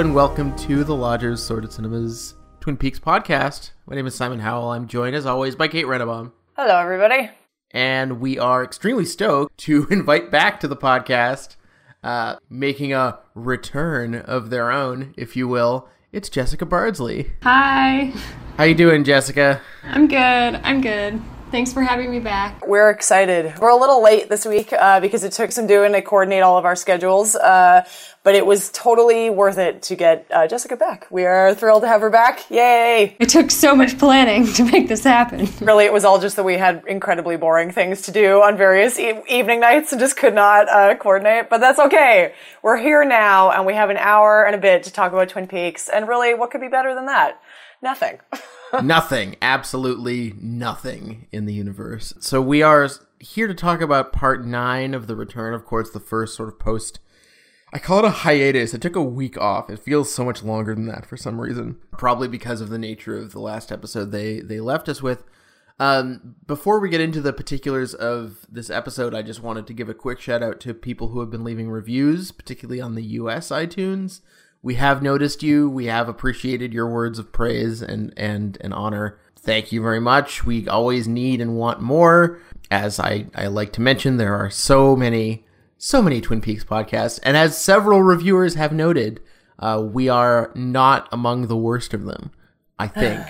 Hello 0.00 0.08
and 0.08 0.16
welcome 0.16 0.56
to 0.56 0.82
the 0.82 0.96
Lodgers 0.96 1.42
Sordid 1.42 1.70
Cinema's 1.74 2.32
Twin 2.60 2.78
Peaks 2.78 2.98
podcast. 2.98 3.72
My 3.84 3.94
name 3.94 4.06
is 4.06 4.14
Simon 4.14 4.40
Howell. 4.40 4.70
I'm 4.70 4.88
joined 4.88 5.14
as 5.14 5.26
always 5.26 5.54
by 5.54 5.68
Kate 5.68 5.84
Rennebohm. 5.84 6.32
Hello, 6.56 6.78
everybody. 6.78 7.28
And 7.72 8.18
we 8.18 8.38
are 8.38 8.64
extremely 8.64 9.04
stoked 9.04 9.58
to 9.58 9.86
invite 9.90 10.30
back 10.30 10.58
to 10.60 10.68
the 10.68 10.74
podcast, 10.74 11.56
uh, 12.02 12.36
making 12.48 12.94
a 12.94 13.18
return 13.34 14.14
of 14.14 14.48
their 14.48 14.70
own, 14.70 15.12
if 15.18 15.36
you 15.36 15.46
will. 15.46 15.86
It's 16.12 16.30
Jessica 16.30 16.64
Bardsley. 16.64 17.32
Hi. 17.42 18.14
How 18.56 18.64
you 18.64 18.74
doing, 18.74 19.04
Jessica? 19.04 19.60
I'm 19.84 20.08
good. 20.08 20.16
I'm 20.16 20.80
good. 20.80 21.20
Thanks 21.50 21.72
for 21.72 21.82
having 21.82 22.12
me 22.12 22.20
back. 22.20 22.64
We're 22.64 22.90
excited. 22.90 23.58
We're 23.58 23.70
a 23.70 23.76
little 23.76 24.00
late 24.00 24.28
this 24.28 24.46
week 24.46 24.72
uh, 24.72 25.00
because 25.00 25.24
it 25.24 25.32
took 25.32 25.50
some 25.50 25.66
doing 25.66 25.92
to 25.92 26.00
coordinate 26.00 26.42
all 26.42 26.56
of 26.56 26.64
our 26.64 26.76
schedules, 26.76 27.34
uh, 27.34 27.84
but 28.22 28.36
it 28.36 28.46
was 28.46 28.70
totally 28.70 29.30
worth 29.30 29.58
it 29.58 29.82
to 29.82 29.96
get 29.96 30.26
uh, 30.30 30.46
Jessica 30.46 30.76
back. 30.76 31.08
We 31.10 31.24
are 31.24 31.52
thrilled 31.52 31.82
to 31.82 31.88
have 31.88 32.02
her 32.02 32.10
back. 32.10 32.48
Yay! 32.50 33.16
It 33.18 33.30
took 33.30 33.50
so 33.50 33.74
much 33.74 33.98
planning 33.98 34.46
to 34.52 34.64
make 34.64 34.86
this 34.86 35.02
happen. 35.02 35.48
Really, 35.60 35.86
it 35.86 35.92
was 35.92 36.04
all 36.04 36.20
just 36.20 36.36
that 36.36 36.44
we 36.44 36.56
had 36.56 36.84
incredibly 36.86 37.36
boring 37.36 37.72
things 37.72 38.02
to 38.02 38.12
do 38.12 38.42
on 38.42 38.56
various 38.56 38.96
e- 39.00 39.20
evening 39.28 39.58
nights 39.58 39.90
and 39.90 40.00
just 40.00 40.16
could 40.16 40.34
not 40.34 40.68
uh, 40.68 40.94
coordinate, 40.94 41.50
but 41.50 41.58
that's 41.58 41.80
okay. 41.80 42.32
We're 42.62 42.76
here 42.78 43.04
now 43.04 43.50
and 43.50 43.66
we 43.66 43.74
have 43.74 43.90
an 43.90 43.96
hour 43.96 44.46
and 44.46 44.54
a 44.54 44.58
bit 44.58 44.84
to 44.84 44.92
talk 44.92 45.12
about 45.12 45.30
Twin 45.30 45.48
Peaks, 45.48 45.88
and 45.88 46.06
really, 46.06 46.32
what 46.32 46.52
could 46.52 46.60
be 46.60 46.68
better 46.68 46.94
than 46.94 47.06
that? 47.06 47.40
Nothing. 47.82 48.20
nothing, 48.82 49.36
absolutely 49.42 50.34
nothing 50.40 51.26
in 51.32 51.46
the 51.46 51.54
universe. 51.54 52.14
So 52.20 52.40
we 52.40 52.62
are 52.62 52.88
here 53.18 53.46
to 53.46 53.54
talk 53.54 53.80
about 53.80 54.12
part 54.12 54.44
nine 54.44 54.94
of 54.94 55.06
the 55.06 55.16
return. 55.16 55.54
Of 55.54 55.64
course, 55.64 55.90
the 55.90 56.00
first 56.00 56.34
sort 56.34 56.48
of 56.48 56.58
post. 56.58 57.00
I 57.72 57.78
call 57.78 58.00
it 58.00 58.04
a 58.04 58.10
hiatus. 58.10 58.74
It 58.74 58.82
took 58.82 58.96
a 58.96 59.02
week 59.02 59.38
off. 59.38 59.70
It 59.70 59.78
feels 59.78 60.12
so 60.12 60.24
much 60.24 60.42
longer 60.42 60.74
than 60.74 60.86
that 60.86 61.06
for 61.06 61.16
some 61.16 61.40
reason. 61.40 61.76
Probably 61.92 62.26
because 62.26 62.60
of 62.60 62.68
the 62.68 62.78
nature 62.78 63.16
of 63.16 63.32
the 63.32 63.40
last 63.40 63.70
episode 63.70 64.10
they 64.10 64.40
they 64.40 64.60
left 64.60 64.88
us 64.88 65.02
with. 65.02 65.24
Um, 65.78 66.34
before 66.46 66.78
we 66.78 66.90
get 66.90 67.00
into 67.00 67.22
the 67.22 67.32
particulars 67.32 67.94
of 67.94 68.44
this 68.50 68.68
episode, 68.68 69.14
I 69.14 69.22
just 69.22 69.42
wanted 69.42 69.66
to 69.66 69.72
give 69.72 69.88
a 69.88 69.94
quick 69.94 70.20
shout 70.20 70.42
out 70.42 70.60
to 70.60 70.74
people 70.74 71.08
who 71.08 71.20
have 71.20 71.30
been 71.30 71.44
leaving 71.44 71.70
reviews, 71.70 72.32
particularly 72.32 72.82
on 72.82 72.96
the 72.96 73.02
US 73.02 73.48
iTunes 73.48 74.20
we 74.62 74.74
have 74.74 75.02
noticed 75.02 75.42
you. 75.42 75.70
We 75.70 75.86
have 75.86 76.08
appreciated 76.08 76.72
your 76.72 76.88
words 76.88 77.18
of 77.18 77.32
praise 77.32 77.82
and 77.82 78.12
and 78.16 78.58
and 78.60 78.74
honor. 78.74 79.18
Thank 79.38 79.72
you 79.72 79.80
very 79.80 80.00
much. 80.00 80.44
We 80.44 80.68
always 80.68 81.08
need 81.08 81.40
and 81.40 81.56
want 81.56 81.80
more. 81.80 82.38
As 82.70 83.00
I, 83.00 83.26
I 83.34 83.46
like 83.46 83.72
to 83.72 83.80
mention, 83.80 84.16
there 84.16 84.36
are 84.36 84.50
so 84.50 84.94
many, 84.94 85.46
so 85.78 86.02
many 86.02 86.20
Twin 86.20 86.40
Peaks 86.40 86.62
podcasts, 86.62 87.18
and 87.22 87.36
as 87.36 87.56
several 87.56 88.02
reviewers 88.02 88.54
have 88.54 88.72
noted, 88.72 89.20
uh, 89.58 89.82
we 89.82 90.08
are 90.08 90.52
not 90.54 91.08
among 91.10 91.46
the 91.46 91.56
worst 91.56 91.94
of 91.94 92.04
them. 92.04 92.30
I 92.78 92.86
think 92.86 93.26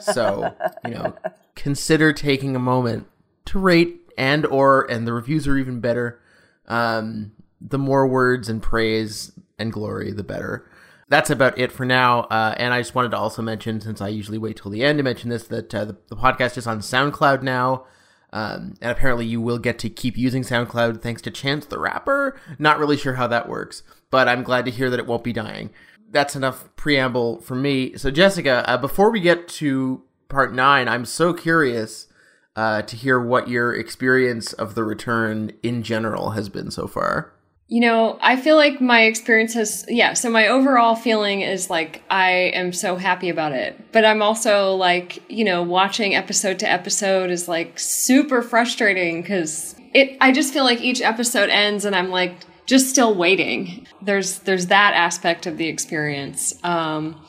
so. 0.00 0.54
You 0.84 0.94
know, 0.94 1.16
consider 1.56 2.12
taking 2.12 2.54
a 2.54 2.60
moment 2.60 3.06
to 3.46 3.58
rate 3.58 4.00
and 4.16 4.46
or 4.46 4.88
and 4.90 5.06
the 5.06 5.12
reviews 5.12 5.48
are 5.48 5.58
even 5.58 5.80
better. 5.80 6.20
Um, 6.66 7.32
the 7.60 7.78
more 7.78 8.06
words 8.06 8.48
and 8.48 8.62
praise 8.62 9.32
and 9.58 9.72
glory, 9.72 10.12
the 10.12 10.22
better. 10.22 10.68
That's 11.08 11.30
about 11.30 11.58
it 11.58 11.70
for 11.70 11.84
now. 11.84 12.20
Uh, 12.22 12.54
and 12.56 12.72
I 12.72 12.80
just 12.80 12.94
wanted 12.94 13.10
to 13.10 13.18
also 13.18 13.42
mention, 13.42 13.80
since 13.80 14.00
I 14.00 14.08
usually 14.08 14.38
wait 14.38 14.56
till 14.56 14.70
the 14.70 14.82
end 14.82 14.98
to 14.98 15.02
mention 15.02 15.30
this, 15.30 15.46
that 15.48 15.74
uh, 15.74 15.84
the, 15.84 15.96
the, 16.08 16.16
podcast 16.16 16.56
is 16.56 16.66
on 16.66 16.80
SoundCloud 16.80 17.42
now. 17.42 17.84
Um, 18.32 18.74
and 18.80 18.90
apparently, 18.90 19.26
you 19.26 19.40
will 19.40 19.58
get 19.58 19.78
to 19.80 19.90
keep 19.90 20.16
using 20.16 20.42
SoundCloud 20.42 21.02
thanks 21.02 21.22
to 21.22 21.30
Chance 21.30 21.66
the 21.66 21.78
Rapper. 21.78 22.40
Not 22.58 22.78
really 22.78 22.96
sure 22.96 23.14
how 23.14 23.28
that 23.28 23.48
works, 23.48 23.82
but 24.10 24.28
I'm 24.28 24.42
glad 24.42 24.64
to 24.64 24.70
hear 24.72 24.90
that 24.90 24.98
it 24.98 25.06
won't 25.06 25.22
be 25.22 25.32
dying. 25.32 25.70
That's 26.10 26.34
enough 26.34 26.68
preamble 26.74 27.40
for 27.42 27.54
me. 27.54 27.96
So, 27.96 28.10
Jessica, 28.10 28.64
uh, 28.68 28.78
before 28.78 29.10
we 29.10 29.20
get 29.20 29.46
to 29.48 30.02
part 30.28 30.52
nine, 30.52 30.88
I'm 30.88 31.04
so 31.04 31.32
curious 31.32 32.08
uh, 32.56 32.82
to 32.82 32.96
hear 32.96 33.20
what 33.20 33.48
your 33.48 33.74
experience 33.74 34.52
of 34.52 34.74
the 34.74 34.84
return 34.84 35.52
in 35.62 35.82
general 35.82 36.30
has 36.30 36.48
been 36.48 36.70
so 36.70 36.86
far. 36.86 37.33
You 37.66 37.80
know, 37.80 38.18
I 38.20 38.36
feel 38.36 38.56
like 38.56 38.80
my 38.80 39.04
experience 39.04 39.54
has, 39.54 39.86
yeah, 39.88 40.12
so 40.12 40.28
my 40.28 40.48
overall 40.48 40.94
feeling 40.94 41.40
is 41.40 41.70
like 41.70 42.02
I 42.10 42.30
am 42.54 42.74
so 42.74 42.96
happy 42.96 43.30
about 43.30 43.52
it. 43.52 43.90
But 43.90 44.04
I'm 44.04 44.20
also 44.20 44.74
like, 44.74 45.22
you 45.30 45.44
know, 45.44 45.62
watching 45.62 46.14
episode 46.14 46.58
to 46.58 46.70
episode 46.70 47.30
is 47.30 47.48
like 47.48 47.78
super 47.78 48.42
frustrating 48.42 49.22
because 49.22 49.76
it, 49.94 50.18
I 50.20 50.30
just 50.30 50.52
feel 50.52 50.64
like 50.64 50.82
each 50.82 51.00
episode 51.00 51.48
ends 51.48 51.86
and 51.86 51.96
I'm 51.96 52.10
like 52.10 52.36
just 52.66 52.90
still 52.90 53.14
waiting. 53.14 53.86
There's, 54.02 54.40
there's 54.40 54.66
that 54.66 54.92
aspect 54.94 55.46
of 55.46 55.56
the 55.56 55.66
experience. 55.66 56.62
Um, 56.64 57.24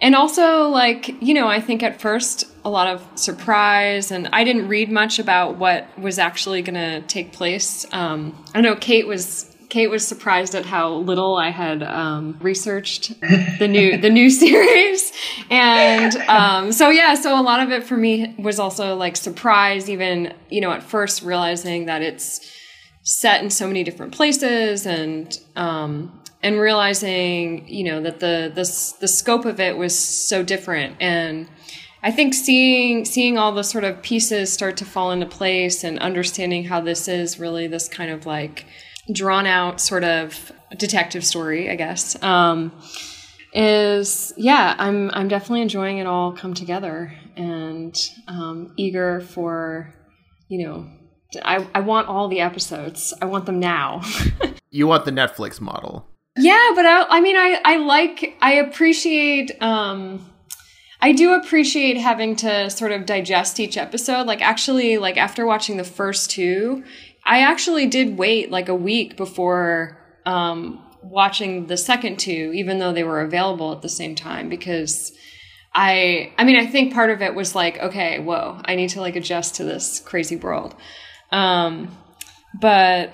and 0.00 0.14
also 0.14 0.68
like, 0.68 1.20
you 1.22 1.34
know, 1.34 1.48
I 1.48 1.60
think 1.60 1.82
at 1.82 2.00
first 2.00 2.44
a 2.64 2.70
lot 2.70 2.86
of 2.86 3.18
surprise 3.18 4.12
and 4.12 4.28
I 4.32 4.44
didn't 4.44 4.68
read 4.68 4.92
much 4.92 5.18
about 5.18 5.56
what 5.56 5.86
was 5.98 6.18
actually 6.20 6.62
going 6.62 6.74
to 6.74 7.00
take 7.08 7.32
place. 7.32 7.84
Um, 7.92 8.44
I 8.54 8.60
know 8.60 8.76
Kate 8.76 9.06
was 9.08 9.55
Kate 9.68 9.88
was 9.88 10.06
surprised 10.06 10.54
at 10.54 10.64
how 10.64 10.94
little 10.94 11.36
I 11.36 11.50
had 11.50 11.82
um, 11.82 12.36
researched 12.40 13.18
the 13.58 13.68
new 13.68 13.96
the 13.98 14.10
new 14.10 14.30
series, 14.30 15.12
and 15.50 16.16
um, 16.28 16.72
so 16.72 16.90
yeah, 16.90 17.14
so 17.14 17.38
a 17.38 17.42
lot 17.42 17.60
of 17.60 17.70
it 17.70 17.84
for 17.84 17.96
me 17.96 18.34
was 18.38 18.58
also 18.58 18.94
like 18.96 19.16
surprise. 19.16 19.90
Even 19.90 20.34
you 20.50 20.60
know 20.60 20.72
at 20.72 20.82
first 20.82 21.22
realizing 21.22 21.86
that 21.86 22.02
it's 22.02 22.52
set 23.02 23.42
in 23.42 23.50
so 23.50 23.66
many 23.66 23.82
different 23.82 24.12
places, 24.12 24.86
and 24.86 25.38
um, 25.56 26.20
and 26.42 26.60
realizing 26.60 27.66
you 27.68 27.84
know 27.84 28.00
that 28.02 28.20
the 28.20 28.52
the 28.54 28.96
the 29.00 29.08
scope 29.08 29.44
of 29.44 29.60
it 29.60 29.76
was 29.76 29.98
so 29.98 30.42
different 30.42 30.96
and. 31.00 31.48
I 32.02 32.12
think 32.12 32.34
seeing 32.34 33.04
seeing 33.04 33.36
all 33.36 33.50
the 33.50 33.64
sort 33.64 33.82
of 33.82 34.00
pieces 34.00 34.52
start 34.52 34.76
to 34.76 34.84
fall 34.84 35.10
into 35.10 35.26
place 35.26 35.82
and 35.82 35.98
understanding 35.98 36.62
how 36.62 36.80
this 36.80 37.08
is 37.08 37.40
really 37.40 37.66
this 37.66 37.88
kind 37.88 38.12
of 38.12 38.26
like 38.26 38.64
drawn 39.12 39.46
out 39.46 39.80
sort 39.80 40.04
of 40.04 40.52
detective 40.76 41.24
story, 41.24 41.70
I 41.70 41.76
guess. 41.76 42.20
Um, 42.22 42.72
is 43.52 44.34
yeah, 44.36 44.74
I'm 44.78 45.10
I'm 45.12 45.28
definitely 45.28 45.62
enjoying 45.62 45.98
it 45.98 46.06
all 46.06 46.32
come 46.32 46.52
together 46.52 47.14
and 47.36 47.96
um, 48.28 48.74
eager 48.76 49.20
for 49.20 49.94
you 50.48 50.66
know 50.66 50.90
I, 51.44 51.66
I 51.74 51.80
want 51.80 52.08
all 52.08 52.28
the 52.28 52.40
episodes. 52.40 53.12
I 53.20 53.26
want 53.26 53.46
them 53.46 53.60
now. 53.60 54.02
you 54.70 54.86
want 54.86 55.04
the 55.04 55.10
Netflix 55.10 55.60
model. 55.60 56.06
Yeah, 56.36 56.72
but 56.74 56.84
I, 56.84 57.06
I 57.08 57.20
mean, 57.20 57.36
I, 57.36 57.60
I 57.64 57.76
like, 57.78 58.36
I 58.40 58.54
appreciate, 58.54 59.50
um, 59.62 60.30
I 61.00 61.12
do 61.12 61.34
appreciate 61.34 61.96
having 61.96 62.36
to 62.36 62.70
sort 62.70 62.92
of 62.92 63.06
digest 63.06 63.58
each 63.58 63.76
episode. 63.76 64.26
Like, 64.26 64.42
actually, 64.42 64.98
like 64.98 65.16
after 65.16 65.46
watching 65.46 65.76
the 65.76 65.84
first 65.84 66.30
two, 66.30 66.84
I 67.26 67.40
actually 67.40 67.86
did 67.86 68.16
wait 68.16 68.50
like 68.50 68.68
a 68.68 68.74
week 68.74 69.16
before 69.16 69.98
um, 70.24 70.82
watching 71.02 71.66
the 71.66 71.76
second 71.76 72.18
two, 72.18 72.52
even 72.54 72.78
though 72.78 72.92
they 72.92 73.04
were 73.04 73.20
available 73.20 73.72
at 73.72 73.82
the 73.82 73.88
same 73.88 74.14
time, 74.14 74.48
because 74.48 75.12
I, 75.74 76.32
I 76.38 76.44
mean, 76.44 76.56
I 76.56 76.66
think 76.66 76.94
part 76.94 77.10
of 77.10 77.20
it 77.20 77.34
was 77.34 77.54
like, 77.54 77.78
okay, 77.78 78.20
whoa, 78.20 78.60
I 78.64 78.76
need 78.76 78.90
to 78.90 79.00
like 79.00 79.16
adjust 79.16 79.56
to 79.56 79.64
this 79.64 80.00
crazy 80.00 80.36
world. 80.36 80.74
Um, 81.32 81.96
but 82.60 83.12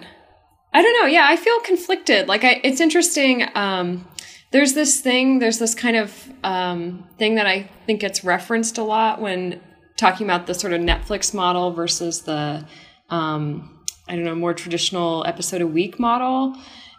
I 0.74 0.82
don't 0.82 1.00
know. 1.00 1.06
Yeah, 1.06 1.26
I 1.28 1.36
feel 1.36 1.58
conflicted. 1.60 2.28
Like, 2.28 2.44
I, 2.44 2.60
it's 2.62 2.80
interesting. 2.80 3.44
Um, 3.54 4.06
there's 4.52 4.74
this 4.74 5.00
thing, 5.00 5.38
there's 5.38 5.58
this 5.58 5.74
kind 5.74 5.96
of 5.96 6.32
um, 6.44 7.08
thing 7.18 7.36
that 7.36 7.46
I 7.46 7.70
think 7.86 8.00
gets 8.00 8.22
referenced 8.22 8.76
a 8.76 8.82
lot 8.82 9.20
when 9.20 9.60
talking 9.96 10.26
about 10.26 10.46
the 10.46 10.54
sort 10.54 10.74
of 10.74 10.80
Netflix 10.80 11.32
model 11.32 11.72
versus 11.72 12.22
the 12.22 12.66
um, 13.08 13.71
I 14.08 14.16
don't 14.16 14.24
know, 14.24 14.34
more 14.34 14.54
traditional 14.54 15.24
episode 15.26 15.60
a 15.60 15.66
week 15.66 15.98
model. 15.98 16.56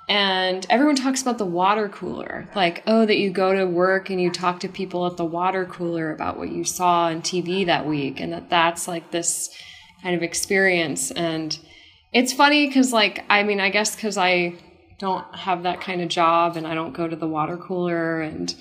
And 0.09 0.65
everyone 0.69 0.95
talks 0.95 1.21
about 1.21 1.37
the 1.37 1.45
water 1.45 1.87
cooler. 1.87 2.49
Like, 2.55 2.83
oh, 2.87 3.05
that 3.05 3.17
you 3.17 3.31
go 3.31 3.53
to 3.53 3.65
work 3.65 4.09
and 4.09 4.19
you 4.19 4.31
talk 4.31 4.59
to 4.61 4.67
people 4.67 5.05
at 5.07 5.17
the 5.17 5.25
water 5.25 5.65
cooler 5.65 6.11
about 6.11 6.37
what 6.37 6.51
you 6.51 6.63
saw 6.63 7.05
on 7.05 7.21
TV 7.21 7.65
that 7.65 7.85
week, 7.85 8.19
and 8.19 8.33
that 8.33 8.49
that's 8.49 8.87
like 8.87 9.11
this 9.11 9.49
kind 10.01 10.15
of 10.15 10.21
experience. 10.21 11.11
And 11.11 11.57
it's 12.11 12.33
funny 12.33 12.67
because, 12.67 12.91
like, 12.91 13.23
I 13.29 13.43
mean, 13.43 13.61
I 13.61 13.69
guess 13.69 13.95
because 13.95 14.17
I 14.17 14.55
don't 14.99 15.23
have 15.35 15.63
that 15.63 15.81
kind 15.81 16.01
of 16.01 16.09
job 16.09 16.57
and 16.57 16.67
I 16.67 16.75
don't 16.75 16.93
go 16.93 17.07
to 17.07 17.15
the 17.15 17.27
water 17.27 17.55
cooler, 17.55 18.21
and 18.21 18.53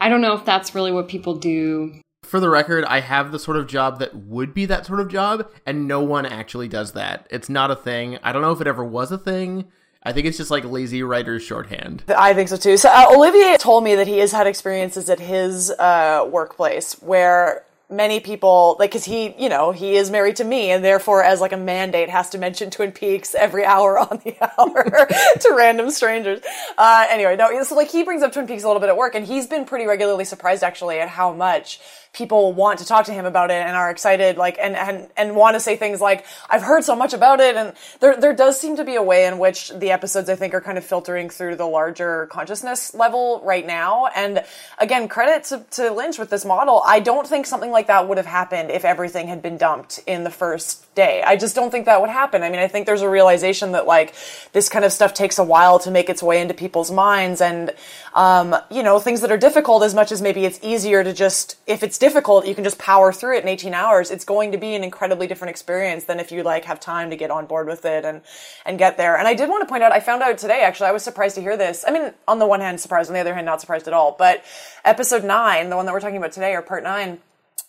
I 0.00 0.08
don't 0.08 0.20
know 0.20 0.34
if 0.34 0.44
that's 0.44 0.74
really 0.74 0.92
what 0.92 1.08
people 1.08 1.36
do 1.36 2.00
for 2.28 2.40
the 2.40 2.48
record, 2.48 2.84
I 2.84 3.00
have 3.00 3.32
the 3.32 3.38
sort 3.38 3.56
of 3.56 3.66
job 3.66 3.98
that 3.98 4.14
would 4.14 4.54
be 4.54 4.66
that 4.66 4.86
sort 4.86 5.00
of 5.00 5.08
job, 5.08 5.50
and 5.66 5.88
no 5.88 6.02
one 6.02 6.26
actually 6.26 6.68
does 6.68 6.92
that. 6.92 7.26
It's 7.30 7.48
not 7.48 7.70
a 7.70 7.76
thing. 7.76 8.18
I 8.22 8.32
don't 8.32 8.42
know 8.42 8.52
if 8.52 8.60
it 8.60 8.66
ever 8.66 8.84
was 8.84 9.10
a 9.10 9.18
thing. 9.18 9.66
I 10.02 10.12
think 10.12 10.26
it's 10.26 10.36
just 10.36 10.50
like 10.50 10.64
lazy 10.64 11.02
writer's 11.02 11.42
shorthand. 11.42 12.04
I 12.08 12.32
think 12.34 12.48
so 12.48 12.56
too. 12.56 12.76
So 12.76 12.88
uh, 12.88 13.06
Olivier 13.10 13.56
told 13.56 13.82
me 13.82 13.96
that 13.96 14.06
he 14.06 14.18
has 14.18 14.32
had 14.32 14.46
experiences 14.46 15.10
at 15.10 15.18
his 15.18 15.70
uh, 15.70 16.26
workplace 16.30 16.94
where 17.02 17.64
many 17.90 18.20
people 18.20 18.76
like 18.78 18.90
because 18.90 19.04
he 19.04 19.34
you 19.38 19.48
know 19.48 19.72
he 19.72 19.96
is 19.96 20.10
married 20.10 20.36
to 20.36 20.44
me 20.44 20.70
and 20.70 20.84
therefore 20.84 21.24
as 21.24 21.40
like 21.40 21.52
a 21.52 21.56
mandate 21.56 22.10
has 22.10 22.28
to 22.28 22.36
mention 22.36 22.70
twin 22.70 22.92
peaks 22.92 23.34
every 23.34 23.64
hour 23.64 23.98
on 23.98 24.20
the 24.24 24.36
hour 24.58 24.84
to 25.40 25.54
random 25.56 25.90
strangers 25.90 26.38
uh 26.76 27.06
anyway 27.08 27.34
no 27.34 27.62
so 27.62 27.74
like 27.74 27.90
he 27.90 28.02
brings 28.02 28.22
up 28.22 28.30
twin 28.30 28.46
peaks 28.46 28.62
a 28.62 28.66
little 28.66 28.80
bit 28.80 28.90
at 28.90 28.96
work 28.96 29.14
and 29.14 29.24
he's 29.24 29.46
been 29.46 29.64
pretty 29.64 29.86
regularly 29.86 30.24
surprised 30.24 30.62
actually 30.62 31.00
at 31.00 31.08
how 31.08 31.32
much 31.32 31.80
people 32.12 32.52
want 32.52 32.78
to 32.78 32.84
talk 32.84 33.04
to 33.06 33.12
him 33.12 33.26
about 33.26 33.50
it 33.50 33.54
and 33.54 33.76
are 33.76 33.90
excited 33.90 34.36
like 34.36 34.58
and 34.60 34.74
and 34.74 35.08
and 35.16 35.36
want 35.36 35.54
to 35.54 35.60
say 35.60 35.76
things 35.76 36.00
like 36.00 36.24
I've 36.48 36.62
heard 36.62 36.82
so 36.84 36.96
much 36.96 37.12
about 37.12 37.40
it 37.40 37.54
and 37.56 37.74
there 38.00 38.16
there 38.18 38.34
does 38.34 38.60
seem 38.60 38.76
to 38.76 38.84
be 38.84 38.94
a 38.94 39.02
way 39.02 39.26
in 39.26 39.38
which 39.38 39.70
the 39.70 39.90
episodes 39.90 40.28
I 40.28 40.34
think 40.34 40.54
are 40.54 40.60
kind 40.60 40.78
of 40.78 40.84
filtering 40.84 41.30
through 41.30 41.56
the 41.56 41.66
larger 41.66 42.26
consciousness 42.26 42.94
level 42.94 43.40
right 43.44 43.66
now. 43.66 44.06
And 44.06 44.44
again 44.78 45.08
credit 45.08 45.44
to, 45.44 45.64
to 45.72 45.92
Lynch 45.92 46.18
with 46.18 46.30
this 46.30 46.44
model. 46.44 46.82
I 46.86 47.00
don't 47.00 47.26
think 47.26 47.46
something 47.46 47.70
like 47.70 47.86
that 47.88 48.08
would 48.08 48.16
have 48.16 48.26
happened 48.26 48.70
if 48.70 48.84
everything 48.84 49.28
had 49.28 49.42
been 49.42 49.56
dumped 49.56 50.00
in 50.06 50.24
the 50.24 50.30
first 50.30 50.92
day. 50.94 51.22
I 51.22 51.36
just 51.36 51.54
don't 51.54 51.70
think 51.70 51.86
that 51.86 52.00
would 52.00 52.10
happen. 52.10 52.42
I 52.42 52.50
mean 52.50 52.60
I 52.60 52.68
think 52.68 52.86
there's 52.86 53.02
a 53.02 53.08
realization 53.08 53.72
that 53.72 53.86
like 53.86 54.14
this 54.52 54.68
kind 54.68 54.84
of 54.84 54.92
stuff 54.92 55.14
takes 55.14 55.38
a 55.38 55.44
while 55.44 55.78
to 55.80 55.90
make 55.90 56.08
its 56.08 56.22
way 56.22 56.40
into 56.40 56.54
people's 56.54 56.90
minds. 56.90 57.40
And 57.40 57.72
um, 58.18 58.56
you 58.68 58.82
know 58.82 58.98
things 58.98 59.20
that 59.20 59.30
are 59.30 59.38
difficult 59.38 59.84
as 59.84 59.94
much 59.94 60.10
as 60.10 60.20
maybe 60.20 60.44
it's 60.44 60.58
easier 60.60 61.04
to 61.04 61.12
just 61.12 61.56
if 61.68 61.84
it's 61.84 61.98
difficult, 61.98 62.48
you 62.48 62.54
can 62.54 62.64
just 62.64 62.76
power 62.76 63.12
through 63.12 63.36
it 63.36 63.44
in 63.44 63.48
18 63.48 63.74
hours. 63.74 64.10
It's 64.10 64.24
going 64.24 64.50
to 64.50 64.58
be 64.58 64.74
an 64.74 64.82
incredibly 64.82 65.28
different 65.28 65.50
experience 65.50 66.04
than 66.04 66.18
if 66.18 66.32
you 66.32 66.42
like 66.42 66.64
have 66.64 66.80
time 66.80 67.10
to 67.10 67.16
get 67.16 67.30
on 67.30 67.46
board 67.46 67.68
with 67.68 67.84
it 67.84 68.04
and, 68.04 68.22
and 68.66 68.76
get 68.76 68.96
there. 68.96 69.16
And 69.16 69.28
I 69.28 69.34
did 69.34 69.48
want 69.48 69.62
to 69.62 69.68
point 69.68 69.84
out, 69.84 69.92
I 69.92 70.00
found 70.00 70.24
out 70.24 70.36
today, 70.36 70.62
actually, 70.62 70.88
I 70.88 70.92
was 70.92 71.04
surprised 71.04 71.36
to 71.36 71.40
hear 71.40 71.56
this. 71.56 71.84
I 71.86 71.92
mean, 71.92 72.12
on 72.26 72.40
the 72.40 72.46
one 72.46 72.60
hand, 72.60 72.80
surprised, 72.80 73.08
on 73.08 73.14
the 73.14 73.20
other 73.20 73.34
hand, 73.34 73.46
not 73.46 73.60
surprised 73.60 73.86
at 73.86 73.94
all. 73.94 74.16
But 74.18 74.42
episode 74.84 75.22
nine, 75.22 75.70
the 75.70 75.76
one 75.76 75.86
that 75.86 75.92
we're 75.92 76.00
talking 76.00 76.16
about 76.16 76.32
today, 76.32 76.54
or 76.54 76.62
part 76.62 76.82
nine, 76.82 77.18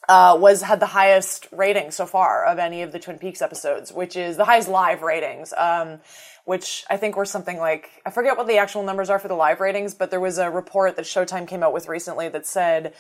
uh, 0.08 0.36
was 0.40 0.64
had 0.64 0.80
the 0.80 0.88
highest 0.88 1.48
rating 1.52 1.92
so 1.92 2.08
far 2.08 2.44
of 2.46 2.58
any 2.58 2.82
of 2.82 2.92
the 2.92 2.98
Twin 2.98 3.20
Peaks 3.20 3.44
episodes, 3.44 3.94
which 3.94 4.16
is 4.16 4.38
the 4.38 4.46
highest 4.46 4.68
live 4.68 5.04
ratings. 5.04 5.54
Um, 5.56 6.00
which 6.50 6.84
I 6.90 6.98
think 6.98 7.16
were 7.16 7.26
something 7.26 7.60
like 7.60 7.92
I 8.08 8.10
forget 8.10 8.36
what 8.36 8.48
the 8.48 8.58
actual 8.58 8.82
numbers 8.82 9.12
are 9.12 9.20
for 9.20 9.28
the 9.28 9.36
live 9.36 9.60
ratings, 9.60 9.94
but 9.94 10.10
there 10.10 10.20
was 10.20 10.40
a 10.40 10.50
report 10.50 10.96
that 10.96 11.06
Showtime 11.06 11.48
came 11.48 11.62
out 11.62 11.74
with 11.74 11.88
recently 11.88 12.28
that 12.28 12.48
said 12.48 12.96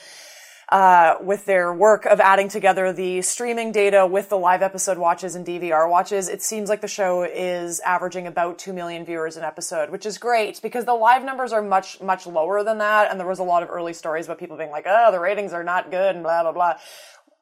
uh, 0.71 1.15
with 1.19 1.45
their 1.45 1.73
work 1.73 2.05
of 2.05 2.19
adding 2.19 2.47
together 2.47 2.93
the 2.93 3.23
streaming 3.23 3.71
data 3.71 4.05
with 4.05 4.29
the 4.29 4.37
live 4.37 4.61
episode 4.61 4.99
watches 4.99 5.33
and 5.33 5.47
DVR 5.47 5.89
watches, 5.89 6.29
it 6.29 6.43
seems 6.43 6.69
like 6.69 6.81
the 6.81 6.87
show 6.87 7.23
is 7.23 7.79
averaging 7.79 8.27
about 8.27 8.59
2 8.59 8.71
million 8.71 9.03
viewers 9.03 9.35
an 9.35 9.43
episode, 9.43 9.89
which 9.89 10.05
is 10.05 10.19
great 10.19 10.61
because 10.61 10.85
the 10.85 10.93
live 10.93 11.25
numbers 11.25 11.51
are 11.51 11.63
much, 11.63 11.99
much 12.01 12.27
lower 12.27 12.63
than 12.63 12.77
that. 12.77 13.09
And 13.09 13.19
there 13.19 13.25
was 13.25 13.39
a 13.39 13.43
lot 13.43 13.63
of 13.63 13.69
early 13.71 13.93
stories 13.93 14.25
about 14.27 14.37
people 14.37 14.57
being 14.57 14.69
like, 14.69 14.85
oh, 14.87 15.11
the 15.11 15.19
ratings 15.19 15.53
are 15.53 15.63
not 15.63 15.89
good 15.89 16.13
and 16.13 16.23
blah, 16.23 16.43
blah, 16.43 16.51
blah 16.51 16.75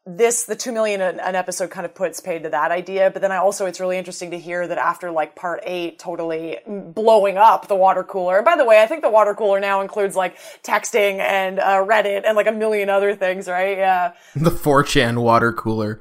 this 0.07 0.45
the 0.45 0.55
two 0.55 0.71
million 0.71 1.01
an, 1.01 1.35
episode 1.35 1.69
kind 1.69 1.85
of 1.85 1.93
puts 1.93 2.19
paid 2.19 2.43
to 2.43 2.49
that 2.49 2.71
idea 2.71 3.11
but 3.11 3.21
then 3.21 3.31
i 3.31 3.37
also 3.37 3.65
it's 3.65 3.79
really 3.79 3.97
interesting 3.97 4.31
to 4.31 4.39
hear 4.39 4.65
that 4.67 4.77
after 4.77 5.11
like 5.11 5.35
part 5.35 5.59
eight 5.63 5.99
totally 5.99 6.57
blowing 6.67 7.37
up 7.37 7.67
the 7.67 7.75
water 7.75 8.03
cooler 8.03 8.37
and 8.37 8.45
by 8.45 8.55
the 8.55 8.65
way 8.65 8.81
i 8.81 8.87
think 8.87 9.01
the 9.01 9.09
water 9.09 9.33
cooler 9.33 9.59
now 9.59 9.81
includes 9.81 10.15
like 10.15 10.37
texting 10.63 11.19
and 11.19 11.59
uh, 11.59 11.83
reddit 11.85 12.23
and 12.25 12.35
like 12.35 12.47
a 12.47 12.51
million 12.51 12.89
other 12.89 13.15
things 13.15 13.47
right? 13.47 13.77
Yeah. 13.77 14.13
The 14.35 14.51
4chan 14.51 15.21
water 15.21 15.53
cooler. 15.53 15.99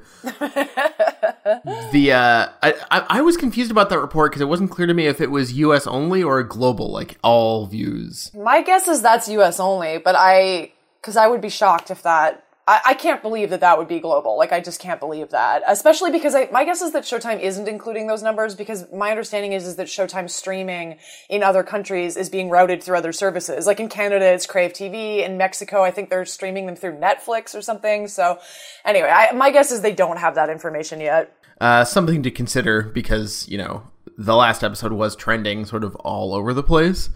The 1.91 2.11
uh 2.11 2.49
I, 2.61 2.73
I, 2.91 3.05
I 3.09 3.21
was 3.21 3.37
confused 3.37 3.71
about 3.71 3.89
that 3.89 3.99
report 3.99 4.31
because 4.31 4.41
it 4.41 4.45
wasn't 4.45 4.71
clear 4.71 4.87
to 4.87 4.93
me 4.93 5.07
if 5.07 5.21
it 5.21 5.31
was 5.31 5.51
us 5.53 5.87
only 5.87 6.21
or 6.21 6.41
global 6.43 6.91
like 6.91 7.17
all 7.23 7.65
views. 7.65 8.31
My 8.33 8.61
guess 8.61 8.87
is 8.87 9.01
that's 9.01 9.27
us 9.29 9.59
only 9.59 9.97
but 9.97 10.15
i 10.17 10.71
because 11.01 11.15
i 11.15 11.27
would 11.27 11.41
be 11.41 11.49
shocked 11.49 11.91
if 11.91 12.03
that 12.03 12.46
I, 12.67 12.81
I, 12.87 12.93
can't 12.95 13.21
believe 13.21 13.49
that 13.51 13.61
that 13.61 13.77
would 13.77 13.87
be 13.87 13.99
global. 13.99 14.37
Like, 14.37 14.51
I 14.51 14.59
just 14.59 14.81
can't 14.81 14.99
believe 14.99 15.29
that. 15.29 15.63
Especially 15.65 16.11
because 16.11 16.35
I, 16.35 16.49
my 16.51 16.65
guess 16.65 16.81
is 16.81 16.91
that 16.91 17.03
Showtime 17.03 17.39
isn't 17.39 17.67
including 17.67 18.07
those 18.07 18.21
numbers 18.21 18.55
because 18.55 18.85
my 18.91 19.09
understanding 19.09 19.53
is, 19.53 19.65
is 19.65 19.77
that 19.77 19.87
Showtime 19.87 20.29
streaming 20.29 20.97
in 21.29 21.43
other 21.43 21.63
countries 21.63 22.17
is 22.17 22.29
being 22.29 22.49
routed 22.49 22.83
through 22.83 22.97
other 22.97 23.13
services. 23.13 23.65
Like 23.65 23.79
in 23.79 23.87
Canada, 23.87 24.25
it's 24.25 24.45
Crave 24.45 24.73
TV. 24.73 25.25
In 25.25 25.37
Mexico, 25.37 25.81
I 25.83 25.91
think 25.91 26.09
they're 26.09 26.25
streaming 26.25 26.65
them 26.65 26.75
through 26.75 26.97
Netflix 26.97 27.55
or 27.55 27.61
something. 27.61 28.07
So 28.09 28.39
anyway, 28.83 29.09
I, 29.09 29.31
my 29.31 29.49
guess 29.51 29.71
is 29.71 29.81
they 29.81 29.93
don't 29.93 30.17
have 30.17 30.35
that 30.35 30.49
information 30.49 30.99
yet. 30.99 31.33
Uh, 31.61 31.85
something 31.85 32.21
to 32.21 32.29
consider 32.29 32.83
because, 32.83 33.47
you 33.47 33.57
know, 33.57 33.83
the 34.17 34.35
last 34.35 34.63
episode 34.63 34.91
was 34.91 35.15
trending 35.15 35.65
sort 35.65 35.83
of 35.83 35.95
all 35.97 36.33
over 36.33 36.53
the 36.53 36.63
place. 36.63 37.09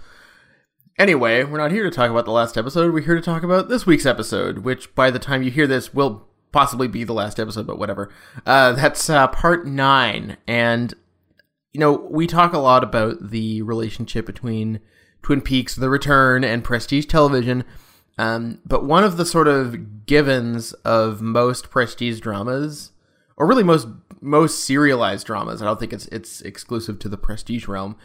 Anyway, 1.02 1.44
we're 1.44 1.58
not 1.58 1.72
here 1.72 1.84
to 1.84 1.90
talk 1.90 2.12
about 2.12 2.26
the 2.26 2.32
last 2.32 2.56
episode. 2.56 2.94
We're 2.94 3.02
here 3.02 3.16
to 3.16 3.22
talk 3.22 3.42
about 3.42 3.70
this 3.70 3.88
week's 3.88 4.06
episode, 4.06 4.60
which 4.60 4.94
by 4.94 5.10
the 5.10 5.18
time 5.18 5.42
you 5.42 5.50
hear 5.50 5.66
this 5.66 5.96
will 5.96 6.28
possibly 6.52 6.88
be 6.88 7.04
the 7.04 7.12
last 7.12 7.40
episode, 7.40 7.66
but 7.66 7.80
whatever. 7.80 8.12
Uh, 8.46 8.74
that's 8.74 9.10
uh, 9.10 9.26
part 9.30 9.66
nine. 9.66 10.38
And, 10.48 10.94
you 11.74 11.80
know, 11.80 11.94
we 11.94 12.28
talk 12.28 12.54
a 12.54 12.60
lot 12.60 12.84
about 12.84 13.32
the 13.32 13.64
relationship 13.64 14.28
between 14.28 14.80
Twin 15.24 15.42
Peaks, 15.42 15.76
The 15.76 15.90
Return, 15.90 16.44
and 16.44 16.64
Prestige 16.64 17.08
Television. 17.08 17.64
Um, 18.20 18.60
but 18.64 18.86
one 18.86 19.04
of 19.04 19.18
the 19.18 19.26
sort 19.26 19.48
of 19.48 20.06
givens 20.06 20.74
of 20.86 21.20
most 21.20 21.72
prestige 21.72 22.20
dramas, 22.20 22.92
or 23.38 23.48
really 23.48 23.64
most 23.64 23.88
most 24.22 24.64
serialized 24.64 25.26
dramas, 25.26 25.64
I 25.64 25.66
don't 25.66 25.80
think 25.80 25.94
it's 25.94 26.06
it's 26.10 26.42
exclusive 26.42 27.00
to 27.00 27.10
the 27.10 27.18
prestige 27.18 27.68
realm, 27.68 27.96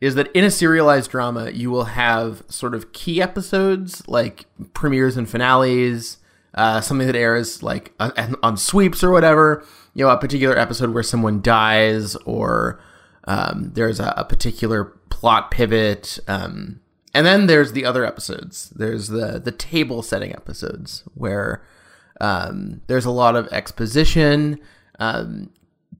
is 0.00 0.14
that 0.14 0.30
in 0.32 0.44
a 0.44 0.50
serialized 0.50 1.10
drama, 1.10 1.50
you 1.50 1.70
will 1.70 1.84
have 1.84 2.42
sort 2.48 2.74
of 2.74 2.92
key 2.92 3.22
episodes 3.22 4.06
like 4.06 4.44
premieres 4.74 5.16
and 5.16 5.28
finales, 5.28 6.18
uh, 6.54 6.80
something 6.80 7.06
that 7.06 7.16
airs 7.16 7.62
like 7.62 7.92
on, 7.98 8.36
on, 8.42 8.56
sweeps 8.56 9.02
or 9.02 9.10
whatever. 9.10 9.64
You 9.94 10.04
know, 10.04 10.10
a 10.10 10.18
particular 10.18 10.56
episode 10.56 10.92
where 10.92 11.02
someone 11.02 11.40
dies 11.40 12.14
or 12.26 12.80
um, 13.24 13.72
there's 13.74 13.98
a, 13.98 14.12
a, 14.16 14.24
particular 14.24 14.84
plot 15.08 15.50
pivot. 15.50 16.18
Um, 16.28 16.80
and 17.14 17.24
then 17.24 17.46
there's 17.46 17.72
the 17.72 17.86
other 17.86 18.04
episodes. 18.04 18.70
There's 18.70 19.08
the 19.08 19.40
the 19.42 19.52
table 19.52 20.02
setting 20.02 20.32
episodes 20.32 21.04
where 21.14 21.62
um, 22.20 22.82
there's 22.86 23.06
a 23.06 23.10
lot 23.10 23.36
of 23.36 23.48
exposition. 23.48 24.60
Um, 24.98 25.50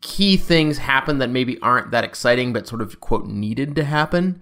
key 0.07 0.37
things 0.37 0.79
happen 0.79 1.19
that 1.19 1.31
maybe 1.31 1.59
aren't 1.59 1.91
that 1.91 2.05
exciting, 2.05 2.53
but 2.53 2.69
sort 2.69 2.81
of 2.81 3.01
quote 3.01 3.27
needed 3.27 3.75
to 3.75 3.83
happen. 3.83 4.41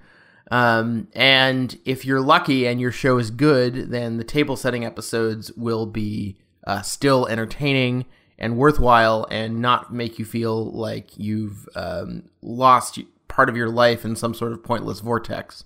Um, 0.50 1.09
and 1.14 1.78
if 1.87 2.04
you're 2.04 2.21
lucky 2.21 2.66
and 2.66 2.78
your 2.78 2.92
show 2.92 3.16
is 3.16 3.30
good, 3.30 3.90
then 3.90 4.18
the 4.18 4.25
table 4.25 4.56
setting 4.56 4.85
episodes 4.85 5.50
will 5.52 5.87
be 5.87 6.37
uh, 6.66 6.83
still 6.83 7.26
entertaining 7.28 8.04
and 8.38 8.59
worthwhile 8.59 9.26
and 9.30 9.62
not 9.62 9.90
make 9.90 10.18
you 10.18 10.26
feel 10.26 10.71
like 10.71 11.18
you've 11.18 11.66
um, 11.75 12.25
lost 12.42 12.99
part 13.26 13.49
of 13.49 13.56
your 13.56 13.71
life 13.71 14.04
in 14.04 14.16
some 14.16 14.35
sort 14.35 14.52
of 14.52 14.62
pointless 14.62 15.00
vortex. 15.00 15.64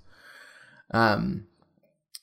Um, 0.92 1.48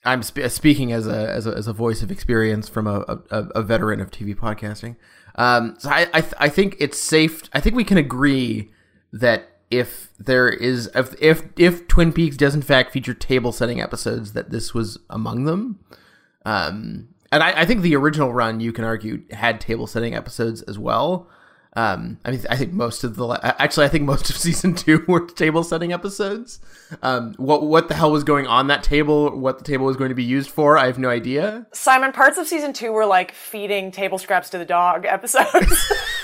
I'm 0.05 0.23
sp- 0.23 0.47
speaking 0.47 0.93
as 0.93 1.07
a, 1.07 1.29
as 1.29 1.45
a, 1.45 1.51
as 1.51 1.67
a 1.67 1.73
voice 1.73 2.01
of 2.01 2.09
experience 2.09 2.69
from 2.69 2.87
a, 2.87 3.19
a, 3.29 3.37
a 3.55 3.61
veteran 3.61 3.99
of 3.99 4.11
TV 4.11 4.33
podcasting. 4.33 4.95
Um, 5.35 5.75
so 5.77 5.89
I 5.89 6.07
I, 6.13 6.21
th- 6.21 6.33
I 6.37 6.49
think 6.49 6.77
it's 6.79 6.97
safe. 6.97 7.43
I 7.53 7.59
think 7.59 7.75
we 7.75 7.83
can 7.83 7.97
agree 7.97 8.71
that 9.11 9.49
if 9.71 10.09
there 10.19 10.47
is 10.49 10.89
if 10.95 11.15
if 11.21 11.43
if 11.57 11.87
Twin 11.87 12.13
Peaks 12.13 12.37
does 12.37 12.55
in 12.55 12.61
fact 12.61 12.91
feature 12.91 13.13
table 13.13 13.51
setting 13.51 13.81
episodes, 13.81 14.33
that 14.33 14.51
this 14.51 14.73
was 14.73 14.99
among 15.09 15.45
them. 15.45 15.79
Um, 16.45 17.09
and 17.31 17.43
I, 17.43 17.61
I 17.61 17.65
think 17.65 17.81
the 17.81 17.95
original 17.95 18.33
run, 18.33 18.59
you 18.59 18.71
can 18.71 18.85
argue, 18.85 19.23
had 19.31 19.59
table 19.59 19.87
setting 19.87 20.15
episodes 20.15 20.61
as 20.63 20.77
well. 20.77 21.27
Um, 21.77 22.19
I 22.23 22.31
mean, 22.31 22.41
I 22.49 22.55
think 22.55 22.71
most 22.71 23.03
of 23.03 23.17
the 23.17 23.27
actually, 23.61 23.85
I 23.85 23.89
think 23.89 24.05
most 24.05 24.29
of 24.29 24.37
season 24.41 24.75
two 24.75 25.03
were 25.07 25.25
table 25.27 25.63
setting 25.63 25.91
episodes. 25.91 26.59
Um, 27.03 27.33
what 27.37 27.63
what 27.63 27.89
the 27.89 27.95
hell 27.95 28.11
was 28.11 28.23
going 28.23 28.47
on 28.47 28.67
that 28.67 28.81
table? 28.81 29.37
What 29.37 29.57
the 29.57 29.65
table 29.65 29.85
was 29.85 29.97
going 29.97 30.09
to 30.09 30.15
be 30.15 30.23
used 30.23 30.49
for? 30.49 30.77
I 30.77 30.85
have 30.85 30.97
no 30.97 31.09
idea. 31.09 31.67
Simon, 31.73 32.13
parts 32.13 32.37
of 32.37 32.47
season 32.47 32.71
two 32.71 32.93
were 32.93 33.05
like 33.05 33.33
feeding 33.33 33.91
table 33.91 34.17
scraps 34.17 34.49
to 34.51 34.57
the 34.57 34.65
dog 34.65 35.05
episodes. 35.05 35.91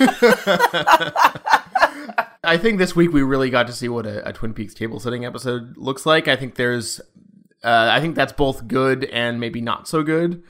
I 2.44 2.56
think 2.56 2.78
this 2.78 2.96
week 2.96 3.12
we 3.12 3.22
really 3.22 3.50
got 3.50 3.66
to 3.66 3.72
see 3.72 3.88
what 3.88 4.06
a, 4.06 4.26
a 4.28 4.32
Twin 4.32 4.54
Peaks 4.54 4.74
table 4.74 4.98
setting 4.98 5.24
episode 5.24 5.76
looks 5.76 6.06
like. 6.06 6.26
I 6.28 6.34
think 6.34 6.56
there's, 6.56 7.00
uh, 7.62 7.88
I 7.92 8.00
think 8.00 8.16
that's 8.16 8.32
both 8.32 8.66
good 8.66 9.04
and 9.04 9.38
maybe 9.38 9.60
not 9.60 9.86
so 9.86 10.02
good 10.02 10.42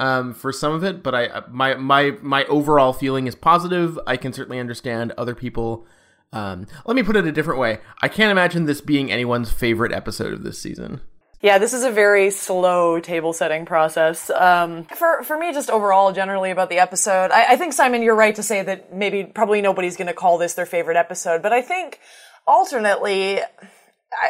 um, 0.00 0.32
for 0.32 0.50
some 0.50 0.72
of 0.72 0.82
it, 0.82 1.02
but 1.02 1.14
I 1.14 1.42
my 1.50 1.74
my 1.74 2.16
my 2.22 2.44
overall 2.46 2.92
feeling 2.92 3.26
is 3.26 3.34
positive. 3.34 3.98
I 4.06 4.16
can 4.16 4.32
certainly 4.32 4.58
understand 4.58 5.12
other 5.18 5.34
people. 5.34 5.86
Um, 6.32 6.66
let 6.86 6.94
me 6.94 7.02
put 7.02 7.16
it 7.16 7.26
a 7.26 7.32
different 7.32 7.60
way. 7.60 7.80
I 8.00 8.08
can't 8.08 8.30
imagine 8.30 8.64
this 8.64 8.80
being 8.80 9.12
anyone's 9.12 9.52
favorite 9.52 9.92
episode 9.92 10.32
of 10.32 10.42
this 10.42 10.58
season. 10.58 11.02
Yeah, 11.42 11.58
this 11.58 11.72
is 11.74 11.84
a 11.84 11.90
very 11.90 12.30
slow 12.30 13.00
table 13.00 13.32
setting 13.32 13.66
process. 13.66 14.30
Um, 14.30 14.84
for 14.84 15.22
for 15.22 15.36
me, 15.36 15.52
just 15.52 15.68
overall, 15.68 16.12
generally 16.12 16.50
about 16.50 16.70
the 16.70 16.78
episode, 16.78 17.30
I, 17.30 17.52
I 17.52 17.56
think 17.56 17.74
Simon, 17.74 18.02
you're 18.02 18.16
right 18.16 18.34
to 18.34 18.42
say 18.42 18.62
that 18.62 18.94
maybe 18.94 19.24
probably 19.24 19.60
nobody's 19.60 19.96
going 19.96 20.08
to 20.08 20.14
call 20.14 20.38
this 20.38 20.54
their 20.54 20.66
favorite 20.66 20.96
episode, 20.96 21.42
but 21.42 21.52
I 21.52 21.60
think 21.60 22.00
alternately 22.46 23.40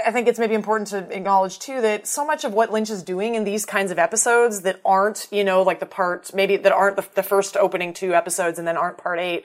I 0.05 0.13
think 0.13 0.29
it's 0.29 0.39
maybe 0.39 0.55
important 0.55 0.89
to 0.89 0.99
acknowledge 1.17 1.59
too 1.59 1.81
that 1.81 2.07
so 2.07 2.25
much 2.25 2.45
of 2.45 2.53
what 2.53 2.71
Lynch 2.71 2.91
is 2.91 3.03
doing 3.03 3.35
in 3.35 3.45
these 3.45 3.65
kinds 3.65 3.91
of 3.91 3.99
episodes 3.99 4.61
that 4.63 4.79
aren't, 4.85 5.27
you 5.31 5.43
know, 5.43 5.63
like 5.63 5.81
the 5.81 5.87
part, 5.87 6.35
maybe 6.35 6.59
that 6.59 6.73
aren't 6.73 6.97
the, 6.97 7.07
the 7.15 7.23
first 7.23 7.57
opening 7.57 7.95
two 7.95 8.15
episodes 8.15 8.59
and 8.59 8.69
then 8.69 8.77
aren't 8.77 8.99
part 8.99 9.19
eight, 9.19 9.45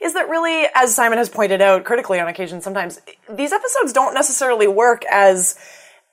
is 0.00 0.14
that 0.14 0.28
really, 0.28 0.66
as 0.74 0.94
Simon 0.94 1.18
has 1.18 1.28
pointed 1.28 1.60
out 1.60 1.84
critically 1.84 2.18
on 2.18 2.28
occasion 2.28 2.62
sometimes, 2.62 2.98
these 3.28 3.52
episodes 3.52 3.92
don't 3.92 4.14
necessarily 4.14 4.66
work 4.66 5.04
as 5.10 5.58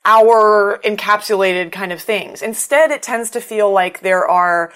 our 0.04 0.80
encapsulated 0.84 1.72
kind 1.72 1.94
of 1.94 2.02
things. 2.02 2.42
Instead, 2.42 2.92
it 2.92 3.02
tends 3.02 3.30
to 3.30 3.40
feel 3.40 3.72
like 3.72 4.02
there 4.02 4.28
are 4.28 4.74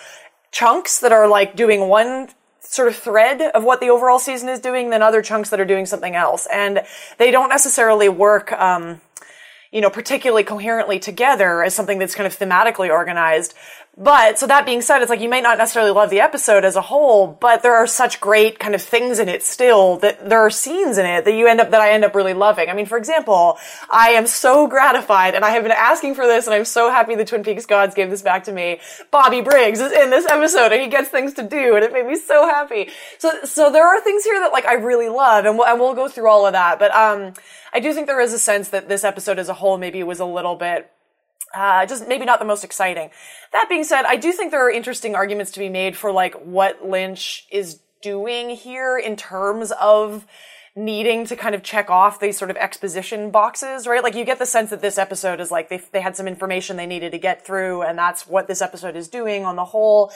chunks 0.52 1.00
that 1.02 1.12
are 1.12 1.28
like 1.28 1.56
doing 1.56 1.90
one 1.90 2.30
sort 2.68 2.88
of 2.88 2.96
thread 2.96 3.42
of 3.42 3.64
what 3.64 3.80
the 3.80 3.90
overall 3.90 4.20
season 4.20 4.50
is 4.50 4.60
doing 4.60 4.90
than 4.90 5.02
other 5.02 5.22
chunks 5.22 5.50
that 5.50 5.60
are 5.60 5.66
doing 5.66 5.86
something 5.86 6.16
else. 6.16 6.48
And 6.52 6.82
they 7.18 7.32
don't 7.32 7.50
necessarily 7.50 8.10
work, 8.10 8.52
um, 8.54 9.02
you 9.72 9.82
know, 9.82 9.90
particularly 9.90 10.44
coherently 10.44 11.00
together 11.00 11.64
as 11.64 11.76
something 11.76 12.00
that's 12.00 12.16
kind 12.16 12.28
of 12.28 12.38
thematically 12.38 12.90
organized. 12.90 13.54
But 13.98 14.38
so 14.38 14.48
that 14.48 14.66
being 14.66 14.82
said, 14.82 15.02
it's 15.02 15.10
like 15.10 15.22
you 15.22 15.30
may 15.30 15.40
not 15.40 15.58
necessarily 15.58 15.92
love 15.92 16.10
the 16.10 16.20
episode 16.20 16.66
as 16.66 16.76
a 16.76 16.82
whole, 16.82 17.28
but 17.28 17.64
there 17.64 17.76
are 17.76 17.88
such 17.88 18.20
great 18.20 18.60
kind 18.60 18.76
of 18.76 18.82
things 18.82 19.20
in 19.20 19.30
it 19.30 19.42
still 19.42 19.96
that 19.98 20.28
there 20.28 20.40
are 20.40 20.50
scenes 20.50 20.98
in 20.98 21.06
it 21.06 21.24
that 21.24 21.34
you 21.34 21.48
end 21.48 21.62
up 21.62 21.72
that 21.72 21.80
I 21.80 21.92
end 21.92 22.04
up 22.04 22.14
really 22.14 22.34
loving. 22.34 22.70
I 22.70 22.74
mean, 22.74 22.88
for 22.88 22.98
example, 22.98 23.58
I 23.90 24.10
am 24.10 24.28
so 24.28 24.68
gratified 24.68 25.34
and 25.34 25.46
I 25.46 25.52
have 25.52 25.64
been 25.64 25.72
asking 25.72 26.16
for 26.16 26.28
this 26.28 26.46
and 26.46 26.54
I'm 26.54 26.66
so 26.66 26.90
happy 26.90 27.16
the 27.16 27.24
Twin 27.24 27.44
Peaks 27.44 27.66
gods 27.66 27.96
gave 27.96 28.10
this 28.10 28.22
back 28.22 28.44
to 28.46 28.52
me. 28.52 28.82
Bobby 29.12 29.40
Briggs 29.40 29.80
is 29.80 29.94
in 29.94 30.10
this 30.10 30.26
episode 30.26 30.74
and 30.74 30.82
he 30.82 30.90
gets 30.90 31.08
things 31.08 31.34
to 31.36 31.44
do 31.44 31.78
and 31.78 31.86
it 31.86 31.94
made 31.94 32.06
me 32.06 32.18
so 32.18 32.46
happy. 32.46 32.90
So 33.18 33.32
so 33.46 33.72
there 33.72 33.88
are 33.88 34.02
things 34.02 34.26
here 34.26 34.42
that 34.42 34.52
like 34.52 34.66
I 34.66 34.74
really 34.74 35.08
love 35.08 35.46
and 35.46 35.58
we'll, 35.58 35.68
and 35.68 35.80
we'll 35.80 35.94
go 35.94 36.10
through 36.10 36.28
all 36.28 36.46
of 36.46 36.52
that. 36.52 36.80
But 36.80 36.94
um 36.94 37.34
I 37.72 37.80
do 37.80 37.94
think 37.94 38.08
there 38.08 38.20
is 38.20 38.34
a 38.34 38.40
sense 38.40 38.70
that 38.70 38.90
this 38.90 39.06
episode 39.06 39.40
as 39.40 39.48
a 39.48 39.54
whole 39.54 39.78
maybe 39.78 40.04
was 40.04 40.20
a 40.20 40.26
little 40.26 40.56
bit 40.56 40.92
uh, 41.54 41.86
just 41.86 42.08
maybe 42.08 42.26
not 42.26 42.40
the 42.40 42.46
most 42.46 42.64
exciting. 42.64 43.10
That 43.54 43.70
being 43.70 43.84
said, 43.84 44.06
I 44.06 44.16
do 44.16 44.32
think 44.32 44.52
there 44.52 44.66
are 44.66 44.72
interesting 44.72 45.16
arguments 45.16 45.52
to 45.52 45.60
be 45.60 45.70
made 45.70 45.96
for 45.96 46.12
like 46.12 46.34
what 46.36 46.86
Lynch 46.86 47.48
is 47.52 47.80
doing 48.02 48.50
here 48.52 48.98
in 48.98 49.16
terms 49.16 49.72
of 49.80 50.26
needing 50.78 51.26
to 51.26 51.38
kind 51.38 51.56
of 51.56 51.64
check 51.64 51.90
off 51.90 52.20
these 52.20 52.38
sort 52.38 52.52
of 52.52 52.58
exposition 52.58 53.32
boxes, 53.32 53.88
right? 53.88 54.04
Like 54.04 54.14
you 54.14 54.26
get 54.26 54.40
the 54.40 54.46
sense 54.46 54.72
that 54.72 54.82
this 54.82 54.98
episode 54.98 55.40
is 55.40 55.50
like 55.50 55.70
they, 55.70 55.82
they 55.94 56.02
had 56.02 56.18
some 56.18 56.28
information 56.28 56.76
they 56.76 56.86
needed 56.86 57.14
to 57.14 57.18
get 57.18 57.46
through 57.46 57.84
and 57.84 57.98
that's 57.98 58.28
what 58.28 58.48
this 58.48 58.62
episode 58.62 58.98
is 58.98 59.08
doing 59.08 59.46
on 59.46 59.56
the 59.56 59.64
whole. 59.64 60.12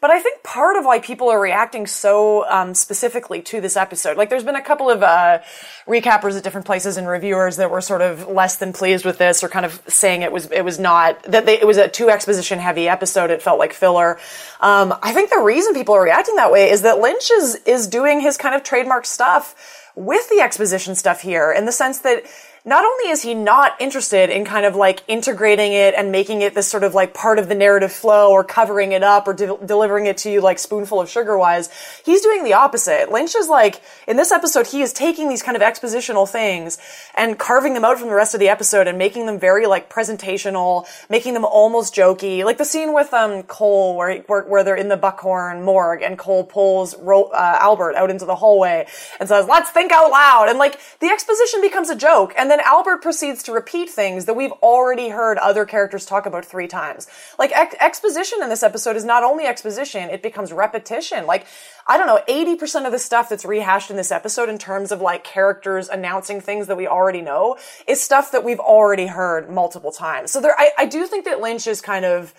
But 0.00 0.12
I 0.12 0.20
think 0.20 0.44
part 0.44 0.76
of 0.76 0.84
why 0.84 1.00
people 1.00 1.30
are 1.30 1.40
reacting 1.40 1.88
so 1.88 2.48
um, 2.48 2.74
specifically 2.74 3.42
to 3.42 3.60
this 3.60 3.76
episode, 3.76 4.16
like 4.16 4.30
there's 4.30 4.44
been 4.44 4.54
a 4.54 4.62
couple 4.62 4.88
of 4.88 5.02
uh, 5.02 5.40
recappers 5.88 6.36
at 6.36 6.44
different 6.44 6.66
places 6.66 6.96
and 6.96 7.08
reviewers 7.08 7.56
that 7.56 7.72
were 7.72 7.80
sort 7.80 8.00
of 8.00 8.28
less 8.28 8.58
than 8.58 8.72
pleased 8.72 9.04
with 9.04 9.18
this 9.18 9.42
or 9.42 9.48
kind 9.48 9.66
of 9.66 9.82
saying 9.88 10.22
it 10.22 10.30
was, 10.30 10.48
it 10.52 10.64
was 10.64 10.78
not, 10.78 11.20
that 11.24 11.44
they, 11.44 11.58
it 11.60 11.66
was 11.66 11.76
a 11.76 11.88
too 11.88 12.08
exposition 12.08 12.60
heavy 12.60 12.88
episode. 12.88 13.30
It 13.30 13.42
felt 13.42 13.58
like 13.58 13.72
filler. 13.72 14.20
Um, 14.60 14.94
I 15.02 15.12
think 15.12 15.30
the 15.30 15.40
reason 15.40 15.74
people 15.74 15.96
are 15.96 16.04
reacting 16.04 16.36
that 16.36 16.52
way 16.52 16.70
is 16.70 16.82
that 16.82 17.00
Lynch 17.00 17.32
is, 17.32 17.56
is 17.66 17.88
doing 17.88 18.20
his 18.20 18.36
kind 18.36 18.54
of 18.54 18.62
trademark 18.62 19.06
stuff 19.06 19.80
with 19.94 20.28
the 20.28 20.40
exposition 20.40 20.94
stuff 20.94 21.20
here 21.20 21.52
in 21.52 21.66
the 21.66 21.72
sense 21.72 21.98
that 22.00 22.24
not 22.66 22.82
only 22.82 23.10
is 23.10 23.20
he 23.20 23.34
not 23.34 23.78
interested 23.78 24.30
in 24.30 24.42
kind 24.42 24.64
of 24.64 24.74
like 24.74 25.02
integrating 25.06 25.74
it 25.74 25.92
and 25.94 26.10
making 26.10 26.40
it 26.40 26.54
this 26.54 26.66
sort 26.66 26.82
of 26.82 26.94
like 26.94 27.12
part 27.12 27.38
of 27.38 27.50
the 27.50 27.54
narrative 27.54 27.92
flow 27.92 28.30
or 28.30 28.42
covering 28.42 28.92
it 28.92 29.02
up 29.02 29.28
or 29.28 29.34
de- 29.34 29.58
delivering 29.66 30.06
it 30.06 30.16
to 30.16 30.30
you 30.30 30.40
like 30.40 30.58
spoonful 30.58 30.98
of 30.98 31.10
sugar 31.10 31.36
wise, 31.36 31.68
he's 32.06 32.22
doing 32.22 32.42
the 32.42 32.54
opposite. 32.54 33.12
Lynch 33.12 33.34
is 33.34 33.48
like, 33.50 33.82
in 34.08 34.16
this 34.16 34.32
episode, 34.32 34.66
he 34.68 34.80
is 34.80 34.94
taking 34.94 35.28
these 35.28 35.42
kind 35.42 35.56
of 35.58 35.62
expositional 35.62 36.26
things 36.26 36.78
and 37.14 37.38
carving 37.38 37.74
them 37.74 37.84
out 37.84 37.98
from 37.98 38.08
the 38.08 38.14
rest 38.14 38.32
of 38.32 38.40
the 38.40 38.48
episode 38.48 38.88
and 38.88 38.96
making 38.96 39.26
them 39.26 39.38
very 39.38 39.66
like 39.66 39.90
presentational, 39.90 40.86
making 41.10 41.34
them 41.34 41.44
almost 41.44 41.94
jokey. 41.94 42.44
Like 42.46 42.56
the 42.56 42.64
scene 42.64 42.94
with, 42.94 43.12
um, 43.12 43.42
Cole 43.42 43.94
where, 43.94 44.10
he, 44.10 44.18
where, 44.20 44.42
where 44.44 44.64
they're 44.64 44.74
in 44.74 44.88
the 44.88 44.96
Buckhorn 44.96 45.62
morgue 45.62 46.00
and 46.00 46.16
Cole 46.16 46.44
pulls 46.44 46.96
Ro- 46.96 47.24
uh, 47.24 47.58
Albert 47.60 47.94
out 47.94 48.08
into 48.08 48.24
the 48.24 48.36
hallway 48.36 48.86
and 49.20 49.28
says, 49.28 49.46
let's 49.46 49.68
think 49.68 49.92
out 49.92 50.10
loud. 50.10 50.48
And 50.48 50.58
like 50.58 50.80
the 51.00 51.08
exposition 51.08 51.60
becomes 51.60 51.90
a 51.90 51.94
joke 51.94 52.32
and 52.38 52.53
Albert 52.62 53.02
proceeds 53.02 53.42
to 53.44 53.52
repeat 53.52 53.90
things 53.90 54.24
that 54.26 54.34
we've 54.34 54.52
already 54.52 55.08
heard 55.08 55.38
other 55.38 55.64
characters 55.64 56.04
talk 56.04 56.26
about 56.26 56.44
three 56.44 56.68
times. 56.68 57.06
Like 57.38 57.52
ex- 57.52 57.76
exposition 57.80 58.42
in 58.42 58.48
this 58.48 58.62
episode 58.62 58.96
is 58.96 59.04
not 59.04 59.22
only 59.22 59.44
exposition, 59.44 60.10
it 60.10 60.22
becomes 60.22 60.52
repetition. 60.52 61.26
Like, 61.26 61.46
I 61.86 61.96
don't 61.96 62.06
know, 62.06 62.20
80% 62.28 62.86
of 62.86 62.92
the 62.92 62.98
stuff 62.98 63.28
that's 63.28 63.44
rehashed 63.44 63.90
in 63.90 63.96
this 63.96 64.12
episode 64.12 64.48
in 64.48 64.58
terms 64.58 64.92
of 64.92 65.00
like 65.00 65.24
characters 65.24 65.88
announcing 65.88 66.40
things 66.40 66.66
that 66.66 66.76
we 66.76 66.86
already 66.86 67.22
know 67.22 67.56
is 67.86 68.02
stuff 68.02 68.32
that 68.32 68.44
we've 68.44 68.60
already 68.60 69.06
heard 69.06 69.50
multiple 69.50 69.92
times. 69.92 70.30
So 70.30 70.40
there, 70.40 70.54
I, 70.58 70.70
I 70.78 70.86
do 70.86 71.06
think 71.06 71.24
that 71.24 71.40
Lynch 71.40 71.66
is 71.66 71.80
kind 71.80 72.04
of, 72.04 72.34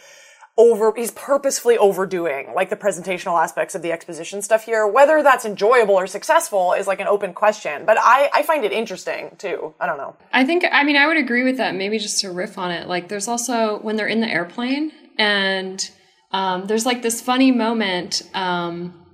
over 0.57 0.93
he's 0.95 1.11
purposefully 1.11 1.77
overdoing 1.77 2.53
like 2.53 2.69
the 2.69 2.75
presentational 2.75 3.41
aspects 3.41 3.75
of 3.75 3.81
the 3.81 3.91
exposition 3.91 4.41
stuff 4.41 4.65
here 4.65 4.87
whether 4.87 5.21
that's 5.21 5.43
enjoyable 5.43 5.95
or 5.95 6.07
successful 6.07 6.73
is 6.73 6.87
like 6.87 7.01
an 7.01 7.07
open 7.07 7.33
question 7.33 7.85
but 7.85 7.97
i 7.99 8.29
i 8.33 8.41
find 8.41 8.63
it 8.63 8.71
interesting 8.71 9.35
too 9.37 9.73
i 9.79 9.85
don't 9.85 9.97
know 9.97 10.15
I 10.35 10.43
think, 10.43 10.65
I 10.69 10.83
mean, 10.83 10.97
I 10.97 11.07
would 11.07 11.17
agree 11.17 11.43
with 11.43 11.57
that. 11.57 11.75
Maybe 11.75 11.97
just 11.97 12.19
to 12.19 12.29
riff 12.29 12.57
on 12.57 12.69
it. 12.69 12.89
Like, 12.89 13.07
there's 13.07 13.29
also 13.29 13.79
when 13.79 13.95
they're 13.95 14.05
in 14.05 14.19
the 14.19 14.27
airplane, 14.27 14.91
and 15.17 15.89
um, 16.31 16.67
there's 16.67 16.85
like 16.85 17.01
this 17.01 17.21
funny 17.21 17.53
moment 17.53 18.21
um, 18.33 19.05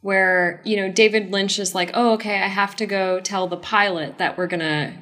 where, 0.00 0.62
you 0.64 0.76
know, 0.76 0.90
David 0.90 1.32
Lynch 1.32 1.58
is 1.58 1.74
like, 1.74 1.90
oh, 1.94 2.12
okay, 2.12 2.36
I 2.40 2.46
have 2.46 2.76
to 2.76 2.86
go 2.86 3.18
tell 3.18 3.48
the 3.48 3.56
pilot 3.56 4.18
that 4.18 4.38
we're 4.38 4.46
to 4.60 4.94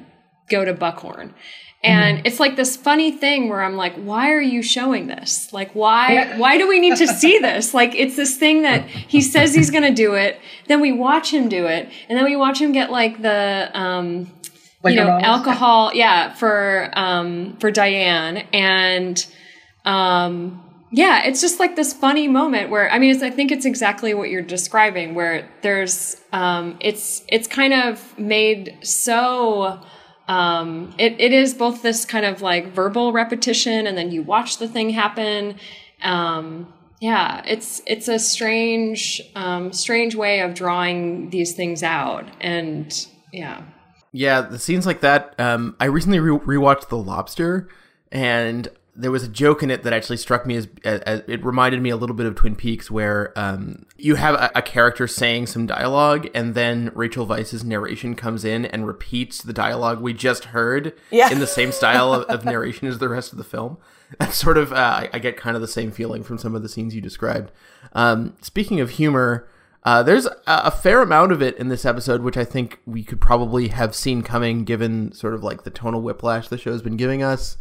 go 0.49 0.65
to 0.65 0.73
Buckhorn. 0.73 1.35
And 1.81 2.27
it's 2.27 2.41
like 2.41 2.57
this 2.57 2.75
funny 2.75 3.11
thing 3.11 3.47
where 3.47 3.61
I'm 3.61 3.77
like, 3.77 3.95
why 3.95 4.31
are 4.31 4.41
you 4.41 4.61
showing 4.61 5.07
this? 5.07 5.53
Like, 5.53 5.73
why, 5.73 6.33
why 6.37 6.57
do 6.57 6.67
we 6.67 6.79
need 6.79 6.97
to 6.97 7.07
see 7.07 7.39
this? 7.39 7.73
Like, 7.73 7.95
it's 7.95 8.17
this 8.17 8.35
thing 8.35 8.63
that 8.63 8.85
he 8.87 9.21
says 9.21 9.55
he's 9.55 9.71
going 9.71 9.83
to 9.83 9.93
do 9.93 10.13
it. 10.15 10.39
Then 10.67 10.81
we 10.81 10.91
watch 10.91 11.33
him 11.33 11.47
do 11.47 11.67
it. 11.67 11.89
And 12.09 12.17
then 12.17 12.25
we 12.25 12.35
watch 12.35 12.59
him 12.59 12.73
get 12.73 12.91
like 12.91 13.21
the, 13.21 13.71
um, 13.73 14.29
you 14.83 14.95
know, 14.95 15.09
alcohol, 15.09 15.91
yeah, 15.93 16.33
for, 16.33 16.89
um, 16.93 17.55
for 17.57 17.71
Diane. 17.71 18.37
And, 18.51 19.25
um, 19.85 20.65
yeah, 20.91 21.23
it's 21.23 21.39
just 21.39 21.59
like 21.59 21.75
this 21.75 21.93
funny 21.93 22.27
moment 22.27 22.71
where, 22.71 22.91
I 22.91 22.99
mean, 22.99 23.11
it's, 23.11 23.23
I 23.23 23.29
think 23.29 23.51
it's 23.51 23.65
exactly 23.65 24.13
what 24.13 24.29
you're 24.29 24.41
describing 24.41 25.15
where 25.15 25.47
there's, 25.61 26.17
um, 26.33 26.77
it's, 26.81 27.23
it's 27.29 27.47
kind 27.47 27.73
of 27.73 28.17
made 28.17 28.77
so, 28.81 29.81
um, 30.29 30.93
it, 30.99 31.19
it 31.19 31.33
is 31.33 31.55
both 31.55 31.81
this 31.81 32.05
kind 32.05 32.23
of 32.23 32.43
like 32.43 32.67
verbal 32.67 33.11
repetition 33.11 33.87
and 33.87 33.97
then 33.97 34.11
you 34.11 34.21
watch 34.21 34.59
the 34.59 34.67
thing 34.67 34.91
happen. 34.91 35.55
Um, 36.03 36.71
yeah, 37.01 37.41
it's, 37.47 37.81
it's 37.87 38.07
a 38.07 38.19
strange, 38.19 39.21
um, 39.35 39.73
strange 39.73 40.13
way 40.13 40.41
of 40.41 40.53
drawing 40.53 41.31
these 41.31 41.55
things 41.55 41.81
out. 41.81 42.25
And 42.39 43.07
yeah. 43.33 43.63
Yeah, 44.11 44.41
the 44.41 44.59
scenes 44.59 44.85
like 44.85 45.01
that. 45.01 45.33
Um, 45.39 45.75
I 45.79 45.85
recently 45.85 46.19
re- 46.19 46.57
rewatched 46.57 46.89
The 46.89 46.97
Lobster, 46.97 47.67
and 48.11 48.67
there 48.99 49.11
was 49.11 49.23
a 49.23 49.27
joke 49.27 49.63
in 49.63 49.71
it 49.71 49.83
that 49.83 49.93
actually 49.93 50.17
struck 50.17 50.45
me 50.45 50.55
as, 50.55 50.67
as, 50.83 50.99
as 51.01 51.21
it 51.27 51.43
reminded 51.45 51.81
me 51.81 51.89
a 51.89 51.95
little 51.95 52.15
bit 52.15 52.25
of 52.25 52.35
Twin 52.35 52.55
Peaks, 52.55 52.91
where 52.91 53.31
um, 53.37 53.85
you 53.97 54.15
have 54.15 54.35
a, 54.35 54.51
a 54.55 54.61
character 54.61 55.07
saying 55.07 55.47
some 55.47 55.65
dialogue, 55.65 56.27
and 56.35 56.53
then 56.53 56.91
Rachel 56.93 57.25
Weisz's 57.25 57.63
narration 57.63 58.15
comes 58.15 58.43
in 58.45 58.65
and 58.65 58.85
repeats 58.85 59.41
the 59.41 59.53
dialogue 59.53 60.01
we 60.01 60.13
just 60.13 60.45
heard 60.45 60.93
Yeah. 61.11 61.31
in 61.31 61.39
the 61.39 61.47
same 61.47 61.71
style 61.71 62.13
of, 62.13 62.23
of 62.25 62.45
narration 62.45 62.87
as 62.87 62.99
the 62.99 63.09
rest 63.09 63.31
of 63.31 63.37
the 63.37 63.43
film. 63.43 63.77
That's 64.19 64.35
sort 64.35 64.57
of 64.57 64.73
uh, 64.73 64.75
I, 64.75 65.09
I 65.13 65.19
get 65.19 65.37
kind 65.37 65.55
of 65.55 65.61
the 65.61 65.67
same 65.67 65.91
feeling 65.91 66.23
from 66.23 66.37
some 66.37 66.55
of 66.55 66.61
the 66.63 66.69
scenes 66.69 66.93
you 66.95 67.01
described. 67.01 67.51
Um, 67.93 68.35
speaking 68.41 68.79
of 68.79 68.91
humor. 68.91 69.47
Uh, 69.85 70.03
there's 70.03 70.25
a, 70.25 70.35
a 70.45 70.71
fair 70.71 71.01
amount 71.01 71.31
of 71.31 71.41
it 71.41 71.55
in 71.57 71.69
this 71.69 71.85
episode, 71.85 72.21
which 72.21 72.35
I 72.35 72.43
think 72.43 72.79
we 72.85 73.01
could 73.01 73.21
probably 73.21 73.69
have 73.69 73.95
seen 73.95 74.23
coming, 74.23 74.65
given 74.65 75.13
sort 75.13 75.33
of 75.33 75.41
like 75.41 75.63
the 75.63 75.69
tonal 75.69 76.01
whiplash 76.01 76.49
the 76.49 76.57
show's 76.57 76.81
been 76.81 76.97
giving 76.97 77.23
us, 77.23 77.55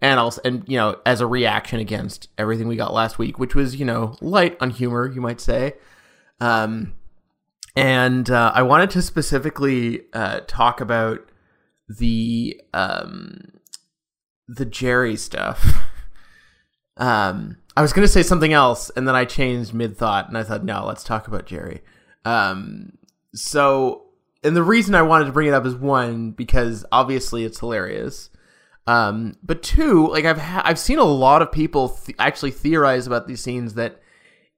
and 0.00 0.18
also, 0.18 0.40
and 0.44 0.64
you 0.66 0.76
know, 0.76 0.98
as 1.04 1.20
a 1.20 1.26
reaction 1.26 1.80
against 1.80 2.28
everything 2.38 2.68
we 2.68 2.76
got 2.76 2.92
last 2.92 3.18
week, 3.18 3.38
which 3.38 3.54
was 3.54 3.76
you 3.76 3.84
know 3.84 4.16
light 4.20 4.56
on 4.60 4.70
humor, 4.70 5.06
you 5.06 5.20
might 5.20 5.40
say. 5.40 5.74
Um, 6.40 6.94
and 7.76 8.28
uh, 8.30 8.52
I 8.54 8.62
wanted 8.62 8.90
to 8.90 9.02
specifically 9.02 10.02
uh, 10.12 10.40
talk 10.46 10.80
about 10.80 11.28
the 11.88 12.60
um, 12.72 13.52
the 14.48 14.64
Jerry 14.64 15.16
stuff. 15.16 15.66
Um, 17.00 17.56
I 17.76 17.82
was 17.82 17.94
going 17.94 18.06
to 18.06 18.12
say 18.12 18.22
something 18.22 18.52
else, 18.52 18.90
and 18.90 19.08
then 19.08 19.14
I 19.14 19.24
changed 19.24 19.72
mid 19.72 19.96
thought, 19.96 20.28
and 20.28 20.36
I 20.36 20.42
thought, 20.42 20.64
no, 20.64 20.84
let's 20.84 21.02
talk 21.02 21.26
about 21.26 21.46
Jerry. 21.46 21.80
Um, 22.26 22.92
so, 23.34 24.02
and 24.44 24.54
the 24.54 24.62
reason 24.62 24.94
I 24.94 25.02
wanted 25.02 25.24
to 25.24 25.32
bring 25.32 25.48
it 25.48 25.54
up 25.54 25.64
is 25.64 25.74
one 25.74 26.32
because 26.32 26.84
obviously 26.92 27.44
it's 27.44 27.58
hilarious. 27.58 28.28
Um, 28.90 29.36
but 29.44 29.62
two, 29.62 30.08
like 30.08 30.24
I've 30.24 30.38
ha- 30.38 30.62
I've 30.64 30.78
seen 30.78 30.98
a 30.98 31.04
lot 31.04 31.42
of 31.42 31.52
people 31.52 31.90
th- 31.90 32.16
actually 32.18 32.50
theorize 32.50 33.06
about 33.06 33.28
these 33.28 33.40
scenes 33.40 33.74
that 33.74 34.00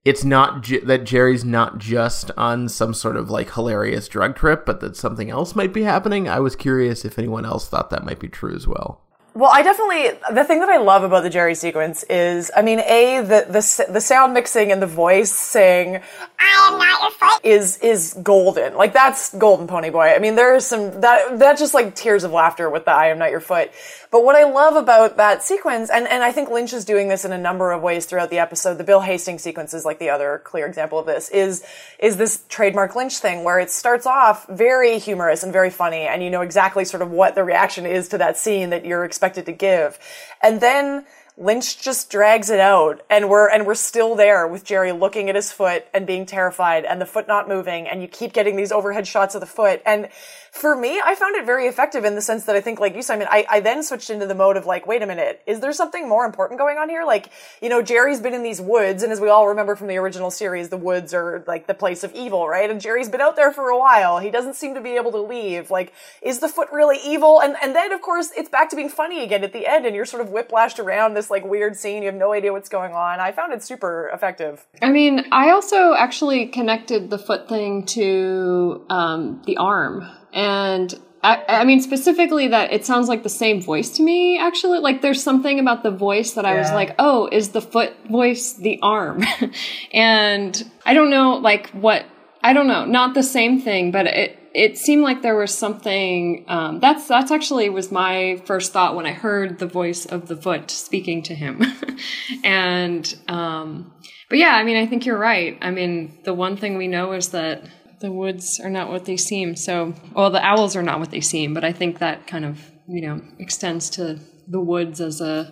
it's 0.06 0.24
not 0.24 0.62
J- 0.62 0.80
that 0.80 1.04
Jerry's 1.04 1.44
not 1.44 1.76
just 1.76 2.30
on 2.38 2.70
some 2.70 2.94
sort 2.94 3.16
of 3.16 3.30
like 3.30 3.52
hilarious 3.52 4.08
drug 4.08 4.34
trip, 4.34 4.64
but 4.64 4.80
that 4.80 4.96
something 4.96 5.28
else 5.28 5.54
might 5.54 5.74
be 5.74 5.82
happening. 5.82 6.30
I 6.30 6.40
was 6.40 6.56
curious 6.56 7.04
if 7.04 7.18
anyone 7.18 7.44
else 7.44 7.68
thought 7.68 7.90
that 7.90 8.06
might 8.06 8.20
be 8.20 8.28
true 8.28 8.54
as 8.54 8.66
well. 8.66 9.02
Well, 9.34 9.50
I 9.50 9.62
definitely 9.62 10.10
the 10.34 10.44
thing 10.44 10.60
that 10.60 10.68
I 10.68 10.76
love 10.76 11.04
about 11.04 11.22
the 11.22 11.30
Jerry 11.30 11.54
sequence 11.54 12.02
is, 12.02 12.50
I 12.54 12.60
mean, 12.60 12.80
a 12.80 13.20
the 13.20 13.46
the 13.48 13.92
the 13.92 14.00
sound 14.00 14.34
mixing 14.34 14.70
and 14.70 14.82
the 14.82 14.86
voice 14.86 15.32
saying 15.32 16.02
"I 16.38 16.70
am 16.70 16.78
not 16.78 17.00
your 17.00 17.10
foot" 17.12 17.40
is 17.42 17.78
is 17.78 18.14
golden. 18.22 18.76
Like 18.76 18.92
that's 18.92 19.34
golden 19.34 19.66
Pony 19.66 19.88
Boy. 19.88 20.12
I 20.14 20.18
mean, 20.18 20.34
there 20.34 20.54
is 20.54 20.66
some 20.66 21.00
that 21.00 21.38
that 21.38 21.56
just 21.56 21.72
like 21.72 21.94
tears 21.94 22.24
of 22.24 22.32
laughter 22.32 22.68
with 22.68 22.84
the 22.84 22.90
"I 22.90 23.06
am 23.08 23.18
not 23.18 23.30
your 23.30 23.40
foot." 23.40 23.70
But 24.10 24.24
what 24.24 24.36
I 24.36 24.44
love 24.44 24.76
about 24.76 25.16
that 25.16 25.42
sequence, 25.42 25.88
and 25.88 26.06
and 26.06 26.22
I 26.22 26.32
think 26.32 26.50
Lynch 26.50 26.74
is 26.74 26.84
doing 26.84 27.08
this 27.08 27.24
in 27.24 27.32
a 27.32 27.38
number 27.38 27.72
of 27.72 27.80
ways 27.80 28.04
throughout 28.04 28.28
the 28.28 28.38
episode. 28.38 28.76
The 28.76 28.84
Bill 28.84 29.00
Hastings 29.00 29.42
sequence 29.42 29.72
is 29.72 29.86
like 29.86 29.98
the 29.98 30.10
other 30.10 30.42
clear 30.44 30.66
example 30.66 30.98
of 30.98 31.06
this. 31.06 31.30
Is 31.30 31.64
is 31.98 32.18
this 32.18 32.44
trademark 32.50 32.94
Lynch 32.94 33.16
thing 33.16 33.44
where 33.44 33.58
it 33.58 33.70
starts 33.70 34.04
off 34.04 34.46
very 34.48 34.98
humorous 34.98 35.42
and 35.42 35.50
very 35.54 35.70
funny, 35.70 36.02
and 36.02 36.22
you 36.22 36.28
know 36.28 36.42
exactly 36.42 36.84
sort 36.84 37.02
of 37.02 37.10
what 37.10 37.34
the 37.34 37.42
reaction 37.42 37.86
is 37.86 38.08
to 38.08 38.18
that 38.18 38.36
scene 38.36 38.68
that 38.68 38.84
you're 38.84 39.04
expected 39.22 39.46
to 39.46 39.52
give. 39.52 40.00
And 40.42 40.60
then 40.60 41.06
Lynch 41.36 41.80
just 41.80 42.10
drags 42.10 42.50
it 42.50 42.58
out 42.58 43.02
and 43.08 43.30
we're 43.30 43.48
and 43.48 43.64
we're 43.66 43.76
still 43.76 44.16
there 44.16 44.48
with 44.48 44.64
Jerry 44.64 44.90
looking 44.90 45.30
at 45.30 45.36
his 45.36 45.52
foot 45.52 45.86
and 45.94 46.08
being 46.08 46.26
terrified 46.26 46.84
and 46.84 47.00
the 47.00 47.06
foot 47.06 47.28
not 47.28 47.46
moving 47.46 47.86
and 47.86 48.02
you 48.02 48.08
keep 48.08 48.32
getting 48.32 48.56
these 48.56 48.72
overhead 48.72 49.06
shots 49.06 49.36
of 49.36 49.40
the 49.40 49.46
foot 49.46 49.80
and 49.86 50.08
for 50.52 50.76
me 50.76 51.00
I 51.04 51.14
found 51.14 51.34
it 51.34 51.44
very 51.44 51.66
effective 51.66 52.04
in 52.04 52.14
the 52.14 52.20
sense 52.20 52.44
that 52.44 52.54
I 52.54 52.60
think 52.60 52.78
like 52.78 52.94
you 52.94 53.02
Simon 53.02 53.26
I, 53.30 53.44
I 53.50 53.60
then 53.60 53.82
switched 53.82 54.10
into 54.10 54.26
the 54.26 54.34
mode 54.34 54.56
of 54.56 54.66
like 54.66 54.86
wait 54.86 55.02
a 55.02 55.06
minute 55.06 55.42
is 55.46 55.60
there 55.60 55.72
something 55.72 56.08
more 56.08 56.24
important 56.24 56.58
going 56.58 56.78
on 56.78 56.88
here 56.88 57.04
like 57.04 57.30
you 57.60 57.68
know 57.68 57.82
Jerry's 57.82 58.20
been 58.20 58.34
in 58.34 58.42
these 58.42 58.60
woods 58.60 59.02
and 59.02 59.10
as 59.10 59.20
we 59.20 59.28
all 59.28 59.48
remember 59.48 59.74
from 59.74 59.88
the 59.88 59.96
original 59.96 60.30
series 60.30 60.68
the 60.68 60.76
woods 60.76 61.12
are 61.14 61.42
like 61.46 61.66
the 61.66 61.74
place 61.74 62.04
of 62.04 62.14
evil 62.14 62.48
right 62.48 62.70
and 62.70 62.80
Jerry's 62.80 63.08
been 63.08 63.20
out 63.20 63.36
there 63.36 63.52
for 63.52 63.70
a 63.70 63.78
while 63.78 64.18
he 64.18 64.30
doesn't 64.30 64.54
seem 64.54 64.74
to 64.74 64.80
be 64.80 64.90
able 64.90 65.10
to 65.12 65.20
leave 65.20 65.70
like 65.70 65.92
is 66.20 66.40
the 66.40 66.48
foot 66.48 66.68
really 66.70 66.98
evil 67.04 67.40
and 67.40 67.56
and 67.62 67.74
then 67.74 67.92
of 67.92 68.02
course 68.02 68.30
it's 68.36 68.48
back 68.48 68.68
to 68.70 68.76
being 68.76 68.88
funny 68.88 69.24
again 69.24 69.42
at 69.42 69.52
the 69.52 69.66
end 69.66 69.86
and 69.86 69.96
you're 69.96 70.04
sort 70.04 70.22
of 70.22 70.32
whiplashed 70.32 70.78
around 70.78 71.14
this 71.14 71.30
like 71.30 71.44
weird 71.44 71.76
scene. 71.76 72.02
You 72.02 72.08
have 72.08 72.14
no 72.14 72.32
idea 72.32 72.52
what's 72.52 72.68
going 72.68 72.92
on. 72.92 73.20
I 73.20 73.32
found 73.32 73.52
it 73.52 73.62
super 73.62 74.10
effective. 74.12 74.66
I 74.80 74.90
mean, 74.90 75.24
I 75.32 75.50
also 75.50 75.94
actually 75.94 76.46
connected 76.46 77.10
the 77.10 77.18
foot 77.18 77.48
thing 77.48 77.86
to 77.86 78.84
um, 78.90 79.42
the 79.46 79.56
arm. 79.56 80.08
And 80.32 80.94
I, 81.22 81.44
I, 81.48 81.64
mean, 81.64 81.80
specifically 81.80 82.48
that 82.48 82.72
it 82.72 82.84
sounds 82.84 83.08
like 83.08 83.22
the 83.22 83.28
same 83.28 83.62
voice 83.62 83.90
to 83.90 84.02
me, 84.02 84.38
actually. 84.38 84.80
Like 84.80 85.02
there's 85.02 85.22
something 85.22 85.60
about 85.60 85.82
the 85.82 85.90
voice 85.90 86.32
that 86.32 86.44
I 86.44 86.56
was 86.58 86.70
like, 86.72 86.94
oh, 86.98 87.28
is 87.30 87.50
the 87.50 87.60
foot 87.60 87.94
voice 88.10 88.54
the 88.54 88.80
arm? 88.82 89.22
and 89.92 90.70
I 90.84 90.94
don't 90.94 91.10
know, 91.10 91.34
like 91.34 91.70
what, 91.70 92.04
I 92.42 92.52
don't 92.52 92.66
know, 92.66 92.84
not 92.84 93.14
the 93.14 93.22
same 93.22 93.60
thing, 93.60 93.92
but 93.92 94.06
it, 94.06 94.38
it 94.54 94.76
seemed 94.78 95.02
like 95.02 95.22
there 95.22 95.36
was 95.36 95.56
something 95.56 96.44
um, 96.48 96.80
that's 96.80 97.08
that's 97.08 97.30
actually 97.30 97.68
was 97.70 97.90
my 97.90 98.42
first 98.44 98.72
thought 98.72 98.94
when 98.94 99.06
I 99.06 99.12
heard 99.12 99.58
the 99.58 99.66
voice 99.66 100.04
of 100.04 100.28
the 100.28 100.36
foot 100.36 100.70
speaking 100.70 101.22
to 101.22 101.34
him, 101.34 101.62
and 102.44 103.14
um, 103.28 103.92
but 104.28 104.38
yeah, 104.38 104.54
I 104.54 104.62
mean, 104.62 104.76
I 104.76 104.86
think 104.86 105.06
you're 105.06 105.18
right. 105.18 105.58
I 105.62 105.70
mean, 105.70 106.18
the 106.24 106.34
one 106.34 106.56
thing 106.56 106.76
we 106.76 106.88
know 106.88 107.12
is 107.12 107.30
that 107.30 107.64
the 108.02 108.12
woods 108.12 108.60
are 108.60 108.68
not 108.68 108.90
what 108.90 109.06
they 109.06 109.16
seem. 109.16 109.56
So, 109.56 109.94
well, 110.14 110.30
the 110.30 110.44
owls 110.44 110.76
are 110.76 110.82
not 110.82 110.98
what 110.98 111.10
they 111.10 111.20
seem, 111.20 111.54
but 111.54 111.64
I 111.64 111.72
think 111.72 112.00
that 112.00 112.26
kind 112.26 112.44
of 112.44 112.70
you 112.86 113.00
know 113.00 113.22
extends 113.38 113.88
to 113.90 114.18
the 114.46 114.60
woods 114.60 115.00
as 115.00 115.22
a 115.22 115.50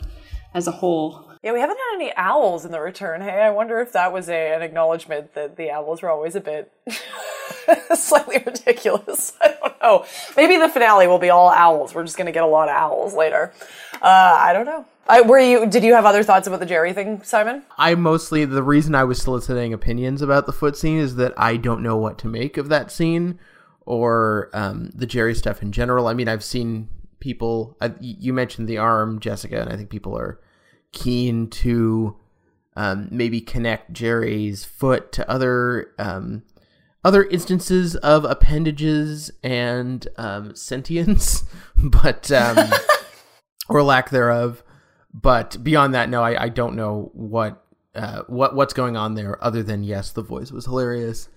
as 0.52 0.66
a 0.66 0.72
whole. 0.72 1.26
Yeah, 1.42 1.52
we 1.52 1.60
haven't 1.60 1.78
had 1.78 1.94
any 1.94 2.12
owls 2.16 2.66
in 2.66 2.72
the 2.72 2.80
return. 2.80 3.22
Hey, 3.22 3.40
I 3.40 3.48
wonder 3.50 3.80
if 3.80 3.92
that 3.92 4.12
was 4.12 4.28
a, 4.28 4.54
an 4.54 4.60
acknowledgement 4.60 5.32
that 5.34 5.56
the 5.56 5.70
owls 5.70 6.02
were 6.02 6.10
always 6.10 6.34
a 6.34 6.40
bit 6.40 6.70
slightly 7.94 8.42
ridiculous. 8.44 9.32
I 9.40 9.56
don't 9.58 9.82
know. 9.82 10.04
Maybe 10.36 10.58
the 10.58 10.68
finale 10.68 11.06
will 11.06 11.18
be 11.18 11.30
all 11.30 11.48
owls. 11.48 11.94
We're 11.94 12.04
just 12.04 12.18
going 12.18 12.26
to 12.26 12.32
get 12.32 12.42
a 12.42 12.46
lot 12.46 12.68
of 12.68 12.74
owls 12.76 13.14
later. 13.14 13.54
Uh, 14.02 14.36
I 14.38 14.52
don't 14.52 14.66
know. 14.66 14.84
I, 15.08 15.22
were 15.22 15.38
you? 15.38 15.66
Did 15.66 15.82
you 15.82 15.94
have 15.94 16.04
other 16.04 16.22
thoughts 16.22 16.46
about 16.46 16.60
the 16.60 16.66
Jerry 16.66 16.92
thing, 16.92 17.22
Simon? 17.22 17.64
I 17.76 17.94
mostly 17.94 18.44
the 18.44 18.62
reason 18.62 18.94
I 18.94 19.04
was 19.04 19.20
soliciting 19.20 19.72
opinions 19.72 20.22
about 20.22 20.46
the 20.46 20.52
foot 20.52 20.76
scene 20.76 20.98
is 20.98 21.16
that 21.16 21.34
I 21.36 21.56
don't 21.56 21.82
know 21.82 21.96
what 21.96 22.18
to 22.18 22.28
make 22.28 22.56
of 22.56 22.68
that 22.68 22.90
scene 22.92 23.38
or 23.86 24.50
um, 24.52 24.90
the 24.94 25.06
Jerry 25.06 25.34
stuff 25.34 25.62
in 25.62 25.72
general. 25.72 26.06
I 26.06 26.14
mean, 26.14 26.28
I've 26.28 26.44
seen 26.44 26.88
people. 27.18 27.76
I, 27.80 27.92
you 28.00 28.32
mentioned 28.32 28.68
the 28.68 28.78
arm, 28.78 29.20
Jessica, 29.20 29.60
and 29.60 29.70
I 29.70 29.76
think 29.76 29.90
people 29.90 30.16
are 30.16 30.40
keen 30.92 31.48
to 31.48 32.16
um, 32.76 33.08
maybe 33.10 33.40
connect 33.40 33.92
Jerry's 33.92 34.64
foot 34.64 35.12
to 35.12 35.28
other 35.28 35.92
um, 35.98 36.42
other 37.04 37.24
instances 37.24 37.96
of 37.96 38.24
appendages 38.24 39.30
and 39.42 40.06
um, 40.16 40.54
sentience, 40.54 41.44
but 41.76 42.30
um, 42.30 42.70
or 43.68 43.82
lack 43.82 44.10
thereof. 44.10 44.62
But 45.12 45.62
beyond 45.62 45.94
that, 45.94 46.08
no, 46.08 46.22
I, 46.22 46.44
I 46.44 46.48
don't 46.48 46.76
know 46.76 47.10
what 47.14 47.64
uh, 47.94 48.22
what 48.28 48.54
what's 48.54 48.74
going 48.74 48.96
on 48.96 49.14
there. 49.14 49.42
Other 49.42 49.62
than 49.62 49.82
yes, 49.82 50.12
the 50.12 50.22
voice 50.22 50.52
was 50.52 50.64
hilarious, 50.64 51.28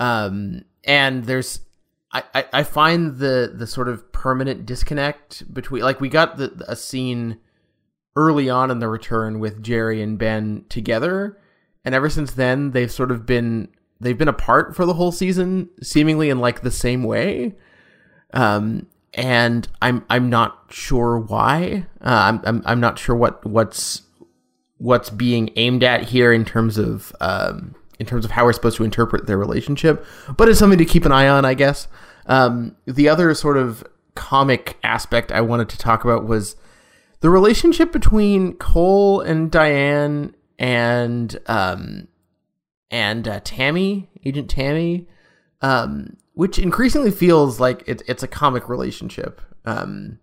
um, 0.00 0.62
and 0.84 1.24
there's 1.24 1.60
I, 2.12 2.22
I, 2.34 2.44
I 2.52 2.62
find 2.62 3.18
the 3.18 3.52
the 3.54 3.66
sort 3.66 3.88
of 3.88 4.12
permanent 4.12 4.64
disconnect 4.64 5.52
between 5.52 5.82
like 5.82 6.00
we 6.00 6.08
got 6.08 6.38
the 6.38 6.64
a 6.66 6.76
scene 6.76 7.38
early 8.16 8.48
on 8.48 8.70
in 8.70 8.78
the 8.78 8.88
return 8.88 9.38
with 9.38 9.62
Jerry 9.62 10.02
and 10.02 10.18
Ben 10.18 10.64
together. 10.68 11.38
And 11.84 11.94
ever 11.94 12.10
since 12.10 12.32
then, 12.32 12.72
they've 12.72 12.90
sort 12.90 13.10
of 13.10 13.26
been 13.26 13.68
they've 14.00 14.18
been 14.18 14.28
apart 14.28 14.74
for 14.74 14.86
the 14.86 14.94
whole 14.94 15.12
season, 15.12 15.68
seemingly 15.82 16.30
in 16.30 16.38
like 16.38 16.62
the 16.62 16.70
same 16.70 17.04
way. 17.04 17.54
Um, 18.32 18.86
and 19.14 19.68
I'm 19.80 20.04
I'm 20.10 20.30
not 20.30 20.66
sure 20.70 21.18
why. 21.18 21.86
Uh, 22.00 22.04
I'm, 22.04 22.40
I'm 22.44 22.62
I'm 22.66 22.80
not 22.80 22.98
sure 22.98 23.16
what 23.16 23.44
what's 23.44 24.02
what's 24.78 25.10
being 25.10 25.50
aimed 25.56 25.82
at 25.82 26.04
here 26.04 26.32
in 26.32 26.44
terms 26.44 26.78
of 26.78 27.14
um, 27.20 27.74
in 27.98 28.06
terms 28.06 28.24
of 28.24 28.30
how 28.30 28.44
we're 28.44 28.52
supposed 28.52 28.76
to 28.76 28.84
interpret 28.84 29.26
their 29.26 29.38
relationship. 29.38 30.04
But 30.36 30.48
it's 30.48 30.58
something 30.58 30.78
to 30.78 30.84
keep 30.84 31.04
an 31.04 31.12
eye 31.12 31.28
on, 31.28 31.44
I 31.44 31.54
guess. 31.54 31.88
Um, 32.26 32.76
the 32.86 33.08
other 33.08 33.34
sort 33.34 33.56
of 33.56 33.84
comic 34.14 34.76
aspect 34.82 35.32
I 35.32 35.40
wanted 35.40 35.68
to 35.70 35.78
talk 35.78 36.04
about 36.04 36.26
was 36.26 36.56
the 37.20 37.30
relationship 37.30 37.92
between 37.92 38.54
Cole 38.54 39.20
and 39.20 39.50
Diane 39.50 40.34
and 40.58 41.38
um 41.46 42.08
and 42.90 43.28
uh, 43.28 43.40
Tammy, 43.44 44.08
Agent 44.24 44.48
Tammy, 44.48 45.06
um, 45.60 46.16
which 46.38 46.56
increasingly 46.56 47.10
feels 47.10 47.58
like 47.58 47.82
it, 47.88 48.00
it's 48.06 48.22
a 48.22 48.28
comic 48.28 48.68
relationship. 48.68 49.40
Um, 49.64 50.20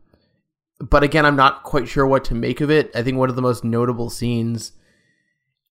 but 0.79 1.03
again, 1.03 1.25
I'm 1.25 1.35
not 1.35 1.63
quite 1.63 1.89
sure 1.89 2.07
what 2.07 2.23
to 2.25 2.33
make 2.33 2.61
of 2.61 2.71
it. 2.71 2.89
I 2.95 3.03
think 3.03 3.17
one 3.17 3.29
of 3.29 3.35
the 3.35 3.41
most 3.41 3.65
notable 3.65 4.09
scenes 4.09 4.71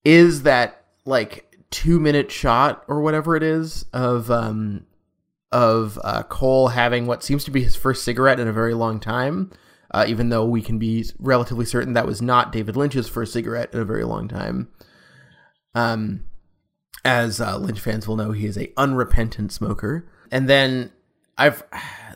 is 0.04 0.42
that 0.42 0.84
like 1.06 1.56
two 1.70 1.98
minute 1.98 2.30
shot 2.30 2.84
or 2.88 3.00
whatever 3.00 3.36
it 3.36 3.42
is 3.42 3.86
of 3.94 4.30
um 4.30 4.84
of 5.50 5.98
uh, 6.04 6.22
Cole 6.24 6.68
having 6.68 7.06
what 7.06 7.24
seems 7.24 7.42
to 7.44 7.50
be 7.50 7.64
his 7.64 7.74
first 7.74 8.04
cigarette 8.04 8.38
in 8.38 8.46
a 8.46 8.52
very 8.52 8.74
long 8.74 9.00
time 9.00 9.50
uh, 9.92 10.04
even 10.06 10.28
though 10.28 10.44
we 10.44 10.60
can 10.60 10.78
be 10.78 11.06
relatively 11.18 11.64
certain 11.64 11.94
that 11.94 12.06
was 12.06 12.20
not 12.20 12.52
David 12.52 12.76
Lynch's 12.76 13.08
first 13.08 13.32
cigarette 13.32 13.72
in 13.72 13.80
a 13.80 13.84
very 13.86 14.04
long 14.04 14.28
time. 14.28 14.68
Um, 15.74 16.24
as 17.02 17.40
uh, 17.40 17.56
Lynch 17.56 17.80
fans 17.80 18.06
will 18.06 18.16
know, 18.16 18.32
he 18.32 18.44
is 18.44 18.58
a 18.58 18.72
unrepentant 18.76 19.52
smoker. 19.52 20.06
And 20.34 20.48
then 20.48 20.90
I've 21.38 21.62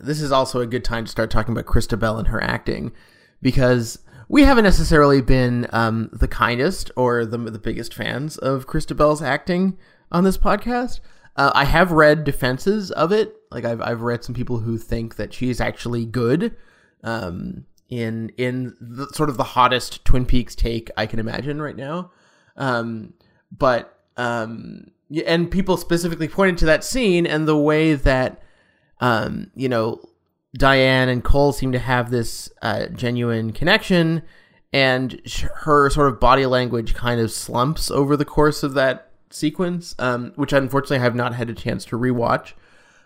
this 0.01 0.21
is 0.21 0.33
also 0.33 0.61
a 0.61 0.67
good 0.67 0.85
time 0.85 1.05
to 1.05 1.11
start 1.11 1.31
talking 1.31 1.53
about 1.53 1.67
Chrysta 1.67 1.97
Bell 1.97 2.19
and 2.19 2.27
her 2.29 2.43
acting 2.43 2.93
because 3.41 4.01
we 4.29 4.43
haven't 4.43 4.65
necessarily 4.65 5.23
been 5.23 5.69
um, 5.71 6.11
the 6.13 6.27
kindest 6.27 6.91
or 6.97 7.25
the 7.25 7.39
the 7.39 7.61
biggest 7.61 7.95
fans 7.95 8.37
of 8.37 8.67
Chrysta 8.67 8.97
Bell's 8.97 9.23
acting 9.23 9.79
on 10.11 10.25
this 10.25 10.37
podcast. 10.37 10.99
Uh, 11.37 11.53
I 11.55 11.65
have 11.65 11.93
read 11.93 12.25
defenses 12.25 12.91
of 12.91 13.13
it. 13.13 13.37
Like 13.53 13.65
I've 13.65 13.81
I've 13.81 14.03
read 14.03 14.25
some 14.25 14.35
people 14.35 14.59
who 14.59 14.79
think 14.79 15.15
that 15.15 15.33
she's 15.33 15.61
actually 15.61 16.05
good 16.05 16.57
um, 17.05 17.67
in 17.89 18.33
in 18.37 18.77
the, 18.81 19.07
sort 19.15 19.29
of 19.29 19.37
the 19.37 19.45
hottest 19.45 20.05
Twin 20.05 20.27
Peaks 20.27 20.57
take 20.57 20.91
I 20.97 21.07
can 21.07 21.21
imagine 21.21 21.63
right 21.63 21.77
now. 21.77 22.11
Um, 22.57 23.15
but 23.57 23.97
um, 24.17 24.91
and 25.27 25.51
people 25.51 25.77
specifically 25.77 26.29
pointed 26.29 26.59
to 26.59 26.67
that 26.67 26.85
scene 26.85 27.27
and 27.27 27.47
the 27.47 27.57
way 27.57 27.95
that 27.95 28.43
um, 29.01 29.51
you 29.55 29.69
know 29.69 30.01
Diane 30.55 31.09
and 31.09 31.23
Cole 31.23 31.53
seem 31.53 31.73
to 31.73 31.79
have 31.79 32.11
this 32.11 32.51
uh, 32.63 32.87
genuine 32.87 33.53
connection, 33.53 34.23
and 34.73 35.21
sh- 35.25 35.45
her 35.57 35.91
sort 35.91 36.09
of 36.09 36.21
body 36.21 36.47
language 36.47 36.95
kind 36.95 37.21
of 37.21 37.31
slumps 37.31 37.91
over 37.91 38.17
the 38.17 38.25
course 38.25 38.63
of 38.63 38.75
that 38.75 39.11
sequence, 39.31 39.95
um, 39.99 40.33
which 40.37 40.53
unfortunately 40.53 40.99
I 40.99 41.03
have 41.03 41.15
not 41.15 41.35
had 41.35 41.51
a 41.51 41.55
chance 41.55 41.85
to 41.87 41.99
rewatch. 41.99 42.53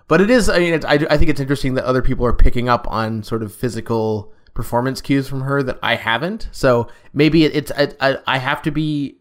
But 0.08 0.20
it 0.20 0.30
is, 0.30 0.48
I 0.48 0.58
mean, 0.58 0.84
I, 0.84 0.94
I 0.94 1.16
think 1.16 1.30
it's 1.30 1.40
interesting 1.40 1.74
that 1.74 1.84
other 1.84 2.02
people 2.02 2.26
are 2.26 2.32
picking 2.32 2.68
up 2.68 2.86
on 2.90 3.22
sort 3.22 3.42
of 3.42 3.54
physical 3.54 4.32
performance 4.52 5.00
cues 5.00 5.26
from 5.26 5.42
her 5.42 5.62
that 5.62 5.78
I 5.82 5.94
haven't. 5.94 6.48
So 6.52 6.88
maybe 7.12 7.44
it, 7.44 7.56
it's, 7.56 7.72
I, 7.72 7.92
I, 8.00 8.18
I 8.26 8.38
have 8.38 8.62
to 8.62 8.70
be, 8.70 9.16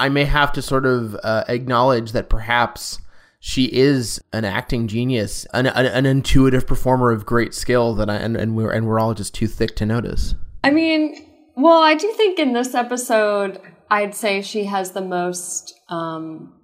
I 0.00 0.08
may 0.08 0.24
have 0.24 0.52
to 0.54 0.62
sort 0.62 0.86
of 0.86 1.14
uh, 1.22 1.44
acknowledge 1.46 2.12
that 2.12 2.30
perhaps 2.30 2.98
she 3.38 3.66
is 3.66 4.20
an 4.32 4.44
acting 4.44 4.88
genius, 4.88 5.46
an, 5.52 5.66
an, 5.66 5.86
an 5.86 6.06
intuitive 6.06 6.66
performer 6.66 7.10
of 7.10 7.26
great 7.26 7.54
skill 7.54 7.94
that 7.94 8.08
I, 8.08 8.16
and, 8.16 8.36
and 8.36 8.56
we're 8.56 8.70
and 8.70 8.86
we're 8.86 8.98
all 8.98 9.14
just 9.14 9.34
too 9.34 9.46
thick 9.46 9.76
to 9.76 9.86
notice. 9.86 10.34
I 10.64 10.70
mean, 10.70 11.26
well, 11.54 11.82
I 11.82 11.94
do 11.94 12.12
think 12.12 12.38
in 12.38 12.54
this 12.54 12.74
episode, 12.74 13.60
I'd 13.90 14.14
say 14.14 14.42
she 14.42 14.64
has 14.64 14.92
the 14.92 15.00
most 15.02 15.78
um, 15.88 16.54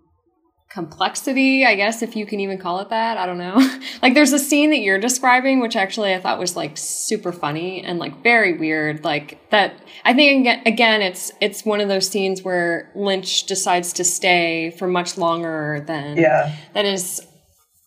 complexity, 0.76 1.64
I 1.64 1.74
guess, 1.74 2.02
if 2.02 2.14
you 2.14 2.26
can 2.26 2.38
even 2.38 2.58
call 2.58 2.80
it 2.80 2.90
that. 2.90 3.16
I 3.16 3.24
don't 3.24 3.38
know. 3.38 3.56
like, 4.02 4.12
there's 4.12 4.34
a 4.34 4.38
scene 4.38 4.68
that 4.68 4.80
you're 4.80 4.98
describing, 4.98 5.60
which 5.60 5.74
actually 5.74 6.12
I 6.12 6.20
thought 6.20 6.38
was 6.38 6.54
like 6.54 6.72
super 6.76 7.32
funny 7.32 7.82
and 7.82 7.98
like 7.98 8.22
very 8.22 8.58
weird. 8.58 9.02
Like 9.02 9.40
that, 9.48 9.72
I 10.04 10.12
think 10.12 10.46
again, 10.66 11.00
it's 11.00 11.32
it's 11.40 11.64
one 11.64 11.80
of 11.80 11.88
those 11.88 12.06
scenes 12.06 12.42
where 12.42 12.92
Lynch 12.94 13.44
decides 13.46 13.94
to 13.94 14.04
stay 14.04 14.70
for 14.78 14.86
much 14.86 15.16
longer 15.16 15.82
than 15.86 16.18
yeah. 16.18 16.54
that 16.74 16.84
is 16.84 17.26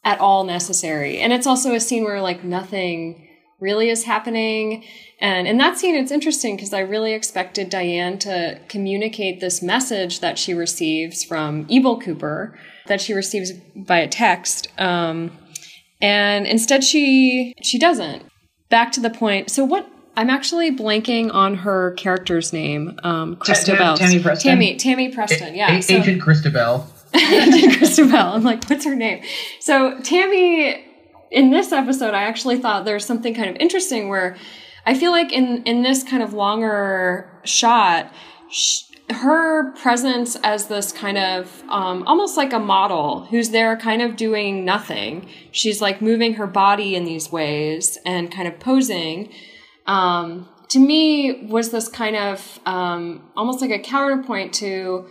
at 0.03 0.19
all 0.19 0.43
necessary. 0.43 1.19
And 1.19 1.31
it's 1.31 1.45
also 1.45 1.75
a 1.75 1.79
scene 1.79 2.03
where 2.03 2.23
like 2.23 2.43
nothing 2.43 3.27
really 3.59 3.91
is 3.91 4.05
happening. 4.05 4.83
And 5.21 5.47
in 5.47 5.59
that 5.59 5.77
scene, 5.77 5.93
it's 5.93 6.11
interesting 6.11 6.55
because 6.55 6.73
I 6.73 6.79
really 6.79 7.13
expected 7.13 7.69
Diane 7.69 8.17
to 8.19 8.59
communicate 8.67 9.41
this 9.41 9.61
message 9.61 10.21
that 10.21 10.39
she 10.39 10.55
receives 10.55 11.23
from 11.23 11.67
Evil 11.69 11.99
Cooper 11.99 12.57
that 12.89 12.99
she 13.01 13.13
receives 13.13 13.51
via 13.75 14.07
text. 14.07 14.67
Um, 14.77 15.31
and 16.01 16.45
instead 16.45 16.83
she 16.83 17.53
she 17.61 17.79
doesn't. 17.79 18.23
Back 18.69 18.91
to 18.93 18.99
the 18.99 19.09
point. 19.09 19.49
So 19.49 19.63
what 19.63 19.89
I'm 20.15 20.29
actually 20.29 20.75
blanking 20.75 21.33
on 21.33 21.55
her 21.55 21.91
character's 21.91 22.51
name. 22.51 22.99
Um, 23.03 23.37
Chrysta 23.37 23.77
Bell. 23.77 23.95
Tammy 23.97 24.21
Preston. 24.21 24.51
Tammy, 24.51 24.75
Tammy 24.75 25.09
Preston. 25.09 25.55
Yeah. 25.55 25.77
A- 25.77 25.81
so, 25.81 25.95
Agent 25.95 26.21
Chrysta 26.21 26.51
Bell. 26.51 26.91
Agent 27.13 27.73
Chrysta 27.73 28.11
Bell. 28.11 28.33
I'm 28.33 28.43
like, 28.43 28.65
what's 28.69 28.83
her 28.85 28.95
name? 28.95 29.23
So 29.61 29.97
Tammy, 30.01 30.85
in 31.31 31.51
this 31.51 31.71
episode, 31.71 32.13
I 32.13 32.23
actually 32.23 32.57
thought 32.57 32.85
there's 32.85 33.05
something 33.05 33.33
kind 33.33 33.49
of 33.49 33.55
interesting 33.57 34.09
where 34.09 34.35
I 34.85 34.93
feel 34.93 35.11
like 35.11 35.31
in 35.31 35.63
in 35.63 35.83
this 35.83 36.03
kind 36.03 36.21
of 36.21 36.33
longer 36.33 37.31
shot, 37.45 38.11
she, 38.49 38.83
her 39.11 39.71
presence 39.73 40.35
as 40.43 40.67
this 40.67 40.91
kind 40.91 41.17
of 41.17 41.63
um, 41.69 42.03
almost 42.03 42.37
like 42.37 42.53
a 42.53 42.59
model 42.59 43.25
who's 43.25 43.49
there 43.49 43.75
kind 43.77 44.01
of 44.01 44.15
doing 44.15 44.63
nothing. 44.63 45.27
She's 45.51 45.81
like 45.81 46.01
moving 46.01 46.35
her 46.35 46.47
body 46.47 46.95
in 46.95 47.05
these 47.05 47.31
ways 47.31 47.97
and 48.05 48.31
kind 48.31 48.47
of 48.47 48.59
posing. 48.59 49.31
Um, 49.87 50.47
to 50.69 50.79
me 50.79 51.47
was 51.47 51.71
this 51.71 51.87
kind 51.87 52.15
of 52.15 52.59
um, 52.65 53.29
almost 53.35 53.61
like 53.61 53.71
a 53.71 53.79
counterpoint 53.79 54.53
to 54.55 55.07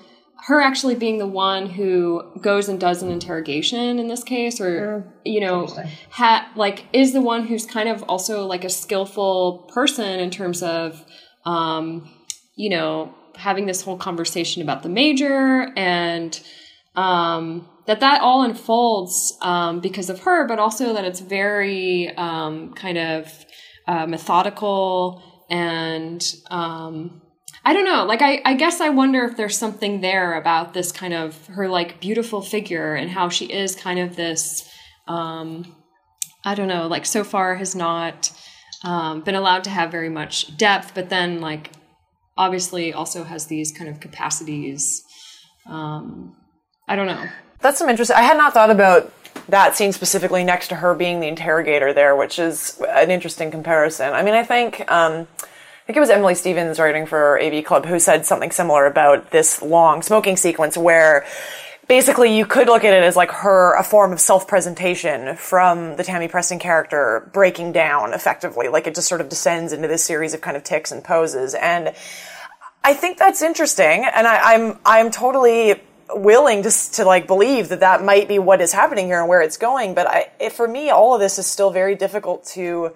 her 0.46 0.60
actually 0.60 0.94
being 0.94 1.18
the 1.18 1.26
one 1.26 1.66
who 1.66 2.22
goes 2.40 2.68
and 2.68 2.78
does 2.78 3.02
an 3.02 3.10
interrogation 3.10 3.98
in 3.98 4.06
this 4.06 4.22
case 4.22 4.60
or 4.60 5.04
mm, 5.04 5.12
you 5.24 5.40
know 5.40 5.66
ha- 6.10 6.50
like 6.54 6.84
is 6.92 7.12
the 7.12 7.20
one 7.20 7.46
who's 7.46 7.66
kind 7.66 7.88
of 7.88 8.04
also 8.04 8.46
like 8.46 8.64
a 8.64 8.70
skillful 8.70 9.68
person 9.74 10.20
in 10.20 10.30
terms 10.30 10.62
of 10.62 11.04
um, 11.44 12.08
you 12.54 12.70
know 12.70 13.12
having 13.38 13.66
this 13.66 13.82
whole 13.82 13.96
conversation 13.96 14.62
about 14.62 14.82
the 14.82 14.88
major 14.88 15.72
and 15.76 16.40
um, 16.94 17.68
that 17.86 18.00
that 18.00 18.20
all 18.20 18.42
unfolds 18.42 19.38
um, 19.40 19.80
because 19.80 20.10
of 20.10 20.20
her, 20.20 20.46
but 20.46 20.58
also 20.58 20.94
that 20.94 21.04
it's 21.04 21.20
very 21.20 22.14
um, 22.16 22.74
kind 22.74 22.98
of 22.98 23.32
uh, 23.86 24.06
methodical 24.06 25.22
and 25.48 26.34
um, 26.50 27.22
I 27.64 27.72
don't 27.72 27.84
know. 27.84 28.04
Like 28.04 28.22
I, 28.22 28.40
I 28.44 28.54
guess 28.54 28.80
I 28.80 28.88
wonder 28.90 29.24
if 29.24 29.36
there's 29.36 29.58
something 29.58 30.00
there 30.00 30.34
about 30.34 30.74
this 30.74 30.92
kind 30.92 31.14
of 31.14 31.46
her 31.48 31.68
like 31.68 32.00
beautiful 32.00 32.40
figure 32.40 32.94
and 32.94 33.10
how 33.10 33.28
she 33.28 33.46
is 33.46 33.74
kind 33.74 33.98
of 33.98 34.16
this. 34.16 34.70
Um, 35.06 35.76
I 36.44 36.54
don't 36.54 36.68
know. 36.68 36.86
Like 36.86 37.06
so 37.06 37.24
far 37.24 37.56
has 37.56 37.74
not 37.74 38.30
um, 38.84 39.22
been 39.22 39.34
allowed 39.34 39.64
to 39.64 39.70
have 39.70 39.90
very 39.90 40.08
much 40.08 40.56
depth, 40.56 40.94
but 40.94 41.08
then 41.08 41.40
like 41.40 41.70
obviously 42.38 42.92
also 42.94 43.24
has 43.24 43.46
these 43.46 43.72
kind 43.72 43.90
of 43.90 44.00
capacities. 44.00 45.02
Um, 45.66 46.36
I 46.86 46.96
don't 46.96 47.08
know. 47.08 47.28
That's 47.60 47.78
some 47.78 47.90
interesting. 47.90 48.16
I 48.16 48.22
had 48.22 48.38
not 48.38 48.54
thought 48.54 48.70
about 48.70 49.12
that 49.48 49.76
scene 49.76 49.92
specifically 49.92 50.44
next 50.44 50.68
to 50.68 50.76
her 50.76 50.94
being 50.94 51.20
the 51.20 51.26
interrogator 51.26 51.92
there, 51.92 52.16
which 52.16 52.38
is 52.38 52.80
an 52.88 53.10
interesting 53.10 53.50
comparison. 53.50 54.14
I 54.14 54.22
mean, 54.22 54.34
I 54.34 54.44
think. 54.44 54.90
Um, 54.90 55.26
I 55.42 55.90
think 55.90 55.96
it 55.96 56.00
was 56.00 56.10
Emily 56.10 56.34
Stephens 56.34 56.78
writing 56.78 57.06
for 57.06 57.40
AV 57.40 57.64
Club 57.64 57.86
who 57.86 57.98
said 57.98 58.26
something 58.26 58.50
similar 58.50 58.84
about 58.84 59.30
this 59.30 59.62
long 59.62 60.02
smoking 60.02 60.36
sequence 60.36 60.76
where 60.76 61.24
basically 61.88 62.36
you 62.36 62.44
could 62.44 62.66
look 62.66 62.84
at 62.84 62.92
it 62.92 63.02
as 63.02 63.16
like 63.16 63.30
her 63.30 63.74
a 63.74 63.82
form 63.82 64.12
of 64.12 64.20
self-presentation 64.20 65.34
from 65.36 65.96
the 65.96 66.04
Tammy 66.04 66.28
Preston 66.28 66.58
character 66.58 67.30
breaking 67.32 67.72
down 67.72 68.12
effectively 68.12 68.68
like 68.68 68.86
it 68.86 68.94
just 68.94 69.08
sort 69.08 69.22
of 69.22 69.30
descends 69.30 69.72
into 69.72 69.88
this 69.88 70.04
series 70.04 70.34
of 70.34 70.42
kind 70.42 70.58
of 70.58 70.62
ticks 70.62 70.92
and 70.92 71.02
poses 71.02 71.54
and 71.54 71.94
I 72.82 72.94
think 72.94 73.18
that's 73.18 73.42
interesting 73.42 74.04
and 74.04 74.26
I, 74.26 74.54
I'm 74.54 74.78
I'm 74.84 75.10
totally 75.10 75.82
willing 76.10 76.62
to 76.62 76.70
to 76.92 77.04
like 77.04 77.26
believe 77.26 77.68
that 77.68 77.80
that 77.80 78.02
might 78.02 78.28
be 78.28 78.38
what 78.38 78.60
is 78.60 78.72
happening 78.72 79.06
here 79.06 79.20
and 79.20 79.28
where 79.28 79.42
it's 79.42 79.56
going 79.58 79.94
but 79.94 80.06
I 80.06 80.48
for 80.50 80.66
me 80.66 80.90
all 80.90 81.14
of 81.14 81.20
this 81.20 81.38
is 81.38 81.46
still 81.46 81.70
very 81.70 81.94
difficult 81.94 82.44
to 82.54 82.94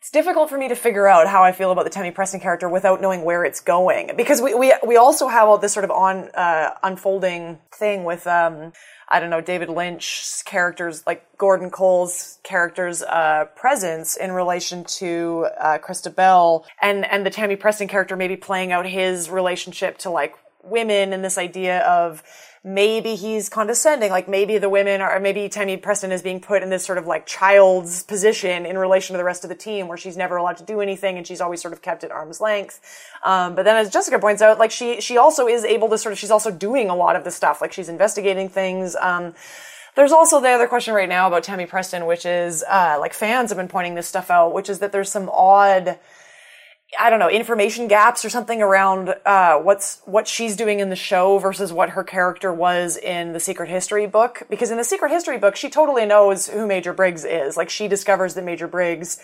it's 0.00 0.10
difficult 0.10 0.48
for 0.48 0.56
me 0.56 0.68
to 0.68 0.74
figure 0.74 1.06
out 1.06 1.26
how 1.26 1.44
I 1.44 1.52
feel 1.52 1.70
about 1.72 1.84
the 1.84 1.90
Tammy 1.90 2.10
Preston 2.10 2.40
character 2.40 2.70
without 2.70 3.02
knowing 3.02 3.22
where 3.22 3.44
it's 3.44 3.60
going. 3.60 4.12
Because 4.16 4.40
we, 4.40 4.54
we, 4.54 4.72
we 4.86 4.96
also 4.96 5.28
have 5.28 5.46
all 5.46 5.58
this 5.58 5.74
sort 5.74 5.84
of 5.84 5.90
on, 5.90 6.30
uh, 6.34 6.70
unfolding 6.82 7.58
thing 7.74 8.04
with, 8.04 8.26
um, 8.26 8.72
I 9.10 9.18
don't 9.20 9.30
know, 9.30 9.40
David 9.40 9.68
Lynch's 9.68 10.42
characters, 10.44 11.04
like 11.06 11.26
Gordon 11.36 11.70
Cole's 11.70 12.38
character's, 12.44 13.02
uh, 13.02 13.46
presence 13.56 14.16
in 14.16 14.32
relation 14.32 14.84
to, 14.84 15.48
uh, 15.58 15.78
Chrysta 15.78 16.14
Bell 16.14 16.64
and, 16.80 17.04
and 17.04 17.26
the 17.26 17.30
Tammy 17.30 17.56
Preston 17.56 17.88
character 17.88 18.16
maybe 18.16 18.36
playing 18.36 18.70
out 18.70 18.86
his 18.86 19.28
relationship 19.28 19.98
to 19.98 20.10
like 20.10 20.34
women 20.62 21.12
and 21.12 21.24
this 21.24 21.38
idea 21.38 21.80
of, 21.80 22.22
maybe 22.62 23.14
he's 23.14 23.48
condescending. 23.48 24.10
Like 24.10 24.28
maybe 24.28 24.58
the 24.58 24.68
women 24.68 25.00
are, 25.00 25.18
maybe 25.18 25.48
Tammy 25.48 25.78
Preston 25.78 26.12
is 26.12 26.20
being 26.20 26.40
put 26.40 26.62
in 26.62 26.68
this 26.68 26.84
sort 26.84 26.98
of 26.98 27.06
like 27.06 27.24
child's 27.24 28.02
position 28.02 28.66
in 28.66 28.76
relation 28.76 29.14
to 29.14 29.18
the 29.18 29.24
rest 29.24 29.44
of 29.44 29.48
the 29.48 29.56
team 29.56 29.88
where 29.88 29.96
she's 29.96 30.16
never 30.16 30.36
allowed 30.36 30.58
to 30.58 30.64
do 30.64 30.80
anything 30.80 31.16
and 31.16 31.26
she's 31.26 31.40
always 31.40 31.62
sort 31.62 31.72
of 31.72 31.80
kept 31.80 32.04
at 32.04 32.10
arm's 32.10 32.40
length. 32.40 32.80
Um, 33.24 33.54
but 33.54 33.64
then 33.64 33.76
as 33.76 33.90
Jessica 33.90 34.18
points 34.18 34.42
out, 34.42 34.58
like 34.58 34.70
she, 34.70 35.00
she 35.00 35.16
also 35.16 35.46
is 35.48 35.64
able 35.64 35.88
to 35.88 35.96
sort 35.96 36.12
of, 36.12 36.18
she's 36.18 36.30
also 36.30 36.50
doing 36.50 36.90
a 36.90 36.94
lot 36.94 37.16
of 37.16 37.24
the 37.24 37.30
stuff. 37.30 37.62
Like 37.62 37.72
she's 37.72 37.88
investigating 37.88 38.50
things. 38.50 38.94
Um, 38.96 39.34
there's 39.96 40.12
also 40.12 40.40
the 40.40 40.50
other 40.50 40.68
question 40.68 40.94
right 40.94 41.08
now 41.08 41.28
about 41.28 41.42
Tammy 41.42 41.66
Preston, 41.66 42.06
which 42.06 42.24
is, 42.24 42.62
uh, 42.68 42.96
like 43.00 43.14
fans 43.14 43.50
have 43.50 43.56
been 43.56 43.68
pointing 43.68 43.94
this 43.94 44.06
stuff 44.06 44.30
out, 44.30 44.52
which 44.52 44.68
is 44.68 44.78
that 44.80 44.92
there's 44.92 45.10
some 45.10 45.28
odd, 45.32 45.98
I 46.98 47.08
don't 47.08 47.20
know, 47.20 47.30
information 47.30 47.86
gaps 47.86 48.24
or 48.24 48.30
something 48.30 48.60
around 48.60 49.14
uh, 49.24 49.58
what's 49.58 50.00
what 50.06 50.26
she's 50.26 50.56
doing 50.56 50.80
in 50.80 50.90
the 50.90 50.96
show 50.96 51.38
versus 51.38 51.72
what 51.72 51.90
her 51.90 52.02
character 52.02 52.52
was 52.52 52.96
in 52.96 53.32
the 53.32 53.40
Secret 53.40 53.68
History 53.68 54.06
book. 54.06 54.42
Because 54.50 54.70
in 54.70 54.76
the 54.76 54.84
Secret 54.84 55.10
History 55.10 55.38
book, 55.38 55.54
she 55.54 55.70
totally 55.70 56.04
knows 56.04 56.48
who 56.48 56.66
Major 56.66 56.92
Briggs 56.92 57.24
is. 57.24 57.56
Like 57.56 57.70
she 57.70 57.86
discovers 57.86 58.34
that 58.34 58.44
Major 58.44 58.66
Briggs 58.66 59.20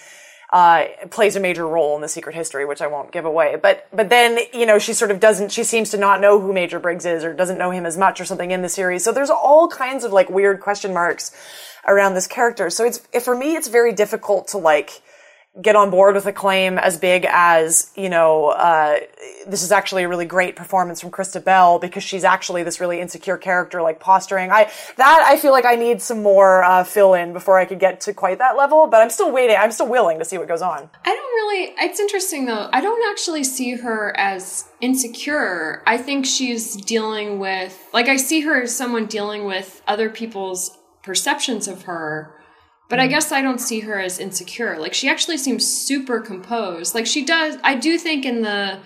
uh, 0.53 0.85
plays 1.11 1.35
a 1.35 1.41
major 1.41 1.67
role 1.67 1.97
in 1.97 2.03
the 2.03 2.09
Secret 2.09 2.37
History, 2.37 2.65
which 2.65 2.81
I 2.81 2.87
won't 2.87 3.11
give 3.11 3.25
away. 3.25 3.57
But 3.61 3.89
but 3.93 4.11
then 4.11 4.39
you 4.53 4.65
know 4.65 4.79
she 4.79 4.93
sort 4.93 5.11
of 5.11 5.19
doesn't. 5.19 5.51
She 5.51 5.65
seems 5.65 5.91
to 5.91 5.97
not 5.97 6.21
know 6.21 6.41
who 6.41 6.53
Major 6.53 6.79
Briggs 6.79 7.05
is 7.05 7.25
or 7.25 7.35
doesn't 7.35 7.59
know 7.59 7.73
him 7.73 7.85
as 7.85 7.99
much 7.99 8.21
or 8.21 8.25
something 8.25 8.53
in 8.53 8.63
the 8.63 8.69
series. 8.69 9.03
So 9.03 9.11
there's 9.11 9.31
all 9.31 9.69
kinds 9.69 10.05
of 10.05 10.13
like 10.13 10.31
weird 10.31 10.61
question 10.61 10.95
marks 10.95 11.33
around 11.87 12.15
this 12.15 12.29
character. 12.29 12.71
So 12.71 12.85
it's 12.85 12.99
for 13.25 13.37
me, 13.37 13.57
it's 13.57 13.69
very 13.69 13.93
difficult 13.93 14.49
to 14.49 14.59
like 14.59 15.03
get 15.61 15.77
on 15.77 15.91
board 15.91 16.15
with 16.15 16.27
a 16.27 16.33
claim 16.33 16.79
as 16.79 16.99
big 16.99 17.27
as, 17.29 17.91
you 17.95 18.09
know, 18.09 18.49
uh, 18.49 18.99
this 19.47 19.63
is 19.63 19.73
actually 19.73 20.05
a 20.05 20.09
really 20.09 20.25
great 20.25 20.57
performance 20.57 21.01
from 21.01 21.11
Krista 21.11 21.27
Chrysta 21.27 21.45
Bell 21.45 21.79
because 21.79 22.03
she's 22.03 22.25
actually 22.25 22.63
this 22.63 22.81
really 22.81 23.01
insecure 23.01 23.37
character, 23.37 23.83
like 23.83 24.01
posturing. 24.01 24.51
I, 24.51 24.71
that 24.97 25.25
I 25.27 25.37
feel 25.37 25.53
like 25.53 25.65
I 25.65 25.75
need 25.75 26.01
some 26.03 26.23
more, 26.23 26.63
uh, 26.63 26.85
fill 26.85 27.15
in 27.15 27.33
before 27.33 27.59
I 27.59 27.65
could 27.65 27.79
get 27.79 28.01
to 28.03 28.15
quite 28.15 28.39
that 28.39 28.57
level, 28.57 28.87
but 28.87 29.03
I'm 29.03 29.11
still 29.11 29.33
waiting. 29.33 29.57
I'm 29.57 29.73
still 29.73 29.89
willing 29.89 30.19
to 30.19 30.25
see 30.25 30.39
what 30.39 30.49
goes 30.49 30.63
on. 30.63 30.89
I 31.05 31.15
don't 31.15 31.35
really, 31.35 31.75
it's 31.79 32.01
interesting 32.01 32.47
though. 32.47 32.69
I 32.73 32.81
don't 32.81 33.11
actually 33.11 33.45
see 33.45 33.77
her 33.77 34.15
as 34.17 34.69
insecure. 34.81 35.83
I 35.87 35.99
think 35.99 36.27
she's 36.27 36.77
dealing 36.77 37.39
with, 37.39 37.89
like, 37.93 38.09
I 38.09 38.17
see 38.17 38.43
her 38.43 38.63
as 38.63 38.77
someone 38.77 39.07
dealing 39.07 39.45
with 39.45 39.83
other 39.87 40.11
people's 40.11 40.77
perceptions 41.03 41.69
of 41.69 41.83
her 41.83 42.36
but 42.89 43.01
I 43.01 43.07
mm. 43.07 43.11
guess 43.11 43.33
I 43.33 43.43
don't 43.43 43.61
see 43.61 43.81
her 43.81 43.99
as 43.99 44.19
insecure. 44.19 44.79
Like 44.79 44.95
she 44.95 45.09
actually 45.09 45.39
seems 45.39 45.67
super 45.67 46.21
composed. 46.21 46.95
Like 46.95 47.07
she 47.07 47.25
does. 47.25 47.57
I 47.63 47.75
do 47.75 47.99
think 47.99 48.25
in 48.25 48.43
the 48.43 48.79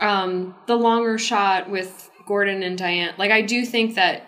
um, 0.00 0.54
the 0.66 0.76
longer 0.76 1.18
shot 1.18 1.70
with 1.70 2.10
Gordon 2.26 2.62
and 2.62 2.76
Diane, 2.76 3.14
like 3.18 3.30
I 3.30 3.42
do 3.42 3.64
think 3.64 3.94
that 3.96 4.26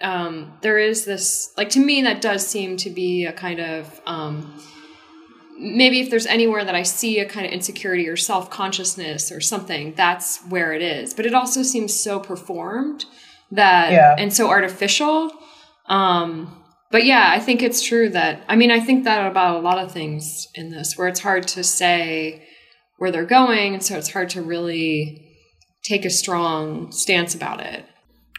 um, 0.00 0.52
there 0.60 0.78
is 0.78 1.04
this. 1.04 1.52
Like 1.56 1.70
to 1.70 1.80
me, 1.80 2.02
that 2.02 2.20
does 2.20 2.46
seem 2.46 2.76
to 2.78 2.90
be 2.90 3.24
a 3.26 3.32
kind 3.32 3.60
of 3.60 4.00
um, 4.06 4.60
maybe 5.58 6.00
if 6.00 6.10
there's 6.10 6.26
anywhere 6.26 6.64
that 6.64 6.74
I 6.74 6.82
see 6.82 7.20
a 7.20 7.28
kind 7.28 7.46
of 7.46 7.52
insecurity 7.52 8.08
or 8.08 8.16
self 8.16 8.50
consciousness 8.50 9.30
or 9.32 9.40
something, 9.40 9.94
that's 9.94 10.44
where 10.46 10.72
it 10.72 10.82
is. 10.82 11.14
But 11.14 11.26
it 11.26 11.34
also 11.34 11.62
seems 11.62 11.98
so 11.98 12.20
performed 12.20 13.04
that 13.50 13.92
Yeah. 13.92 14.16
and 14.18 14.32
so 14.32 14.48
artificial. 14.48 15.30
Um, 15.86 16.63
but 16.94 17.04
yeah, 17.04 17.32
I 17.32 17.40
think 17.40 17.60
it's 17.60 17.82
true 17.82 18.08
that 18.10 18.44
I 18.48 18.54
mean 18.54 18.70
I 18.70 18.78
think 18.78 19.02
that 19.02 19.28
about 19.28 19.56
a 19.56 19.58
lot 19.58 19.78
of 19.78 19.90
things 19.90 20.46
in 20.54 20.70
this 20.70 20.96
where 20.96 21.08
it's 21.08 21.18
hard 21.18 21.48
to 21.48 21.64
say 21.64 22.46
where 22.98 23.10
they're 23.10 23.24
going, 23.24 23.74
and 23.74 23.82
so 23.82 23.98
it's 23.98 24.12
hard 24.12 24.30
to 24.30 24.42
really 24.42 25.26
take 25.82 26.04
a 26.04 26.10
strong 26.10 26.92
stance 26.92 27.34
about 27.34 27.58
it. 27.58 27.84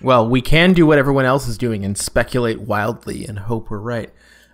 Well, 0.01 0.29
we 0.29 0.41
can 0.41 0.71
do 0.71 0.85
what 0.85 0.97
everyone 0.97 1.25
else 1.25 1.49
is 1.49 1.57
doing 1.57 1.83
and 1.83 1.97
speculate 1.97 2.61
wildly 2.61 3.25
and 3.25 3.39
hope 3.39 3.69
we're 3.69 3.77
right. 3.77 4.13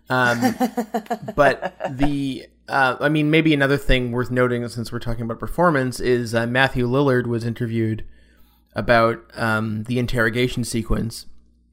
Um, 0.10 0.56
but 1.36 1.78
the, 1.88 2.48
uh, 2.68 2.96
I 3.00 3.08
mean, 3.08 3.30
maybe 3.30 3.54
another 3.54 3.78
thing 3.78 4.12
worth 4.12 4.32
noting 4.32 4.68
since 4.70 4.92
we're 4.92 4.98
talking 4.98 5.26
about 5.26 5.38
performance 5.38 6.00
is 6.00 6.34
uh, 6.34 6.48
Matthew 6.48 6.88
Lillard 6.88 7.28
was 7.28 7.46
interviewed 7.46 8.04
about 8.74 9.24
um, 9.36 9.84
the 9.84 10.00
interrogation 10.00 10.64
sequence, 10.64 11.28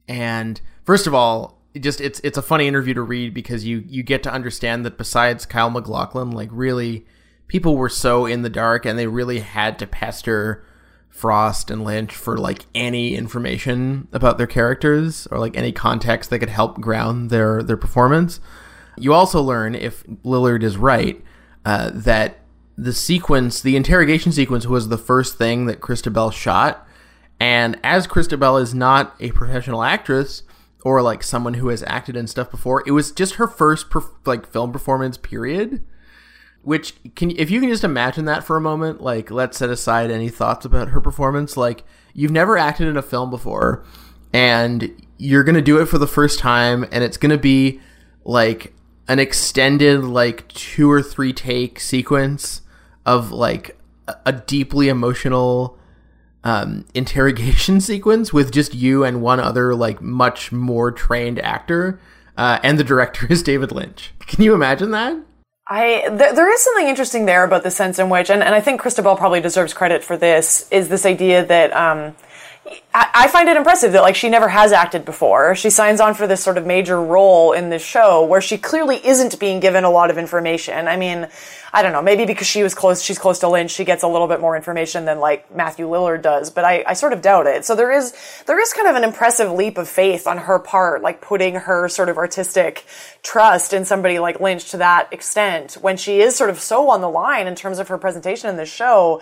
and 0.07 0.61
first 0.85 1.07
of 1.07 1.15
all, 1.15 1.58
it 1.73 1.79
just 1.79 2.01
it's 2.01 2.19
it's 2.23 2.37
a 2.37 2.41
funny 2.41 2.67
interview 2.67 2.93
to 2.95 3.01
read 3.01 3.33
because 3.33 3.65
you 3.65 3.83
you 3.87 4.03
get 4.03 4.23
to 4.23 4.31
understand 4.31 4.85
that 4.85 4.97
besides 4.97 5.45
Kyle 5.45 5.69
MacLachlan, 5.69 6.31
like 6.31 6.49
really, 6.51 7.05
people 7.47 7.77
were 7.77 7.89
so 7.89 8.25
in 8.25 8.41
the 8.41 8.49
dark 8.49 8.85
and 8.85 8.97
they 8.97 9.07
really 9.07 9.39
had 9.39 9.77
to 9.79 9.87
pester 9.87 10.65
Frost 11.09 11.69
and 11.69 11.83
Lynch 11.83 12.13
for 12.13 12.37
like 12.37 12.65
any 12.73 13.15
information 13.15 14.07
about 14.11 14.37
their 14.37 14.47
characters 14.47 15.27
or 15.31 15.39
like 15.39 15.55
any 15.57 15.71
context 15.71 16.29
that 16.29 16.39
could 16.39 16.49
help 16.49 16.79
ground 16.79 17.29
their 17.29 17.61
their 17.61 17.77
performance. 17.77 18.39
You 18.97 19.13
also 19.13 19.41
learn 19.41 19.75
if 19.75 20.03
Lillard 20.23 20.63
is 20.63 20.75
right 20.75 21.23
uh, 21.65 21.91
that 21.93 22.39
the 22.77 22.93
sequence, 22.93 23.61
the 23.61 23.75
interrogation 23.75 24.31
sequence, 24.31 24.65
was 24.65 24.87
the 24.87 24.97
first 24.97 25.37
thing 25.37 25.65
that 25.65 25.81
Chrysta 25.81 26.11
Bell 26.11 26.31
shot, 26.31 26.87
and 27.39 27.77
as 27.83 28.07
Chrysta 28.07 28.39
Bell 28.39 28.57
is 28.57 28.73
not 28.73 29.15
a 29.19 29.31
professional 29.31 29.83
actress 29.83 30.43
or 30.83 31.01
like 31.01 31.23
someone 31.23 31.55
who 31.55 31.69
has 31.69 31.83
acted 31.87 32.15
in 32.15 32.27
stuff 32.27 32.51
before, 32.51 32.83
it 32.85 32.91
was 32.91 33.11
just 33.11 33.35
her 33.35 33.47
first 33.47 33.89
perf- 33.89 34.11
like 34.25 34.47
film 34.47 34.71
performance. 34.71 35.17
Period. 35.17 35.83
Which 36.61 36.93
can 37.15 37.31
if 37.31 37.49
you 37.49 37.61
can 37.61 37.69
just 37.69 37.83
imagine 37.85 38.25
that 38.25 38.43
for 38.43 38.57
a 38.57 38.61
moment, 38.61 39.01
like 39.01 39.31
let's 39.31 39.57
set 39.57 39.69
aside 39.69 40.11
any 40.11 40.29
thoughts 40.29 40.65
about 40.65 40.89
her 40.89 40.99
performance. 41.01 41.55
Like 41.55 41.83
you've 42.13 42.31
never 42.31 42.57
acted 42.57 42.87
in 42.87 42.97
a 42.97 43.01
film 43.01 43.29
before, 43.29 43.85
and 44.33 44.91
you're 45.17 45.43
gonna 45.45 45.61
do 45.61 45.79
it 45.79 45.85
for 45.85 45.97
the 45.97 46.07
first 46.07 46.37
time, 46.39 46.85
and 46.91 47.03
it's 47.03 47.17
gonna 47.17 47.37
be 47.37 47.79
like 48.25 48.73
an 49.07 49.19
extended 49.19 50.03
like 50.03 50.47
two 50.49 50.91
or 50.91 51.01
three 51.01 51.31
take 51.33 51.79
sequence 51.79 52.61
of 53.05 53.31
like 53.31 53.77
a- 54.07 54.17
a 54.27 54.31
deeply 54.33 54.89
emotional 54.89 55.78
um, 56.43 56.85
interrogation 56.93 57.81
sequence 57.81 58.31
with 58.33 58.51
just 58.51 58.73
you 58.73 59.03
and 59.03 59.21
one 59.21 59.39
other 59.39 59.75
like 59.75 60.01
much 60.01 60.51
more 60.51 60.91
trained 60.91 61.39
actor, 61.39 61.99
uh, 62.37 62.59
and 62.63 62.79
the 62.79 62.83
director 62.83 63.27
is 63.29 63.43
David 63.43 63.71
Lynch. 63.71 64.13
Can 64.19 64.43
you 64.43 64.53
imagine 64.53 64.91
that? 64.91 65.17
I 65.67 66.05
th- 66.07 66.35
there 66.35 66.51
is 66.51 66.61
something 66.61 66.87
interesting 66.87 67.25
there 67.25 67.43
about 67.43 67.61
the 67.61 67.69
sense 67.69 67.99
in 67.99 68.09
which, 68.09 68.31
and, 68.31 68.41
and 68.41 68.55
I 68.55 68.59
think 68.59 68.81
Chrysta 68.81 69.03
Bell 69.03 69.15
probably 69.15 69.39
deserves 69.39 69.73
credit 69.73 70.03
for 70.03 70.17
this, 70.17 70.67
is 70.71 70.89
this 70.89 71.05
idea 71.05 71.45
that 71.45 71.71
um, 71.75 72.15
I, 72.93 73.27
find 73.27 73.47
it 73.49 73.57
impressive 73.57 73.91
that 73.93 74.01
like 74.01 74.15
she 74.15 74.29
never 74.29 74.47
has 74.47 74.71
acted 74.71 75.05
before. 75.05 75.55
She 75.55 75.69
signs 75.69 76.01
on 76.01 76.13
for 76.13 76.27
this 76.27 76.43
sort 76.43 76.57
of 76.57 76.65
major 76.65 77.01
role 77.01 77.53
in 77.53 77.69
this 77.69 77.83
show 77.83 78.25
where 78.25 78.41
she 78.41 78.57
clearly 78.57 79.05
isn't 79.05 79.39
being 79.39 79.59
given 79.59 79.83
a 79.83 79.89
lot 79.89 80.09
of 80.09 80.17
information. 80.17 80.87
I 80.87 80.97
mean, 80.97 81.27
I 81.71 81.83
don't 81.83 81.91
know, 81.91 82.01
maybe 82.01 82.25
because 82.25 82.47
she 82.47 82.63
was 82.63 82.73
close, 82.73 83.01
she's 83.03 83.19
close 83.19 83.39
to 83.39 83.47
Lynch, 83.47 83.71
she 83.71 83.85
gets 83.85 84.03
a 84.03 84.07
little 84.07 84.27
bit 84.27 84.41
more 84.41 84.55
information 84.55 85.05
than 85.05 85.19
like 85.19 85.53
Matthew 85.55 85.87
Lillard 85.87 86.21
does, 86.21 86.49
but 86.49 86.65
I, 86.65 86.83
I 86.87 86.93
sort 86.93 87.13
of 87.13 87.21
doubt 87.21 87.45
it. 87.45 87.63
So 87.63 87.75
there 87.75 87.91
is, 87.91 88.13
there 88.47 88.59
is 88.59 88.73
kind 88.73 88.87
of 88.87 88.95
an 88.95 89.03
impressive 89.03 89.51
leap 89.51 89.77
of 89.77 89.87
faith 89.87 90.25
on 90.25 90.39
her 90.39 90.57
part, 90.57 91.01
like 91.01 91.21
putting 91.21 91.55
her 91.55 91.87
sort 91.87 92.09
of 92.09 92.17
artistic 92.17 92.85
trust 93.21 93.73
in 93.73 93.85
somebody 93.85 94.19
like 94.19 94.39
Lynch 94.39 94.71
to 94.71 94.77
that 94.77 95.13
extent 95.13 95.73
when 95.81 95.97
she 95.97 96.21
is 96.21 96.35
sort 96.35 96.49
of 96.49 96.59
so 96.59 96.89
on 96.89 97.01
the 97.01 97.09
line 97.09 97.47
in 97.47 97.55
terms 97.55 97.79
of 97.79 97.87
her 97.87 97.97
presentation 97.97 98.49
in 98.49 98.57
the 98.57 98.65
show. 98.65 99.21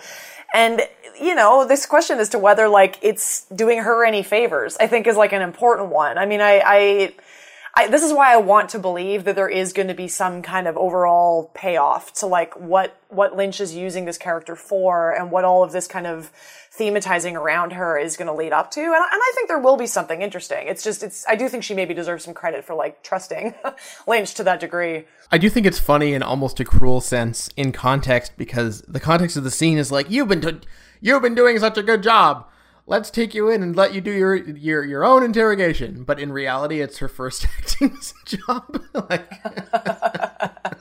And, 0.54 0.80
you 1.20 1.34
know, 1.34 1.66
this 1.66 1.86
question 1.86 2.18
as 2.18 2.28
to 2.30 2.38
whether 2.38 2.68
like 2.68 2.98
it's 3.02 3.44
doing 3.46 3.78
her 3.78 4.04
any 4.04 4.22
favors, 4.22 4.76
I 4.78 4.86
think 4.86 5.06
is 5.06 5.16
like 5.16 5.32
an 5.32 5.42
important 5.42 5.90
one. 5.90 6.18
I 6.18 6.26
mean, 6.26 6.40
I, 6.40 6.62
I, 6.64 7.14
I, 7.74 7.88
this 7.88 8.02
is 8.02 8.12
why 8.12 8.32
I 8.32 8.38
want 8.38 8.70
to 8.70 8.78
believe 8.78 9.24
that 9.24 9.36
there 9.36 9.48
is 9.48 9.72
going 9.72 9.88
to 9.88 9.94
be 9.94 10.08
some 10.08 10.42
kind 10.42 10.66
of 10.66 10.76
overall 10.76 11.50
payoff 11.54 12.12
to 12.14 12.26
like 12.26 12.58
what 12.58 12.96
what 13.08 13.36
Lynch 13.36 13.60
is 13.60 13.74
using 13.74 14.04
this 14.04 14.18
character 14.18 14.54
for, 14.56 15.12
and 15.12 15.30
what 15.30 15.44
all 15.44 15.62
of 15.64 15.72
this 15.72 15.86
kind 15.86 16.06
of 16.06 16.30
thematizing 16.76 17.34
around 17.34 17.72
her 17.72 17.98
is 17.98 18.16
going 18.16 18.26
to 18.28 18.32
lead 18.34 18.52
up 18.52 18.70
to. 18.70 18.80
And, 18.80 18.90
I- 18.92 19.08
and 19.12 19.20
I 19.22 19.32
think 19.34 19.48
there 19.48 19.58
will 19.58 19.76
be 19.76 19.86
something 19.86 20.20
interesting. 20.22 20.66
It's 20.68 20.82
just 20.82 21.02
it's 21.02 21.24
I 21.28 21.34
do 21.36 21.48
think 21.48 21.62
she 21.64 21.74
maybe 21.74 21.94
deserves 21.94 22.24
some 22.24 22.34
credit 22.34 22.64
for 22.64 22.74
like 22.74 23.02
trusting 23.02 23.54
Lynch 24.06 24.34
to 24.34 24.44
that 24.44 24.60
degree. 24.60 25.04
I 25.30 25.38
do 25.38 25.48
think 25.50 25.66
it's 25.66 25.78
funny 25.78 26.14
in 26.14 26.22
almost 26.22 26.58
a 26.60 26.64
cruel 26.64 27.00
sense 27.00 27.48
in 27.56 27.70
context 27.72 28.32
because 28.36 28.82
the 28.82 29.00
context 29.00 29.36
of 29.36 29.44
the 29.44 29.50
scene 29.50 29.78
is 29.78 29.92
like 29.92 30.10
you've 30.10 30.28
been 30.28 30.62
you've 31.00 31.22
been 31.22 31.34
doing 31.34 31.58
such 31.58 31.78
a 31.78 31.82
good 31.82 32.02
job. 32.02 32.46
Let's 32.86 33.10
take 33.10 33.34
you 33.34 33.50
in 33.50 33.62
and 33.62 33.76
let 33.76 33.92
you 33.92 34.00
do 34.00 34.10
your 34.10 34.34
your 34.34 34.84
your 34.84 35.04
own 35.04 35.22
interrogation. 35.22 36.04
But 36.04 36.18
in 36.18 36.32
reality, 36.32 36.80
it's 36.80 36.98
her 36.98 37.08
first 37.08 37.46
acting 37.58 37.98
job. 38.24 38.82
like, 39.10 39.30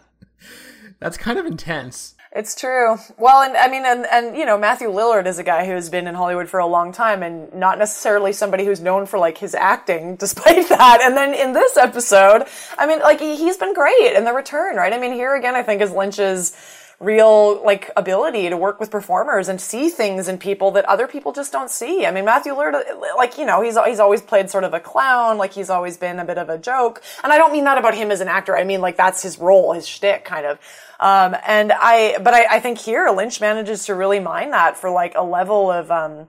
that's 1.00 1.18
kind 1.18 1.38
of 1.38 1.46
intense. 1.46 2.16
It's 2.38 2.54
true. 2.54 2.98
Well, 3.18 3.42
and 3.42 3.58
I 3.58 3.68
mean, 3.68 3.84
and, 3.86 4.06
and, 4.12 4.38
you 4.38 4.46
know, 4.46 4.58
Matthew 4.60 4.90
Lillard 4.90 5.26
is 5.26 5.40
a 5.40 5.44
guy 5.44 5.66
who's 5.66 5.90
been 5.90 6.08
in 6.08 6.14
Hollywood 6.14 6.50
for 6.50 6.60
a 6.60 6.68
long 6.68 6.92
time 6.92 7.24
and 7.24 7.52
not 7.54 7.80
necessarily 7.80 8.32
somebody 8.32 8.64
who's 8.64 8.82
known 8.82 9.06
for 9.06 9.18
like 9.18 9.38
his 9.38 9.56
acting 9.56 10.18
despite 10.18 10.70
that. 10.70 11.00
And 11.02 11.18
then 11.18 11.34
in 11.34 11.54
this 11.54 11.78
episode, 11.78 12.44
I 12.78 12.86
mean, 12.86 13.00
like 13.00 13.20
he, 13.20 13.38
he's 13.38 13.58
been 13.58 13.74
great 13.74 14.14
in 14.16 14.24
the 14.26 14.34
return, 14.34 14.76
right? 14.76 14.94
I 14.94 15.00
mean, 15.00 15.14
here 15.14 15.36
again, 15.36 15.56
I 15.56 15.64
think 15.64 15.82
is 15.82 15.92
Lynch's 15.92 16.56
real 17.00 17.64
like 17.64 17.92
ability 17.96 18.50
to 18.50 18.58
work 18.58 18.80
with 18.80 18.90
performers 18.90 19.48
and 19.48 19.62
see 19.62 19.88
things 19.88 20.28
in 20.28 20.38
people 20.38 20.72
that 20.72 20.84
other 20.86 21.08
people 21.08 21.32
just 21.32 21.52
don't 21.52 21.70
see. 21.70 22.08
I 22.08 22.12
mean, 22.12 22.26
Matthew 22.26 22.54
Lillard, 22.54 22.74
like, 23.16 23.38
you 23.38 23.46
know, 23.46 23.62
he's, 23.62 23.78
he's 23.86 24.00
always 24.00 24.22
played 24.22 24.50
sort 24.50 24.64
of 24.64 24.74
a 24.74 24.80
clown, 24.80 25.38
like 25.38 25.54
he's 25.54 25.70
always 25.70 25.96
been 25.96 26.18
a 26.18 26.26
bit 26.26 26.40
of 26.40 26.50
a 26.50 26.58
joke. 26.58 27.04
And 27.24 27.32
I 27.32 27.38
don't 27.38 27.54
mean 27.54 27.66
that 27.66 27.78
about 27.78 27.94
him 27.94 28.10
as 28.10 28.20
an 28.20 28.28
actor. 28.28 28.58
I 28.58 28.64
mean, 28.64 28.82
like, 28.82 28.98
that's 28.98 29.22
his 29.22 29.38
role, 29.38 29.74
his 29.74 29.88
shtick, 29.88 30.26
kind 30.26 30.48
of. 30.48 30.58
Um, 31.00 31.36
and 31.46 31.72
I, 31.72 32.18
but 32.18 32.34
I, 32.34 32.56
I 32.56 32.60
think 32.60 32.80
here 32.80 33.08
Lynch 33.16 33.40
manages 33.40 33.86
to 33.86 33.94
really 33.94 34.20
mine 34.20 34.50
that 34.50 34.76
for 34.76 34.90
like 34.90 35.14
a 35.16 35.24
level 35.24 35.70
of, 35.70 35.92
um, 35.92 36.28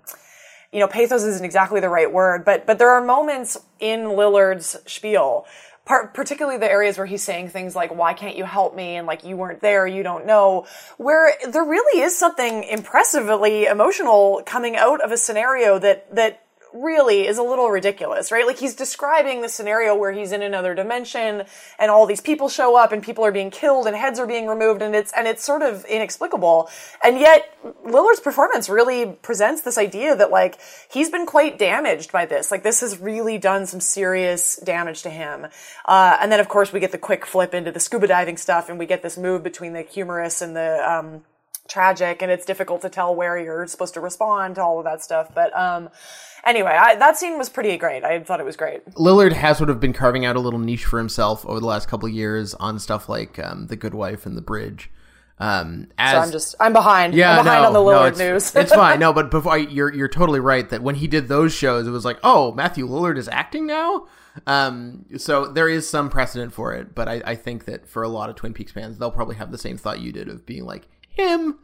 you 0.70 0.81
know, 0.81 0.87
pathos 0.87 1.22
isn't 1.22 1.46
exactly 1.46 1.81
the 1.81 1.88
right 1.88 2.12
word, 2.12 2.44
but, 2.44 2.66
but 2.66 2.78
there 2.78 2.90
are 2.90 3.02
moments 3.02 3.57
in 3.81 4.00
Lillard's 4.00 4.76
spiel, 4.85 5.46
part, 5.88 6.12
particularly 6.12 6.59
the 6.59 6.70
areas 6.70 6.98
where 6.98 7.07
he's 7.07 7.24
saying 7.24 7.48
things 7.48 7.74
like, 7.74 7.92
why 7.92 8.12
can't 8.12 8.37
you 8.37 8.44
help 8.44 8.77
me? 8.77 8.96
And 8.96 9.07
like, 9.07 9.24
you 9.24 9.37
weren't 9.37 9.61
there, 9.61 9.87
you 9.87 10.03
don't 10.03 10.27
know, 10.27 10.66
where 10.98 11.33
there 11.48 11.64
really 11.64 12.03
is 12.03 12.16
something 12.16 12.62
impressively 12.62 13.64
emotional 13.64 14.42
coming 14.44 14.77
out 14.77 15.01
of 15.01 15.11
a 15.11 15.16
scenario 15.16 15.79
that, 15.79 16.14
that, 16.14 16.44
really 16.72 17.26
is 17.26 17.38
a 17.38 17.42
little 17.42 17.70
ridiculous, 17.70 18.31
right? 18.31 18.46
Like 18.46 18.59
he's 18.59 18.74
describing 18.74 19.40
the 19.40 19.48
scenario 19.48 19.94
where 19.94 20.12
he's 20.12 20.33
in 20.33 20.42
another 20.42 20.74
dimension 20.74 21.44
and 21.78 21.90
all 21.90 22.07
these 22.07 22.20
people 22.20 22.48
show 22.48 22.76
up 22.76 22.92
and 22.92 23.02
people 23.02 23.24
are 23.24 23.33
being 23.33 23.50
killed 23.50 23.87
and 23.87 23.96
heads 23.96 24.18
are 24.18 24.26
being 24.26 24.46
removed 24.46 24.83
and 24.83 24.94
it's 24.94 25.12
and 25.12 25.26
it's 25.26 25.44
sort 25.44 25.62
of 25.62 25.85
inexplicable. 25.87 26.68
And 27.02 27.18
yet 27.18 27.54
Lillard's 27.85 28.20
performance 28.20 28.68
really 28.68 29.07
presents 29.22 29.62
this 29.62 29.78
idea 29.78 30.14
that 30.16 30.31
like 30.31 30.59
he's 30.90 31.11
been 31.11 31.26
quite 31.26 31.59
damaged 31.59 32.12
by 32.12 32.26
this. 32.26 32.50
Like 32.50 32.62
this 32.62 32.81
has 32.81 32.98
really 32.98 33.38
done 33.38 33.66
some 33.66 33.81
serious 33.81 34.57
damage 34.57 35.02
to 35.02 35.11
him. 35.11 35.46
Uh, 35.85 36.16
and 36.20 36.31
then 36.31 36.40
of 36.40 36.48
course 36.48 36.72
we 36.72 36.81
get 36.81 36.92
the 36.92 36.98
quick 36.98 37.26
flip 37.26 37.54
into 37.54 37.72
the 37.72 37.81
scuba 37.81 38.07
diving 38.07 38.37
stuff 38.37 38.68
and 38.68 38.78
we 38.78 38.87
get 38.87 39.02
this 39.02 39.16
move 39.16 39.42
between 39.42 39.72
the 39.72 39.83
humorous 39.83 40.42
and 40.42 40.54
the 40.57 40.78
um 40.88 41.22
tragic 41.68 42.22
and 42.22 42.31
it's 42.31 42.44
difficult 42.44 42.81
to 42.83 42.88
tell 42.88 43.14
where 43.14 43.38
you're 43.38 43.66
supposed 43.66 43.94
to 43.94 44.00
respond 44.00 44.57
to 44.57 44.62
all 44.62 44.78
of 44.78 44.85
that 44.85 45.02
stuff. 45.02 45.31
But 45.35 45.57
um, 45.57 45.90
anyway, 46.44 46.72
I, 46.72 46.96
that 46.96 47.16
scene 47.16 47.38
was 47.38 47.48
pretty 47.48 47.76
great. 47.76 48.04
I 48.04 48.20
thought 48.20 48.40
it 48.40 48.46
was 48.46 48.57
great. 48.57 48.85
Lillard 48.94 49.33
has 49.33 49.59
sort 49.59 49.70
of 49.70 49.78
been 49.78 49.92
carving 49.92 50.24
out 50.24 50.37
a 50.37 50.40
little 50.40 50.59
niche 50.59 50.87
for 50.87 50.98
himself 50.98 51.44
over 51.46 51.61
the 51.61 51.66
last 51.66 51.88
couple 51.88 52.09
of 52.09 52.14
years 52.14 52.54
on 52.54 52.78
stuff 52.78 53.09
like 53.09 53.38
um, 53.38 53.66
The 53.66 53.76
Good 53.76 53.94
Wife 53.94 54.26
and 54.26 54.37
The 54.37 54.42
Bridge. 54.42 54.90
Um, 55.40 55.87
as 55.98 56.12
So 56.12 56.18
I'm 56.18 56.33
just 56.33 56.54
I'm 56.59 56.72
behind. 56.72 57.14
yeah, 57.14 57.38
I'm 57.38 57.44
behind 57.44 57.62
no, 57.62 57.66
on 57.68 57.72
the 57.72 57.81
no, 57.81 57.87
Lillard 57.87 58.09
it's, 58.09 58.18
news. 58.18 58.57
it's 58.57 58.74
fine. 58.74 58.98
No, 58.98 59.12
but 59.14 59.31
before 59.31 59.52
I, 59.52 59.57
you're 59.59 59.94
you're 59.94 60.09
totally 60.09 60.40
right 60.40 60.68
that 60.70 60.83
when 60.83 60.96
he 60.96 61.07
did 61.07 61.28
those 61.28 61.54
shows, 61.54 61.87
it 61.87 61.90
was 61.90 62.04
like, 62.04 62.18
oh, 62.24 62.52
Matthew 62.52 62.88
Lillard 62.88 63.16
is 63.16 63.28
acting 63.28 63.66
now. 63.66 64.09
Um, 64.46 65.04
so 65.16 65.46
there 65.46 65.68
is 65.68 65.88
some 65.88 66.11
precedent 66.11 66.52
for 66.52 66.72
it, 66.74 66.94
but 66.94 67.09
I, 67.09 67.22
I 67.24 67.35
think 67.35 67.64
that 67.64 67.88
for 67.88 68.02
a 68.02 68.09
lot 68.09 68.31
of 68.31 68.37
Twin 68.37 68.52
Peaks 68.52 68.72
fans, 68.72 68.98
they'll 68.98 69.11
probably 69.11 69.37
have 69.37 69.50
the 69.50 69.59
same 69.59 69.76
thought 69.76 70.00
you 70.00 70.12
did 70.12 70.28
of 70.28 70.46
being 70.46 70.64
like 70.64 70.88
him. 71.18 71.59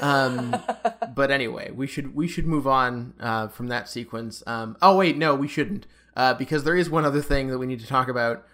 um, 0.00 0.56
but 1.14 1.30
anyway, 1.30 1.70
we 1.70 1.86
should 1.86 2.14
we 2.14 2.26
should 2.28 2.46
move 2.46 2.66
on 2.66 3.14
uh, 3.20 3.48
from 3.48 3.68
that 3.68 3.88
sequence. 3.88 4.42
Um, 4.46 4.76
oh 4.82 4.96
wait, 4.96 5.16
no, 5.16 5.34
we 5.34 5.48
shouldn't, 5.48 5.86
uh, 6.16 6.34
because 6.34 6.64
there 6.64 6.76
is 6.76 6.90
one 6.90 7.04
other 7.04 7.22
thing 7.22 7.48
that 7.48 7.58
we 7.58 7.66
need 7.66 7.80
to 7.80 7.86
talk 7.86 8.08
about. 8.08 8.44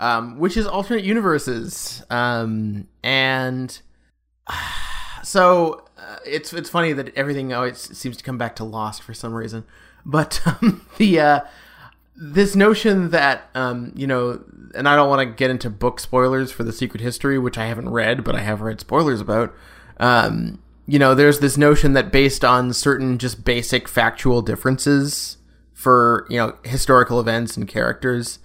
um, 0.00 0.38
which 0.38 0.56
is 0.56 0.66
alternate 0.66 1.04
universes. 1.04 2.04
Um, 2.10 2.88
and 3.02 3.80
so 5.22 5.84
uh, 5.98 6.16
it's 6.26 6.52
it's 6.52 6.68
funny 6.70 6.92
that 6.92 7.16
everything 7.16 7.52
always 7.52 7.78
seems 7.96 8.16
to 8.16 8.24
come 8.24 8.38
back 8.38 8.56
to 8.56 8.64
Lost 8.64 9.02
for 9.02 9.14
some 9.14 9.34
reason. 9.34 9.64
But 10.04 10.40
um, 10.46 10.86
the 10.98 11.20
uh, 11.20 11.40
this 12.16 12.54
notion 12.54 13.10
that 13.10 13.48
um, 13.54 13.92
you 13.94 14.06
know, 14.06 14.42
and 14.74 14.88
I 14.88 14.96
don't 14.96 15.08
want 15.08 15.20
to 15.28 15.34
get 15.34 15.50
into 15.50 15.70
book 15.70 16.00
spoilers 16.00 16.50
for 16.52 16.64
the 16.64 16.72
Secret 16.72 17.00
History, 17.00 17.38
which 17.38 17.58
I 17.58 17.66
haven't 17.66 17.88
read, 17.90 18.24
but 18.24 18.34
I 18.34 18.40
have 18.40 18.60
read 18.60 18.80
spoilers 18.80 19.20
about. 19.20 19.54
Um, 19.98 20.62
you 20.86 20.98
know, 20.98 21.14
there's 21.14 21.40
this 21.40 21.56
notion 21.56 21.94
that 21.94 22.12
based 22.12 22.44
on 22.44 22.72
certain 22.72 23.18
just 23.18 23.44
basic 23.44 23.88
factual 23.88 24.42
differences 24.42 25.38
for 25.72 26.26
you 26.30 26.38
know 26.38 26.56
historical 26.64 27.20
events 27.20 27.56
and 27.56 27.66
characters, 27.66 28.38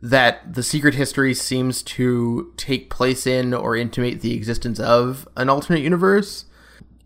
that 0.00 0.54
the 0.54 0.62
secret 0.62 0.94
history 0.94 1.34
seems 1.34 1.82
to 1.82 2.52
take 2.56 2.90
place 2.90 3.26
in 3.26 3.52
or 3.52 3.76
intimate 3.76 4.20
the 4.20 4.34
existence 4.34 4.78
of 4.78 5.28
an 5.36 5.48
alternate 5.48 5.82
universe. 5.82 6.44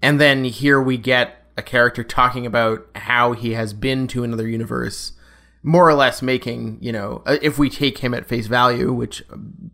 And 0.02 0.20
then 0.20 0.44
here 0.44 0.80
we 0.80 0.98
get 0.98 1.42
a 1.56 1.62
character 1.62 2.02
talking 2.02 2.44
about 2.44 2.86
how 2.94 3.32
he 3.32 3.52
has 3.52 3.72
been 3.72 4.06
to 4.08 4.24
another 4.24 4.48
universe, 4.48 5.12
more 5.62 5.88
or 5.88 5.94
less 5.94 6.22
making, 6.22 6.78
you 6.80 6.92
know, 6.92 7.22
uh, 7.24 7.38
if 7.40 7.58
we 7.58 7.70
take 7.70 7.98
him 7.98 8.14
at 8.14 8.26
face 8.26 8.46
value, 8.46 8.92
which 8.92 9.22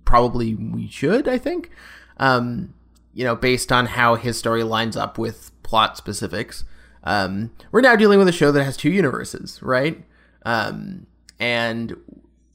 probably 0.04 0.54
we 0.54 0.88
should, 0.88 1.26
I 1.26 1.38
think, 1.38 1.70
um, 2.18 2.74
you 3.18 3.24
know, 3.24 3.34
based 3.34 3.72
on 3.72 3.86
how 3.86 4.14
his 4.14 4.38
story 4.38 4.62
lines 4.62 4.96
up 4.96 5.18
with 5.18 5.50
plot 5.64 5.96
specifics. 5.96 6.62
Um, 7.02 7.50
we're 7.72 7.80
now 7.80 7.96
dealing 7.96 8.20
with 8.20 8.28
a 8.28 8.32
show 8.32 8.52
that 8.52 8.62
has 8.62 8.76
two 8.76 8.92
universes, 8.92 9.58
right? 9.60 10.04
Um, 10.46 11.08
and 11.40 11.96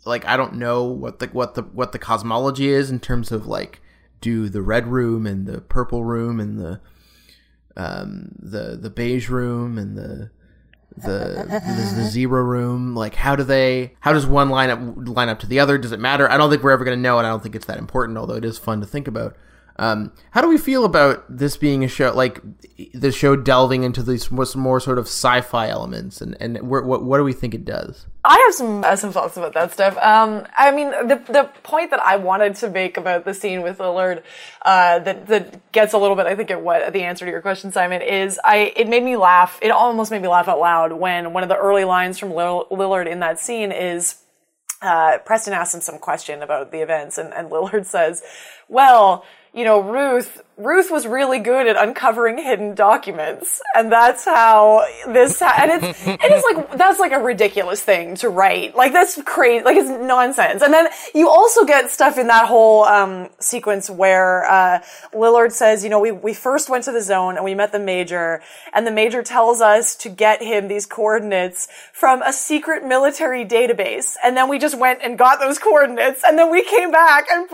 like 0.05 0.25
I 0.25 0.37
don't 0.37 0.53
know 0.53 0.85
what 0.85 1.19
the 1.19 1.27
what 1.27 1.55
the 1.55 1.63
what 1.63 1.91
the 1.91 1.99
cosmology 1.99 2.69
is 2.69 2.89
in 2.89 3.01
terms 3.01 3.29
of 3.29 3.45
like 3.45 3.81
do 4.21 4.47
the 4.47 4.61
red 4.61 4.87
room 4.87 5.27
and 5.27 5.45
the 5.45 5.59
purple 5.59 6.05
room 6.05 6.39
and 6.39 6.57
the 6.57 6.79
um 7.75 8.29
the 8.39 8.77
the 8.77 8.89
beige 8.89 9.27
room 9.27 9.77
and 9.77 9.97
the 9.97 10.31
the, 10.95 11.45
the 11.49 11.93
the 11.95 12.07
zero 12.07 12.41
room 12.41 12.95
like 12.95 13.15
how 13.15 13.35
do 13.35 13.43
they 13.43 13.95
how 13.99 14.13
does 14.13 14.25
one 14.25 14.49
line 14.49 14.69
up 14.69 14.79
line 14.95 15.27
up 15.27 15.39
to 15.39 15.47
the 15.47 15.59
other 15.59 15.77
does 15.77 15.91
it 15.91 15.99
matter 15.99 16.29
i 16.29 16.37
don't 16.37 16.51
think 16.51 16.61
we're 16.61 16.71
ever 16.71 16.85
going 16.85 16.95
to 16.95 17.01
know 17.01 17.17
and 17.17 17.25
i 17.25 17.31
don't 17.31 17.41
think 17.41 17.55
it's 17.55 17.65
that 17.65 17.79
important 17.79 18.15
although 18.17 18.35
it 18.35 18.45
is 18.45 18.59
fun 18.59 18.79
to 18.79 18.85
think 18.85 19.07
about 19.07 19.35
um, 19.77 20.11
how 20.31 20.41
do 20.41 20.47
we 20.47 20.57
feel 20.57 20.85
about 20.85 21.25
this 21.27 21.57
being 21.57 21.83
a 21.83 21.87
show, 21.87 22.13
like 22.13 22.39
the 22.93 23.11
show 23.11 23.35
delving 23.35 23.83
into 23.83 24.03
these 24.03 24.29
more, 24.29 24.45
more 24.55 24.79
sort 24.79 24.99
of 24.99 25.05
sci-fi 25.05 25.67
elements, 25.67 26.21
and 26.21 26.37
and 26.39 26.69
what 26.69 26.85
what 26.85 27.17
do 27.17 27.23
we 27.23 27.33
think 27.33 27.55
it 27.55 27.65
does? 27.65 28.05
I 28.23 28.37
have 28.45 28.53
some 28.53 28.83
uh, 28.83 28.95
some 28.95 29.11
thoughts 29.11 29.35
about 29.35 29.53
that 29.53 29.71
stuff. 29.71 29.97
Um, 29.97 30.45
I 30.55 30.69
mean, 30.71 30.91
the 30.91 31.23
the 31.27 31.49
point 31.63 31.89
that 31.89 31.99
I 32.01 32.17
wanted 32.17 32.55
to 32.57 32.69
make 32.69 32.97
about 32.97 33.25
the 33.25 33.33
scene 33.33 33.63
with 33.63 33.79
Lillard 33.79 34.21
uh, 34.61 34.99
that 34.99 35.25
that 35.27 35.71
gets 35.71 35.93
a 35.93 35.97
little 35.97 36.15
bit, 36.15 36.27
I 36.27 36.35
think, 36.35 36.51
at 36.51 36.61
what 36.61 36.93
the 36.93 37.01
answer 37.01 37.25
to 37.25 37.31
your 37.31 37.41
question, 37.41 37.71
Simon, 37.71 38.03
is. 38.03 38.39
I 38.43 38.73
it 38.75 38.87
made 38.87 39.03
me 39.03 39.17
laugh. 39.17 39.57
It 39.61 39.71
almost 39.71 40.11
made 40.11 40.21
me 40.21 40.27
laugh 40.27 40.47
out 40.47 40.59
loud 40.59 40.93
when 40.93 41.33
one 41.33 41.41
of 41.41 41.49
the 41.49 41.57
early 41.57 41.83
lines 41.83 42.19
from 42.19 42.29
Lillard 42.29 43.07
in 43.07 43.19
that 43.21 43.39
scene 43.39 43.71
is. 43.71 44.19
Uh, 44.81 45.17
Preston 45.19 45.53
asks 45.53 45.73
him 45.73 45.79
some 45.79 45.97
question 45.97 46.41
about 46.43 46.71
the 46.71 46.81
events, 46.81 47.17
and, 47.17 47.33
and 47.33 47.49
Lillard 47.49 47.85
says, 47.85 48.21
"Well, 48.67 49.23
you 49.53 49.63
know, 49.63 49.79
Ruth, 49.81 50.41
Ruth 50.55 50.91
was 50.91 51.07
really 51.07 51.39
good 51.39 51.65
at 51.65 51.75
uncovering 51.75 52.37
hidden 52.37 52.75
documents. 52.75 53.59
And 53.75 53.91
that's 53.91 54.23
how 54.23 54.85
this, 55.07 55.41
and 55.41 55.71
it's, 55.83 56.07
it 56.07 56.31
is 56.31 56.43
like, 56.43 56.77
that's 56.77 56.99
like 56.99 57.11
a 57.11 57.19
ridiculous 57.19 57.81
thing 57.81 58.15
to 58.17 58.29
write. 58.29 58.75
Like 58.75 58.93
that's 58.93 59.19
crazy, 59.23 59.65
like 59.65 59.77
it's 59.77 59.89
nonsense. 59.89 60.61
And 60.61 60.71
then 60.71 60.89
you 61.15 61.27
also 61.27 61.65
get 61.65 61.89
stuff 61.89 62.19
in 62.19 62.27
that 62.27 62.47
whole, 62.47 62.83
um, 62.83 63.29
sequence 63.39 63.89
where, 63.89 64.45
uh, 64.45 64.83
Lillard 65.11 65.53
says, 65.53 65.83
you 65.83 65.89
know, 65.89 65.99
we, 65.99 66.11
we 66.11 66.35
first 66.35 66.69
went 66.69 66.83
to 66.83 66.91
the 66.91 67.01
zone 67.01 67.35
and 67.35 67.43
we 67.43 67.55
met 67.55 67.71
the 67.71 67.79
major 67.79 68.41
and 68.73 68.85
the 68.85 68.91
major 68.91 69.23
tells 69.23 69.59
us 69.59 69.95
to 69.95 70.09
get 70.09 70.43
him 70.43 70.67
these 70.67 70.85
coordinates 70.85 71.67
from 71.93 72.21
a 72.21 72.31
secret 72.31 72.85
military 72.85 73.43
database. 73.43 74.15
And 74.23 74.37
then 74.37 74.49
we 74.49 74.59
just 74.59 74.77
went 74.77 74.99
and 75.01 75.17
got 75.17 75.39
those 75.39 75.57
coordinates 75.57 76.23
and 76.23 76.37
then 76.37 76.51
we 76.51 76.63
came 76.63 76.91
back 76.91 77.25
and, 77.31 77.49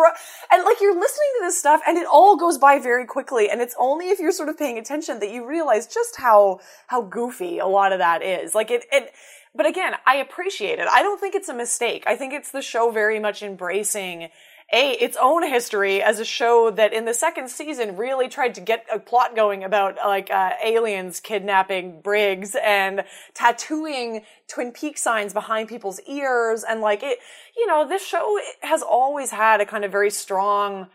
and 0.52 0.64
like 0.66 0.82
you're 0.82 1.00
listening 1.00 1.30
to 1.40 1.46
this 1.46 1.58
stuff 1.58 1.80
and 1.88 1.98
it 1.98 2.06
all 2.12 2.36
goes 2.36 2.58
by 2.58 2.78
very 2.78 2.89
quickly. 3.06 3.50
And 3.50 3.62
it's 3.62 3.76
only 3.80 4.10
if 4.10 4.20
you're 4.20 4.32
sort 4.32 4.50
of 4.50 4.58
paying 4.58 4.78
attention 4.78 5.20
that 5.20 5.32
you 5.32 5.46
realize 5.48 5.88
just 5.88 6.16
how, 6.18 6.60
how 6.88 7.02
goofy 7.02 7.60
a 7.60 7.68
lot 7.68 7.92
of 7.92 8.00
that 8.00 8.24
is. 8.24 8.56
Like 8.56 8.72
it, 8.72 8.86
it, 8.92 9.12
but 9.56 9.66
again, 9.66 9.94
I 10.06 10.18
appreciate 10.18 10.80
it. 10.80 10.88
I 10.88 11.02
don't 11.02 11.20
think 11.20 11.36
it's 11.36 11.50
a 11.50 11.54
mistake. 11.54 12.04
I 12.08 12.16
think 12.16 12.34
it's 12.34 12.52
the 12.52 12.62
show 12.62 12.92
very 12.92 13.20
much 13.20 13.42
embracing 13.42 14.30
a 14.72 14.92
its 14.92 15.18
own 15.20 15.48
history 15.48 16.02
as 16.02 16.20
a 16.20 16.26
show 16.26 16.70
that 16.72 16.94
in 16.94 17.06
the 17.06 17.14
second 17.14 17.50
season 17.50 17.98
really 17.98 18.28
tried 18.28 18.54
to 18.56 18.62
get 18.62 18.86
a 18.94 19.00
plot 19.00 19.36
going 19.36 19.64
about 19.64 19.96
like 19.98 20.30
uh, 20.30 20.52
aliens 20.64 21.20
kidnapping 21.20 22.02
Briggs 22.02 22.56
and 22.64 23.04
tattooing 23.34 24.22
Twin 24.48 24.72
Peaks 24.72 25.02
signs 25.02 25.34
behind 25.34 25.70
people's 25.70 26.00
ears 26.02 26.64
and 26.64 26.82
like 26.82 27.02
it 27.02 27.18
you 27.58 27.66
know 27.66 27.88
this 27.88 28.06
show 28.06 28.40
has 28.62 28.84
always 28.84 29.32
had 29.32 29.60
a 29.60 29.66
kind 29.66 29.84
of 29.84 29.92
very 29.92 30.12
strong 30.12 30.88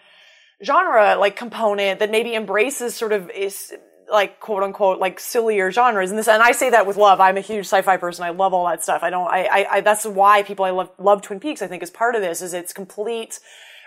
genre 0.64 1.16
like 1.16 1.37
component 1.37 2.00
that 2.00 2.11
maybe 2.11 2.35
embraces 2.35 2.94
sort 2.94 3.12
of 3.12 3.31
is 3.31 3.72
like 4.11 4.40
quote 4.40 4.62
unquote 4.62 4.98
like 4.98 5.18
sillier 5.18 5.70
genres 5.70 6.11
and 6.11 6.18
this 6.18 6.29
and 6.29 6.42
I 6.42 6.53
say 6.53 6.70
that 6.70 6.87
with 6.87 6.96
love. 6.96 7.20
I'm 7.20 7.37
a 7.37 7.40
huge 7.40 7.66
sci-fi 7.66 7.96
person. 7.96 8.24
I 8.24 8.31
love 8.31 8.53
all 8.53 8.66
that 8.66 8.83
stuff. 8.83 9.03
I 9.03 9.11
don't 9.11 9.29
I 9.29 9.44
I, 9.44 9.66
I 9.70 9.81
that's 9.81 10.05
why 10.05 10.42
people 10.42 10.64
I 10.64 10.70
love 10.70 10.90
love 10.98 11.22
Twin 11.22 11.40
Peaks 11.40 11.62
I 11.62 11.66
think 11.66 11.83
is 11.83 11.90
part 11.90 12.14
of 12.14 12.22
this 12.22 12.42
is 12.42 12.55
its 12.55 12.72
complete 12.72 13.40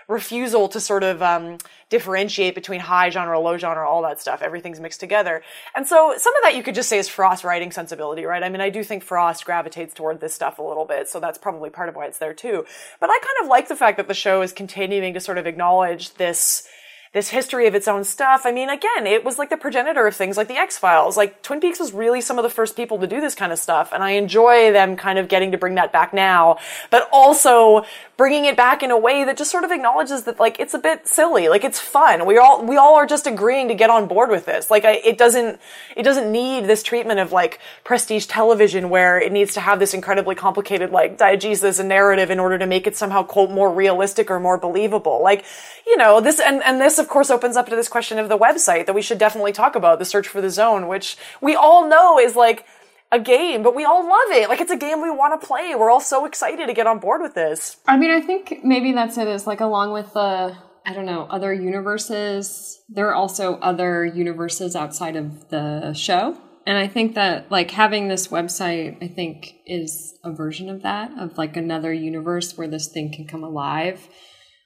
refusal 0.08 0.68
to 0.68 0.80
sort 0.80 1.02
of 1.02 1.22
um, 1.22 1.58
differentiate 1.90 2.54
between 2.54 2.80
high 2.80 3.10
genre, 3.10 3.38
low 3.38 3.58
genre, 3.58 3.86
all 3.86 4.02
that 4.02 4.20
stuff. 4.20 4.40
Everything's 4.40 4.80
mixed 4.80 5.00
together. 5.00 5.42
And 5.76 5.86
so 5.86 6.14
some 6.16 6.34
of 6.36 6.42
that 6.42 6.56
you 6.56 6.62
could 6.62 6.74
just 6.74 6.88
say 6.88 6.98
is 6.98 7.08
Frost 7.08 7.44
writing 7.44 7.70
sensibility, 7.70 8.24
right? 8.24 8.42
I 8.42 8.48
mean, 8.48 8.62
I 8.62 8.70
do 8.70 8.82
think 8.82 9.04
Frost 9.04 9.44
gravitates 9.44 9.92
toward 9.94 10.20
this 10.20 10.34
stuff 10.34 10.58
a 10.58 10.62
little 10.62 10.86
bit, 10.86 11.08
so 11.08 11.20
that's 11.20 11.36
probably 11.36 11.68
part 11.68 11.90
of 11.90 11.94
why 11.94 12.06
it's 12.06 12.18
there 12.18 12.34
too. 12.34 12.64
But 13.00 13.10
I 13.10 13.18
kind 13.20 13.44
of 13.44 13.50
like 13.50 13.68
the 13.68 13.76
fact 13.76 13.98
that 13.98 14.08
the 14.08 14.14
show 14.14 14.40
is 14.40 14.52
continuing 14.52 15.12
to 15.14 15.20
sort 15.20 15.36
of 15.38 15.46
acknowledge 15.46 16.14
this 16.14 16.66
this 17.12 17.30
history 17.30 17.66
of 17.66 17.74
its 17.74 17.88
own 17.88 18.04
stuff. 18.04 18.42
I 18.44 18.52
mean, 18.52 18.68
again, 18.68 19.06
it 19.06 19.24
was 19.24 19.38
like 19.38 19.50
the 19.50 19.56
progenitor 19.56 20.06
of 20.06 20.14
things 20.14 20.36
like 20.36 20.48
the 20.48 20.56
X 20.56 20.76
Files. 20.76 21.16
Like 21.16 21.42
Twin 21.42 21.60
Peaks 21.60 21.80
was 21.80 21.92
really 21.92 22.20
some 22.20 22.38
of 22.38 22.42
the 22.42 22.50
first 22.50 22.76
people 22.76 22.98
to 22.98 23.06
do 23.06 23.20
this 23.20 23.34
kind 23.34 23.52
of 23.52 23.58
stuff, 23.58 23.92
and 23.92 24.02
I 24.02 24.12
enjoy 24.12 24.72
them 24.72 24.96
kind 24.96 25.18
of 25.18 25.28
getting 25.28 25.52
to 25.52 25.58
bring 25.58 25.76
that 25.76 25.92
back 25.92 26.12
now, 26.12 26.58
but 26.90 27.08
also 27.12 27.84
bringing 28.18 28.44
it 28.44 28.56
back 28.56 28.82
in 28.82 28.90
a 28.90 28.98
way 28.98 29.24
that 29.24 29.36
just 29.36 29.50
sort 29.50 29.62
of 29.62 29.70
acknowledges 29.70 30.24
that 30.24 30.40
like 30.40 30.58
it's 30.60 30.74
a 30.74 30.78
bit 30.78 31.06
silly, 31.06 31.48
like 31.48 31.64
it's 31.64 31.78
fun. 31.78 32.26
We 32.26 32.36
all 32.36 32.64
we 32.64 32.76
all 32.76 32.94
are 32.96 33.06
just 33.06 33.26
agreeing 33.26 33.68
to 33.68 33.74
get 33.74 33.90
on 33.90 34.06
board 34.06 34.28
with 34.28 34.44
this. 34.44 34.70
Like 34.70 34.84
I, 34.84 34.94
it 35.04 35.16
doesn't 35.16 35.60
it 35.96 36.02
doesn't 36.02 36.30
need 36.30 36.66
this 36.66 36.82
treatment 36.82 37.20
of 37.20 37.32
like 37.32 37.60
prestige 37.84 38.26
television 38.26 38.90
where 38.90 39.20
it 39.20 39.32
needs 39.32 39.54
to 39.54 39.60
have 39.60 39.78
this 39.78 39.94
incredibly 39.94 40.34
complicated 40.34 40.90
like 40.90 41.16
diegesis 41.16 41.80
and 41.80 41.88
narrative 41.88 42.30
in 42.30 42.40
order 42.40 42.58
to 42.58 42.66
make 42.66 42.86
it 42.86 42.96
somehow 42.96 43.22
quote 43.22 43.50
more 43.50 43.72
realistic 43.72 44.30
or 44.30 44.40
more 44.40 44.58
believable. 44.58 45.22
Like 45.22 45.44
you 45.86 45.96
know 45.96 46.20
this 46.20 46.40
and 46.40 46.62
and 46.64 46.80
this 46.80 46.98
of 47.08 47.12
course 47.12 47.30
opens 47.30 47.56
up 47.56 47.66
to 47.70 47.74
this 47.74 47.88
question 47.88 48.18
of 48.18 48.28
the 48.28 48.36
website 48.36 48.84
that 48.84 48.94
we 48.94 49.00
should 49.00 49.16
definitely 49.16 49.50
talk 49.50 49.74
about 49.74 49.98
the 49.98 50.04
search 50.04 50.28
for 50.28 50.42
the 50.42 50.50
zone, 50.50 50.88
which 50.88 51.16
we 51.40 51.56
all 51.56 51.88
know 51.88 52.18
is 52.18 52.36
like 52.36 52.66
a 53.10 53.18
game, 53.18 53.62
but 53.62 53.74
we 53.74 53.82
all 53.82 54.06
love 54.06 54.30
it. 54.32 54.50
Like 54.50 54.60
it's 54.60 54.70
a 54.70 54.76
game 54.76 55.00
we 55.00 55.10
want 55.10 55.40
to 55.40 55.46
play. 55.46 55.74
We're 55.74 55.90
all 55.90 56.02
so 56.02 56.26
excited 56.26 56.66
to 56.66 56.74
get 56.74 56.86
on 56.86 56.98
board 56.98 57.22
with 57.22 57.32
this. 57.32 57.78
I 57.88 57.96
mean, 57.96 58.10
I 58.10 58.20
think 58.20 58.58
maybe 58.62 58.92
that's 58.92 59.16
it. 59.16 59.26
Is 59.26 59.46
like 59.46 59.62
along 59.62 59.94
with 59.94 60.12
the 60.12 60.54
I 60.84 60.92
don't 60.92 61.06
know 61.06 61.26
other 61.30 61.50
universes. 61.54 62.78
There 62.90 63.08
are 63.08 63.14
also 63.14 63.54
other 63.60 64.04
universes 64.04 64.76
outside 64.76 65.16
of 65.16 65.48
the 65.48 65.94
show, 65.94 66.36
and 66.66 66.76
I 66.76 66.88
think 66.88 67.14
that 67.14 67.50
like 67.50 67.70
having 67.70 68.08
this 68.08 68.28
website, 68.28 69.02
I 69.02 69.08
think 69.08 69.54
is 69.64 70.18
a 70.22 70.30
version 70.30 70.68
of 70.68 70.82
that 70.82 71.10
of 71.18 71.38
like 71.38 71.56
another 71.56 71.90
universe 71.90 72.58
where 72.58 72.68
this 72.68 72.88
thing 72.88 73.10
can 73.14 73.26
come 73.26 73.44
alive, 73.44 74.06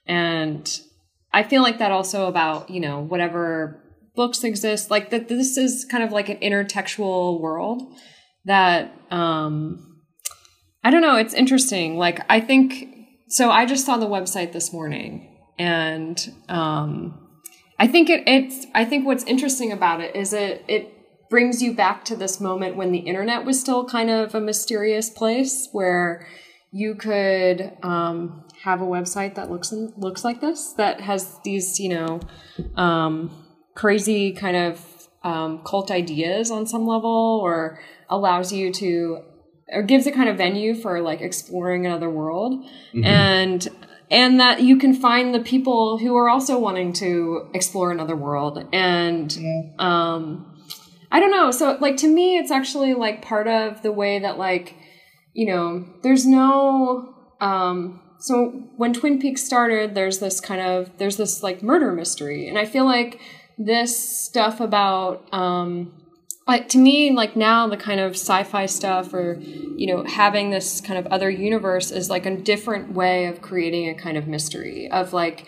and 0.08 0.68
I 1.32 1.42
feel 1.42 1.62
like 1.62 1.78
that 1.78 1.90
also 1.90 2.26
about 2.26 2.70
you 2.70 2.80
know 2.80 3.00
whatever 3.00 3.82
books 4.14 4.44
exist 4.44 4.90
like 4.90 5.10
that 5.10 5.28
this 5.28 5.56
is 5.56 5.86
kind 5.90 6.04
of 6.04 6.12
like 6.12 6.28
an 6.28 6.36
intertextual 6.38 7.40
world 7.40 7.82
that 8.44 8.92
um 9.10 9.88
I 10.84 10.90
don't 10.90 11.00
know, 11.00 11.16
it's 11.16 11.34
interesting. 11.34 11.96
Like 11.96 12.20
I 12.28 12.40
think 12.40 12.86
so 13.28 13.50
I 13.50 13.66
just 13.66 13.86
saw 13.86 13.96
the 13.96 14.06
website 14.06 14.52
this 14.52 14.72
morning 14.72 15.38
and 15.58 16.32
um 16.48 17.18
I 17.78 17.86
think 17.86 18.10
it 18.10 18.24
it's 18.26 18.66
I 18.74 18.84
think 18.84 19.06
what's 19.06 19.24
interesting 19.24 19.72
about 19.72 20.00
it 20.00 20.14
is 20.14 20.32
it 20.32 20.64
it 20.68 20.92
brings 21.30 21.62
you 21.62 21.72
back 21.72 22.04
to 22.04 22.14
this 22.14 22.40
moment 22.40 22.76
when 22.76 22.92
the 22.92 22.98
internet 22.98 23.46
was 23.46 23.58
still 23.58 23.86
kind 23.86 24.10
of 24.10 24.34
a 24.34 24.40
mysterious 24.40 25.08
place 25.08 25.66
where 25.72 26.26
you 26.72 26.94
could 26.94 27.72
um, 27.82 28.44
have 28.64 28.80
a 28.80 28.86
website 28.86 29.34
that 29.34 29.50
looks 29.50 29.72
looks 29.96 30.24
like 30.24 30.40
this 30.40 30.72
that 30.74 31.00
has 31.00 31.38
these 31.44 31.80
you 31.80 31.88
know 31.88 32.20
um, 32.76 33.30
crazy 33.74 34.32
kind 34.32 34.56
of 34.56 35.08
um, 35.24 35.62
cult 35.64 35.90
ideas 35.90 36.50
on 36.50 36.66
some 36.66 36.86
level 36.86 37.40
or 37.42 37.80
allows 38.08 38.52
you 38.52 38.72
to 38.72 39.22
or 39.72 39.82
gives 39.82 40.06
a 40.06 40.12
kind 40.12 40.28
of 40.28 40.36
venue 40.36 40.74
for 40.74 41.00
like 41.00 41.20
exploring 41.20 41.86
another 41.86 42.10
world. 42.10 42.64
Mm-hmm. 42.94 43.04
and 43.04 43.68
and 44.10 44.40
that 44.40 44.60
you 44.60 44.76
can 44.76 44.92
find 44.92 45.34
the 45.34 45.40
people 45.40 45.96
who 45.96 46.14
are 46.16 46.28
also 46.28 46.58
wanting 46.58 46.92
to 46.94 47.48
explore 47.54 47.90
another 47.90 48.16
world. 48.16 48.64
And 48.72 49.36
um 49.78 50.48
i 51.10 51.18
don't 51.18 51.30
know. 51.30 51.50
So 51.50 51.78
like 51.80 51.96
to 51.98 52.08
me 52.08 52.38
it's 52.38 52.50
actually 52.50 52.94
like 52.94 53.22
part 53.22 53.48
of 53.48 53.82
the 53.82 53.90
way 53.90 54.20
that 54.20 54.38
like 54.38 54.76
you 55.32 55.46
know 55.46 55.84
there's 56.02 56.26
no 56.26 57.14
um 57.40 58.00
so 58.22 58.50
when 58.76 58.92
twin 58.92 59.18
peaks 59.18 59.42
started 59.42 59.94
there's 59.94 60.18
this 60.18 60.40
kind 60.40 60.60
of 60.60 60.96
there's 60.98 61.16
this 61.16 61.42
like 61.42 61.62
murder 61.62 61.92
mystery. 61.92 62.48
And 62.48 62.58
i 62.58 62.64
feel 62.64 62.84
like 62.84 63.20
this 63.58 63.92
stuff 64.26 64.60
about 64.60 65.32
um 65.32 65.92
like 66.48 66.68
to 66.68 66.78
me 66.78 67.12
like 67.12 67.36
now 67.36 67.68
the 67.68 67.76
kind 67.76 68.00
of 68.00 68.12
sci-fi 68.12 68.66
stuff 68.66 69.12
or 69.14 69.38
you 69.76 69.86
know 69.86 70.04
having 70.04 70.50
this 70.50 70.80
kind 70.80 70.98
of 70.98 71.06
other 71.12 71.30
universe 71.30 71.90
is 71.90 72.10
like 72.10 72.26
a 72.26 72.36
different 72.36 72.92
way 72.94 73.26
of 73.26 73.40
creating 73.40 73.88
a 73.88 73.94
kind 73.94 74.16
of 74.16 74.26
mystery 74.26 74.90
of 74.90 75.12
like 75.12 75.46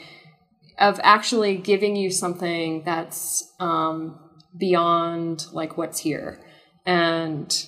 of 0.79 1.01
actually 1.03 1.57
giving 1.57 1.97
you 1.97 2.11
something 2.11 2.83
that's 2.85 3.53
um 3.61 4.19
beyond 4.57 5.47
like 5.53 5.77
what's 5.77 6.01
here. 6.01 6.41
And 6.87 7.67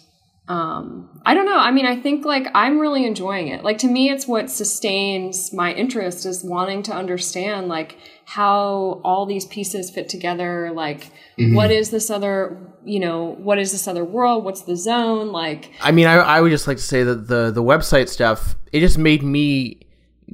um 0.48 1.08
i 1.24 1.34
don't 1.34 1.46
know. 1.46 1.58
I 1.58 1.72
mean 1.72 1.86
i 1.86 1.96
think 2.00 2.24
like 2.24 2.46
i'm 2.54 2.78
really 2.78 3.04
enjoying 3.04 3.48
it. 3.48 3.64
Like 3.64 3.78
to 3.78 3.88
me 3.88 4.10
it's 4.10 4.26
what 4.28 4.50
sustains 4.50 5.52
my 5.52 5.72
interest 5.72 6.24
is 6.24 6.44
wanting 6.44 6.82
to 6.84 6.92
understand 6.92 7.68
like 7.68 7.98
how 8.26 9.00
all 9.04 9.26
these 9.26 9.44
pieces 9.46 9.90
fit 9.90 10.08
together. 10.08 10.70
Like 10.72 11.10
what 11.38 11.70
is 11.70 11.90
this 11.90 12.10
other 12.10 12.58
you 12.84 13.00
know 13.00 13.34
what 13.38 13.58
is 13.58 13.72
this 13.72 13.88
other 13.88 14.04
world? 14.04 14.44
What's 14.44 14.62
the 14.62 14.76
zone? 14.76 15.32
Like 15.32 15.72
I 15.80 15.90
mean, 15.90 16.06
I, 16.06 16.14
I 16.14 16.40
would 16.40 16.50
just 16.50 16.66
like 16.66 16.76
to 16.76 16.82
say 16.82 17.02
that 17.02 17.26
the 17.26 17.50
the 17.50 17.62
website 17.62 18.08
stuff 18.08 18.56
it 18.72 18.80
just 18.80 18.98
made 18.98 19.22
me 19.22 19.80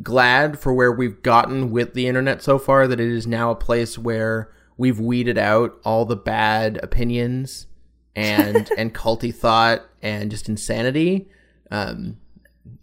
glad 0.02 0.58
for 0.58 0.72
where 0.72 0.92
we've 0.92 1.22
gotten 1.22 1.70
with 1.70 1.94
the 1.94 2.06
internet 2.06 2.42
so 2.42 2.58
far. 2.58 2.86
That 2.86 3.00
it 3.00 3.08
is 3.08 3.26
now 3.26 3.50
a 3.50 3.56
place 3.56 3.98
where 3.98 4.50
we've 4.76 5.00
weeded 5.00 5.38
out 5.38 5.78
all 5.84 6.04
the 6.04 6.16
bad 6.16 6.78
opinions 6.82 7.66
and 8.14 8.70
and 8.76 8.94
culty 8.94 9.34
thought 9.34 9.82
and 10.02 10.30
just 10.30 10.48
insanity. 10.48 11.28
Um, 11.70 12.18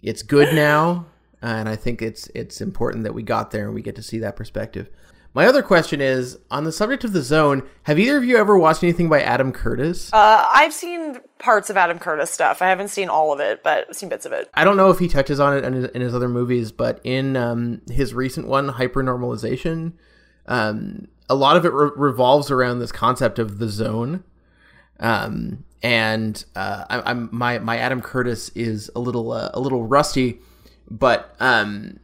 it's 0.02 0.24
good 0.24 0.54
now, 0.54 1.06
and 1.42 1.70
I 1.70 1.76
think 1.76 2.02
it's 2.02 2.28
it's 2.36 2.62
important 2.62 3.04
that 3.04 3.14
we 3.14 3.24
got 3.24 3.52
there 3.52 3.66
and 3.66 3.74
we 3.74 3.82
get 3.82 3.96
to 3.96 4.04
see 4.04 4.20
that 4.20 4.36
perspective. 4.36 4.90
My 5.36 5.46
other 5.46 5.62
question 5.62 6.02
is 6.02 6.40
on 6.50 6.64
the 6.64 6.72
subject 6.72 7.04
of 7.04 7.14
the 7.14 7.22
zone. 7.22 7.62
Have 7.84 8.00
either 8.00 8.18
of 8.18 8.24
you 8.24 8.38
ever 8.38 8.58
watched 8.58 8.82
anything 8.82 9.10
by 9.10 9.22
Adam 9.22 9.52
Curtis? 9.52 10.12
Uh, 10.12 10.46
I've 10.52 10.74
seen 10.74 11.20
parts 11.38 11.70
of 11.70 11.78
Adam 11.78 12.00
Curtis 12.00 12.32
stuff. 12.32 12.64
I 12.64 12.68
haven't 12.68 12.88
seen 12.88 13.10
all 13.10 13.32
of 13.32 13.40
it, 13.40 13.62
but 13.64 13.86
I've 13.88 13.96
seen 13.96 14.10
bits 14.10 14.26
of 14.26 14.32
it. 14.32 14.50
I 14.56 14.64
don't 14.64 14.76
know 14.76 14.90
if 14.90 14.98
he 14.98 15.08
touches 15.08 15.40
on 15.40 15.56
it 15.56 15.64
in 15.64 15.74
his, 15.74 15.86
in 15.92 16.02
his 16.02 16.16
other 16.16 16.30
movies, 16.30 16.72
but 16.72 17.00
in 17.04 17.38
um, 17.38 17.82
his 17.92 18.16
recent 18.16 18.48
one, 18.48 18.70
Hypernormalization, 18.70 19.94
um, 20.48 21.08
a 21.30 21.36
lot 21.36 21.58
of 21.58 21.64
it 21.64 21.74
re- 21.74 21.92
revolves 21.96 22.50
around 22.50 22.80
this 22.80 22.92
concept 22.92 23.38
of 23.38 23.60
the 23.60 23.70
zone. 23.70 24.24
Um, 25.00 25.64
and 25.82 26.44
uh, 26.56 26.86
I, 26.90 27.12
I'm 27.12 27.30
my 27.32 27.60
my 27.60 27.78
Adam 27.78 28.02
Curtis 28.02 28.50
is 28.50 28.90
a 28.96 29.00
little 29.00 29.32
uh, 29.32 29.52
a 29.54 29.60
little 29.60 29.86
rusty, 29.86 30.40
but 30.90 31.36
um, 31.40 32.00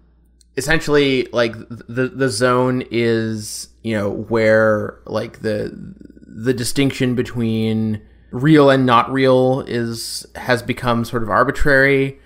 essentially 0.57 1.27
like 1.33 1.55
the 1.69 2.11
the 2.13 2.29
zone 2.29 2.83
is 2.91 3.69
you 3.83 3.95
know 3.95 4.09
where 4.09 4.99
like 5.05 5.41
the 5.41 5.71
the 6.25 6.53
distinction 6.53 7.15
between 7.15 8.01
real 8.31 8.69
and 8.69 8.85
not 8.85 9.11
real 9.11 9.61
is 9.61 10.25
has 10.35 10.61
become 10.61 11.05
sort 11.05 11.23
of 11.23 11.29
arbitrary. 11.29 12.19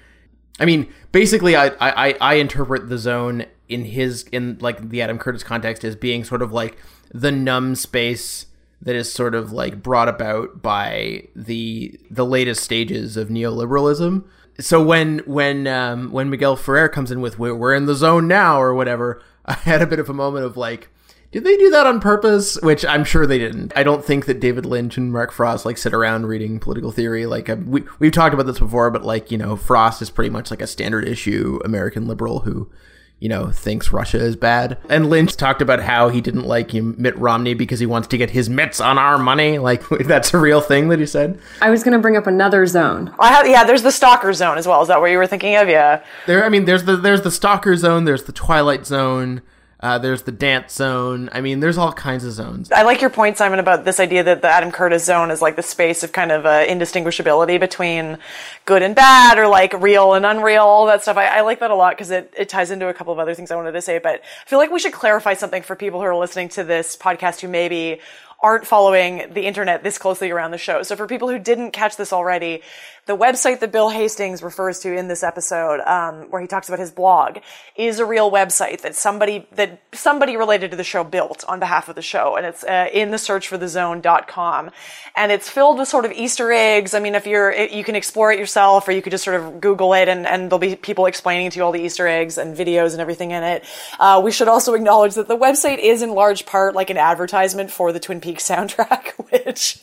I 0.59 0.65
mean, 0.65 0.91
basically, 1.11 1.55
I, 1.55 1.71
I 1.79 2.15
I 2.19 2.33
interpret 2.35 2.89
the 2.89 2.97
zone 2.97 3.45
in 3.67 3.85
his 3.85 4.23
in 4.31 4.57
like 4.59 4.89
the 4.89 5.01
Adam 5.01 5.17
Curtis 5.17 5.43
context 5.43 5.83
as 5.83 5.95
being 5.95 6.23
sort 6.23 6.41
of 6.41 6.51
like 6.51 6.77
the 7.11 7.31
numb 7.31 7.75
space 7.75 8.47
that 8.81 8.95
is 8.95 9.11
sort 9.11 9.35
of 9.35 9.51
like 9.51 9.83
brought 9.83 10.07
about 10.07 10.61
by 10.61 11.27
the 11.35 11.99
the 12.09 12.25
latest 12.25 12.63
stages 12.63 13.17
of 13.17 13.29
neoliberalism. 13.29 14.23
So 14.59 14.81
when 14.81 15.19
when 15.19 15.67
um, 15.67 16.11
when 16.11 16.29
Miguel 16.29 16.55
Ferrer 16.55 16.89
comes 16.89 17.11
in 17.11 17.21
with 17.21 17.39
we're, 17.39 17.73
in 17.73 17.85
the 17.85 17.95
zone 17.95 18.27
now 18.27 18.61
or 18.61 18.73
whatever, 18.73 19.21
I 19.45 19.53
had 19.53 19.81
a 19.81 19.87
bit 19.87 19.99
of 19.99 20.09
a 20.09 20.13
moment 20.13 20.45
of 20.45 20.57
like. 20.57 20.89
Did 21.31 21.43
they 21.43 21.57
do 21.57 21.69
that 21.69 21.85
on 21.85 21.99
purpose? 21.99 22.57
Which 22.63 22.83
I'm 22.83 23.03
sure 23.03 23.27
they 23.27 23.37
didn't. 23.37 23.71
I 23.75 23.83
don't 23.83 24.03
think 24.03 24.25
that 24.25 24.39
David 24.39 24.65
Lynch 24.65 24.97
and 24.97 25.13
Mark 25.13 25.31
Frost 25.31 25.63
like 25.63 25.77
sit 25.77 25.93
around 25.93 26.25
reading 26.25 26.59
political 26.59 26.91
theory. 26.91 27.27
Like 27.27 27.51
uh, 27.51 27.57
we 27.63 27.83
we've 27.99 28.11
talked 28.11 28.33
about 28.33 28.47
this 28.47 28.57
before, 28.57 28.89
but 28.89 29.05
like 29.05 29.29
you 29.29 29.37
know, 29.37 29.55
Frost 29.55 30.01
is 30.01 30.09
pretty 30.09 30.31
much 30.31 30.49
like 30.49 30.59
a 30.59 30.65
standard 30.65 31.07
issue 31.07 31.59
American 31.63 32.07
liberal 32.07 32.39
who, 32.39 32.71
you 33.19 33.27
know, 33.27 33.51
thinks 33.51 33.91
Russia 33.91 34.17
is 34.17 34.35
bad. 34.35 34.77
And 34.89 35.09
Lynch 35.09 35.35
talked 35.35 35.61
about 35.61 35.81
how 35.81 36.09
he 36.09 36.21
didn't 36.21 36.45
like 36.45 36.73
Mitt 36.73 37.17
Romney 37.17 37.53
because 37.53 37.79
he 37.79 37.85
wants 37.85 38.07
to 38.09 38.17
get 38.17 38.29
his 38.29 38.49
mitts 38.49 38.79
on 38.79 38.97
our 38.97 39.17
money. 39.17 39.59
Like 39.69 39.87
that's 40.05 40.33
a 40.33 40.37
real 40.37 40.61
thing 40.61 40.87
that 40.89 40.99
he 40.99 41.05
said. 41.05 41.39
i 41.61 41.69
was 41.69 41.83
going 41.83 41.91
to 41.91 41.99
bring 41.99 42.15
up 42.17 42.27
another 42.27 42.65
zone 42.65 43.13
I 43.19 43.27
have, 43.29 43.47
yeah, 43.47 43.63
there's 43.63 43.83
the 43.83 43.91
stalker 43.91 44.31
zone 44.33 44.57
as 44.57 44.67
well. 44.67 44.81
Is 44.81 44.87
that 44.87 44.99
what 44.99 45.11
you 45.11 45.17
were 45.17 45.27
thinking 45.27 45.55
of? 45.55 45.67
Yeah. 45.67 46.03
There, 46.25 46.43
I 46.43 46.49
mean, 46.49 46.65
there's 46.65 46.85
the 46.85 46.95
there's 46.95 47.21
the 47.21 47.31
stalker 47.31 47.75
zone, 47.75 48.05
there's 48.05 48.23
the 48.23 48.31
twilight 48.31 48.85
zone, 48.85 49.41
uh, 49.81 49.97
there's 49.97 50.23
the 50.23 50.31
dance 50.31 50.73
zone. 50.73 51.29
I 51.31 51.39
mean, 51.39 51.61
there's 51.61 51.77
all 51.77 51.93
kinds 51.93 52.25
of 52.25 52.33
zones. 52.33 52.69
I 52.71 52.81
like 52.81 52.99
your 52.99 53.09
point, 53.09 53.37
Simon, 53.37 53.59
about 53.59 53.85
this 53.85 53.99
idea 53.99 54.23
that 54.23 54.41
the 54.41 54.49
Adam 54.49 54.71
Curtis 54.71 55.05
zone 55.05 55.31
is 55.31 55.41
like 55.41 55.55
the 55.55 55.63
space 55.63 56.03
of 56.03 56.11
kind 56.11 56.31
of 56.31 56.45
uh, 56.45 56.65
indistinguishability 56.65 57.59
between 57.59 58.17
good 58.65 58.81
and 58.81 58.93
bad 58.93 59.37
or 59.37 59.47
like 59.47 59.73
real 59.73 60.13
and 60.13 60.25
unreal, 60.25 60.63
all 60.63 60.85
that 60.87 61.01
stuff. 61.01 61.15
I, 61.15 61.27
I 61.27 61.41
like 61.41 61.61
that 61.61 61.71
a 61.71 61.75
lot 61.75 61.93
because 61.93 62.11
it, 62.11 62.33
it 62.37 62.49
ties 62.49 62.71
into 62.71 62.89
a 62.89 62.93
couple 62.93 63.13
of 63.13 63.19
other 63.19 63.33
things 63.33 63.51
I 63.51 63.55
wanted 63.55 63.71
to 63.71 63.81
say. 63.81 63.99
But 63.99 64.21
I 64.45 64.49
feel 64.49 64.59
like 64.59 64.71
we 64.71 64.79
should 64.79 64.93
clarify 64.93 65.33
something 65.33 65.63
for 65.63 65.77
people 65.77 65.99
who 65.99 66.05
are 66.05 66.15
listening 66.15 66.49
to 66.49 66.65
this 66.65 66.97
podcast 66.97 67.39
who 67.39 67.47
maybe 67.47 68.01
aren't 68.41 68.65
following 68.65 69.33
the 69.33 69.45
internet 69.45 69.83
this 69.83 69.97
closely 69.97 70.31
around 70.31 70.51
the 70.51 70.57
show. 70.57 70.81
So 70.83 70.95
for 70.95 71.07
people 71.07 71.29
who 71.29 71.39
didn't 71.39 71.71
catch 71.71 71.97
this 71.97 72.13
already, 72.13 72.61
the 73.05 73.17
website 73.17 73.59
that 73.59 73.71
Bill 73.71 73.89
Hastings 73.89 74.43
refers 74.43 74.79
to 74.79 74.95
in 74.95 75.07
this 75.07 75.23
episode, 75.23 75.81
um, 75.81 76.29
where 76.29 76.41
he 76.41 76.47
talks 76.47 76.67
about 76.67 76.79
his 76.79 76.91
blog, 76.91 77.39
is 77.75 77.99
a 77.99 78.05
real 78.05 78.31
website 78.31 78.81
that 78.81 78.95
somebody 78.95 79.47
that 79.53 79.81
somebody 79.93 80.37
related 80.37 80.71
to 80.71 80.77
the 80.77 80.83
show 80.83 81.03
built 81.03 81.43
on 81.47 81.59
behalf 81.59 81.89
of 81.89 81.95
the 81.95 82.01
show, 82.01 82.35
and 82.35 82.45
it's 82.45 82.63
uh, 82.63 82.87
in 82.93 83.11
the 83.11 83.17
search 83.17 83.47
for 83.47 83.57
the 83.57 83.67
zone.com, 83.67 84.69
and 85.15 85.31
it's 85.31 85.49
filled 85.49 85.79
with 85.79 85.87
sort 85.87 86.05
of 86.05 86.11
Easter 86.11 86.51
eggs. 86.51 86.93
I 86.93 86.99
mean, 86.99 87.15
if 87.15 87.25
you're 87.25 87.53
you 87.53 87.83
can 87.83 87.95
explore 87.95 88.31
it 88.31 88.39
yourself, 88.39 88.87
or 88.87 88.91
you 88.91 89.01
could 89.01 89.11
just 89.11 89.23
sort 89.23 89.39
of 89.41 89.59
Google 89.59 89.93
it, 89.93 90.07
and 90.07 90.27
and 90.27 90.49
there'll 90.51 90.59
be 90.59 90.75
people 90.75 91.05
explaining 91.05 91.49
to 91.51 91.57
you 91.57 91.63
all 91.63 91.71
the 91.71 91.81
Easter 91.81 92.07
eggs 92.07 92.37
and 92.37 92.55
videos 92.55 92.91
and 92.91 93.01
everything 93.01 93.31
in 93.31 93.43
it. 93.43 93.63
Uh, 93.99 94.21
we 94.23 94.31
should 94.31 94.47
also 94.47 94.73
acknowledge 94.73 95.15
that 95.15 95.27
the 95.27 95.37
website 95.37 95.79
is 95.79 96.01
in 96.01 96.11
large 96.11 96.45
part 96.45 96.75
like 96.75 96.89
an 96.89 96.97
advertisement 96.97 97.71
for 97.71 97.91
the 97.91 97.99
Twin 97.99 98.21
Peaks 98.21 98.47
soundtrack, 98.47 99.11
which 99.31 99.79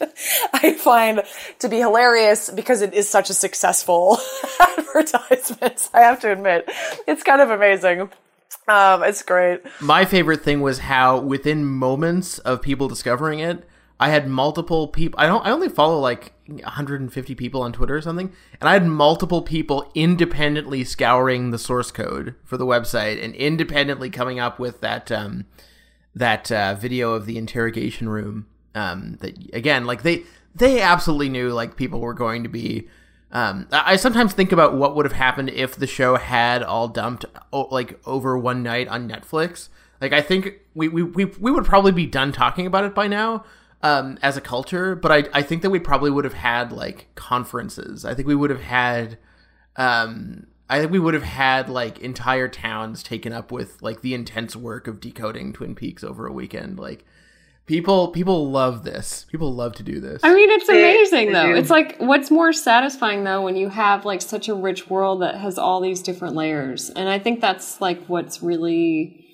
I 0.53 0.75
find 0.75 1.23
to 1.59 1.69
be 1.69 1.79
hilarious 1.79 2.51
because 2.51 2.83
it 2.83 2.95
is 2.95 3.09
such 3.17 3.31
a 3.31 3.35
successful 3.35 4.19
advertisement. 4.61 5.89
I 5.95 6.01
have 6.01 6.21
to 6.21 6.31
admit, 6.31 6.71
it's 7.07 7.23
kind 7.23 7.41
of 7.41 7.49
amazing. 7.49 8.11
Um, 8.69 9.03
it's 9.05 9.23
great. 9.23 9.63
My 9.81 10.05
favorite 10.05 10.43
thing 10.43 10.61
was 10.61 10.81
how 10.81 11.19
within 11.19 11.65
moments 11.65 12.39
of 12.41 12.61
people 12.61 12.89
discovering 12.89 13.39
it, 13.39 13.67
I 13.99 14.11
had 14.11 14.29
multiple 14.29 14.89
people. 14.89 15.19
I 15.19 15.29
don't. 15.29 15.47
I 15.47 15.51
only 15.51 15.71
follow 15.71 15.99
like 15.99 16.35
150 16.47 17.35
people 17.37 17.63
on 17.63 17.73
Twitter 17.73 17.97
or 17.97 18.03
something, 18.03 18.31
and 18.61 18.69
I 18.69 18.75
had 18.75 18.85
multiple 18.87 19.41
people 19.41 19.91
independently 19.95 20.85
scouring 20.85 21.53
the 21.53 21.59
source 21.59 21.91
code 21.91 22.35
for 22.45 22.59
the 22.59 22.67
website 22.67 23.25
and 23.25 23.35
independently 23.35 24.11
coming 24.11 24.39
up 24.39 24.59
with 24.59 24.83
that 24.83 25.11
um, 25.11 25.47
that 26.15 26.53
uh, 26.53 26.75
video 26.75 27.15
of 27.15 27.25
the 27.25 27.39
interrogation 27.39 28.11
room. 28.11 28.47
Um, 28.75 29.17
that 29.23 29.55
again, 29.55 29.87
like 29.87 30.03
they 30.03 30.25
they 30.55 30.81
absolutely 30.81 31.29
knew 31.29 31.51
like 31.51 31.77
people 31.77 32.01
were 32.01 32.13
going 32.13 32.43
to 32.43 32.51
be. 32.51 32.89
Um, 33.33 33.67
I 33.73 33.97
sometimes 33.97 34.33
think 34.33 34.53
about 34.53 34.75
what 34.75 34.95
would 34.95 35.05
have 35.05 35.13
happened 35.13 35.51
if 35.51 35.77
the 35.77 35.87
show 35.87 36.17
had 36.17 36.63
all 36.63 36.89
dumped 36.89 37.25
like 37.53 38.01
over 38.07 38.39
one 38.39 38.63
night 38.63 38.89
on 38.89 39.09
Netflix. 39.09 39.69
Like 40.01 40.13
I 40.13 40.23
think 40.23 40.61
we, 40.75 40.89
we, 40.89 41.03
we, 41.03 41.25
we 41.25 41.51
would 41.51 41.65
probably 41.65 41.93
be 41.93 42.07
done 42.07 42.33
talking 42.33 42.67
about 42.67 42.85
it 42.85 42.95
by 42.95 43.09
now 43.09 43.45
um, 43.83 44.19
as 44.23 44.37
a 44.37 44.41
culture, 44.41 44.95
but 44.95 45.11
I, 45.11 45.25
I 45.33 45.43
think 45.43 45.63
that 45.63 45.71
we 45.71 45.81
probably 45.81 46.11
would 46.11 46.25
have 46.25 46.35
had 46.35 46.73
like 46.73 47.09
conferences. 47.15 48.05
I 48.05 48.15
think 48.15 48.29
we 48.29 48.37
would 48.37 48.51
have 48.51 48.63
had 48.63 49.19
um, 49.77 50.47
I 50.69 50.81
think 50.81 50.91
we 50.91 50.99
would 50.99 51.15
have 51.15 51.23
had 51.23 51.69
like 51.69 51.99
entire 52.01 52.49
towns 52.49 53.03
taken 53.03 53.33
up 53.33 53.53
with 53.53 53.81
like 53.83 54.01
the 54.01 54.15
intense 54.15 54.57
work 54.57 54.89
of 54.89 55.01
decoding 55.01 55.53
Twin 55.53 55.75
Peaks 55.75 56.03
over 56.03 56.27
a 56.27 56.33
weekend. 56.33 56.79
Like 56.79 57.05
people 57.67 58.09
people 58.09 58.51
love 58.51 58.85
this. 58.85 59.27
People 59.31 59.53
love 59.53 59.75
to 59.75 59.83
do 59.83 60.01
this. 60.01 60.23
I 60.25 60.35
mean, 60.35 60.51
it's 60.51 60.69
amazing 60.69 61.33
though. 61.33 61.55
It's 61.55 61.71
like 61.71 61.97
what's 61.99 62.31
more 62.31 62.53
satisfying 62.53 63.25
though 63.25 63.43
when 63.43 63.57
you 63.57 63.69
have 63.69 64.05
like 64.05 64.23
such 64.23 64.49
a 64.49 64.55
rich 64.55 64.89
world 64.89 65.23
that 65.23 65.37
has 65.37 65.59
all 65.59 65.81
these 65.81 66.01
different 66.01 66.35
layers. 66.35 66.91
And 66.91 67.09
I 67.09 67.19
think 67.19 67.41
that's 67.41 67.81
like 67.81 68.05
what's 68.07 68.43
really 68.43 69.25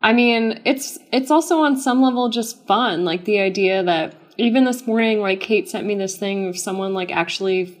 I 0.00 0.12
mean, 0.12 0.60
it's 0.64 0.98
it's 1.12 1.30
also 1.30 1.58
on 1.58 1.76
some 1.76 2.02
level 2.02 2.28
just 2.28 2.66
fun. 2.66 3.04
Like 3.04 3.24
the 3.24 3.40
idea 3.40 3.82
that 3.82 4.14
even 4.36 4.64
this 4.64 4.86
morning, 4.86 5.20
like 5.20 5.40
Kate 5.40 5.68
sent 5.68 5.86
me 5.86 5.94
this 5.96 6.16
thing 6.16 6.46
of 6.48 6.58
someone 6.58 6.94
like 6.94 7.10
actually 7.10 7.78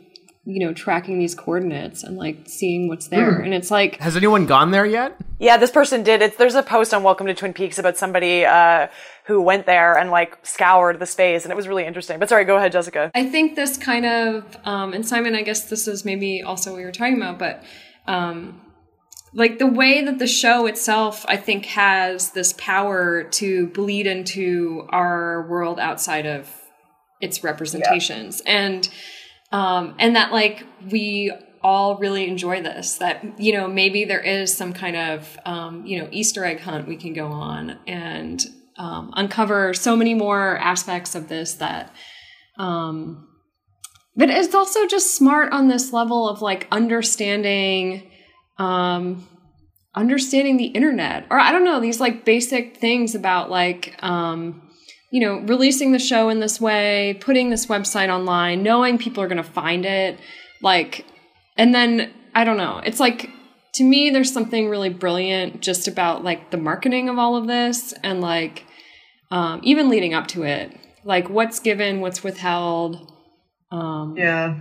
you 0.48 0.64
know, 0.64 0.72
tracking 0.72 1.18
these 1.18 1.34
coordinates 1.34 2.02
and 2.02 2.16
like 2.16 2.38
seeing 2.46 2.88
what's 2.88 3.08
there. 3.08 3.38
And 3.38 3.52
it's 3.52 3.70
like, 3.70 3.98
Has 3.98 4.16
anyone 4.16 4.46
gone 4.46 4.70
there 4.70 4.86
yet? 4.86 5.14
Yeah, 5.38 5.58
this 5.58 5.70
person 5.70 6.02
did. 6.02 6.22
It's, 6.22 6.38
there's 6.38 6.54
a 6.54 6.62
post 6.62 6.94
on 6.94 7.02
Welcome 7.02 7.26
to 7.26 7.34
Twin 7.34 7.52
Peaks 7.52 7.78
about 7.78 7.98
somebody 7.98 8.46
uh, 8.46 8.88
who 9.28 9.42
went 9.42 9.66
there 9.66 9.96
and 9.96 10.10
like 10.10 10.38
scoured 10.44 10.98
the 10.98 11.06
space, 11.06 11.44
and 11.44 11.52
it 11.52 11.54
was 11.54 11.68
really 11.68 11.84
interesting. 11.84 12.18
But 12.18 12.30
sorry, 12.30 12.46
go 12.46 12.56
ahead, 12.56 12.72
Jessica. 12.72 13.10
I 13.14 13.28
think 13.28 13.56
this 13.56 13.76
kind 13.76 14.06
of, 14.06 14.56
um, 14.64 14.94
and 14.94 15.06
Simon, 15.06 15.34
I 15.34 15.42
guess 15.42 15.68
this 15.68 15.86
is 15.86 16.02
maybe 16.02 16.42
also 16.42 16.72
what 16.72 16.78
you 16.78 16.86
were 16.86 16.92
talking 16.92 17.18
about, 17.18 17.38
but 17.38 17.62
um, 18.06 18.58
like 19.34 19.58
the 19.58 19.66
way 19.66 20.02
that 20.02 20.18
the 20.18 20.26
show 20.26 20.64
itself, 20.64 21.26
I 21.28 21.36
think, 21.36 21.66
has 21.66 22.30
this 22.30 22.54
power 22.54 23.22
to 23.22 23.66
bleed 23.68 24.06
into 24.06 24.86
our 24.88 25.46
world 25.46 25.78
outside 25.78 26.24
of 26.24 26.50
its 27.20 27.44
representations, 27.44 28.40
and 28.46 28.88
um, 29.52 29.94
and 29.98 30.16
that 30.16 30.32
like 30.32 30.64
we 30.90 31.32
all 31.62 31.98
really 31.98 32.26
enjoy 32.26 32.62
this. 32.62 32.96
That 32.96 33.38
you 33.38 33.52
know 33.52 33.68
maybe 33.68 34.06
there 34.06 34.22
is 34.22 34.56
some 34.56 34.72
kind 34.72 34.96
of 34.96 35.38
um, 35.44 35.84
you 35.84 35.98
know 35.98 36.08
Easter 36.10 36.46
egg 36.46 36.60
hunt 36.60 36.88
we 36.88 36.96
can 36.96 37.12
go 37.12 37.26
on 37.26 37.78
and 37.86 38.42
um, 38.78 39.12
uncover 39.14 39.74
so 39.74 39.96
many 39.96 40.14
more 40.14 40.56
aspects 40.58 41.14
of 41.14 41.28
this 41.28 41.54
that. 41.54 41.94
Um, 42.58 43.28
but 44.18 44.30
it's 44.30 44.54
also 44.54 44.86
just 44.86 45.14
smart 45.14 45.52
on 45.52 45.68
this 45.68 45.92
level 45.92 46.28
of 46.28 46.42
like 46.42 46.66
understanding 46.70 48.10
um 48.58 49.26
understanding 49.94 50.56
the 50.56 50.66
internet 50.66 51.24
or 51.30 51.38
i 51.38 51.50
don't 51.52 51.64
know 51.64 51.80
these 51.80 52.00
like 52.00 52.24
basic 52.24 52.76
things 52.76 53.14
about 53.14 53.48
like 53.48 53.96
um 54.02 54.60
you 55.10 55.20
know 55.20 55.38
releasing 55.46 55.92
the 55.92 55.98
show 55.98 56.28
in 56.28 56.40
this 56.40 56.60
way 56.60 57.16
putting 57.20 57.48
this 57.48 57.66
website 57.66 58.12
online 58.12 58.62
knowing 58.62 58.98
people 58.98 59.22
are 59.22 59.28
going 59.28 59.42
to 59.42 59.42
find 59.42 59.86
it 59.86 60.18
like 60.60 61.06
and 61.56 61.74
then 61.74 62.12
i 62.34 62.44
don't 62.44 62.58
know 62.58 62.82
it's 62.84 63.00
like 63.00 63.30
to 63.72 63.84
me 63.84 64.10
there's 64.10 64.32
something 64.32 64.68
really 64.68 64.90
brilliant 64.90 65.60
just 65.60 65.88
about 65.88 66.24
like 66.24 66.50
the 66.50 66.56
marketing 66.56 67.08
of 67.08 67.18
all 67.18 67.36
of 67.36 67.46
this 67.46 67.94
and 68.02 68.20
like 68.20 68.64
um 69.30 69.60
even 69.62 69.88
leading 69.88 70.14
up 70.14 70.26
to 70.28 70.42
it 70.44 70.74
like 71.04 71.28
what's 71.30 71.60
given 71.60 72.00
what's 72.00 72.22
withheld 72.24 73.12
um 73.70 74.14
Yeah. 74.16 74.60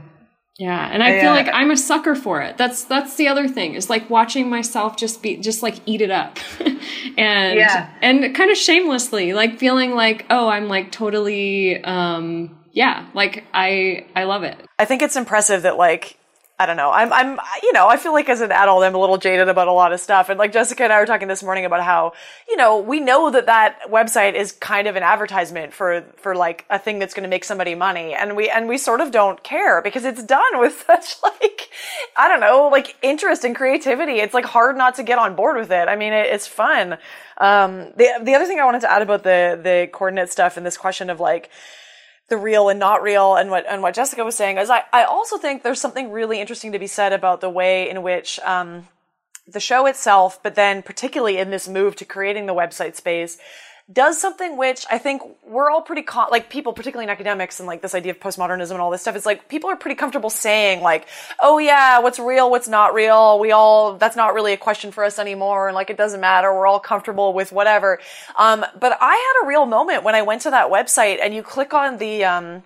yeah, 0.60 0.90
and 0.92 1.02
I 1.04 1.18
I, 1.18 1.20
feel 1.22 1.32
uh, 1.32 1.36
like 1.36 1.48
I'm 1.54 1.72
a 1.72 1.78
sucker 1.78 2.14
for 2.16 2.42
it. 2.42 2.58
That's 2.58 2.84
that's 2.84 3.16
the 3.16 3.28
other 3.30 3.48
thing 3.48 3.76
is 3.76 3.90
like 3.90 4.10
watching 4.10 4.50
myself 4.50 4.98
just 4.98 5.22
be 5.22 5.38
just 5.38 5.62
like 5.64 5.76
eat 5.86 6.02
it 6.02 6.12
up, 6.12 6.38
and 7.18 7.58
Yeah. 7.58 7.90
and 8.02 8.36
kind 8.36 8.52
of 8.52 8.58
shamelessly 8.58 9.34
like 9.34 9.58
feeling 9.60 9.96
like 9.96 10.26
oh 10.30 10.48
I'm 10.50 10.68
like 10.68 10.92
totally 10.92 11.82
um 11.84 12.58
yeah 12.74 13.08
like 13.14 13.46
I 13.54 14.06
I 14.16 14.26
love 14.26 14.44
it. 14.44 14.58
I 14.80 14.86
think 14.86 15.02
it's 15.02 15.16
impressive 15.16 15.62
that 15.64 15.78
like 15.78 16.17
I 16.60 16.66
don't 16.66 16.78
know. 16.78 16.90
I'm 16.90 17.14
I'm 17.14 17.40
you 17.62 17.72
know, 17.72 17.88
I 17.88 17.98
feel 17.98 18.14
like 18.14 18.30
as 18.30 18.42
an 18.42 18.52
adult 18.52 18.84
I'm 18.84 18.96
a 18.96 18.98
little 18.98 19.20
jaded 19.20 19.48
about 19.48 19.68
a 19.68 19.72
lot 19.72 19.94
of 19.94 20.00
stuff. 20.00 20.30
And 20.30 20.40
like 20.40 20.52
Jessica 20.52 20.84
and 20.84 20.92
I 20.92 21.00
were 21.00 21.06
talking 21.06 21.28
this 21.28 21.44
morning 21.44 21.66
about 21.66 21.84
how, 21.84 22.14
you 22.50 22.56
know, 22.58 22.80
we 22.80 23.00
know 23.00 23.30
that 23.30 23.46
that 23.46 23.82
website 23.92 24.34
is 24.34 24.54
kind 24.54 24.88
of 24.88 24.96
an 24.96 25.04
advertisement 25.04 25.72
for 25.72 26.04
for 26.16 26.36
like 26.36 26.66
a 26.72 26.80
thing 26.80 26.98
that's 26.98 27.14
going 27.14 27.26
to 27.26 27.30
make 27.30 27.44
somebody 27.44 27.76
money 27.76 28.16
and 28.16 28.36
we 28.36 28.50
and 28.50 28.68
we 28.68 28.80
sort 28.80 29.02
of 29.02 29.12
don't 29.12 29.44
care 29.44 29.84
because 29.84 30.04
it's 30.04 30.24
done 30.24 30.60
with 30.60 30.84
such 30.88 31.22
like 31.22 31.70
I 32.18 32.28
don't 32.28 32.40
know, 32.40 32.70
like 32.72 32.96
interest 33.04 33.44
and 33.44 33.56
creativity. 33.56 34.14
It's 34.14 34.34
like 34.34 34.46
hard 34.46 34.78
not 34.78 34.96
to 34.96 35.04
get 35.04 35.20
on 35.20 35.36
board 35.36 35.58
with 35.58 35.70
it. 35.70 35.88
I 35.88 35.96
mean, 35.96 36.14
it, 36.14 36.26
it's 36.34 36.48
fun. 36.48 36.98
Um 37.38 37.92
the 37.98 38.20
the 38.24 38.34
other 38.34 38.48
thing 38.48 38.60
I 38.60 38.66
wanted 38.66 38.82
to 38.82 38.92
add 38.92 39.04
about 39.04 39.22
the 39.22 39.60
the 39.62 39.90
coordinate 39.92 40.32
stuff 40.32 40.58
and 40.58 40.66
this 40.66 40.78
question 40.78 41.12
of 41.12 41.20
like 41.20 41.52
the 42.30 42.38
real 42.38 42.70
and 42.70 42.80
not 42.80 43.02
real 43.02 43.36
and 43.36 43.50
what 43.50 43.66
and 43.68 43.82
what 43.82 43.94
Jessica 43.94 44.24
was 44.24 44.36
saying 44.36 44.58
is 44.58 44.70
I, 44.70 44.84
I 44.92 45.04
also 45.04 45.38
think 45.38 45.64
there's 45.64 45.82
something 45.82 46.12
really 46.12 46.42
interesting 46.42 46.74
to 46.74 46.80
be 46.80 46.88
said 46.88 47.14
about 47.14 47.42
the 47.42 47.50
way 47.50 47.90
in 47.90 48.04
which 48.04 48.40
um, 48.42 48.88
the 49.48 49.60
show 49.60 49.86
itself, 49.86 50.42
but 50.44 50.56
then 50.56 50.84
particularly 50.84 51.38
in 51.38 51.52
this 51.52 51.68
move 51.68 51.96
to 51.96 52.06
creating 52.06 52.46
the 52.46 52.54
website 52.54 52.96
space, 52.96 53.38
does 53.92 54.20
something 54.20 54.58
which 54.58 54.86
I 54.92 54.98
think 54.98 55.22
we're 55.46 55.70
all 55.72 55.82
pretty 55.82 56.02
con- 56.02 56.28
like 56.30 56.50
people, 56.50 56.74
particularly 56.74 57.06
in 57.06 57.10
academics 57.10 57.60
and 57.60 57.68
like 57.68 57.82
this 57.82 57.96
idea 57.96 58.12
of 58.12 58.20
postmodernism 58.20 58.72
and 58.72 58.82
all 58.82 58.92
this 58.92 59.02
stuff. 59.02 59.16
It's 59.16 59.26
like 59.26 59.48
people 59.48 59.70
are 59.70 59.78
pretty 59.78 59.96
comfortable 59.96 60.30
saying 60.30 60.82
like, 60.82 61.08
"Oh 61.40 61.58
yeah, 61.58 62.00
what's 62.00 62.20
real, 62.20 62.52
what's 62.52 62.68
not 62.68 62.94
real. 62.94 63.40
We 63.40 63.52
all 63.52 63.98
that's 63.98 64.18
not 64.18 64.34
really 64.34 64.52
a 64.52 64.58
question 64.58 64.92
for 64.92 65.06
us 65.06 65.20
anymore, 65.20 65.70
and 65.70 65.76
like 65.76 65.90
it 65.90 65.96
doesn't 65.96 66.20
matter. 66.20 66.54
We're 66.54 66.68
all 66.68 66.82
comfortable 66.82 67.32
with 67.32 67.54
whatever." 67.54 68.00
Um, 68.38 68.66
but 68.78 68.98
I 69.00 69.14
had 69.14 69.46
a 69.46 69.48
real 69.48 69.66
moment 69.66 70.04
when 70.04 70.16
I 70.16 70.22
went 70.22 70.42
to 70.42 70.50
that 70.52 70.70
website 70.70 71.20
and 71.22 71.34
you 71.34 71.42
click 71.42 71.74
on 71.74 71.98
the 71.98 72.26
um, 72.26 72.64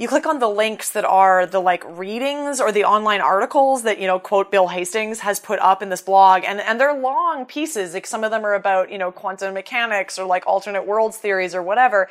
you 0.00 0.08
click 0.08 0.24
on 0.24 0.38
the 0.38 0.48
links 0.48 0.88
that 0.92 1.04
are 1.04 1.44
the 1.44 1.60
like 1.60 1.84
readings 1.86 2.58
or 2.58 2.72
the 2.72 2.84
online 2.84 3.20
articles 3.20 3.82
that, 3.82 4.00
you 4.00 4.06
know, 4.06 4.18
quote 4.18 4.50
Bill 4.50 4.68
Hastings 4.68 5.20
has 5.20 5.38
put 5.38 5.58
up 5.58 5.82
in 5.82 5.90
this 5.90 6.00
blog. 6.00 6.42
And, 6.42 6.58
and 6.58 6.80
they're 6.80 6.98
long 6.98 7.44
pieces. 7.44 7.92
Like 7.92 8.06
some 8.06 8.24
of 8.24 8.30
them 8.30 8.46
are 8.46 8.54
about, 8.54 8.90
you 8.90 8.96
know, 8.96 9.12
quantum 9.12 9.52
mechanics 9.52 10.18
or 10.18 10.24
like 10.24 10.46
alternate 10.46 10.86
worlds 10.86 11.18
theories 11.18 11.54
or 11.54 11.62
whatever. 11.62 12.08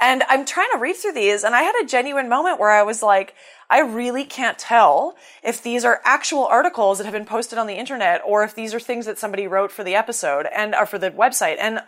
And 0.00 0.24
I'm 0.28 0.44
trying 0.44 0.66
to 0.72 0.78
read 0.78 0.96
through 0.96 1.12
these 1.12 1.44
and 1.44 1.54
I 1.54 1.62
had 1.62 1.76
a 1.80 1.86
genuine 1.86 2.28
moment 2.28 2.58
where 2.58 2.70
I 2.70 2.82
was 2.82 3.04
like, 3.04 3.36
I 3.70 3.82
really 3.82 4.24
can't 4.24 4.58
tell 4.58 5.16
if 5.44 5.62
these 5.62 5.84
are 5.84 6.00
actual 6.04 6.44
articles 6.44 6.98
that 6.98 7.04
have 7.04 7.14
been 7.14 7.24
posted 7.24 7.56
on 7.56 7.68
the 7.68 7.74
internet 7.74 8.20
or 8.26 8.42
if 8.42 8.56
these 8.56 8.74
are 8.74 8.80
things 8.80 9.06
that 9.06 9.16
somebody 9.16 9.46
wrote 9.46 9.70
for 9.70 9.84
the 9.84 9.94
episode 9.94 10.46
and 10.52 10.74
or 10.74 10.86
for 10.86 10.98
the 10.98 11.12
website. 11.12 11.58
And 11.60 11.82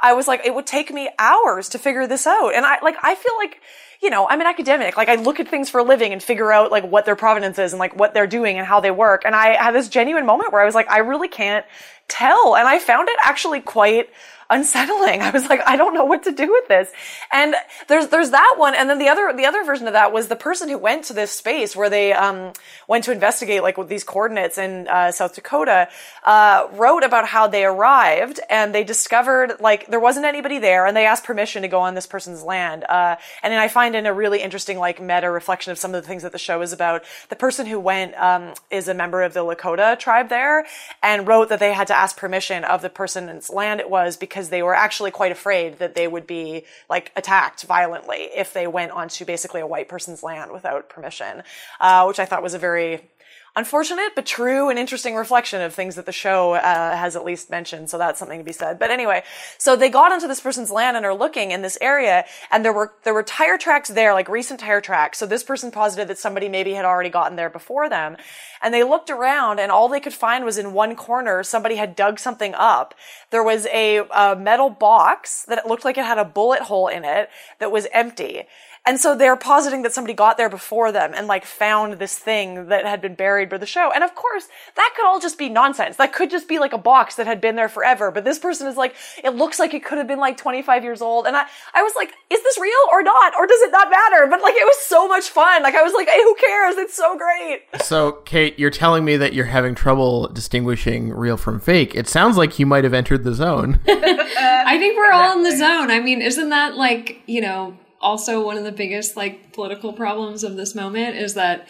I 0.00 0.14
was 0.14 0.26
like, 0.26 0.46
it 0.46 0.54
would 0.54 0.66
take 0.66 0.90
me 0.90 1.10
hours 1.18 1.68
to 1.70 1.78
figure 1.78 2.06
this 2.06 2.26
out. 2.26 2.54
And 2.54 2.64
I 2.64 2.78
like, 2.82 2.96
I 3.02 3.14
feel 3.14 3.36
like, 3.36 3.60
you 4.04 4.10
know, 4.10 4.28
I'm 4.28 4.38
an 4.42 4.46
academic. 4.46 4.98
Like 4.98 5.08
I 5.08 5.14
look 5.14 5.40
at 5.40 5.48
things 5.48 5.70
for 5.70 5.78
a 5.78 5.82
living 5.82 6.12
and 6.12 6.22
figure 6.22 6.52
out 6.52 6.70
like 6.70 6.84
what 6.84 7.06
their 7.06 7.16
provenance 7.16 7.58
is 7.58 7.72
and 7.72 7.80
like 7.80 7.96
what 7.96 8.12
they're 8.12 8.26
doing 8.26 8.58
and 8.58 8.66
how 8.66 8.78
they 8.78 8.90
work. 8.90 9.22
And 9.24 9.34
I 9.34 9.54
had 9.54 9.74
this 9.74 9.88
genuine 9.88 10.26
moment 10.26 10.52
where 10.52 10.60
I 10.60 10.66
was 10.66 10.74
like, 10.74 10.90
I 10.90 10.98
really 10.98 11.26
can't 11.26 11.64
tell. 12.06 12.54
And 12.54 12.68
I 12.68 12.78
found 12.78 13.08
it 13.08 13.16
actually 13.24 13.60
quite 13.60 14.10
unsettling. 14.50 15.22
I 15.22 15.30
was 15.30 15.48
like, 15.48 15.60
I 15.66 15.76
don't 15.76 15.94
know 15.94 16.04
what 16.04 16.24
to 16.24 16.32
do 16.32 16.50
with 16.50 16.68
this. 16.68 16.90
And 17.32 17.54
there's 17.88 18.08
there's 18.08 18.30
that 18.30 18.54
one, 18.56 18.74
and 18.74 18.88
then 18.88 18.98
the 18.98 19.08
other 19.08 19.32
the 19.34 19.46
other 19.46 19.64
version 19.64 19.86
of 19.86 19.92
that 19.92 20.12
was 20.12 20.28
the 20.28 20.36
person 20.36 20.68
who 20.68 20.78
went 20.78 21.04
to 21.06 21.12
this 21.12 21.30
space 21.30 21.76
where 21.76 21.90
they 21.90 22.12
um, 22.12 22.52
went 22.88 23.04
to 23.04 23.12
investigate 23.12 23.62
like 23.62 23.76
these 23.88 24.04
coordinates 24.04 24.58
in 24.58 24.88
uh, 24.88 25.12
South 25.12 25.34
Dakota. 25.34 25.88
Uh, 26.24 26.68
wrote 26.72 27.04
about 27.04 27.26
how 27.26 27.46
they 27.46 27.64
arrived 27.64 28.40
and 28.48 28.74
they 28.74 28.82
discovered 28.82 29.54
like 29.60 29.86
there 29.88 30.00
wasn't 30.00 30.24
anybody 30.24 30.58
there, 30.58 30.86
and 30.86 30.96
they 30.96 31.06
asked 31.06 31.24
permission 31.24 31.62
to 31.62 31.68
go 31.68 31.80
on 31.80 31.94
this 31.94 32.06
person's 32.06 32.42
land. 32.42 32.84
Uh, 32.84 33.16
and 33.42 33.52
then 33.52 33.60
I 33.60 33.68
find 33.68 33.94
in 33.94 34.06
a 34.06 34.12
really 34.12 34.42
interesting 34.42 34.78
like 34.78 35.00
meta 35.00 35.30
reflection 35.30 35.72
of 35.72 35.78
some 35.78 35.94
of 35.94 36.02
the 36.02 36.08
things 36.08 36.22
that 36.22 36.32
the 36.32 36.38
show 36.38 36.60
is 36.62 36.72
about. 36.72 37.04
The 37.28 37.36
person 37.36 37.66
who 37.66 37.78
went 37.78 38.14
um, 38.16 38.54
is 38.70 38.88
a 38.88 38.94
member 38.94 39.22
of 39.22 39.34
the 39.34 39.40
Lakota 39.40 39.98
tribe 39.98 40.28
there, 40.28 40.66
and 41.02 41.26
wrote 41.26 41.48
that 41.48 41.60
they 41.60 41.72
had 41.72 41.86
to 41.88 41.94
ask 41.94 42.16
permission 42.16 42.64
of 42.64 42.82
the 42.82 42.90
person's 42.90 43.50
land 43.50 43.80
it 43.80 43.90
was 43.90 44.16
because 44.16 44.33
they 44.34 44.62
were 44.62 44.74
actually 44.74 45.10
quite 45.10 45.32
afraid 45.32 45.78
that 45.78 45.94
they 45.94 46.08
would 46.08 46.26
be 46.26 46.64
like 46.88 47.12
attacked 47.16 47.64
violently 47.64 48.28
if 48.34 48.52
they 48.52 48.66
went 48.66 48.92
onto 48.92 49.24
basically 49.24 49.60
a 49.60 49.66
white 49.66 49.88
person's 49.88 50.22
land 50.22 50.52
without 50.52 50.88
permission, 50.88 51.42
uh, 51.80 52.04
which 52.04 52.18
I 52.18 52.24
thought 52.24 52.42
was 52.42 52.54
a 52.54 52.58
very 52.58 53.08
unfortunate 53.56 54.14
but 54.14 54.26
true 54.26 54.68
and 54.68 54.78
interesting 54.78 55.14
reflection 55.14 55.62
of 55.62 55.72
things 55.72 55.94
that 55.94 56.06
the 56.06 56.12
show 56.12 56.54
uh, 56.54 56.96
has 56.96 57.14
at 57.14 57.24
least 57.24 57.50
mentioned. 57.50 57.88
So 57.88 57.98
that's 57.98 58.18
something 58.18 58.38
to 58.38 58.44
be 58.44 58.52
said. 58.52 58.78
But 58.78 58.90
anyway, 58.90 59.22
so 59.58 59.76
they 59.76 59.88
got 59.88 60.12
onto 60.12 60.26
this 60.26 60.40
person's 60.40 60.70
land 60.70 60.96
and 60.96 61.06
are 61.06 61.14
looking 61.14 61.50
in 61.50 61.62
this 61.62 61.78
area, 61.80 62.24
and 62.50 62.64
there 62.64 62.72
were 62.72 62.92
there 63.04 63.14
were 63.14 63.22
tire 63.22 63.58
tracks 63.58 63.88
there, 63.88 64.12
like 64.12 64.28
recent 64.28 64.60
tire 64.60 64.80
tracks. 64.80 65.18
So 65.18 65.26
this 65.26 65.44
person 65.44 65.70
posited 65.70 66.08
that 66.08 66.18
somebody 66.18 66.48
maybe 66.48 66.72
had 66.72 66.84
already 66.84 67.10
gotten 67.10 67.36
there 67.36 67.50
before 67.50 67.88
them, 67.88 68.16
and 68.62 68.74
they 68.74 68.82
looked 68.82 69.10
around, 69.10 69.60
and 69.60 69.70
all 69.70 69.88
they 69.88 70.00
could 70.00 70.14
find 70.14 70.44
was 70.44 70.58
in 70.58 70.72
one 70.72 70.96
corner 70.96 71.42
somebody 71.42 71.76
had 71.76 71.94
dug 71.94 72.18
something 72.18 72.54
up. 72.56 72.94
There 73.30 73.42
was 73.42 73.66
a, 73.66 73.98
a 74.14 74.36
metal 74.36 74.70
box 74.70 75.44
that 75.44 75.66
looked 75.66 75.84
like 75.84 75.98
it 75.98 76.04
had 76.04 76.18
a 76.18 76.24
bullet 76.24 76.62
hole 76.62 76.88
in 76.88 77.04
it 77.04 77.28
that 77.58 77.70
was 77.70 77.86
empty. 77.92 78.44
And 78.86 79.00
so 79.00 79.16
they're 79.16 79.36
positing 79.36 79.80
that 79.82 79.94
somebody 79.94 80.12
got 80.12 80.36
there 80.36 80.50
before 80.50 80.92
them 80.92 81.12
and 81.14 81.26
like 81.26 81.46
found 81.46 81.94
this 81.94 82.18
thing 82.18 82.68
that 82.68 82.84
had 82.84 83.00
been 83.00 83.14
buried 83.14 83.48
by 83.48 83.56
the 83.56 83.66
show. 83.66 83.90
And 83.94 84.04
of 84.04 84.14
course, 84.14 84.48
that 84.76 84.92
could 84.94 85.06
all 85.06 85.18
just 85.18 85.38
be 85.38 85.48
nonsense. 85.48 85.96
That 85.96 86.12
could 86.12 86.30
just 86.30 86.48
be 86.48 86.58
like 86.58 86.74
a 86.74 86.78
box 86.78 87.16
that 87.16 87.26
had 87.26 87.40
been 87.40 87.56
there 87.56 87.70
forever. 87.70 88.10
But 88.10 88.24
this 88.24 88.38
person 88.38 88.66
is 88.66 88.76
like, 88.76 88.94
it 89.22 89.30
looks 89.30 89.58
like 89.58 89.72
it 89.72 89.84
could 89.84 89.96
have 89.96 90.06
been 90.06 90.18
like 90.18 90.36
25 90.36 90.84
years 90.84 91.00
old. 91.00 91.26
And 91.26 91.34
I, 91.34 91.46
I 91.72 91.82
was 91.82 91.94
like, 91.96 92.12
is 92.28 92.42
this 92.42 92.58
real 92.58 92.72
or 92.92 93.02
not? 93.02 93.34
Or 93.38 93.46
does 93.46 93.62
it 93.62 93.70
not 93.70 93.88
matter? 93.88 94.26
But 94.28 94.42
like, 94.42 94.54
it 94.54 94.66
was 94.66 94.78
so 94.80 95.08
much 95.08 95.30
fun. 95.30 95.62
Like, 95.62 95.74
I 95.74 95.82
was 95.82 95.94
like, 95.94 96.08
hey, 96.08 96.22
who 96.22 96.34
cares? 96.34 96.76
It's 96.76 96.94
so 96.94 97.16
great. 97.16 97.62
So, 97.82 98.12
Kate, 98.26 98.58
you're 98.58 98.70
telling 98.70 99.04
me 99.04 99.16
that 99.16 99.32
you're 99.32 99.46
having 99.46 99.74
trouble 99.74 100.28
distinguishing 100.28 101.10
real 101.10 101.38
from 101.38 101.58
fake. 101.58 101.94
It 101.94 102.06
sounds 102.06 102.36
like 102.36 102.58
you 102.58 102.66
might 102.66 102.84
have 102.84 102.92
entered 102.94 103.24
the 103.24 103.32
zone. 103.32 103.80
I 103.88 104.76
think 104.78 104.96
we're 104.98 105.10
all 105.10 105.32
in 105.38 105.42
the 105.42 105.56
zone. 105.56 105.90
I 105.90 106.00
mean, 106.00 106.20
isn't 106.20 106.50
that 106.50 106.76
like, 106.76 107.22
you 107.26 107.40
know, 107.40 107.78
also 108.04 108.44
one 108.44 108.58
of 108.58 108.64
the 108.64 108.72
biggest 108.72 109.16
like 109.16 109.52
political 109.52 109.92
problems 109.92 110.44
of 110.44 110.56
this 110.56 110.74
moment 110.74 111.16
is 111.16 111.34
that 111.34 111.66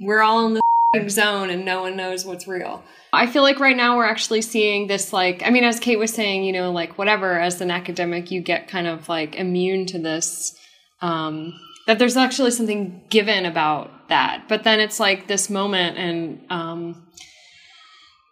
we're 0.00 0.20
all 0.20 0.44
in 0.46 0.54
the 0.54 1.08
zone 1.08 1.48
and 1.48 1.64
no 1.64 1.80
one 1.82 1.96
knows 1.96 2.26
what's 2.26 2.46
real. 2.46 2.82
I 3.12 3.26
feel 3.26 3.42
like 3.42 3.60
right 3.60 3.76
now 3.76 3.96
we're 3.96 4.04
actually 4.04 4.42
seeing 4.42 4.88
this 4.88 5.12
like 5.12 5.42
I 5.46 5.50
mean 5.50 5.64
as 5.64 5.80
Kate 5.80 5.98
was 5.98 6.12
saying, 6.12 6.44
you 6.44 6.52
know, 6.52 6.72
like 6.72 6.98
whatever 6.98 7.40
as 7.40 7.60
an 7.60 7.70
academic 7.70 8.30
you 8.30 8.42
get 8.42 8.68
kind 8.68 8.86
of 8.86 9.08
like 9.08 9.36
immune 9.36 9.86
to 9.86 9.98
this 9.98 10.54
um 11.00 11.54
that 11.86 11.98
there's 11.98 12.16
actually 12.16 12.50
something 12.50 13.02
given 13.08 13.46
about 13.46 14.08
that. 14.08 14.44
But 14.48 14.64
then 14.64 14.80
it's 14.80 15.00
like 15.00 15.28
this 15.28 15.48
moment 15.48 15.96
and 15.96 16.40
um 16.50 17.06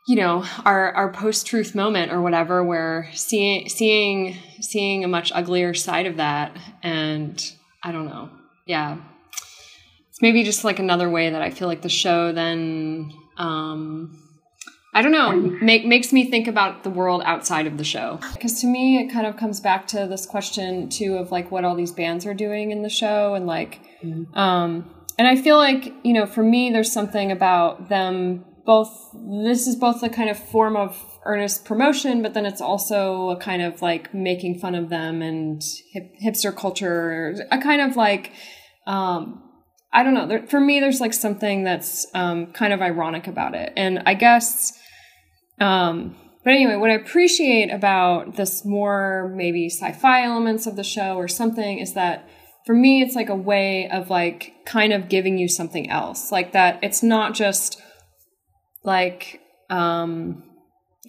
you 0.07 0.17
know 0.17 0.45
our 0.65 0.93
our 0.93 1.13
post 1.13 1.47
truth 1.47 1.75
moment 1.75 2.13
or 2.13 2.21
whatever 2.21 2.65
where 2.65 3.11
seeing 3.15 3.69
seeing 3.69 4.37
seeing 4.61 5.05
a 5.05 5.09
much 5.09 5.31
uglier 5.35 5.75
side 5.75 6.07
of 6.07 6.17
that 6.17 6.57
and 6.83 7.53
i 7.85 7.93
don't 7.93 8.07
know 8.07 8.31
yeah. 8.71 8.99
It's 10.11 10.23
maybe 10.23 10.45
just 10.45 10.63
like 10.63 10.79
another 10.79 11.11
way 11.11 11.31
that 11.31 11.43
i 11.43 11.51
feel 11.51 11.67
like 11.67 11.83
the 11.83 11.89
show 11.89 12.33
then 12.33 13.13
um 13.37 14.17
i 14.95 15.03
don't 15.03 15.13
know 15.13 15.33
make, 15.33 15.85
makes 15.85 16.13
me 16.13 16.31
think 16.31 16.47
about 16.47 16.85
the 16.85 16.91
world 16.91 17.23
outside 17.25 17.67
of 17.67 17.79
the 17.79 17.85
show. 17.85 18.21
Because 18.33 18.61
to 18.61 18.67
me 18.67 18.99
it 18.99 19.13
kind 19.13 19.27
of 19.27 19.37
comes 19.37 19.61
back 19.61 19.87
to 19.89 20.07
this 20.07 20.25
question 20.27 20.89
too 20.89 21.17
of 21.17 21.33
like 21.33 21.51
what 21.51 21.65
all 21.65 21.75
these 21.75 21.93
bands 21.93 22.27
are 22.27 22.35
doing 22.35 22.71
in 22.71 22.83
the 22.83 22.91
show 22.91 23.35
and 23.35 23.47
like 23.47 23.81
um 24.35 24.89
and 25.19 25.27
i 25.27 25.37
feel 25.37 25.57
like 25.57 25.93
you 26.05 26.13
know 26.13 26.27
for 26.27 26.43
me 26.43 26.71
there's 26.71 26.93
something 26.93 27.33
about 27.33 27.89
them 27.89 28.45
both 28.71 29.11
this 29.43 29.67
is 29.67 29.75
both 29.75 30.01
a 30.05 30.09
kind 30.09 30.31
of 30.31 30.39
form 30.39 30.77
of 30.77 30.97
earnest 31.25 31.65
promotion 31.65 32.23
but 32.23 32.35
then 32.35 32.47
it's 32.47 32.61
also 32.61 33.31
a 33.31 33.37
kind 33.37 33.63
of 33.63 33.83
like 33.83 34.15
making 34.15 34.57
fun 34.61 34.77
of 34.77 34.91
them 34.91 35.23
and 35.23 35.61
hip, 35.93 36.15
hipster 36.25 36.57
culture 36.57 37.35
a 37.51 37.59
kind 37.59 37.83
of 37.83 37.97
like 37.97 38.33
um 38.87 39.43
i 39.93 40.05
don't 40.05 40.15
know 40.15 40.25
there, 40.25 40.47
for 40.47 40.61
me 40.61 40.79
there's 40.79 41.01
like 41.01 41.13
something 41.13 41.65
that's 41.65 42.07
um 42.15 42.47
kind 42.53 42.73
of 42.73 42.81
ironic 42.81 43.27
about 43.27 43.57
it. 43.57 43.73
And 43.77 44.05
i 44.07 44.15
guess 44.15 44.73
um 45.59 46.15
but 46.45 46.53
anyway 46.53 46.77
what 46.77 46.91
i 46.91 46.95
appreciate 46.95 47.73
about 47.73 48.37
this 48.37 48.65
more 48.65 49.33
maybe 49.35 49.69
sci-fi 49.69 50.23
elements 50.23 50.69
of 50.69 50.77
the 50.77 50.85
show 50.85 51.17
or 51.17 51.27
something 51.27 51.81
is 51.81 51.95
that 51.95 52.29
for 52.67 52.75
me 52.77 53.03
it's 53.03 53.17
like 53.17 53.31
a 53.31 53.35
way 53.35 53.89
of 53.91 54.11
like 54.11 54.53
kind 54.65 54.93
of 54.93 55.09
giving 55.09 55.39
you 55.39 55.49
something 55.49 55.91
else. 55.91 56.31
Like 56.31 56.53
that 56.53 56.79
it's 56.83 57.03
not 57.03 57.35
just 57.35 57.83
like 58.83 59.41
um 59.69 60.43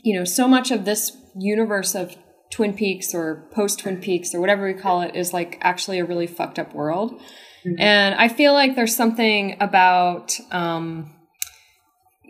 you 0.03 0.17
know 0.17 0.25
so 0.25 0.47
much 0.47 0.71
of 0.71 0.85
this 0.85 1.17
universe 1.35 1.95
of 1.95 2.15
twin 2.49 2.73
peaks 2.73 3.13
or 3.13 3.47
post 3.51 3.79
twin 3.79 3.97
peaks 3.97 4.35
or 4.35 4.41
whatever 4.41 4.65
we 4.65 4.73
call 4.73 5.01
it 5.01 5.15
is 5.15 5.33
like 5.33 5.57
actually 5.61 5.99
a 5.99 6.05
really 6.05 6.27
fucked 6.27 6.59
up 6.59 6.73
world 6.73 7.13
mm-hmm. 7.65 7.79
and 7.79 8.15
i 8.15 8.27
feel 8.27 8.53
like 8.53 8.75
there's 8.75 8.95
something 8.95 9.55
about 9.59 10.37
um 10.51 11.11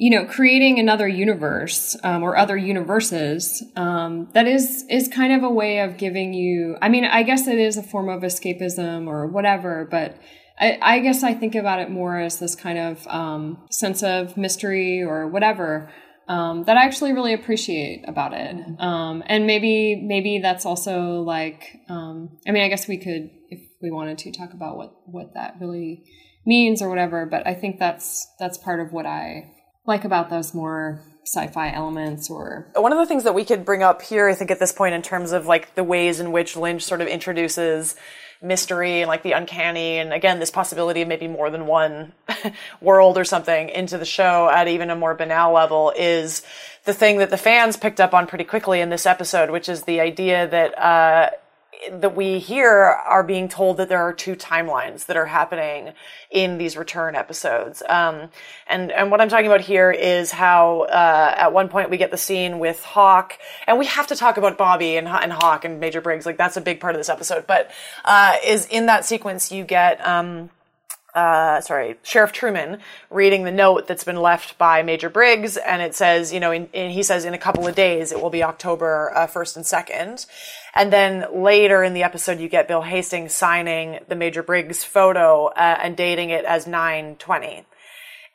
you 0.01 0.09
know 0.09 0.25
creating 0.25 0.79
another 0.79 1.07
universe 1.07 1.95
um, 2.03 2.23
or 2.23 2.35
other 2.35 2.57
universes 2.57 3.63
um, 3.75 4.29
that 4.33 4.47
is 4.47 4.83
is 4.89 5.07
kind 5.07 5.31
of 5.31 5.43
a 5.43 5.49
way 5.49 5.79
of 5.79 5.97
giving 5.97 6.33
you 6.33 6.75
i 6.81 6.89
mean 6.89 7.05
i 7.05 7.23
guess 7.23 7.47
it 7.47 7.59
is 7.59 7.77
a 7.77 7.83
form 7.83 8.09
of 8.09 8.23
escapism 8.23 9.07
or 9.07 9.27
whatever 9.27 9.87
but 9.89 10.17
I, 10.59 10.77
I 10.81 10.99
guess 10.99 11.23
I 11.23 11.33
think 11.33 11.55
about 11.55 11.79
it 11.79 11.89
more 11.89 12.19
as 12.19 12.39
this 12.39 12.55
kind 12.55 12.77
of 12.77 13.07
um, 13.07 13.65
sense 13.71 14.03
of 14.03 14.37
mystery 14.37 15.01
or 15.01 15.27
whatever 15.27 15.91
um, 16.27 16.63
that 16.63 16.77
I 16.77 16.85
actually 16.85 17.13
really 17.13 17.33
appreciate 17.33 18.03
about 18.07 18.33
it. 18.33 18.55
Um, 18.79 19.23
and 19.25 19.45
maybe 19.45 20.01
maybe 20.01 20.39
that's 20.39 20.65
also 20.65 21.21
like 21.21 21.63
um, 21.89 22.37
I 22.47 22.51
mean 22.51 22.63
I 22.63 22.69
guess 22.69 22.87
we 22.87 22.97
could 22.97 23.29
if 23.49 23.59
we 23.81 23.91
wanted 23.91 24.17
to 24.19 24.31
talk 24.31 24.53
about 24.53 24.77
what 24.77 24.93
what 25.05 25.33
that 25.33 25.55
really 25.59 26.03
means 26.45 26.81
or 26.81 26.89
whatever. 26.89 27.25
But 27.25 27.45
I 27.47 27.53
think 27.53 27.79
that's 27.79 28.27
that's 28.39 28.57
part 28.57 28.79
of 28.79 28.93
what 28.93 29.05
I 29.05 29.51
like 29.85 30.05
about 30.05 30.29
those 30.29 30.53
more 30.53 31.01
sci-fi 31.25 31.71
elements 31.71 32.29
or 32.29 32.71
one 32.75 32.91
of 32.91 32.97
the 32.97 33.05
things 33.05 33.23
that 33.23 33.35
we 33.35 33.45
could 33.45 33.63
bring 33.63 33.83
up 33.83 34.01
here 34.01 34.27
i 34.27 34.33
think 34.33 34.49
at 34.49 34.59
this 34.59 34.71
point 34.71 34.95
in 34.95 35.03
terms 35.03 35.31
of 35.31 35.45
like 35.45 35.75
the 35.75 35.83
ways 35.83 36.19
in 36.19 36.31
which 36.31 36.57
lynch 36.57 36.83
sort 36.83 36.99
of 36.99 37.07
introduces 37.07 37.95
mystery 38.41 39.01
and 39.01 39.07
like 39.07 39.21
the 39.23 39.33
uncanny 39.33 39.97
and 39.97 40.11
again 40.11 40.39
this 40.39 40.49
possibility 40.49 41.01
of 41.01 41.07
maybe 41.07 41.27
more 41.27 41.49
than 41.49 41.67
one 41.67 42.11
world 42.81 43.17
or 43.17 43.23
something 43.23 43.69
into 43.69 43.97
the 43.97 44.05
show 44.05 44.49
at 44.49 44.67
even 44.67 44.89
a 44.89 44.95
more 44.95 45.13
banal 45.13 45.53
level 45.53 45.93
is 45.95 46.41
the 46.85 46.93
thing 46.93 47.19
that 47.19 47.29
the 47.29 47.37
fans 47.37 47.77
picked 47.77 47.99
up 47.99 48.13
on 48.13 48.25
pretty 48.25 48.43
quickly 48.43 48.81
in 48.81 48.89
this 48.89 49.05
episode 49.05 49.51
which 49.51 49.69
is 49.69 49.83
the 49.83 49.99
idea 49.99 50.47
that 50.47 50.77
uh, 50.79 51.29
that 51.91 52.15
we 52.15 52.39
here 52.39 52.69
are 52.69 53.24
being 53.24 53.47
told 53.49 53.78
that 53.78 53.89
there 53.89 54.01
are 54.01 54.13
two 54.13 54.36
timelines 54.36 55.07
that 55.07 55.17
are 55.17 55.26
happening 55.26 55.93
in 56.30 56.57
these 56.57 56.78
return 56.78 57.15
episodes. 57.15 57.82
Um, 57.88 58.30
and, 58.67 58.91
and 58.91 59.09
what 59.09 59.19
I'm 59.19 59.30
talking 59.30 59.47
about 59.47 59.61
here 59.61 59.89
is 59.91 60.32
how, 60.32 60.82
uh, 60.82 61.34
at 61.36 61.53
one 61.53 61.69
point 61.69 61.89
we 61.89 61.97
get 61.97 62.11
the 62.11 62.17
scene 62.17 62.59
with 62.59 62.84
Hawk, 62.84 63.38
and 63.65 63.80
we 63.80 63.86
have 63.88 64.07
to 64.07 64.15
talk 64.15 64.38
about 64.38 64.57
Bobby 64.57 64.97
and, 64.97 65.07
and 65.07 65.32
Hawk 65.32 65.65
and 65.65 65.80
Major 65.80 66.01
Briggs. 66.01 66.26
Like, 66.26 66.38
that's 66.38 66.57
a 66.57 66.61
big 66.61 66.80
part 66.80 66.93
of 66.93 66.99
this 66.99 67.09
episode. 67.09 67.47
But, 67.47 67.72
uh, 68.05 68.36
is 68.45 68.67
in 68.67 68.86
that 68.86 69.05
sequence 69.05 69.51
you 69.51 69.63
get, 69.63 70.05
um, 70.05 70.51
uh, 71.13 71.59
sorry, 71.61 71.97
Sheriff 72.03 72.32
Truman 72.32 72.80
reading 73.09 73.43
the 73.43 73.51
note 73.51 73.88
that's 73.88 74.03
been 74.03 74.17
left 74.17 74.57
by 74.57 74.82
Major 74.82 75.09
Briggs, 75.09 75.57
and 75.57 75.82
it 75.82 75.93
says, 75.93 76.32
you 76.32 76.39
know, 76.39 76.51
in, 76.51 76.69
in, 76.74 76.91
he 76.91 77.03
says 77.03 77.26
in 77.26 77.34
a 77.34 77.38
couple 77.38 77.67
of 77.67 77.76
days 77.76 78.11
it 78.11 78.22
will 78.22 78.30
be 78.30 78.43
October 78.43 79.11
uh, 79.15 79.28
1st 79.28 79.55
and 79.57 79.65
2nd. 79.65 80.26
And 80.74 80.91
then 80.91 81.26
later 81.43 81.84
in 81.84 81.93
the 81.93 82.03
episode, 82.03 82.39
you 82.39 82.47
get 82.47 82.67
Bill 82.67 82.82
Hastings 82.82 83.34
signing 83.34 83.99
the 84.07 84.15
Major 84.15 84.41
Briggs 84.41 84.84
photo 84.84 85.47
uh, 85.47 85.80
and 85.82 85.97
dating 85.97 86.30
it 86.30 86.45
as 86.45 86.65
920. 86.65 87.65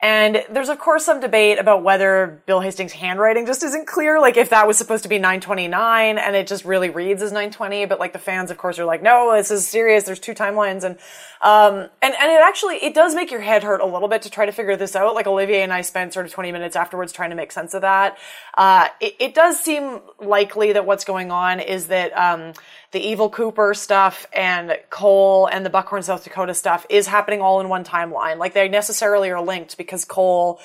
And 0.02 0.44
there's 0.50 0.68
of 0.68 0.78
course 0.78 1.06
some 1.06 1.20
debate 1.20 1.58
about 1.58 1.82
whether 1.82 2.42
Bill 2.44 2.60
Hastings' 2.60 2.92
handwriting 2.92 3.46
just 3.46 3.62
isn't 3.62 3.86
clear, 3.86 4.20
like 4.20 4.36
if 4.36 4.50
that 4.50 4.66
was 4.66 4.76
supposed 4.76 5.04
to 5.04 5.08
be 5.08 5.18
929 5.18 6.18
and 6.18 6.36
it 6.36 6.46
just 6.46 6.66
really 6.66 6.90
reads 6.90 7.22
as 7.22 7.32
920, 7.32 7.86
but 7.86 7.98
like 7.98 8.12
the 8.12 8.18
fans 8.18 8.50
of 8.50 8.58
course 8.58 8.78
are 8.78 8.84
like, 8.84 9.02
no, 9.02 9.34
this 9.34 9.50
is 9.50 9.66
serious, 9.66 10.04
there's 10.04 10.20
two 10.20 10.34
timelines 10.34 10.84
and 10.84 10.98
um 11.40 11.88
and, 12.02 12.14
and 12.14 12.30
it 12.30 12.40
actually 12.42 12.76
it 12.76 12.94
does 12.94 13.14
make 13.14 13.30
your 13.30 13.40
head 13.40 13.62
hurt 13.62 13.80
a 13.80 13.86
little 13.86 14.08
bit 14.08 14.22
to 14.22 14.30
try 14.30 14.44
to 14.44 14.52
figure 14.52 14.76
this 14.76 14.94
out. 14.94 15.14
Like 15.14 15.26
Olivier 15.26 15.62
and 15.62 15.72
I 15.72 15.80
spent 15.80 16.12
sort 16.12 16.26
of 16.26 16.32
20 16.32 16.52
minutes 16.52 16.76
afterwards 16.76 17.10
trying 17.10 17.30
to 17.30 17.36
make 17.36 17.50
sense 17.50 17.72
of 17.72 17.80
that. 17.80 18.18
Uh 18.54 18.88
it, 19.00 19.16
it 19.18 19.34
does 19.34 19.58
seem 19.58 20.00
likely 20.20 20.72
that 20.74 20.84
what's 20.84 21.06
going 21.06 21.30
on 21.30 21.58
is 21.58 21.86
that 21.86 22.12
um 22.18 22.52
the 22.96 23.06
evil 23.06 23.28
Cooper 23.28 23.74
stuff 23.74 24.26
and 24.32 24.74
Cole 24.88 25.50
and 25.52 25.66
the 25.66 25.68
Buckhorn, 25.68 26.02
South 26.02 26.24
Dakota 26.24 26.54
stuff 26.54 26.86
is 26.88 27.06
happening 27.06 27.42
all 27.42 27.60
in 27.60 27.68
one 27.68 27.84
timeline. 27.84 28.38
Like 28.38 28.54
they 28.54 28.70
necessarily 28.70 29.28
are 29.30 29.42
linked 29.42 29.76
because 29.76 30.06
Cole 30.06 30.60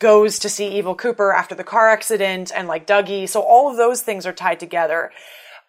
goes 0.00 0.40
to 0.40 0.48
see 0.48 0.66
evil 0.66 0.96
Cooper 0.96 1.32
after 1.32 1.54
the 1.54 1.62
car 1.62 1.88
accident 1.88 2.50
and 2.52 2.66
like 2.66 2.88
Dougie. 2.88 3.28
So 3.28 3.40
all 3.40 3.70
of 3.70 3.76
those 3.76 4.02
things 4.02 4.26
are 4.26 4.32
tied 4.32 4.58
together. 4.58 5.12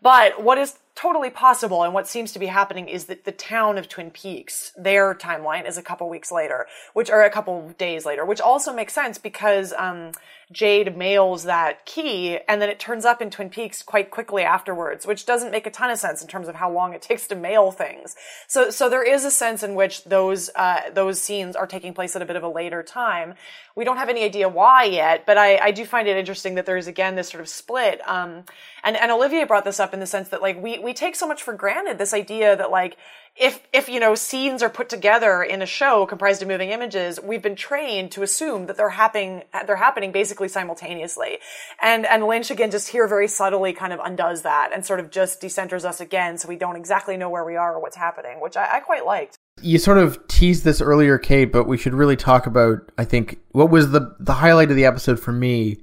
But 0.02 0.42
what 0.42 0.58
is 0.58 0.80
totally 0.98 1.30
possible 1.30 1.84
and 1.84 1.94
what 1.94 2.08
seems 2.08 2.32
to 2.32 2.40
be 2.40 2.48
happening 2.48 2.90
is 2.90 3.06
that 3.06 3.24
the 3.24 3.32
town 3.32 3.78
of 3.78 3.88
Twin 3.88 4.10
Peaks, 4.10 4.72
their 4.76 5.14
timeline 5.14 5.68
is 5.68 5.78
a 5.78 5.84
couple 5.84 6.10
weeks 6.10 6.32
later, 6.32 6.66
which 6.94 7.12
are 7.12 7.24
a 7.24 7.30
couple 7.30 7.70
days 7.78 8.04
later, 8.04 8.26
which 8.26 8.42
also 8.42 8.74
makes 8.74 8.94
sense 8.94 9.20
because 9.20 9.74
um, 9.78 10.12
Jade 10.52 10.98
mails 10.98 11.44
that 11.44 11.86
key 11.86 12.40
and 12.48 12.60
then 12.60 12.70
it 12.70 12.80
turns 12.80 13.06
up 13.06 13.22
in 13.22 13.30
Twin 13.30 13.52
Peaks 13.52 13.84
quite 13.84 14.10
quickly 14.10 14.42
afterwards, 14.42 15.06
which 15.06 15.28
doesn't 15.28 15.52
make 15.52 15.68
a 15.68 15.70
ton 15.70 15.92
of 15.92 16.00
sense 16.00 16.24
in 16.24 16.28
terms 16.28 16.48
of 16.48 16.56
how 16.56 16.72
long 16.72 16.94
it 16.94 17.02
takes 17.04 17.28
to 17.28 17.36
mail 17.36 17.70
things. 17.70 18.16
So, 18.48 18.72
so 18.72 18.90
there 18.90 19.04
is 19.04 19.24
a 19.24 19.32
sense 19.32 19.62
in 19.62 19.76
which 19.76 20.04
those, 20.06 20.50
uh, 20.56 20.90
those 20.92 21.22
scenes 21.22 21.56
are 21.56 21.68
taking 21.68 21.94
place 21.94 22.16
at 22.16 22.24
a 22.24 22.26
bit 22.26 22.38
of 22.38 22.44
a 22.44 22.50
later 22.50 22.82
time. 22.82 23.36
We 23.76 23.84
don't 23.84 23.98
have 23.98 24.10
any 24.10 24.24
idea 24.24 24.50
why 24.50 24.86
yet, 24.86 25.28
but 25.28 25.38
I, 25.38 25.58
I 25.58 25.72
do 25.72 25.86
find 25.86 26.08
it 26.08 26.18
interesting 26.18 26.56
that 26.56 26.66
there's 26.66 26.88
again 26.88 27.16
this 27.16 27.30
sort 27.30 27.42
of 27.42 27.50
split. 27.50 28.02
Um, 28.08 28.46
and, 28.84 28.96
and 28.96 29.12
Olivier 29.12 29.44
brought 29.44 29.66
this 29.66 29.80
up 29.80 29.94
in 29.94 30.00
the 30.00 30.08
sense 30.08 30.30
that 30.30 30.42
like 30.42 30.62
we, 30.62 30.80
we 30.88 30.94
take 30.94 31.18
so 31.18 31.28
much 31.28 31.44
for 31.44 31.54
granted 31.54 31.98
this 31.98 32.14
idea 32.14 32.56
that 32.56 32.72
like, 32.72 32.98
if 33.36 33.62
if 33.72 33.88
you 33.88 34.00
know 34.00 34.16
scenes 34.16 34.64
are 34.64 34.70
put 34.70 34.90
together 34.90 35.44
in 35.44 35.62
a 35.62 35.66
show 35.66 36.06
comprised 36.08 36.42
of 36.42 36.48
moving 36.48 36.72
images 36.72 37.20
we've 37.22 37.44
been 37.44 37.56
trained 37.56 38.12
to 38.12 38.24
assume 38.24 38.66
that 38.66 38.78
they're 38.78 38.90
happening 38.90 39.44
they're 39.68 39.76
happening 39.76 40.12
basically 40.12 40.48
simultaneously. 40.48 41.38
And 41.82 42.06
and 42.06 42.26
lynch 42.26 42.50
again 42.50 42.72
just 42.72 42.88
here 42.88 43.08
very 43.08 43.28
subtly 43.28 43.74
kind 43.74 43.94
of 43.94 44.00
undoes 44.04 44.42
that 44.42 44.72
and 44.74 44.84
sort 44.84 45.00
of 45.00 45.12
just 45.12 45.42
decenters 45.42 45.86
us 45.86 46.00
again 46.00 46.38
so 46.38 46.48
we 46.48 46.56
don't 46.56 46.78
exactly 46.78 47.16
know 47.16 47.30
where 47.30 47.44
we 47.44 47.56
are 47.56 47.76
or 47.76 47.80
what's 47.80 47.98
happening 47.98 48.42
which 48.42 48.58
i, 48.58 48.78
I 48.78 48.80
quite 48.80 49.06
liked. 49.06 49.38
You 49.62 49.78
sort 49.78 49.98
of 49.98 50.26
teased 50.28 50.64
this 50.64 50.82
earlier 50.82 51.20
kate 51.20 51.52
but 51.52 51.66
we 51.66 51.78
should 51.78 51.94
really 51.94 52.16
talk 52.16 52.48
about 52.48 52.92
i 52.98 53.04
think 53.04 53.40
what 53.52 53.70
was 53.70 53.92
the 53.92 54.16
the 54.20 54.34
highlight 54.34 54.72
of 54.72 54.76
the 54.76 54.86
episode 54.86 55.20
for 55.20 55.32
me 55.32 55.78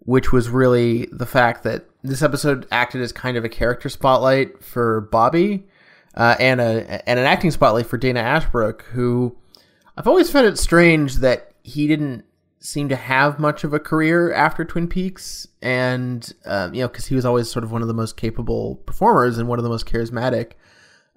which 0.00 0.30
was 0.30 0.48
really 0.50 1.08
the 1.10 1.26
fact 1.26 1.64
that 1.64 1.86
this 2.02 2.22
episode 2.22 2.66
acted 2.70 3.00
as 3.00 3.12
kind 3.12 3.36
of 3.36 3.44
a 3.44 3.48
character 3.48 3.88
spotlight 3.88 4.62
for 4.62 5.02
bobby 5.02 5.66
uh, 6.14 6.36
and 6.38 6.60
a 6.60 7.08
and 7.08 7.18
an 7.18 7.26
acting 7.26 7.50
spotlight 7.50 7.86
for 7.86 7.96
Dana 7.96 8.20
Ashbrook, 8.20 8.82
who 8.92 9.36
I've 9.96 10.06
always 10.06 10.30
found 10.30 10.46
it 10.46 10.58
strange 10.58 11.16
that 11.16 11.52
he 11.62 11.86
didn't 11.86 12.24
seem 12.60 12.88
to 12.88 12.96
have 12.96 13.38
much 13.38 13.64
of 13.64 13.72
a 13.74 13.80
career 13.80 14.32
after 14.32 14.64
Twin 14.64 14.88
Peaks, 14.88 15.48
and 15.60 16.32
um, 16.44 16.74
you 16.74 16.82
know, 16.82 16.88
because 16.88 17.06
he 17.06 17.14
was 17.14 17.24
always 17.24 17.50
sort 17.50 17.64
of 17.64 17.72
one 17.72 17.82
of 17.82 17.88
the 17.88 17.94
most 17.94 18.16
capable 18.16 18.76
performers 18.86 19.38
and 19.38 19.48
one 19.48 19.58
of 19.58 19.62
the 19.62 19.70
most 19.70 19.86
charismatic. 19.86 20.52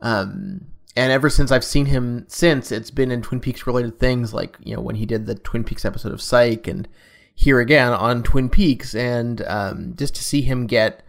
Um, 0.02 0.68
and 0.98 1.12
ever 1.12 1.30
since 1.30 1.52
I've 1.52 1.64
seen 1.64 1.88
him 1.88 2.26
since, 2.30 2.72
it's 2.72 2.92
been 2.92 3.12
in 3.12 3.22
Twin 3.22 3.42
Peaks 3.42 3.68
related 3.68 4.00
things, 4.00 4.34
like 4.34 4.56
you 4.62 4.76
know 4.76 4.82
when 4.82 4.96
he 4.96 5.06
did 5.06 5.26
the 5.26 5.36
Twin 5.36 5.66
Peaks 5.66 5.84
episode 5.84 6.14
of 6.14 6.22
Psych, 6.22 6.68
and 6.68 6.88
here 7.36 7.60
again 7.60 7.92
on 7.92 8.24
Twin 8.24 8.50
Peaks, 8.50 8.96
and 8.96 9.42
um, 9.46 9.94
just 9.96 10.16
to 10.16 10.24
see 10.24 10.42
him 10.42 10.66
get 10.66 11.04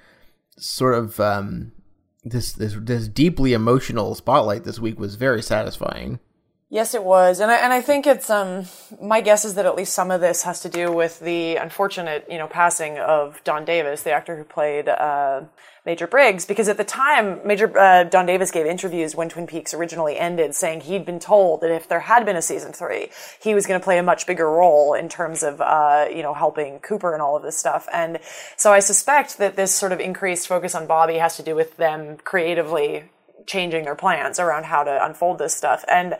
sort 0.58 0.94
of 0.94 1.18
um, 1.20 1.72
this 2.24 2.52
this 2.52 2.76
this 2.78 3.08
deeply 3.08 3.52
emotional 3.52 4.14
spotlight 4.14 4.64
this 4.64 4.78
week 4.78 4.98
was 4.98 5.14
very 5.14 5.42
satisfying. 5.42 6.18
Yes, 6.68 6.94
it 6.94 7.04
was, 7.04 7.38
and 7.38 7.50
I, 7.50 7.58
and 7.58 7.72
I 7.72 7.80
think 7.80 8.08
it's 8.08 8.28
um 8.28 8.66
my 9.00 9.20
guess 9.20 9.44
is 9.44 9.54
that 9.54 9.66
at 9.66 9.76
least 9.76 9.94
some 9.94 10.10
of 10.10 10.20
this 10.20 10.42
has 10.42 10.60
to 10.62 10.68
do 10.68 10.92
with 10.92 11.20
the 11.20 11.56
unfortunate 11.56 12.26
you 12.28 12.38
know 12.38 12.48
passing 12.48 12.98
of 12.98 13.40
Don 13.44 13.64
Davis, 13.64 14.02
the 14.02 14.10
actor 14.10 14.36
who 14.36 14.44
played 14.44 14.88
uh, 14.88 15.42
Major 15.86 16.08
Briggs, 16.08 16.44
because 16.44 16.68
at 16.68 16.76
the 16.76 16.84
time 16.84 17.40
Major 17.46 17.78
uh, 17.78 18.02
Don 18.02 18.26
Davis 18.26 18.50
gave 18.50 18.66
interviews 18.66 19.14
when 19.14 19.28
Twin 19.28 19.46
Peaks 19.46 19.72
originally 19.72 20.18
ended, 20.18 20.54
saying 20.54 20.82
he'd 20.82 21.06
been 21.06 21.20
told 21.20 21.60
that 21.60 21.70
if 21.70 21.88
there 21.88 22.00
had 22.00 22.26
been 22.26 22.34
a 22.34 22.42
season 22.42 22.72
three, 22.72 23.08
he 23.40 23.54
was 23.54 23.66
going 23.66 23.80
to 23.80 23.84
play 23.84 23.96
a 23.96 24.02
much 24.02 24.26
bigger 24.26 24.50
role 24.50 24.94
in 24.94 25.08
terms 25.08 25.44
of 25.44 25.60
uh, 25.60 26.06
you 26.10 26.22
know 26.22 26.34
helping 26.34 26.80
Cooper 26.80 27.14
and 27.14 27.22
all 27.22 27.36
of 27.36 27.44
this 27.44 27.56
stuff, 27.56 27.88
and 27.92 28.18
so 28.56 28.72
I 28.72 28.80
suspect 28.80 29.38
that 29.38 29.54
this 29.54 29.72
sort 29.72 29.92
of 29.92 30.00
increased 30.00 30.48
focus 30.48 30.74
on 30.74 30.86
Bobby 30.86 31.14
has 31.14 31.36
to 31.36 31.42
do 31.44 31.54
with 31.54 31.76
them 31.76 32.16
creatively 32.18 33.04
changing 33.46 33.84
their 33.84 33.94
plans 33.94 34.38
around 34.38 34.64
how 34.64 34.82
to 34.84 35.04
unfold 35.04 35.38
this 35.38 35.54
stuff. 35.54 35.84
And 35.88 36.16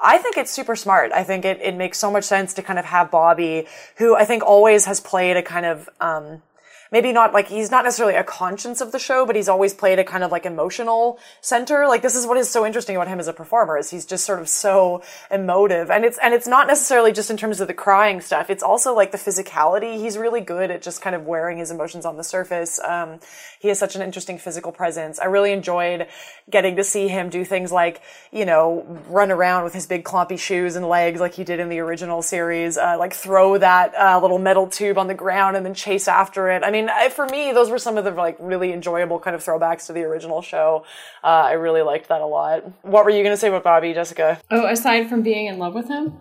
I 0.00 0.18
think 0.18 0.36
it's 0.36 0.50
super 0.50 0.76
smart. 0.76 1.12
I 1.12 1.24
think 1.24 1.44
it, 1.44 1.60
it 1.60 1.74
makes 1.74 1.98
so 1.98 2.10
much 2.10 2.24
sense 2.24 2.54
to 2.54 2.62
kind 2.62 2.78
of 2.78 2.84
have 2.84 3.10
Bobby, 3.10 3.66
who 3.96 4.14
I 4.14 4.24
think 4.24 4.44
always 4.44 4.84
has 4.84 5.00
played 5.00 5.36
a 5.36 5.42
kind 5.42 5.66
of, 5.66 5.88
um, 6.00 6.42
maybe 6.90 7.12
not 7.12 7.32
like 7.32 7.48
he's 7.48 7.70
not 7.70 7.84
necessarily 7.84 8.14
a 8.14 8.24
conscience 8.24 8.80
of 8.80 8.92
the 8.92 8.98
show, 8.98 9.26
but 9.26 9.36
he's 9.36 9.48
always 9.48 9.74
played 9.74 9.98
a 9.98 10.04
kind 10.04 10.24
of 10.24 10.30
like 10.30 10.46
emotional 10.46 11.18
center. 11.40 11.86
Like 11.86 12.02
this 12.02 12.14
is 12.14 12.26
what 12.26 12.36
is 12.36 12.48
so 12.48 12.66
interesting 12.66 12.96
about 12.96 13.08
him 13.08 13.20
as 13.20 13.28
a 13.28 13.32
performer 13.32 13.78
is 13.78 13.90
he's 13.90 14.06
just 14.06 14.24
sort 14.24 14.40
of 14.40 14.48
so 14.48 15.02
emotive. 15.30 15.90
And 15.90 16.04
it's 16.04 16.18
and 16.22 16.34
it's 16.34 16.46
not 16.46 16.66
necessarily 16.66 17.12
just 17.12 17.30
in 17.30 17.36
terms 17.36 17.60
of 17.60 17.68
the 17.68 17.74
crying 17.74 18.20
stuff. 18.20 18.50
It's 18.50 18.62
also 18.62 18.94
like 18.94 19.12
the 19.12 19.18
physicality. 19.18 19.98
He's 19.98 20.16
really 20.16 20.40
good 20.40 20.70
at 20.70 20.82
just 20.82 21.00
kind 21.00 21.14
of 21.14 21.26
wearing 21.26 21.58
his 21.58 21.70
emotions 21.70 22.04
on 22.04 22.16
the 22.16 22.24
surface. 22.24 22.80
Um, 22.80 23.20
he 23.60 23.68
has 23.68 23.78
such 23.78 23.96
an 23.96 24.02
interesting 24.02 24.38
physical 24.38 24.72
presence. 24.72 25.18
I 25.18 25.26
really 25.26 25.52
enjoyed 25.52 26.06
getting 26.48 26.76
to 26.76 26.84
see 26.84 27.08
him 27.08 27.28
do 27.28 27.44
things 27.44 27.72
like, 27.72 28.00
you 28.32 28.44
know, 28.44 28.84
run 29.08 29.30
around 29.30 29.64
with 29.64 29.74
his 29.74 29.86
big 29.86 30.04
clumpy 30.04 30.36
shoes 30.36 30.76
and 30.76 30.86
legs 30.88 31.20
like 31.20 31.34
he 31.34 31.44
did 31.44 31.60
in 31.60 31.68
the 31.68 31.80
original 31.80 32.22
series, 32.22 32.78
uh, 32.78 32.96
like 32.98 33.12
throw 33.12 33.58
that 33.58 33.94
uh, 33.94 34.18
little 34.20 34.38
metal 34.38 34.66
tube 34.66 34.96
on 34.96 35.08
the 35.08 35.14
ground 35.14 35.56
and 35.56 35.66
then 35.66 35.74
chase 35.74 36.08
after 36.08 36.48
it. 36.50 36.62
I 36.62 36.70
mean, 36.70 36.77
I, 36.86 37.08
for 37.08 37.26
me, 37.26 37.52
those 37.52 37.70
were 37.70 37.78
some 37.78 37.98
of 37.98 38.04
the 38.04 38.10
like 38.10 38.36
really 38.38 38.72
enjoyable 38.72 39.18
kind 39.18 39.34
of 39.34 39.44
throwbacks 39.44 39.86
to 39.86 39.92
the 39.92 40.02
original 40.02 40.42
show. 40.42 40.84
Uh, 41.24 41.26
I 41.26 41.52
really 41.52 41.82
liked 41.82 42.08
that 42.08 42.20
a 42.20 42.26
lot. 42.26 42.64
What 42.82 43.04
were 43.04 43.10
you 43.10 43.22
going 43.22 43.32
to 43.32 43.36
say 43.36 43.48
about 43.48 43.64
Bobby, 43.64 43.92
Jessica? 43.94 44.40
Oh, 44.50 44.66
aside 44.66 45.08
from 45.08 45.22
being 45.22 45.46
in 45.46 45.58
love 45.58 45.74
with 45.74 45.88
him, 45.88 46.14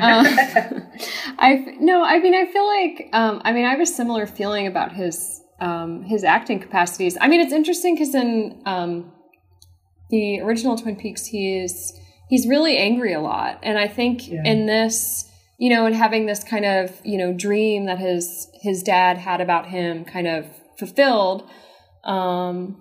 um, 0.00 0.26
I 1.38 1.76
no, 1.80 2.04
I 2.04 2.18
mean, 2.20 2.34
I 2.34 2.46
feel 2.46 2.66
like, 2.66 3.08
um, 3.12 3.40
I 3.44 3.52
mean, 3.52 3.64
I 3.64 3.70
have 3.70 3.80
a 3.80 3.86
similar 3.86 4.26
feeling 4.26 4.66
about 4.66 4.92
his 4.92 5.42
um, 5.60 6.02
his 6.02 6.24
acting 6.24 6.60
capacities. 6.60 7.16
I 7.20 7.28
mean, 7.28 7.40
it's 7.40 7.52
interesting 7.52 7.94
because 7.94 8.14
in 8.14 8.60
um, 8.66 9.12
the 10.10 10.40
original 10.40 10.76
Twin 10.76 10.96
Peaks, 10.96 11.26
he's 11.26 11.98
he's 12.28 12.46
really 12.46 12.76
angry 12.76 13.12
a 13.12 13.20
lot, 13.20 13.60
and 13.62 13.78
I 13.78 13.88
think 13.88 14.28
yeah. 14.28 14.42
in 14.44 14.66
this, 14.66 15.30
you 15.64 15.70
know, 15.70 15.86
and 15.86 15.94
having 15.94 16.26
this 16.26 16.44
kind 16.44 16.64
of 16.64 17.00
you 17.04 17.16
know 17.16 17.32
dream 17.32 17.86
that 17.86 17.98
his 17.98 18.48
his 18.60 18.82
dad 18.82 19.18
had 19.18 19.40
about 19.40 19.66
him 19.66 20.04
kind 20.04 20.26
of 20.26 20.46
fulfilled. 20.78 21.48
Um, 22.04 22.80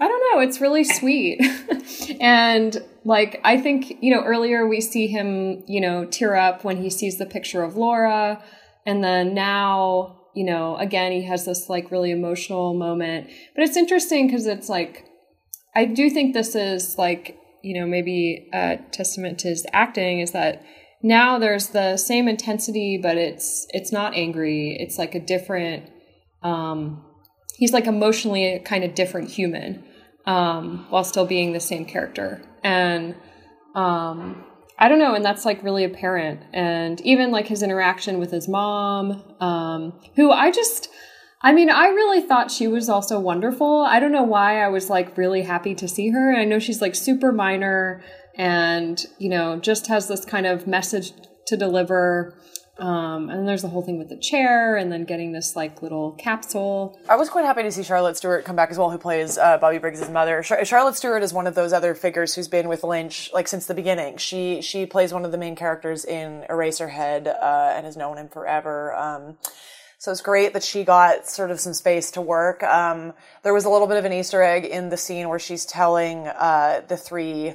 I 0.00 0.08
don't 0.08 0.22
know. 0.32 0.40
It's 0.40 0.60
really 0.60 0.84
sweet. 0.84 1.40
and 2.20 2.76
like, 3.04 3.40
I 3.44 3.60
think, 3.60 3.98
you 4.00 4.14
know, 4.14 4.22
earlier 4.22 4.66
we 4.66 4.80
see 4.80 5.06
him, 5.06 5.62
you 5.68 5.80
know, 5.80 6.04
tear 6.04 6.34
up 6.34 6.64
when 6.64 6.76
he 6.82 6.90
sees 6.90 7.18
the 7.18 7.26
picture 7.26 7.62
of 7.62 7.76
Laura. 7.76 8.42
And 8.84 9.02
then 9.02 9.32
now 9.34 10.22
you 10.34 10.44
know, 10.44 10.76
again, 10.76 11.12
he 11.12 11.22
has 11.22 11.44
this 11.44 11.68
like 11.68 11.90
really 11.90 12.10
emotional 12.10 12.74
moment. 12.74 13.28
But 13.54 13.64
it's 13.64 13.76
interesting 13.76 14.26
because 14.26 14.46
it's 14.46 14.68
like, 14.68 15.04
I 15.74 15.84
do 15.84 16.10
think 16.10 16.34
this 16.34 16.54
is 16.54 16.96
like, 16.98 17.38
you 17.62 17.78
know, 17.78 17.86
maybe 17.86 18.48
a 18.52 18.78
testament 18.92 19.38
to 19.40 19.48
his 19.48 19.66
acting 19.72 20.20
is 20.20 20.32
that 20.32 20.64
now 21.02 21.38
there's 21.38 21.68
the 21.68 21.96
same 21.96 22.28
intensity, 22.28 22.98
but 23.02 23.16
it's 23.16 23.66
it's 23.70 23.92
not 23.92 24.14
angry. 24.14 24.76
It's 24.78 24.98
like 24.98 25.14
a 25.14 25.20
different. 25.20 25.90
Um, 26.42 27.04
he's 27.56 27.72
like 27.72 27.86
emotionally 27.86 28.54
a 28.54 28.60
kind 28.60 28.84
of 28.84 28.94
different 28.94 29.30
human, 29.30 29.84
um, 30.26 30.86
while 30.90 31.04
still 31.04 31.26
being 31.26 31.52
the 31.52 31.60
same 31.60 31.84
character. 31.84 32.42
And 32.62 33.14
um, 33.74 34.44
I 34.78 34.88
don't 34.88 34.98
know, 34.98 35.14
and 35.14 35.24
that's 35.24 35.44
like 35.44 35.62
really 35.62 35.84
apparent. 35.84 36.40
And 36.52 37.00
even 37.02 37.30
like 37.30 37.48
his 37.48 37.62
interaction 37.62 38.18
with 38.18 38.30
his 38.30 38.48
mom, 38.48 39.22
um, 39.40 39.92
who 40.16 40.30
I 40.30 40.50
just, 40.50 40.88
I 41.40 41.52
mean, 41.52 41.70
I 41.70 41.88
really 41.88 42.20
thought 42.20 42.50
she 42.50 42.68
was 42.68 42.88
also 42.88 43.18
wonderful. 43.18 43.82
I 43.82 44.00
don't 44.00 44.12
know 44.12 44.22
why 44.22 44.62
I 44.62 44.68
was 44.68 44.88
like 44.88 45.16
really 45.16 45.42
happy 45.42 45.74
to 45.76 45.88
see 45.88 46.10
her. 46.10 46.34
I 46.34 46.44
know 46.44 46.58
she's 46.58 46.80
like 46.80 46.94
super 46.94 47.32
minor 47.32 48.02
and, 48.36 49.04
you 49.18 49.28
know, 49.28 49.58
just 49.58 49.86
has 49.88 50.08
this 50.08 50.24
kind 50.24 50.46
of 50.46 50.66
message 50.66 51.12
to 51.46 51.56
deliver. 51.56 52.34
Um, 52.78 53.28
and 53.28 53.46
there's 53.46 53.62
the 53.62 53.68
whole 53.68 53.82
thing 53.82 53.98
with 53.98 54.08
the 54.08 54.16
chair 54.16 54.76
and 54.76 54.90
then 54.90 55.04
getting 55.04 55.32
this 55.32 55.54
like 55.54 55.82
little 55.82 56.12
capsule. 56.12 56.98
I 57.08 57.16
was 57.16 57.28
quite 57.28 57.44
happy 57.44 57.62
to 57.62 57.70
see 57.70 57.82
Charlotte 57.82 58.16
Stewart 58.16 58.44
come 58.44 58.56
back 58.56 58.70
as 58.70 58.78
well, 58.78 58.90
who 58.90 58.98
plays 58.98 59.36
uh, 59.36 59.58
Bobby 59.58 59.78
Briggs' 59.78 60.08
mother. 60.08 60.42
Char- 60.42 60.64
Charlotte 60.64 60.96
Stewart 60.96 61.22
is 61.22 61.32
one 61.32 61.46
of 61.46 61.54
those 61.54 61.72
other 61.72 61.94
figures 61.94 62.34
who's 62.34 62.48
been 62.48 62.68
with 62.68 62.82
Lynch 62.82 63.30
like 63.34 63.46
since 63.46 63.66
the 63.66 63.74
beginning. 63.74 64.16
She 64.16 64.62
she 64.62 64.86
plays 64.86 65.12
one 65.12 65.24
of 65.24 65.32
the 65.32 65.38
main 65.38 65.54
characters 65.54 66.04
in 66.04 66.44
Eraserhead 66.48 67.28
uh, 67.28 67.72
and 67.76 67.84
has 67.84 67.96
known 67.96 68.16
him 68.16 68.28
forever. 68.28 68.94
Um, 68.96 69.36
so 69.98 70.10
it's 70.10 70.22
great 70.22 70.54
that 70.54 70.64
she 70.64 70.82
got 70.82 71.28
sort 71.28 71.52
of 71.52 71.60
some 71.60 71.74
space 71.74 72.10
to 72.12 72.20
work. 72.20 72.62
Um, 72.64 73.12
there 73.44 73.54
was 73.54 73.66
a 73.66 73.70
little 73.70 73.86
bit 73.86 73.98
of 73.98 74.04
an 74.04 74.12
Easter 74.12 74.42
egg 74.42 74.64
in 74.64 74.88
the 74.88 74.96
scene 74.96 75.28
where 75.28 75.38
she's 75.38 75.64
telling 75.64 76.26
uh, 76.26 76.80
the 76.88 76.96
three 76.96 77.54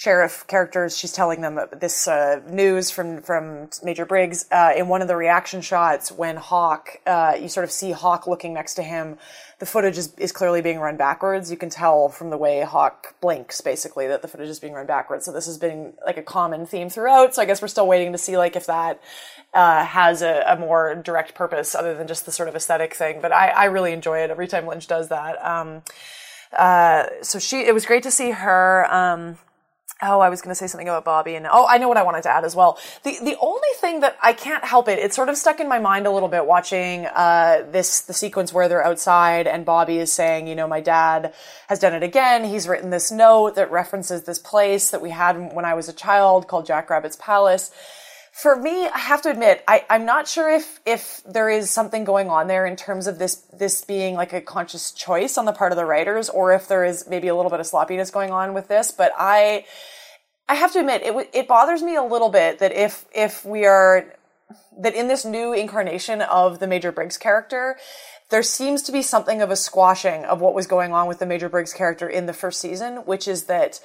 sheriff 0.00 0.46
characters. 0.46 0.96
She's 0.96 1.12
telling 1.12 1.42
them 1.42 1.60
this 1.78 2.08
uh, 2.08 2.40
news 2.48 2.90
from 2.90 3.20
from 3.20 3.68
Major 3.82 4.06
Briggs 4.06 4.46
uh, 4.50 4.72
in 4.74 4.88
one 4.88 5.02
of 5.02 5.08
the 5.08 5.16
reaction 5.16 5.60
shots 5.60 6.10
when 6.10 6.36
Hawk. 6.36 6.96
Uh, 7.06 7.36
you 7.38 7.50
sort 7.50 7.64
of 7.64 7.70
see 7.70 7.92
Hawk 7.92 8.26
looking 8.26 8.54
next 8.54 8.74
to 8.76 8.82
him. 8.82 9.18
The 9.58 9.66
footage 9.66 9.98
is, 9.98 10.14
is 10.14 10.32
clearly 10.32 10.62
being 10.62 10.80
run 10.80 10.96
backwards. 10.96 11.50
You 11.50 11.58
can 11.58 11.68
tell 11.68 12.08
from 12.08 12.30
the 12.30 12.38
way 12.38 12.62
Hawk 12.62 13.14
blinks, 13.20 13.60
basically, 13.60 14.08
that 14.08 14.22
the 14.22 14.28
footage 14.28 14.48
is 14.48 14.58
being 14.58 14.72
run 14.72 14.86
backwards. 14.86 15.26
So 15.26 15.32
this 15.32 15.44
has 15.44 15.58
been 15.58 15.92
like 16.06 16.16
a 16.16 16.22
common 16.22 16.64
theme 16.64 16.88
throughout. 16.88 17.34
So 17.34 17.42
I 17.42 17.44
guess 17.44 17.60
we're 17.60 17.68
still 17.68 17.86
waiting 17.86 18.12
to 18.12 18.18
see 18.18 18.38
like 18.38 18.56
if 18.56 18.64
that 18.64 19.02
uh, 19.52 19.84
has 19.84 20.22
a, 20.22 20.44
a, 20.46 20.56
more 20.56 20.94
direct 20.94 21.34
purpose 21.34 21.74
other 21.74 21.94
than 21.94 22.06
just 22.06 22.24
the 22.24 22.32
sort 22.32 22.48
of 22.48 22.56
aesthetic 22.56 22.94
thing. 22.94 23.20
But 23.20 23.32
I, 23.32 23.48
I 23.48 23.64
really 23.66 23.92
enjoy 23.92 24.20
it 24.20 24.30
every 24.30 24.48
time 24.48 24.66
Lynch 24.66 24.86
does 24.86 25.10
that. 25.10 25.44
Um, 25.44 25.82
uh, 26.56 27.04
so 27.20 27.38
she, 27.38 27.66
it 27.66 27.74
was 27.74 27.84
great 27.84 28.02
to 28.04 28.10
see 28.10 28.30
her. 28.30 28.86
Um, 28.90 29.36
Oh, 30.02 30.20
I 30.20 30.30
was 30.30 30.40
going 30.40 30.50
to 30.50 30.54
say 30.54 30.66
something 30.66 30.88
about 30.88 31.04
Bobby, 31.04 31.34
and 31.34 31.46
oh, 31.50 31.66
I 31.68 31.76
know 31.76 31.86
what 31.86 31.98
I 31.98 32.02
wanted 32.02 32.22
to 32.22 32.30
add 32.30 32.44
as 32.44 32.56
well. 32.56 32.78
The 33.02 33.18
the 33.22 33.36
only 33.40 33.68
thing 33.76 34.00
that 34.00 34.16
I 34.22 34.32
can't 34.32 34.64
help 34.64 34.88
it, 34.88 34.98
it's 34.98 35.14
sort 35.14 35.28
of 35.28 35.36
stuck 35.36 35.60
in 35.60 35.68
my 35.68 35.78
mind 35.78 36.06
a 36.06 36.10
little 36.10 36.28
bit 36.28 36.46
watching 36.46 37.06
uh, 37.06 37.66
this 37.70 38.00
the 38.00 38.14
sequence 38.14 38.52
where 38.52 38.68
they're 38.68 38.84
outside 38.84 39.46
and 39.46 39.64
Bobby 39.64 39.98
is 39.98 40.12
saying, 40.12 40.46
you 40.46 40.54
know, 40.54 40.66
my 40.66 40.80
dad 40.80 41.34
has 41.68 41.78
done 41.78 41.92
it 41.92 42.02
again. 42.02 42.44
He's 42.44 42.66
written 42.66 42.90
this 42.90 43.12
note 43.12 43.56
that 43.56 43.70
references 43.70 44.24
this 44.24 44.38
place 44.38 44.90
that 44.90 45.02
we 45.02 45.10
had 45.10 45.54
when 45.54 45.64
I 45.64 45.74
was 45.74 45.88
a 45.88 45.92
child 45.92 46.48
called 46.48 46.66
Jackrabbit's 46.66 47.16
Palace 47.16 47.70
for 48.32 48.56
me, 48.56 48.86
I 48.86 48.98
have 48.98 49.22
to 49.22 49.30
admit, 49.30 49.64
I, 49.66 49.84
I'm 49.90 50.04
not 50.04 50.28
sure 50.28 50.50
if 50.50 50.80
if 50.86 51.20
there 51.24 51.48
is 51.48 51.70
something 51.70 52.04
going 52.04 52.28
on 52.28 52.46
there 52.46 52.64
in 52.64 52.76
terms 52.76 53.06
of 53.06 53.18
this 53.18 53.36
this 53.52 53.84
being 53.84 54.14
like 54.14 54.32
a 54.32 54.40
conscious 54.40 54.92
choice 54.92 55.36
on 55.36 55.44
the 55.44 55.52
part 55.52 55.72
of 55.72 55.76
the 55.76 55.84
writers, 55.84 56.28
or 56.28 56.52
if 56.52 56.68
there 56.68 56.84
is 56.84 57.08
maybe 57.08 57.28
a 57.28 57.34
little 57.34 57.50
bit 57.50 57.60
of 57.60 57.66
sloppiness 57.66 58.10
going 58.10 58.30
on 58.30 58.54
with 58.54 58.68
this. 58.68 58.92
But 58.92 59.12
I 59.18 59.64
I 60.48 60.54
have 60.54 60.72
to 60.72 60.80
admit, 60.80 61.02
it 61.02 61.30
it 61.32 61.48
bothers 61.48 61.82
me 61.82 61.96
a 61.96 62.02
little 62.02 62.30
bit 62.30 62.60
that 62.60 62.72
if 62.72 63.04
if 63.14 63.44
we 63.44 63.66
are 63.66 64.14
that 64.80 64.94
in 64.94 65.08
this 65.08 65.24
new 65.24 65.52
incarnation 65.52 66.22
of 66.22 66.60
the 66.60 66.66
Major 66.66 66.92
Briggs 66.92 67.18
character, 67.18 67.76
there 68.30 68.42
seems 68.42 68.82
to 68.82 68.92
be 68.92 69.02
something 69.02 69.42
of 69.42 69.50
a 69.50 69.56
squashing 69.56 70.24
of 70.24 70.40
what 70.40 70.54
was 70.54 70.66
going 70.66 70.92
on 70.92 71.08
with 71.08 71.18
the 71.18 71.26
Major 71.26 71.48
Briggs 71.48 71.72
character 71.72 72.08
in 72.08 72.26
the 72.26 72.32
first 72.32 72.60
season, 72.60 72.98
which 72.98 73.26
is 73.26 73.44
that 73.44 73.80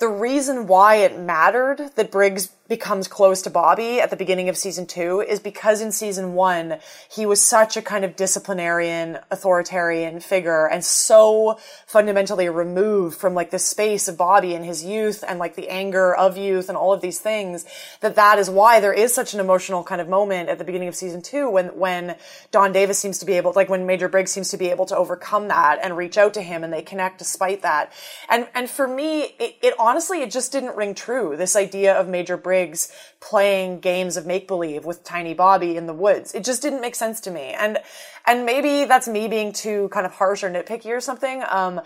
the 0.00 0.08
reason 0.08 0.66
why 0.66 0.96
it 0.96 1.18
mattered 1.18 1.90
that 1.94 2.10
Briggs 2.10 2.48
becomes 2.66 3.08
close 3.08 3.42
to 3.42 3.50
Bobby 3.50 4.00
at 4.00 4.08
the 4.08 4.16
beginning 4.16 4.48
of 4.48 4.56
season 4.56 4.86
two 4.86 5.20
is 5.20 5.38
because 5.38 5.82
in 5.82 5.92
season 5.92 6.32
one, 6.32 6.78
he 7.10 7.26
was 7.26 7.42
such 7.42 7.76
a 7.76 7.82
kind 7.82 8.06
of 8.06 8.16
disciplinarian, 8.16 9.18
authoritarian 9.30 10.18
figure 10.18 10.66
and 10.66 10.82
so 10.82 11.58
fundamentally 11.86 12.48
removed 12.48 13.18
from 13.18 13.34
like 13.34 13.50
the 13.50 13.58
space 13.58 14.08
of 14.08 14.16
Bobby 14.16 14.54
and 14.54 14.64
his 14.64 14.82
youth 14.82 15.22
and 15.28 15.38
like 15.38 15.56
the 15.56 15.68
anger 15.68 16.14
of 16.14 16.38
youth 16.38 16.70
and 16.70 16.78
all 16.78 16.94
of 16.94 17.02
these 17.02 17.18
things 17.18 17.66
that 18.00 18.14
that 18.14 18.38
is 18.38 18.48
why 18.48 18.80
there 18.80 18.94
is 18.94 19.12
such 19.12 19.34
an 19.34 19.40
emotional 19.40 19.84
kind 19.84 20.00
of 20.00 20.08
moment 20.08 20.48
at 20.48 20.56
the 20.56 20.64
beginning 20.64 20.88
of 20.88 20.96
season 20.96 21.20
two 21.20 21.50
when, 21.50 21.66
when 21.78 22.16
Don 22.50 22.72
Davis 22.72 22.98
seems 22.98 23.18
to 23.18 23.26
be 23.26 23.34
able, 23.34 23.52
like 23.54 23.68
when 23.68 23.84
Major 23.84 24.08
Briggs 24.08 24.32
seems 24.32 24.48
to 24.48 24.56
be 24.56 24.70
able 24.70 24.86
to 24.86 24.96
overcome 24.96 25.48
that 25.48 25.80
and 25.82 25.98
reach 25.98 26.16
out 26.16 26.32
to 26.32 26.40
him 26.40 26.64
and 26.64 26.72
they 26.72 26.80
connect 26.80 27.18
despite 27.18 27.60
that. 27.60 27.92
And, 28.30 28.48
and 28.54 28.70
for 28.70 28.88
me, 28.88 29.24
it, 29.38 29.56
it 29.60 29.74
honestly, 29.78 30.22
it 30.22 30.30
just 30.30 30.50
didn't 30.50 30.76
ring 30.76 30.94
true. 30.94 31.36
This 31.36 31.56
idea 31.56 31.94
of 31.94 32.08
Major 32.08 32.38
Briggs 32.38 32.53
Briggs 32.54 32.92
playing 33.18 33.80
games 33.80 34.16
of 34.16 34.26
make 34.26 34.46
believe 34.46 34.84
with 34.84 35.02
Tiny 35.02 35.34
Bobby 35.34 35.76
in 35.76 35.86
the 35.86 35.92
woods. 35.92 36.32
It 36.34 36.44
just 36.44 36.62
didn't 36.62 36.80
make 36.80 36.94
sense 36.94 37.18
to 37.22 37.32
me. 37.32 37.52
And, 37.52 37.78
and 38.26 38.46
maybe 38.46 38.84
that's 38.84 39.08
me 39.08 39.26
being 39.26 39.52
too 39.52 39.88
kind 39.88 40.06
of 40.06 40.12
harsh 40.12 40.44
or 40.44 40.50
nitpicky 40.50 40.90
or 40.90 41.00
something. 41.00 41.42
Um, 41.48 41.80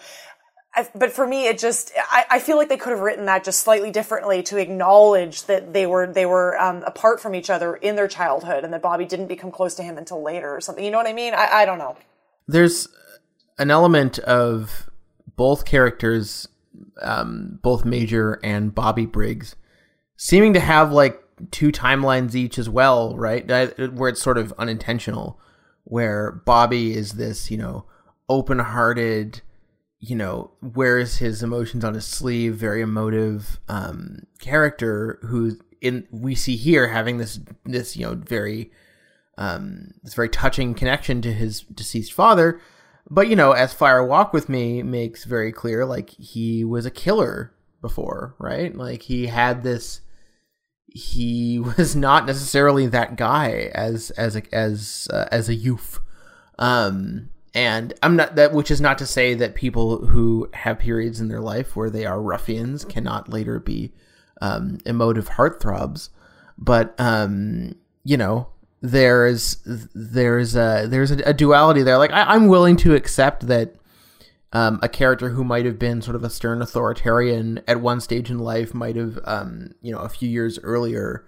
I, 0.74 0.86
but 0.94 1.10
for 1.10 1.26
me, 1.26 1.46
it 1.46 1.58
just 1.58 1.92
I, 2.10 2.24
I, 2.32 2.38
feel 2.38 2.58
like 2.58 2.68
they 2.68 2.76
could 2.76 2.90
have 2.90 3.00
written 3.00 3.24
that 3.24 3.42
just 3.42 3.60
slightly 3.60 3.90
differently 3.90 4.42
to 4.44 4.58
acknowledge 4.58 5.44
that 5.44 5.72
they 5.72 5.86
were 5.86 6.06
they 6.06 6.26
were 6.26 6.60
um, 6.60 6.82
apart 6.86 7.20
from 7.20 7.34
each 7.34 7.48
other 7.48 7.74
in 7.74 7.96
their 7.96 8.06
childhood, 8.06 8.64
and 8.64 8.72
that 8.74 8.82
Bobby 8.82 9.06
didn't 9.06 9.28
become 9.28 9.50
close 9.50 9.74
to 9.76 9.82
him 9.82 9.96
until 9.96 10.22
later 10.22 10.54
or 10.54 10.60
something. 10.60 10.84
You 10.84 10.90
know 10.90 10.98
what 10.98 11.06
I 11.06 11.14
mean? 11.14 11.32
I, 11.32 11.48
I 11.50 11.64
don't 11.64 11.78
know. 11.78 11.96
There's 12.46 12.86
an 13.58 13.70
element 13.70 14.18
of 14.18 14.90
both 15.36 15.64
characters, 15.64 16.46
um, 17.00 17.58
both 17.62 17.86
Major 17.86 18.38
and 18.44 18.74
Bobby 18.74 19.06
Briggs, 19.06 19.56
seeming 20.18 20.52
to 20.52 20.60
have 20.60 20.92
like 20.92 21.22
two 21.50 21.72
timelines 21.72 22.34
each 22.34 22.58
as 22.58 22.68
well, 22.68 23.16
right? 23.16 23.48
Where 23.48 24.10
it's 24.10 24.20
sort 24.20 24.36
of 24.36 24.52
unintentional, 24.58 25.40
where 25.84 26.42
Bobby 26.44 26.94
is 26.94 27.12
this, 27.12 27.50
you 27.50 27.56
know, 27.56 27.86
open-hearted 28.28 29.40
you 30.00 30.14
know, 30.14 30.52
wears 30.60 31.16
his 31.16 31.42
emotions 31.42 31.84
on 31.84 31.94
his 31.94 32.06
sleeve, 32.06 32.54
very 32.54 32.82
emotive 32.82 33.58
um, 33.68 34.20
character 34.38 35.18
who 35.22 35.58
in 35.80 36.06
we 36.10 36.34
see 36.34 36.56
here 36.56 36.88
having 36.88 37.18
this 37.18 37.40
this 37.64 37.96
you 37.96 38.06
know 38.06 38.14
very 38.14 38.70
um, 39.36 39.92
this 40.02 40.14
very 40.14 40.28
touching 40.28 40.74
connection 40.74 41.22
to 41.22 41.32
his 41.32 41.62
deceased 41.62 42.12
father. 42.12 42.60
But 43.10 43.28
you 43.28 43.36
know, 43.36 43.52
as 43.52 43.72
Fire 43.72 44.04
Walk 44.04 44.32
with 44.32 44.48
Me 44.48 44.82
makes 44.82 45.24
very 45.24 45.52
clear, 45.52 45.84
like 45.84 46.10
he 46.10 46.64
was 46.64 46.86
a 46.86 46.90
killer 46.90 47.52
before, 47.80 48.34
right? 48.38 48.74
Like 48.74 49.02
he 49.02 49.26
had 49.26 49.62
this. 49.62 50.00
He 50.88 51.58
was 51.76 51.94
not 51.94 52.26
necessarily 52.26 52.86
that 52.86 53.16
guy 53.16 53.70
as 53.74 54.10
as 54.12 54.36
a, 54.36 54.42
as 54.54 55.08
uh, 55.12 55.26
as 55.30 55.48
a 55.48 55.54
youth. 55.54 56.00
Um, 56.58 57.30
and 57.54 57.94
I'm 58.02 58.16
not 58.16 58.36
that, 58.36 58.52
which 58.52 58.70
is 58.70 58.80
not 58.80 58.98
to 58.98 59.06
say 59.06 59.34
that 59.34 59.54
people 59.54 60.06
who 60.06 60.48
have 60.52 60.78
periods 60.78 61.20
in 61.20 61.28
their 61.28 61.40
life 61.40 61.76
where 61.76 61.90
they 61.90 62.04
are 62.04 62.20
ruffians 62.20 62.84
cannot 62.84 63.28
later 63.28 63.58
be 63.58 63.92
um, 64.40 64.78
emotive 64.84 65.30
heartthrobs. 65.30 66.10
But 66.56 66.94
um, 66.98 67.74
you 68.04 68.16
know, 68.16 68.48
there's 68.80 69.56
there's 69.64 70.56
a 70.56 70.86
there's 70.88 71.10
a, 71.10 71.18
a 71.24 71.34
duality 71.34 71.82
there. 71.82 71.98
Like 71.98 72.12
I, 72.12 72.34
am 72.34 72.48
willing 72.48 72.76
to 72.78 72.94
accept 72.94 73.46
that 73.48 73.74
um, 74.52 74.78
a 74.82 74.88
character 74.88 75.30
who 75.30 75.44
might 75.44 75.66
have 75.66 75.78
been 75.78 76.00
sort 76.02 76.16
of 76.16 76.24
a 76.24 76.30
stern 76.30 76.62
authoritarian 76.62 77.60
at 77.68 77.80
one 77.80 78.00
stage 78.00 78.30
in 78.30 78.38
life 78.38 78.74
might 78.74 78.96
have 78.96 79.18
um, 79.24 79.72
you 79.82 79.92
know 79.92 79.98
a 79.98 80.08
few 80.08 80.28
years 80.28 80.58
earlier 80.62 81.26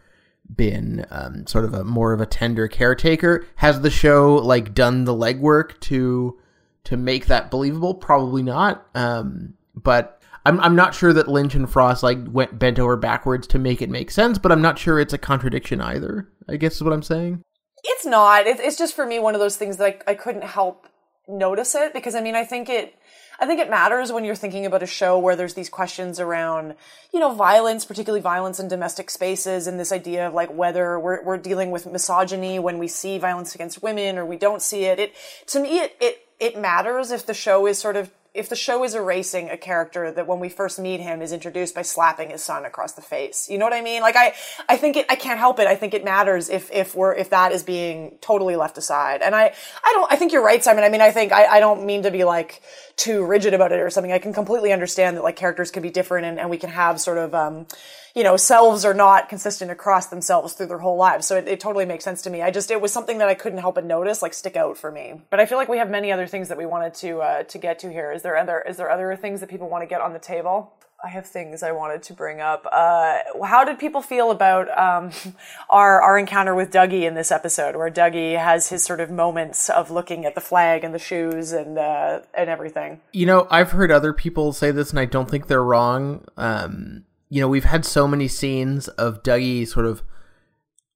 been 0.55 1.07
um, 1.11 1.47
sort 1.47 1.64
of 1.64 1.75
a 1.75 1.85
more 1.85 2.12
of 2.12 2.21
a 2.21 2.27
tender 2.27 2.68
caretaker. 2.68 3.47
Has 3.57 3.81
the 3.81 3.91
show 3.91 4.37
like 4.37 4.75
done 4.75 5.05
the 5.05 5.14
legwork 5.14 5.79
to 5.81 6.39
to 6.85 6.97
make 6.97 7.27
that 7.27 7.51
believable? 7.51 7.95
Probably 7.95 8.43
not. 8.43 8.87
Um, 8.95 9.55
but 9.75 10.23
I'm 10.47 10.61
I'm 10.61 10.77
not 10.77 10.95
sure 10.95 11.12
that 11.12 11.29
Lynch 11.29 11.55
and 11.55 11.71
Frost 11.71 12.03
like 12.03 12.18
went 12.29 12.59
bent 12.59 12.79
over 12.79 12.97
backwards 12.97 13.47
to 13.49 13.59
make 13.59 13.83
it 13.83 13.91
make 13.91 14.11
sense. 14.11 14.39
But 14.39 14.53
I'm 14.53 14.62
not 14.62 14.79
sure 14.79 14.99
it's 14.99 15.12
a 15.12 15.18
contradiction 15.18 15.81
either. 15.81 16.29
I 16.49 16.57
guess 16.57 16.77
is 16.77 16.83
what 16.83 16.93
I'm 16.93 17.03
saying. 17.03 17.43
It's 17.83 18.05
not. 18.05 18.47
It's 18.47 18.77
just 18.77 18.95
for 18.95 19.07
me 19.07 19.18
one 19.18 19.35
of 19.35 19.41
those 19.41 19.57
things 19.57 19.77
that 19.79 20.03
I, 20.07 20.12
I 20.12 20.14
couldn't 20.14 20.45
help 20.45 20.87
notice 21.29 21.75
it 21.75 21.93
because 21.93 22.14
I 22.14 22.21
mean 22.21 22.35
I 22.35 22.45
think 22.45 22.68
it 22.68 22.95
I 23.41 23.47
think 23.47 23.59
it 23.59 23.70
matters 23.70 24.12
when 24.12 24.24
you're 24.24 24.34
thinking 24.34 24.66
about 24.66 24.82
a 24.82 24.86
show 24.86 25.18
where 25.18 25.34
there's 25.34 25.55
these 25.55 25.70
questions 25.70 26.20
around, 26.20 26.74
you 27.12 27.18
know, 27.18 27.34
violence, 27.34 27.86
particularly 27.86 28.20
violence 28.20 28.61
in 28.61 28.68
domestic 28.68 29.09
spaces, 29.09 29.66
and 29.66 29.80
this 29.80 29.93
idea 29.93 30.28
of 30.28 30.34
like 30.34 30.53
whether 30.53 31.01
we're, 31.01 31.22
we're 31.24 31.38
dealing 31.38 31.70
with 31.70 31.86
misogyny 31.86 32.59
when 32.59 32.78
we 32.78 32.86
see 32.86 33.16
violence 33.18 33.55
against 33.55 33.82
women 33.82 34.18
or 34.18 34.26
we 34.26 34.36
don't 34.36 34.61
see 34.61 34.84
it. 34.84 34.99
It 34.99 35.14
to 35.47 35.61
me, 35.61 35.78
it 35.78 35.97
it 36.01 36.26
it 36.38 36.59
matters 36.59 37.11
if 37.11 37.24
the 37.24 37.32
show 37.32 37.66
is 37.66 37.78
sort 37.78 37.97
of 37.97 38.11
if 38.33 38.49
the 38.49 38.57
show 38.57 38.85
is 38.85 38.95
erasing 38.95 39.51
a 39.51 39.57
character 39.57 40.12
that 40.12 40.26
when 40.26 40.39
we 40.39 40.49
first 40.49 40.78
meet 40.78 41.01
him 41.01 41.20
is 41.20 41.33
introduced 41.33 41.74
by 41.74 41.83
slapping 41.83 42.31
his 42.31 42.43
son 42.43 42.64
across 42.64 42.93
the 42.93 43.03
face. 43.03 43.51
You 43.51 43.59
know 43.59 43.64
what 43.64 43.72
I 43.72 43.81
mean? 43.81 44.03
Like 44.03 44.14
I, 44.16 44.35
I 44.68 44.76
think 44.76 44.97
it, 44.97 45.07
I 45.09 45.16
can't 45.16 45.39
help 45.39 45.59
it. 45.59 45.66
I 45.66 45.74
think 45.74 45.95
it 45.95 46.05
matters 46.05 46.49
if, 46.49 46.70
if 46.70 46.95
we're, 46.95 47.12
if 47.14 47.31
that 47.31 47.51
is 47.51 47.64
being 47.64 48.18
totally 48.20 48.55
left 48.55 48.78
aside. 48.78 49.20
And 49.22 49.35
I, 49.35 49.53
I 49.83 49.93
don't, 49.95 50.12
I 50.12 50.16
think 50.16 50.33
you're 50.33 50.45
right, 50.45 50.62
Simon. 50.62 50.85
I 50.85 50.89
mean, 50.91 51.01
I 51.01 51.11
think 51.11 51.33
I, 51.33 51.47
I 51.47 51.61
don't 51.61 51.85
mean 51.85 52.05
to 52.05 52.11
be 52.12 52.22
like 52.22 52.62
too 52.95 53.24
rigid 53.24 53.53
about 53.53 53.72
it 53.72 53.81
or 53.81 53.91
something. 53.91 54.12
I 54.12 54.18
can 54.18 54.33
completely 54.33 54.72
understand 54.72 55.16
that 55.16 55.24
like 55.24 55.37
characters 55.37 55.72
can 55.72 55.83
be 55.83 55.91
different 55.91 56.26
and, 56.26 56.39
and 56.39 56.51
we 56.51 56.57
can 56.57 56.70
have 56.70 57.01
sort 57.01 57.18
of, 57.18 57.35
um, 57.35 57.66
you 58.15 58.25
know, 58.25 58.37
selves 58.37 58.85
are 58.85 58.95
not 58.95 59.29
consistent 59.29 59.71
across 59.71 60.07
themselves 60.07 60.53
through 60.53 60.67
their 60.67 60.79
whole 60.79 60.97
lives. 60.97 61.27
So 61.27 61.37
it, 61.37 61.47
it, 61.47 61.61
totally 61.61 61.85
makes 61.85 62.05
sense 62.05 62.23
to 62.23 62.31
me. 62.31 62.43
I 62.43 62.51
just, 62.51 62.71
it 62.71 62.81
was 62.81 62.93
something 62.93 63.19
that 63.19 63.29
I 63.29 63.35
couldn't 63.35 63.59
help 63.59 63.77
but 63.77 63.85
notice, 63.85 64.23
like 64.23 64.35
stick 64.35 64.57
out 64.57 64.77
for 64.79 64.91
me. 64.91 65.21
But 65.31 65.41
I 65.41 65.47
feel 65.47 65.59
like 65.59 65.69
we 65.69 65.79
have 65.79 65.91
many 65.91 66.11
other 66.11 66.27
things 66.27 66.49
that 66.49 66.59
we 66.59 66.67
wanted 66.67 66.95
to, 66.95 67.21
uh, 67.21 67.43
to 67.45 67.59
get 67.59 67.79
to 67.81 67.91
here. 67.91 68.13
Is 68.13 68.23
there 68.23 68.37
other, 68.37 68.63
is 68.67 68.77
there 68.77 68.91
other 68.91 69.15
things 69.15 69.41
that 69.41 69.49
people 69.49 69.69
want 69.69 69.83
to 69.83 69.87
get 69.87 70.01
on 70.01 70.13
the 70.13 70.19
table? 70.19 70.73
I 71.03 71.09
have 71.09 71.27
things 71.27 71.63
I 71.63 71.73
wanted 71.73 72.03
to 72.05 72.13
bring 72.13 72.41
up. 72.41 72.67
Uh, 72.71 73.19
how 73.45 73.65
did 73.65 73.79
people 73.79 74.03
feel 74.03 74.31
about 74.31 74.69
um, 74.79 75.13
our 75.71 76.03
our 76.03 76.19
encounter 76.19 76.55
with 76.55 76.71
Dougie 76.71 77.05
in 77.05 77.15
this 77.15 77.31
episode, 77.31 77.75
where 77.75 77.91
Dougie 77.91 78.39
has 78.39 78.69
his 78.69 78.85
sort 78.85 79.01
of 79.01 79.11
moments 79.11 79.71
of 79.71 79.91
looking 79.91 80.27
at 80.27 80.35
the 80.35 80.41
flag 80.41 80.85
and 80.85 80.93
the 80.95 80.99
shoes 80.99 81.53
and 81.53 81.79
uh, 81.79 82.21
and 82.35 82.51
everything? 82.51 83.01
You 83.13 83.25
know, 83.25 83.47
I've 83.51 83.71
heard 83.71 83.91
other 83.91 84.13
people 84.13 84.53
say 84.53 84.73
this, 84.73 84.91
and 84.91 84.99
I 84.99 85.07
don't 85.07 85.31
think 85.31 85.47
they're 85.47 85.65
wrong. 85.65 86.27
Um, 86.37 87.05
you 87.31 87.41
know, 87.41 87.49
we've 87.49 87.64
had 87.64 87.85
so 87.85 88.07
many 88.07 88.28
scenes 88.28 88.89
of 88.89 89.22
Dougie 89.22 89.66
sort 89.66 89.87
of 89.87 90.03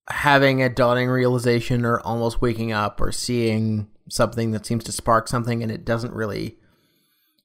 having 0.09 0.63
a 0.63 0.69
dawning 0.69 1.09
realization 1.09 1.85
or 1.85 2.01
almost 2.01 2.43
waking 2.43 2.73
up 2.73 3.01
or 3.01 3.11
seeing 3.11 3.89
something 4.09 4.51
that 4.51 4.67
seems 4.67 4.85
to 4.85 4.93
spark 4.93 5.29
something 5.29 5.63
and 5.63 5.73
it 5.73 5.85
doesn't 5.85 6.13
really 6.13 6.59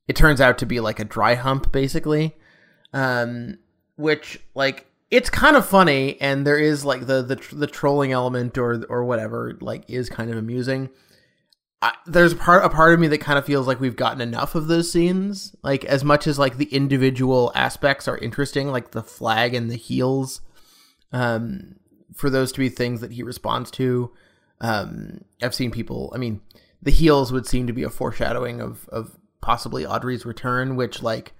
it 0.09 0.15
turns 0.15 0.41
out 0.41 0.57
to 0.57 0.65
be 0.65 0.81
like 0.81 0.99
a 0.99 1.05
dry 1.05 1.35
hump 1.35 1.71
basically. 1.71 2.35
Um 2.91 3.59
which 3.95 4.41
like 4.55 4.87
it's 5.09 5.29
kind 5.29 5.55
of 5.55 5.65
funny 5.65 6.19
and 6.19 6.45
there 6.45 6.59
is 6.59 6.83
like 6.83 7.05
the 7.05 7.21
the, 7.21 7.55
the 7.55 7.67
trolling 7.67 8.11
element 8.11 8.57
or 8.57 8.83
or 8.89 9.05
whatever 9.05 9.57
like 9.61 9.89
is 9.89 10.09
kind 10.09 10.29
of 10.29 10.37
amusing 10.37 10.89
I, 11.81 11.93
there's 12.05 12.33
part 12.33 12.65
a 12.65 12.69
part 12.69 12.93
of 12.93 12.99
me 12.99 13.07
that 13.07 13.19
kind 13.19 13.39
of 13.39 13.45
feels 13.45 13.65
like 13.65 13.79
we've 13.79 13.95
gotten 13.95 14.19
enough 14.19 14.53
of 14.55 14.67
those 14.67 14.91
scenes. 14.91 15.55
Like 15.63 15.85
as 15.85 16.03
much 16.03 16.27
as 16.27 16.37
like 16.37 16.57
the 16.57 16.65
individual 16.65 17.51
aspects 17.55 18.07
are 18.07 18.17
interesting, 18.17 18.67
like 18.67 18.91
the 18.91 19.03
flag 19.03 19.53
and 19.53 19.71
the 19.71 19.77
heels, 19.77 20.41
um, 21.13 21.75
for 22.13 22.29
those 22.29 22.51
to 22.53 22.59
be 22.59 22.69
things 22.69 23.01
that 23.01 23.13
he 23.13 23.23
responds 23.23 23.71
to. 23.71 24.11
Um, 24.59 25.23
I've 25.41 25.55
seen 25.55 25.71
people. 25.71 26.11
I 26.13 26.17
mean, 26.17 26.41
the 26.81 26.91
heels 26.91 27.31
would 27.31 27.47
seem 27.47 27.65
to 27.67 27.73
be 27.73 27.83
a 27.83 27.89
foreshadowing 27.89 28.59
of 28.59 28.87
of 28.89 29.17
possibly 29.41 29.85
Audrey's 29.85 30.25
return, 30.25 30.75
which 30.75 31.01
like 31.01 31.31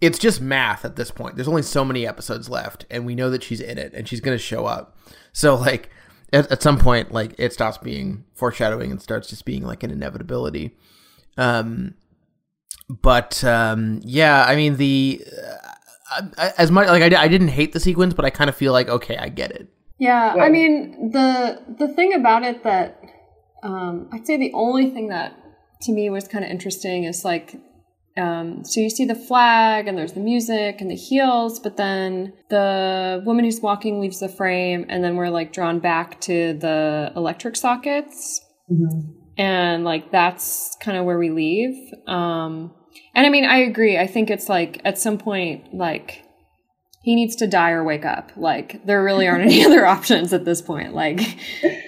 it's 0.00 0.20
just 0.20 0.40
math 0.40 0.84
at 0.84 0.94
this 0.94 1.10
point. 1.10 1.34
There's 1.34 1.48
only 1.48 1.62
so 1.62 1.84
many 1.84 2.06
episodes 2.06 2.48
left, 2.48 2.86
and 2.90 3.04
we 3.04 3.16
know 3.16 3.28
that 3.30 3.42
she's 3.42 3.60
in 3.60 3.76
it 3.76 3.92
and 3.92 4.06
she's 4.06 4.20
gonna 4.20 4.38
show 4.38 4.66
up. 4.66 4.96
So 5.32 5.56
like 5.56 5.90
at, 6.32 6.50
at 6.50 6.62
some 6.62 6.78
point, 6.78 7.12
like 7.12 7.34
it 7.38 7.52
stops 7.52 7.78
being 7.78 8.24
foreshadowing 8.34 8.90
and 8.90 9.00
starts 9.00 9.28
just 9.28 9.44
being 9.44 9.62
like 9.62 9.82
an 9.82 9.90
inevitability. 9.90 10.76
Um, 11.36 11.94
but 12.88 13.42
um, 13.44 14.00
yeah, 14.04 14.44
I 14.44 14.56
mean 14.56 14.76
the 14.76 15.24
uh, 16.16 16.50
as 16.58 16.70
much 16.70 16.88
like 16.88 17.12
I, 17.12 17.22
I 17.22 17.28
didn't 17.28 17.48
hate 17.48 17.72
the 17.72 17.80
sequence, 17.80 18.14
but 18.14 18.24
I 18.24 18.30
kind 18.30 18.50
of 18.50 18.56
feel 18.56 18.72
like 18.72 18.88
okay, 18.88 19.16
I 19.16 19.28
get 19.28 19.52
it. 19.52 19.68
Yeah, 19.98 20.34
I 20.40 20.48
mean 20.48 21.10
the 21.10 21.62
the 21.78 21.88
thing 21.88 22.14
about 22.14 22.42
it 22.42 22.64
that 22.64 23.00
um, 23.62 24.08
I'd 24.12 24.26
say 24.26 24.36
the 24.36 24.52
only 24.54 24.90
thing 24.90 25.08
that 25.08 25.36
to 25.82 25.92
me 25.92 26.10
was 26.10 26.26
kind 26.26 26.44
of 26.44 26.50
interesting 26.50 27.04
is 27.04 27.24
like 27.24 27.56
um, 28.20 28.64
so 28.64 28.80
you 28.80 28.90
see 28.90 29.04
the 29.04 29.14
flag 29.14 29.88
and 29.88 29.96
there's 29.96 30.12
the 30.12 30.20
music 30.20 30.80
and 30.80 30.90
the 30.90 30.96
heels, 30.96 31.58
but 31.58 31.76
then 31.76 32.32
the 32.50 33.22
woman 33.24 33.44
who's 33.44 33.60
walking 33.60 34.00
leaves 34.00 34.20
the 34.20 34.28
frame, 34.28 34.86
and 34.88 35.02
then 35.02 35.16
we're 35.16 35.30
like 35.30 35.52
drawn 35.52 35.80
back 35.80 36.20
to 36.22 36.54
the 36.54 37.12
electric 37.16 37.56
sockets, 37.56 38.40
mm-hmm. 38.70 39.10
and 39.38 39.84
like 39.84 40.12
that's 40.12 40.76
kind 40.82 40.98
of 40.98 41.04
where 41.04 41.18
we 41.18 41.30
leave. 41.30 41.74
Um, 42.06 42.74
and 43.14 43.26
I 43.26 43.30
mean, 43.30 43.44
I 43.44 43.58
agree. 43.58 43.98
I 43.98 44.06
think 44.06 44.30
it's 44.30 44.48
like 44.48 44.80
at 44.84 44.98
some 44.98 45.18
point, 45.18 45.74
like 45.74 46.22
he 47.02 47.14
needs 47.14 47.36
to 47.36 47.46
die 47.46 47.70
or 47.70 47.82
wake 47.82 48.04
up. 48.04 48.32
Like 48.36 48.84
there 48.84 49.02
really 49.02 49.26
aren't 49.26 49.44
any 49.44 49.64
other 49.66 49.86
options 49.86 50.32
at 50.32 50.44
this 50.44 50.60
point. 50.60 50.94
Like 50.94 51.20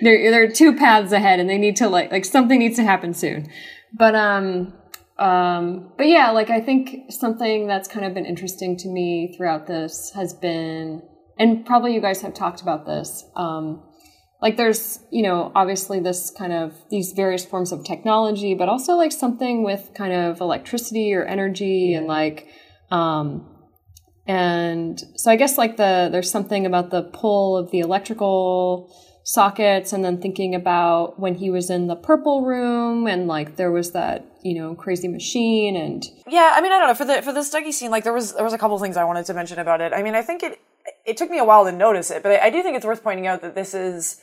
there 0.03 0.31
there 0.31 0.43
are 0.45 0.51
two 0.51 0.75
paths 0.75 1.13
ahead, 1.13 1.41
and 1.41 1.49
they 1.51 1.59
need 1.59 1.77
to 1.77 1.89
like 1.89 2.11
like 2.11 2.25
something 2.25 2.59
needs 2.59 2.77
to 2.77 2.85
happen 2.85 3.13
soon. 3.13 3.49
But 3.93 4.15
um 4.15 4.73
um, 5.23 5.93
but 5.97 6.09
yeah, 6.09 6.33
like 6.33 6.51
I 6.51 6.61
think 6.61 7.13
something 7.13 7.69
that's 7.69 7.87
kind 7.87 8.05
of 8.05 8.13
been 8.13 8.27
interesting 8.27 8.77
to 8.79 8.89
me 8.89 9.33
throughout 9.37 9.69
this 9.69 10.11
has 10.17 10.35
been, 10.35 11.01
and 11.39 11.65
probably 11.65 11.95
you 11.95 12.01
guys 12.01 12.23
have 12.23 12.35
talked 12.35 12.61
about 12.61 12.87
this. 12.87 13.25
Um, 13.37 13.85
like 14.41 14.57
there's, 14.57 14.99
you 15.13 15.23
know, 15.23 15.53
obviously 15.55 16.01
this 16.01 16.29
kind 16.37 16.53
of 16.53 16.75
these 16.91 17.13
various 17.13 17.45
forms 17.45 17.71
of 17.71 17.85
technology, 17.85 18.55
but 18.55 18.69
also 18.69 18.95
like 18.95 19.13
something 19.13 19.63
with 19.63 19.91
kind 19.95 20.13
of 20.13 20.41
electricity 20.41 21.15
or 21.15 21.25
energy 21.25 21.95
and 21.95 22.09
like, 22.09 22.49
um, 22.91 23.49
and 24.27 25.01
so 25.15 25.31
I 25.31 25.37
guess 25.37 25.57
like 25.57 25.77
the 25.77 26.09
there's 26.11 26.33
something 26.33 26.67
about 26.67 26.91
the 26.91 27.03
pull 27.03 27.57
of 27.57 27.71
the 27.71 27.79
electrical 27.79 28.93
sockets 29.23 29.93
and 29.93 30.05
then 30.05 30.21
thinking 30.21 30.57
about 30.57 31.21
when 31.21 31.37
he 31.37 31.49
was 31.49 31.71
in 31.71 31.87
the 31.87 31.95
purple 31.95 32.45
room 32.45 33.07
and 33.07 33.29
like 33.29 33.55
there 33.55 33.71
was 33.71 33.93
that 33.93 34.27
you 34.43 34.55
know 34.55 34.75
crazy 34.75 35.09
machine 35.09 35.77
and 35.77 36.05
yeah 36.27 36.53
i 36.55 36.61
mean 36.61 36.73
i 36.73 36.79
don't 36.79 36.89
know 36.89 36.95
for 36.95 37.05
the 37.05 37.23
for 37.23 37.33
this 37.33 37.53
dougie 37.53 37.73
scene 37.73 37.91
like 37.91 38.05
there 38.05 38.13
was 38.13 38.35
there 38.35 38.45
was 38.45 38.53
a 38.53 38.59
couple 38.59 38.79
things 38.79 38.97
i 38.97 39.05
wanted 39.05 39.25
to 39.25 39.35
mention 39.35 39.59
about 39.59 39.81
it 39.81 39.93
i 39.93 40.03
mean 40.03 40.15
i 40.15 40.23
think 40.23 40.43
it 40.43 40.61
it 41.07 41.17
took 41.17 41.31
me 41.31 41.39
a 41.39 41.45
while 41.45 41.65
to 41.65 41.73
notice 41.73 42.11
it 42.11 42.23
but 42.23 42.33
i, 42.33 42.47
I 42.47 42.51
do 42.51 42.63
think 42.63 42.77
it's 42.77 42.87
worth 42.87 43.03
pointing 43.03 43.27
out 43.27 43.41
that 43.43 43.55
this 43.55 43.75
is 43.75 44.21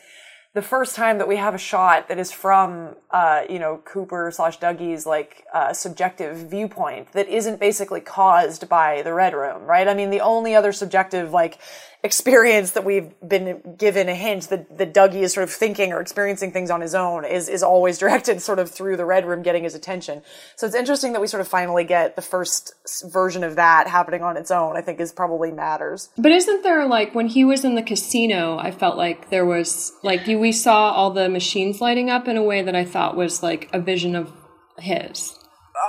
the 0.56 0.62
first 0.64 0.96
time 0.96 1.20
that 1.20 1.28
we 1.28 1.36
have 1.36 1.54
a 1.54 1.60
shot 1.60 2.08
that 2.08 2.18
is 2.18 2.32
from, 2.32 2.96
uh, 3.12 3.44
you 3.48 3.60
know, 3.60 3.82
Cooper 3.86 4.32
slash 4.34 4.58
Dougie's 4.58 5.06
like 5.06 5.46
uh, 5.54 5.74
subjective 5.74 6.50
viewpoint 6.50 7.12
that 7.12 7.28
isn't 7.28 7.60
basically 7.60 8.02
caused 8.02 8.68
by 8.68 9.04
the 9.04 9.14
Red 9.14 9.36
Room, 9.36 9.64
right? 9.64 9.88
I 9.88 9.94
mean, 9.94 10.10
the 10.10 10.22
only 10.22 10.56
other 10.56 10.72
subjective 10.72 11.32
like 11.32 11.60
experience 12.02 12.72
that 12.72 12.86
we've 12.86 13.14
been 13.28 13.76
given 13.78 14.08
a 14.08 14.16
hint 14.16 14.50
that, 14.50 14.78
that 14.78 14.94
Dougie 14.94 15.22
is 15.22 15.34
sort 15.34 15.44
of 15.44 15.52
thinking 15.52 15.92
or 15.92 16.00
experiencing 16.00 16.52
things 16.52 16.72
on 16.72 16.80
his 16.80 16.96
own 16.96 17.26
is, 17.26 17.50
is 17.50 17.62
always 17.62 17.98
directed 18.00 18.42
sort 18.42 18.58
of 18.60 18.72
through 18.72 18.96
the 18.96 19.06
Red 19.06 19.26
Room 19.26 19.42
getting 19.42 19.64
his 19.64 19.76
attention. 19.76 20.22
So 20.56 20.66
it's 20.66 20.76
interesting 20.76 21.12
that 21.14 21.20
we 21.20 21.28
sort 21.28 21.42
of 21.42 21.48
finally 21.48 21.84
get 21.84 22.16
the 22.16 22.22
first 22.22 22.74
version 23.12 23.44
of 23.44 23.58
that 23.58 23.88
happening 23.88 24.24
on 24.24 24.38
its 24.38 24.50
own, 24.50 24.78
I 24.78 24.82
think 24.82 25.00
is 25.00 25.12
probably 25.12 25.52
matters. 25.52 26.10
But 26.18 26.32
isn't 26.32 26.64
there 26.64 26.86
like 26.88 27.14
when 27.14 27.28
he 27.28 27.44
was 27.44 27.66
in 27.66 27.76
the 27.76 27.84
casino, 27.84 28.58
I 28.58 28.72
felt 28.72 28.96
like 28.96 29.30
there 29.30 29.46
was 29.46 29.92
like 30.02 30.26
you, 30.26 30.40
we 30.40 30.54
saw 30.54 30.92
all 30.92 31.12
the 31.12 31.28
machines 31.28 31.82
lighting 31.82 32.10
up 32.10 32.28
in 32.28 32.38
a 32.38 32.44
way 32.44 32.62
that 32.62 32.76
I 32.76 32.86
thought 32.86 33.18
was 33.18 33.44
like 33.44 33.70
a 33.74 33.80
vision 33.80 34.16
of 34.16 34.32
his 34.78 35.36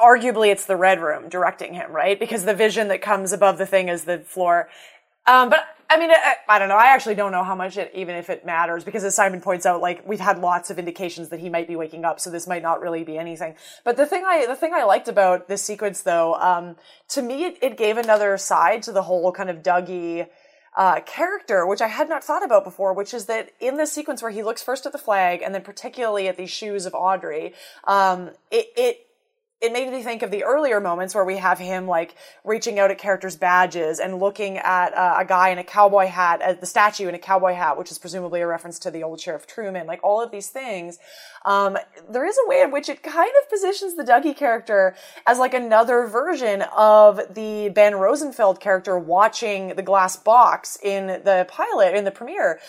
arguably 0.03 0.51
it's 0.51 0.67
the 0.67 0.77
red 0.77 1.01
room 1.01 1.29
directing 1.29 1.75
him, 1.75 1.91
right? 1.93 2.19
Because 2.19 2.45
the 2.45 2.55
vision 2.55 2.89
that 2.89 3.03
comes 3.03 3.33
above 3.33 3.59
the 3.59 3.67
thing 3.67 3.89
is 3.89 4.05
the 4.05 4.21
floor. 4.21 4.69
Um, 5.27 5.51
but 5.51 5.67
I 5.93 5.99
mean, 5.99 6.13
I, 6.13 6.37
I, 6.49 6.59
don't 6.61 6.69
know. 6.69 6.77
I 6.77 6.95
actually 6.95 7.17
don't 7.17 7.33
know 7.33 7.43
how 7.43 7.57
much 7.57 7.77
it, 7.77 7.91
even 7.97 8.15
if 8.15 8.31
it 8.31 8.47
matters, 8.47 8.85
because 8.85 9.03
as 9.03 9.17
Simon 9.17 9.41
points 9.41 9.67
out, 9.67 9.81
like 9.81 10.07
we've 10.07 10.21
had 10.21 10.39
lots 10.39 10.71
of 10.71 10.79
indications 10.79 11.31
that 11.31 11.41
he 11.41 11.49
might 11.49 11.67
be 11.67 11.75
waking 11.75 12.05
up, 12.05 12.21
so 12.21 12.31
this 12.31 12.47
might 12.47 12.63
not 12.63 12.81
really 12.81 13.03
be 13.03 13.19
anything. 13.19 13.57
But 13.85 13.97
the 13.97 14.07
thing 14.07 14.23
I, 14.25 14.47
the 14.47 14.55
thing 14.55 14.73
I 14.73 14.85
liked 14.85 15.09
about 15.09 15.49
this 15.49 15.65
sequence, 15.65 16.03
though, 16.03 16.35
um, 16.35 16.77
to 17.09 17.23
me, 17.23 17.45
it, 17.45 17.59
it, 17.61 17.77
gave 17.77 17.97
another 17.97 18.39
side 18.39 18.85
to 18.85 18.93
the 18.93 19.03
whole 19.03 19.33
kind 19.33 19.51
of 19.51 19.65
Dougie 19.65 20.29
uh, 20.77 21.01
character, 21.01 21.67
which 21.67 21.81
I 21.81 21.89
had 21.89 22.09
not 22.09 22.23
thought 22.23 22.45
about 22.45 22.63
before, 22.63 22.93
which 22.93 23.13
is 23.13 23.27
that 23.27 23.51
in 23.59 23.77
this 23.77 23.93
sequence 23.93 24.23
where 24.23 24.31
he 24.31 24.45
looks 24.45 24.63
first 24.63 24.87
at 24.87 24.93
the 24.93 24.99
flag 24.99 25.43
and 25.43 25.53
then 25.53 25.63
particularly 25.63 26.29
at 26.29 26.37
these 26.37 26.51
shoes 26.51 26.87
of 26.87 26.95
Audrey, 26.95 27.53
um, 27.85 28.31
it, 28.53 28.67
it 28.77 29.07
it 29.61 29.73
made 29.73 29.91
me 29.91 30.03
think 30.03 30.23
of 30.23 30.31
the 30.31 30.45
earlier 30.45 30.81
moments 30.81 31.15
where 31.15 31.25
we 31.25 31.37
have 31.37 31.59
him 31.59 31.87
like 31.87 32.15
reaching 32.45 32.79
out 32.79 32.91
at 32.91 32.97
characters' 32.97 33.37
badges 33.37 34.01
and 34.01 34.19
looking 34.19 34.57
at 34.57 34.95
uh, 34.95 35.17
a 35.19 35.25
guy 35.25 35.51
in 35.51 35.59
a 35.59 35.65
cowboy 35.65 36.07
hat, 36.07 36.41
at 36.41 36.61
the 36.61 36.67
statue 36.67 37.09
in 37.09 37.15
a 37.15 37.19
cowboy 37.19 37.53
hat, 37.53 37.77
which 37.77 37.91
is 37.91 37.99
presumably 37.99 38.41
a 38.41 38.47
reference 38.47 38.79
to 38.79 38.91
the 38.91 39.03
old 39.03 39.21
Sheriff 39.21 39.47
Truman. 39.47 39.87
Like 39.87 40.01
all 40.03 40.23
of 40.23 40.31
these 40.31 40.49
things, 40.49 40.99
um, 41.45 41.77
there 42.09 42.25
is 42.25 42.39
a 42.43 42.49
way 42.49 42.63
in 42.63 42.71
which 42.71 42.89
it 42.89 43.03
kind 43.03 43.31
of 43.43 43.51
positions 43.51 43.97
the 43.97 44.05
Dougie 44.05 44.35
character 44.35 44.97
as 45.27 45.39
like 45.39 45.53
another 45.53 46.07
version 46.07 46.63
of 46.75 47.21
the 47.35 47.69
Ben 47.69 47.97
Rosenfield 47.97 48.61
character 48.61 48.99
watching 48.99 49.75
the 49.77 49.83
glass 49.83 50.17
box 50.17 50.79
in 50.83 51.07
the 51.07 51.47
pilot 51.51 51.95
in 51.95 52.05
the 52.05 52.11
premiere 52.11 52.61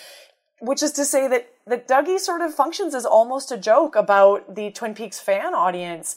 which 0.64 0.84
is 0.84 0.92
to 0.92 1.04
say 1.04 1.28
that 1.28 1.52
that 1.66 1.88
Dougie 1.88 2.20
sort 2.20 2.42
of 2.42 2.54
functions 2.54 2.94
as 2.94 3.06
almost 3.06 3.52
a 3.52 3.58
joke 3.58 3.96
about 3.96 4.56
the 4.56 4.70
Twin 4.72 4.94
Peaks 4.94 5.20
fan 5.20 5.56
audience 5.56 6.16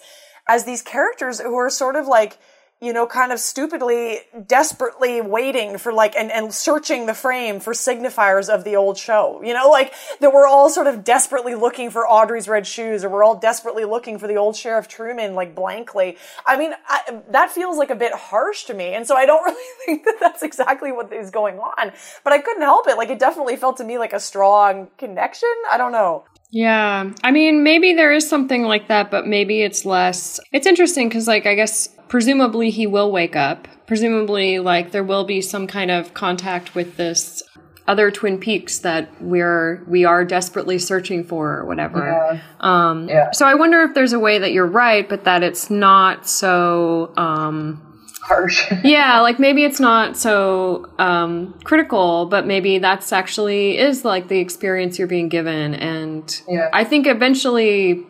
as 0.48 0.64
these 0.64 0.82
characters 0.82 1.40
who 1.40 1.54
are 1.56 1.70
sort 1.70 1.96
of 1.96 2.06
like, 2.06 2.38
you 2.80 2.92
know, 2.92 3.06
kind 3.06 3.32
of 3.32 3.38
stupidly, 3.38 4.18
desperately 4.46 5.20
waiting 5.22 5.78
for 5.78 5.92
like, 5.92 6.14
and, 6.16 6.30
and 6.30 6.52
searching 6.52 7.06
the 7.06 7.14
frame 7.14 7.58
for 7.60 7.72
signifiers 7.72 8.52
of 8.52 8.64
the 8.64 8.76
old 8.76 8.98
show. 8.98 9.40
You 9.42 9.54
know, 9.54 9.70
like 9.70 9.94
that 10.20 10.34
we're 10.34 10.46
all 10.46 10.68
sort 10.68 10.86
of 10.86 11.02
desperately 11.02 11.54
looking 11.54 11.90
for 11.90 12.06
Audrey's 12.06 12.46
red 12.46 12.66
shoes 12.66 13.02
or 13.02 13.08
we're 13.08 13.24
all 13.24 13.36
desperately 13.36 13.86
looking 13.86 14.18
for 14.18 14.26
the 14.26 14.36
old 14.36 14.54
Sheriff 14.54 14.86
Truman, 14.86 15.34
like 15.34 15.54
blankly. 15.54 16.18
I 16.44 16.58
mean, 16.58 16.72
I, 16.86 17.20
that 17.30 17.50
feels 17.50 17.78
like 17.78 17.90
a 17.90 17.94
bit 17.94 18.12
harsh 18.12 18.64
to 18.64 18.74
me. 18.74 18.92
And 18.92 19.06
so 19.06 19.16
I 19.16 19.24
don't 19.24 19.44
really 19.44 19.64
think 19.86 20.04
that 20.04 20.16
that's 20.20 20.42
exactly 20.42 20.92
what 20.92 21.10
is 21.10 21.30
going 21.30 21.58
on, 21.58 21.92
but 22.22 22.34
I 22.34 22.38
couldn't 22.38 22.62
help 22.62 22.86
it. 22.88 22.98
Like 22.98 23.08
it 23.08 23.18
definitely 23.18 23.56
felt 23.56 23.78
to 23.78 23.84
me 23.84 23.98
like 23.98 24.12
a 24.12 24.20
strong 24.20 24.88
connection. 24.98 25.54
I 25.72 25.78
don't 25.78 25.92
know. 25.92 26.24
Yeah. 26.50 27.10
I 27.22 27.30
mean, 27.30 27.62
maybe 27.62 27.94
there 27.94 28.12
is 28.12 28.28
something 28.28 28.62
like 28.62 28.88
that, 28.88 29.10
but 29.10 29.26
maybe 29.26 29.62
it's 29.62 29.84
less. 29.84 30.38
It's 30.52 30.66
interesting 30.66 31.08
because, 31.08 31.26
like, 31.26 31.46
I 31.46 31.54
guess 31.54 31.88
presumably 32.08 32.70
he 32.70 32.86
will 32.86 33.10
wake 33.10 33.36
up. 33.36 33.66
Presumably, 33.86 34.60
like, 34.60 34.92
there 34.92 35.04
will 35.04 35.24
be 35.24 35.40
some 35.40 35.66
kind 35.66 35.90
of 35.90 36.14
contact 36.14 36.74
with 36.74 36.96
this 36.96 37.42
other 37.86 38.10
Twin 38.10 38.38
Peaks 38.38 38.78
that 38.78 39.10
we're 39.20 39.84
we 39.86 40.04
are 40.04 40.24
desperately 40.24 40.78
searching 40.78 41.22
for 41.22 41.58
or 41.58 41.64
whatever. 41.66 41.98
Yeah. 42.32 42.40
Um, 42.60 43.08
yeah. 43.08 43.30
So 43.32 43.46
I 43.46 43.54
wonder 43.54 43.82
if 43.82 43.94
there's 43.94 44.12
a 44.12 44.18
way 44.18 44.38
that 44.38 44.52
you're 44.52 44.66
right, 44.66 45.06
but 45.08 45.24
that 45.24 45.42
it's 45.42 45.68
not 45.70 46.26
so 46.26 47.12
um, 47.16 47.93
harsh. 48.24 48.72
yeah, 48.84 49.20
like 49.20 49.38
maybe 49.38 49.64
it's 49.64 49.80
not 49.80 50.16
so 50.16 50.90
um, 50.98 51.58
critical, 51.64 52.26
but 52.26 52.46
maybe 52.46 52.78
that's 52.78 53.12
actually 53.12 53.78
is 53.78 54.04
like 54.04 54.28
the 54.28 54.38
experience 54.38 54.98
you're 54.98 55.08
being 55.08 55.28
given. 55.28 55.74
And 55.74 56.42
yeah. 56.48 56.70
I 56.72 56.84
think 56.84 57.06
eventually, 57.06 58.04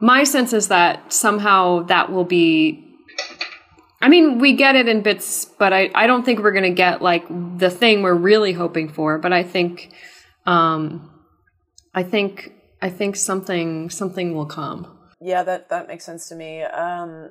my 0.00 0.24
sense 0.24 0.52
is 0.52 0.68
that 0.68 1.12
somehow 1.12 1.84
that 1.84 2.12
will 2.12 2.24
be. 2.24 2.86
I 4.02 4.08
mean, 4.08 4.38
we 4.38 4.54
get 4.54 4.76
it 4.76 4.88
in 4.88 5.02
bits, 5.02 5.44
but 5.44 5.74
I, 5.74 5.90
I 5.94 6.06
don't 6.06 6.24
think 6.24 6.40
we're 6.40 6.52
going 6.52 6.64
to 6.64 6.70
get 6.70 7.02
like 7.02 7.26
the 7.58 7.68
thing 7.68 8.02
we're 8.02 8.14
really 8.14 8.54
hoping 8.54 8.88
for. 8.88 9.18
But 9.18 9.34
I 9.34 9.42
think, 9.42 9.92
um, 10.46 11.10
I 11.94 12.02
think, 12.02 12.50
I 12.80 12.88
think 12.88 13.14
something 13.14 13.90
something 13.90 14.34
will 14.34 14.46
come. 14.46 14.98
Yeah, 15.20 15.42
that 15.42 15.68
that 15.68 15.86
makes 15.86 16.06
sense 16.06 16.28
to 16.30 16.34
me. 16.34 16.62
Um, 16.62 17.30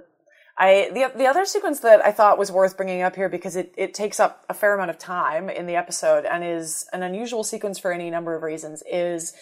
I 0.59 0.89
the 0.93 1.11
the 1.17 1.25
other 1.25 1.45
sequence 1.45 1.79
that 1.79 2.05
I 2.05 2.11
thought 2.11 2.37
was 2.37 2.51
worth 2.51 2.75
bringing 2.75 3.01
up 3.01 3.15
here 3.15 3.29
because 3.29 3.55
it, 3.55 3.73
it 3.77 3.93
takes 3.93 4.19
up 4.19 4.43
a 4.49 4.53
fair 4.53 4.75
amount 4.75 4.89
of 4.89 4.97
time 4.97 5.49
in 5.49 5.65
the 5.67 5.75
episode 5.77 6.25
and 6.25 6.43
is 6.43 6.85
an 6.91 7.01
unusual 7.01 7.45
sequence 7.45 7.79
for 7.79 7.93
any 7.93 8.09
number 8.09 8.35
of 8.35 8.43
reasons 8.43 8.83
is 8.85 9.33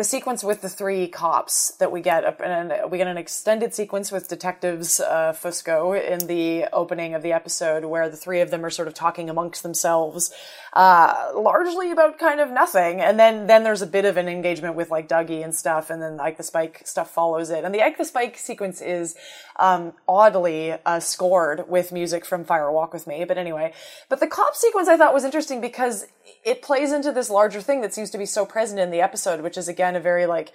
the 0.00 0.04
sequence 0.04 0.42
with 0.42 0.62
the 0.62 0.68
three 0.70 1.06
cops 1.06 1.72
that 1.72 1.92
we 1.92 2.00
get 2.00 2.40
and 2.40 2.72
we 2.90 2.96
get 2.96 3.06
an 3.06 3.18
extended 3.18 3.74
sequence 3.74 4.10
with 4.10 4.28
detectives 4.28 4.98
uh, 4.98 5.34
Fusco 5.36 5.92
in 5.92 6.26
the 6.26 6.64
opening 6.72 7.12
of 7.12 7.20
the 7.20 7.34
episode 7.34 7.84
where 7.84 8.08
the 8.08 8.16
three 8.16 8.40
of 8.40 8.50
them 8.50 8.64
are 8.64 8.70
sort 8.70 8.88
of 8.88 8.94
talking 8.94 9.28
amongst 9.28 9.62
themselves 9.62 10.32
uh, 10.72 11.32
largely 11.36 11.90
about 11.90 12.18
kind 12.18 12.40
of 12.40 12.50
nothing. 12.50 13.00
And 13.00 13.18
then 13.18 13.46
then 13.46 13.62
there's 13.62 13.82
a 13.82 13.86
bit 13.86 14.06
of 14.06 14.16
an 14.16 14.26
engagement 14.26 14.74
with 14.74 14.90
like 14.90 15.06
Dougie 15.06 15.44
and 15.44 15.54
stuff 15.54 15.90
and 15.90 16.00
then 16.00 16.18
Ike 16.18 16.38
the 16.38 16.44
Spike 16.44 16.80
stuff 16.86 17.10
follows 17.10 17.50
it. 17.50 17.64
And 17.64 17.74
the 17.74 17.82
Ike 17.82 17.98
the 17.98 18.04
Spike 18.06 18.38
sequence 18.38 18.80
is 18.80 19.16
um, 19.56 19.92
oddly 20.08 20.76
uh, 20.86 21.00
scored 21.00 21.68
with 21.68 21.92
music 21.92 22.24
from 22.24 22.44
Fire 22.44 22.72
Walk 22.72 22.94
with 22.94 23.06
Me. 23.06 23.26
But 23.26 23.36
anyway 23.36 23.74
but 24.08 24.20
the 24.20 24.26
cop 24.26 24.54
sequence 24.54 24.88
I 24.88 24.96
thought 24.96 25.12
was 25.12 25.24
interesting 25.24 25.60
because 25.60 26.06
it 26.44 26.62
plays 26.62 26.92
into 26.92 27.12
this 27.12 27.28
larger 27.28 27.60
thing 27.60 27.80
that 27.82 27.92
seems 27.92 28.10
to 28.10 28.18
be 28.18 28.26
so 28.26 28.46
present 28.46 28.80
in 28.80 28.90
the 28.90 29.00
episode 29.00 29.42
which 29.42 29.58
is 29.58 29.68
again 29.68 29.89
again 29.90 30.00
a 30.00 30.02
very 30.02 30.26
like 30.26 30.52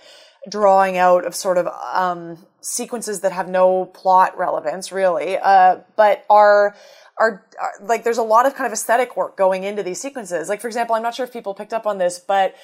drawing 0.50 0.98
out 0.98 1.26
of 1.26 1.36
sort 1.36 1.58
of 1.58 1.68
um, 1.94 2.38
sequences 2.62 3.22
that 3.22 3.32
have 3.32 3.50
no 3.50 3.86
plot 3.86 4.38
relevance 4.38 4.92
really, 4.92 5.38
uh, 5.38 5.78
but 5.96 6.24
are, 6.30 6.76
are 7.20 7.46
are 7.60 7.72
like 7.82 8.04
there's 8.04 8.18
a 8.18 8.24
lot 8.24 8.46
of 8.46 8.54
kind 8.56 8.68
of 8.68 8.74
aesthetic 8.74 9.18
work 9.18 9.36
going 9.38 9.64
into 9.64 9.84
these 9.84 10.00
sequences. 10.00 10.50
Like 10.50 10.62
for 10.62 10.68
example, 10.68 10.96
I'm 10.96 11.04
not 11.04 11.16
sure 11.16 11.26
if 11.26 11.34
people 11.34 11.54
picked 11.54 11.74
up 11.74 11.88
on 11.88 11.98
this, 11.98 12.20
but 12.20 12.56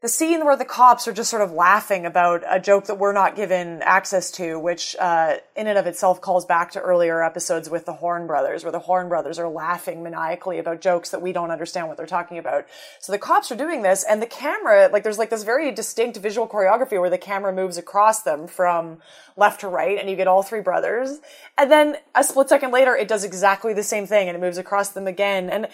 the 0.00 0.08
scene 0.08 0.44
where 0.44 0.56
the 0.56 0.64
cops 0.64 1.08
are 1.08 1.12
just 1.12 1.28
sort 1.28 1.42
of 1.42 1.50
laughing 1.50 2.06
about 2.06 2.44
a 2.48 2.60
joke 2.60 2.86
that 2.86 2.98
we're 2.98 3.12
not 3.12 3.34
given 3.34 3.82
access 3.82 4.30
to, 4.30 4.56
which 4.56 4.94
uh, 5.00 5.38
in 5.56 5.66
and 5.66 5.76
of 5.76 5.88
itself 5.88 6.20
calls 6.20 6.46
back 6.46 6.70
to 6.70 6.80
earlier 6.80 7.20
episodes 7.20 7.68
with 7.68 7.84
the 7.84 7.94
Horne 7.94 8.28
brothers, 8.28 8.62
where 8.62 8.70
the 8.70 8.78
Horne 8.78 9.08
brothers 9.08 9.40
are 9.40 9.48
laughing 9.48 10.04
maniacally 10.04 10.60
about 10.60 10.80
jokes 10.80 11.10
that 11.10 11.20
we 11.20 11.32
don't 11.32 11.50
understand 11.50 11.88
what 11.88 11.96
they're 11.96 12.06
talking 12.06 12.38
about. 12.38 12.64
So 13.00 13.10
the 13.10 13.18
cops 13.18 13.50
are 13.50 13.56
doing 13.56 13.82
this, 13.82 14.04
and 14.04 14.22
the 14.22 14.26
camera, 14.26 14.88
like, 14.92 15.02
there's 15.02 15.18
like 15.18 15.30
this 15.30 15.42
very 15.42 15.72
distinct 15.72 16.16
visual 16.18 16.46
choreography 16.46 17.00
where 17.00 17.10
the 17.10 17.18
camera 17.18 17.52
moves 17.52 17.76
across 17.76 18.22
them 18.22 18.46
from 18.46 18.98
left 19.36 19.60
to 19.62 19.68
right, 19.68 19.98
and 19.98 20.08
you 20.08 20.14
get 20.14 20.28
all 20.28 20.44
three 20.44 20.60
brothers. 20.60 21.18
And 21.56 21.72
then 21.72 21.96
a 22.14 22.22
split 22.22 22.48
second 22.48 22.70
later, 22.70 22.94
it 22.94 23.08
does 23.08 23.24
exactly 23.24 23.74
the 23.74 23.82
same 23.82 24.06
thing, 24.06 24.28
and 24.28 24.36
it 24.36 24.40
moves 24.40 24.58
across 24.58 24.90
them 24.90 25.08
again. 25.08 25.50
And 25.50 25.66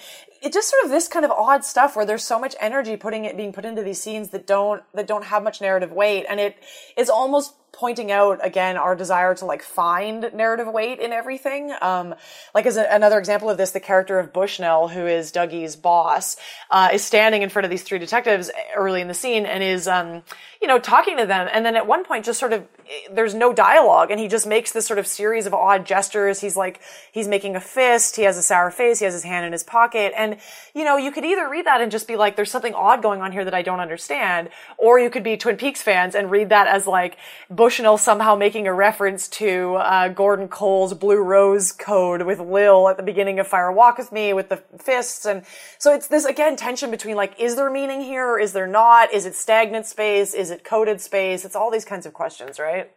it 0.44 0.52
just 0.52 0.68
sort 0.68 0.84
of 0.84 0.90
this 0.90 1.08
kind 1.08 1.24
of 1.24 1.30
odd 1.30 1.64
stuff 1.64 1.96
where 1.96 2.04
there's 2.04 2.22
so 2.22 2.38
much 2.38 2.54
energy 2.60 2.96
putting 2.98 3.24
it 3.24 3.34
being 3.34 3.52
put 3.52 3.64
into 3.64 3.82
these 3.82 4.00
scenes 4.00 4.28
that 4.28 4.46
don't 4.46 4.82
that 4.92 5.06
don't 5.06 5.24
have 5.24 5.42
much 5.42 5.62
narrative 5.62 5.90
weight. 5.90 6.26
And 6.28 6.38
it 6.38 6.56
is 6.98 7.08
almost 7.08 7.54
pointing 7.74 8.10
out 8.10 8.38
again 8.42 8.76
our 8.76 8.94
desire 8.94 9.34
to 9.34 9.44
like 9.44 9.62
find 9.62 10.30
narrative 10.32 10.66
weight 10.66 11.00
in 11.00 11.12
everything. 11.12 11.74
Um, 11.82 12.14
like 12.54 12.66
as 12.66 12.76
a, 12.76 12.86
another 12.90 13.18
example 13.18 13.50
of 13.50 13.58
this, 13.58 13.72
the 13.72 13.80
character 13.80 14.18
of 14.18 14.32
Bushnell, 14.32 14.88
who 14.88 15.06
is 15.06 15.32
Dougie's 15.32 15.76
boss, 15.76 16.36
uh, 16.70 16.90
is 16.92 17.04
standing 17.04 17.42
in 17.42 17.50
front 17.50 17.64
of 17.64 17.70
these 17.70 17.82
three 17.82 17.98
detectives 17.98 18.50
early 18.76 19.00
in 19.00 19.08
the 19.08 19.14
scene 19.14 19.44
and 19.44 19.62
is, 19.62 19.88
um, 19.88 20.22
you 20.62 20.68
know, 20.68 20.78
talking 20.78 21.18
to 21.18 21.26
them. 21.26 21.48
And 21.52 21.66
then 21.66 21.76
at 21.76 21.86
one 21.86 22.04
point, 22.04 22.24
just 22.24 22.40
sort 22.40 22.52
of, 22.52 22.66
there's 23.10 23.34
no 23.34 23.52
dialogue 23.52 24.10
and 24.10 24.20
he 24.20 24.28
just 24.28 24.46
makes 24.46 24.72
this 24.72 24.86
sort 24.86 24.98
of 24.98 25.06
series 25.06 25.46
of 25.46 25.54
odd 25.54 25.84
gestures. 25.84 26.40
He's 26.40 26.56
like, 26.56 26.80
he's 27.12 27.28
making 27.28 27.56
a 27.56 27.60
fist. 27.60 28.16
He 28.16 28.22
has 28.22 28.38
a 28.38 28.42
sour 28.42 28.70
face. 28.70 28.98
He 29.00 29.04
has 29.04 29.14
his 29.14 29.24
hand 29.24 29.44
in 29.44 29.52
his 29.52 29.62
pocket. 29.62 30.12
And, 30.16 30.38
you 30.74 30.84
know, 30.84 30.96
you 30.96 31.10
could 31.10 31.24
either 31.24 31.48
read 31.48 31.66
that 31.66 31.80
and 31.80 31.90
just 31.90 32.06
be 32.06 32.16
like, 32.16 32.36
there's 32.36 32.50
something 32.50 32.74
odd 32.74 33.02
going 33.02 33.20
on 33.20 33.32
here 33.32 33.44
that 33.44 33.54
I 33.54 33.62
don't 33.62 33.80
understand. 33.80 34.48
Or 34.78 34.98
you 34.98 35.10
could 35.10 35.24
be 35.24 35.36
Twin 35.36 35.56
Peaks 35.56 35.82
fans 35.82 36.14
and 36.14 36.30
read 36.30 36.50
that 36.50 36.66
as 36.66 36.86
like 36.86 37.16
Bushnell 37.64 37.96
somehow 37.96 38.36
making 38.36 38.66
a 38.66 38.74
reference 38.74 39.26
to, 39.26 39.76
uh, 39.76 40.08
Gordon 40.08 40.48
Cole's 40.48 40.92
Blue 40.92 41.22
Rose 41.22 41.72
code 41.72 42.20
with 42.20 42.38
Lil 42.38 42.90
at 42.90 42.98
the 42.98 43.02
beginning 43.02 43.40
of 43.40 43.48
Fire 43.48 43.72
Walk 43.72 43.96
with 43.96 44.12
Me 44.12 44.34
with 44.34 44.50
the 44.50 44.62
fists. 44.78 45.24
And 45.24 45.46
so 45.78 45.94
it's 45.94 46.06
this, 46.08 46.26
again, 46.26 46.56
tension 46.56 46.90
between 46.90 47.16
like, 47.16 47.40
is 47.40 47.56
there 47.56 47.70
meaning 47.70 48.02
here 48.02 48.26
or 48.26 48.38
is 48.38 48.52
there 48.52 48.66
not? 48.66 49.14
Is 49.14 49.24
it 49.24 49.34
stagnant 49.34 49.86
space? 49.86 50.34
Is 50.34 50.50
it 50.50 50.62
coded 50.62 51.00
space? 51.00 51.42
It's 51.42 51.56
all 51.56 51.70
these 51.70 51.86
kinds 51.86 52.04
of 52.04 52.12
questions, 52.12 52.58
right? 52.58 52.92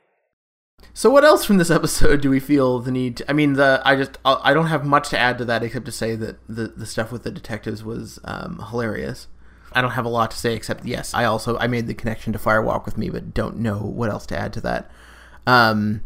So 0.93 1.09
what 1.09 1.23
else 1.23 1.45
from 1.45 1.59
this 1.59 1.71
episode 1.71 2.19
do 2.19 2.29
we 2.29 2.41
feel 2.41 2.79
the 2.79 2.91
need? 2.91 3.17
To, 3.17 3.29
I 3.29 3.33
mean, 3.33 3.53
the 3.53 3.81
I 3.85 3.95
just 3.95 4.17
I 4.25 4.53
don't 4.53 4.67
have 4.67 4.85
much 4.85 5.07
to 5.11 5.17
add 5.17 5.37
to 5.37 5.45
that 5.45 5.63
except 5.63 5.85
to 5.85 5.93
say 5.93 6.17
that 6.17 6.39
the 6.49 6.67
the 6.67 6.85
stuff 6.85 7.09
with 7.09 7.23
the 7.23 7.31
detectives 7.31 7.85
was 7.85 8.19
um, 8.25 8.61
hilarious. 8.69 9.27
I 9.73 9.81
don't 9.81 9.91
have 9.91 10.05
a 10.05 10.09
lot 10.09 10.31
to 10.31 10.37
say 10.37 10.53
except 10.53 10.85
yes, 10.85 11.13
I 11.13 11.25
also 11.25 11.57
I 11.57 11.67
made 11.67 11.87
the 11.87 11.93
connection 11.93 12.33
to 12.33 12.39
Fire 12.39 12.61
Walk 12.61 12.85
with 12.85 12.97
Me, 12.97 13.09
but 13.09 13.33
don't 13.33 13.57
know 13.57 13.77
what 13.77 14.09
else 14.09 14.25
to 14.27 14.37
add 14.37 14.53
to 14.53 14.61
that. 14.61 14.89
Um, 15.45 16.01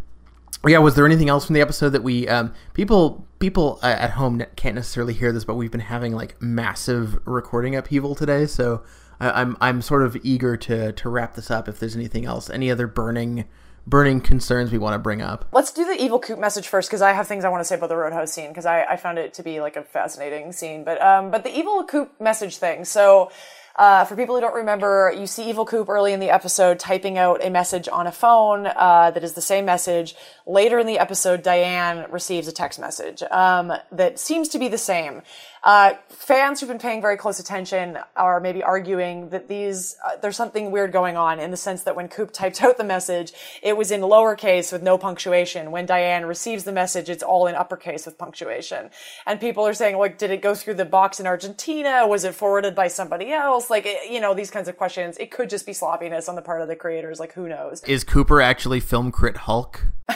yeah, 0.67 0.77
was 0.77 0.95
there 0.95 1.05
anything 1.05 1.29
else 1.29 1.45
from 1.45 1.55
the 1.55 1.61
episode 1.61 1.89
that 1.89 2.03
we 2.03 2.27
um, 2.27 2.53
people 2.73 3.25
people 3.39 3.79
uh, 3.81 3.87
at 3.87 4.11
home 4.11 4.43
can't 4.55 4.75
necessarily 4.75 5.13
hear 5.13 5.31
this, 5.31 5.43
but 5.43 5.55
we've 5.55 5.71
been 5.71 5.81
having 5.81 6.13
like 6.13 6.39
massive 6.41 7.19
recording 7.25 7.75
upheaval 7.75 8.13
today, 8.13 8.45
so 8.45 8.83
I, 9.19 9.41
I'm 9.41 9.57
I'm 9.59 9.81
sort 9.81 10.03
of 10.03 10.17
eager 10.23 10.55
to 10.57 10.91
to 10.91 11.09
wrap 11.09 11.35
this 11.35 11.49
up. 11.49 11.67
If 11.67 11.79
there's 11.79 11.95
anything 11.95 12.25
else, 12.25 12.49
any 12.49 12.69
other 12.69 12.87
burning 12.87 13.45
burning 13.87 14.21
concerns 14.21 14.71
we 14.71 14.77
want 14.77 14.93
to 14.93 14.99
bring 14.99 15.21
up. 15.21 15.45
Let's 15.51 15.71
do 15.71 15.85
the 15.85 16.01
evil 16.01 16.19
coop 16.19 16.39
message 16.39 16.67
first 16.67 16.89
because 16.89 17.01
I 17.01 17.13
have 17.13 17.27
things 17.27 17.43
I 17.43 17.49
want 17.49 17.61
to 17.61 17.65
say 17.65 17.75
about 17.75 17.89
the 17.89 17.97
Roadhouse 17.97 18.31
scene 18.31 18.49
because 18.49 18.65
I, 18.65 18.83
I 18.83 18.97
found 18.97 19.17
it 19.17 19.33
to 19.35 19.43
be 19.43 19.59
like 19.59 19.75
a 19.75 19.83
fascinating 19.83 20.51
scene. 20.51 20.83
But 20.83 21.01
um, 21.01 21.31
but 21.31 21.43
the 21.43 21.55
evil 21.55 21.83
coop 21.83 22.19
message 22.19 22.57
thing. 22.57 22.85
So 22.85 23.31
uh, 23.75 24.05
for 24.05 24.15
people 24.15 24.35
who 24.35 24.41
don't 24.41 24.53
remember, 24.53 25.13
you 25.17 25.25
see 25.25 25.49
Evil 25.49 25.65
Coop 25.65 25.87
early 25.87 26.13
in 26.13 26.19
the 26.19 26.29
episode 26.29 26.77
typing 26.77 27.17
out 27.17 27.43
a 27.43 27.49
message 27.49 27.87
on 27.87 28.05
a 28.05 28.11
phone 28.11 28.67
uh, 28.67 29.11
that 29.11 29.23
is 29.23 29.33
the 29.33 29.41
same 29.41 29.65
message. 29.65 30.15
Later 30.45 30.79
in 30.79 30.87
the 30.87 30.99
episode, 30.99 31.41
Diane 31.41 32.05
receives 32.11 32.47
a 32.47 32.51
text 32.51 32.79
message 32.79 33.23
um, 33.31 33.73
that 33.91 34.19
seems 34.19 34.49
to 34.49 34.59
be 34.59 34.67
the 34.67 34.77
same. 34.77 35.21
Uh, 35.63 35.93
fans 36.09 36.59
who've 36.59 36.69
been 36.69 36.79
paying 36.79 37.01
very 37.01 37.17
close 37.17 37.39
attention 37.39 37.97
are 38.15 38.39
maybe 38.39 38.63
arguing 38.63 39.29
that 39.29 39.47
these 39.47 39.95
uh, 40.03 40.17
there's 40.19 40.35
something 40.35 40.71
weird 40.71 40.91
going 40.91 41.15
on 41.15 41.39
in 41.39 41.51
the 41.51 41.57
sense 41.57 41.83
that 41.83 41.95
when 41.95 42.07
Coop 42.07 42.31
typed 42.31 42.63
out 42.63 42.77
the 42.77 42.83
message, 42.83 43.31
it 43.61 43.77
was 43.77 43.91
in 43.91 44.01
lowercase 44.01 44.71
with 44.71 44.81
no 44.81 44.97
punctuation. 44.97 45.69
When 45.71 45.85
Diane 45.85 46.25
receives 46.25 46.63
the 46.63 46.71
message, 46.71 47.09
it's 47.09 47.21
all 47.21 47.45
in 47.45 47.53
uppercase 47.53 48.07
with 48.07 48.17
punctuation. 48.17 48.89
And 49.27 49.39
people 49.39 49.67
are 49.67 49.73
saying, 49.75 49.97
like, 49.97 50.17
did 50.17 50.31
it 50.31 50.41
go 50.41 50.55
through 50.55 50.75
the 50.75 50.85
box 50.85 51.19
in 51.19 51.27
Argentina? 51.27 52.07
Was 52.07 52.23
it 52.23 52.33
forwarded 52.33 52.73
by 52.73 52.87
somebody 52.87 53.31
else? 53.31 53.69
Like, 53.69 53.87
you 54.09 54.19
know, 54.19 54.33
these 54.33 54.49
kinds 54.49 54.67
of 54.67 54.77
questions. 54.77 55.17
It 55.17 55.29
could 55.29 55.49
just 55.49 55.67
be 55.67 55.73
sloppiness 55.73 56.27
on 56.27 56.35
the 56.35 56.41
part 56.41 56.61
of 56.61 56.69
the 56.69 56.75
creators. 56.75 57.19
Like, 57.19 57.33
who 57.33 57.47
knows? 57.47 57.83
Is 57.83 58.03
Cooper 58.03 58.41
actually 58.41 58.79
film 58.79 59.11
crit 59.11 59.37
Hulk? 59.37 59.85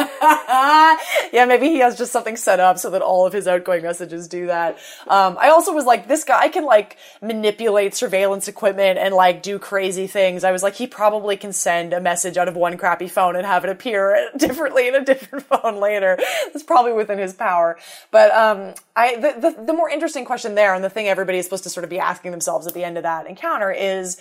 yeah, 1.32 1.44
maybe 1.46 1.68
he 1.68 1.78
has 1.78 1.96
just 1.96 2.12
something 2.12 2.36
set 2.36 2.60
up 2.60 2.78
so 2.78 2.90
that 2.90 3.02
all 3.02 3.26
of 3.26 3.32
his 3.32 3.46
outgoing 3.46 3.82
messages 3.82 4.28
do 4.28 4.46
that. 4.46 4.78
Um, 5.06 5.36
I 5.40 5.50
also 5.50 5.72
was 5.72 5.84
like, 5.84 6.08
this 6.08 6.24
guy 6.24 6.48
can 6.48 6.64
like 6.64 6.96
manipulate 7.20 7.94
surveillance 7.94 8.48
equipment 8.48 8.98
and 8.98 9.14
like 9.14 9.42
do 9.42 9.58
crazy 9.58 10.06
things. 10.06 10.44
I 10.44 10.52
was 10.52 10.62
like, 10.62 10.74
he 10.74 10.86
probably 10.86 11.36
can 11.36 11.52
send 11.52 11.92
a 11.92 12.00
message 12.00 12.36
out 12.36 12.48
of 12.48 12.56
one 12.56 12.76
crappy 12.76 13.08
phone 13.08 13.36
and 13.36 13.46
have 13.46 13.64
it 13.64 13.70
appear 13.70 14.30
differently 14.36 14.88
in 14.88 14.94
a 14.94 15.04
different 15.04 15.44
phone 15.48 15.80
later. 15.80 16.16
It's 16.18 16.62
probably 16.62 16.92
within 16.92 17.18
his 17.18 17.32
power. 17.32 17.78
But 18.10 18.32
um, 18.32 18.74
I 18.96 19.16
the, 19.16 19.34
the 19.40 19.64
the 19.66 19.72
more 19.72 19.88
interesting 19.88 20.24
question 20.24 20.54
there, 20.54 20.74
and 20.74 20.82
the 20.84 20.90
thing 20.90 21.08
everybody 21.08 21.38
is 21.38 21.46
supposed 21.46 21.64
to 21.64 21.70
sort 21.70 21.84
of 21.84 21.90
be 21.90 21.98
asking 21.98 22.30
themselves 22.30 22.66
at 22.66 22.74
the 22.74 22.84
end 22.84 22.96
of 22.96 23.02
that 23.04 23.26
encounter 23.26 23.70
is 23.70 24.20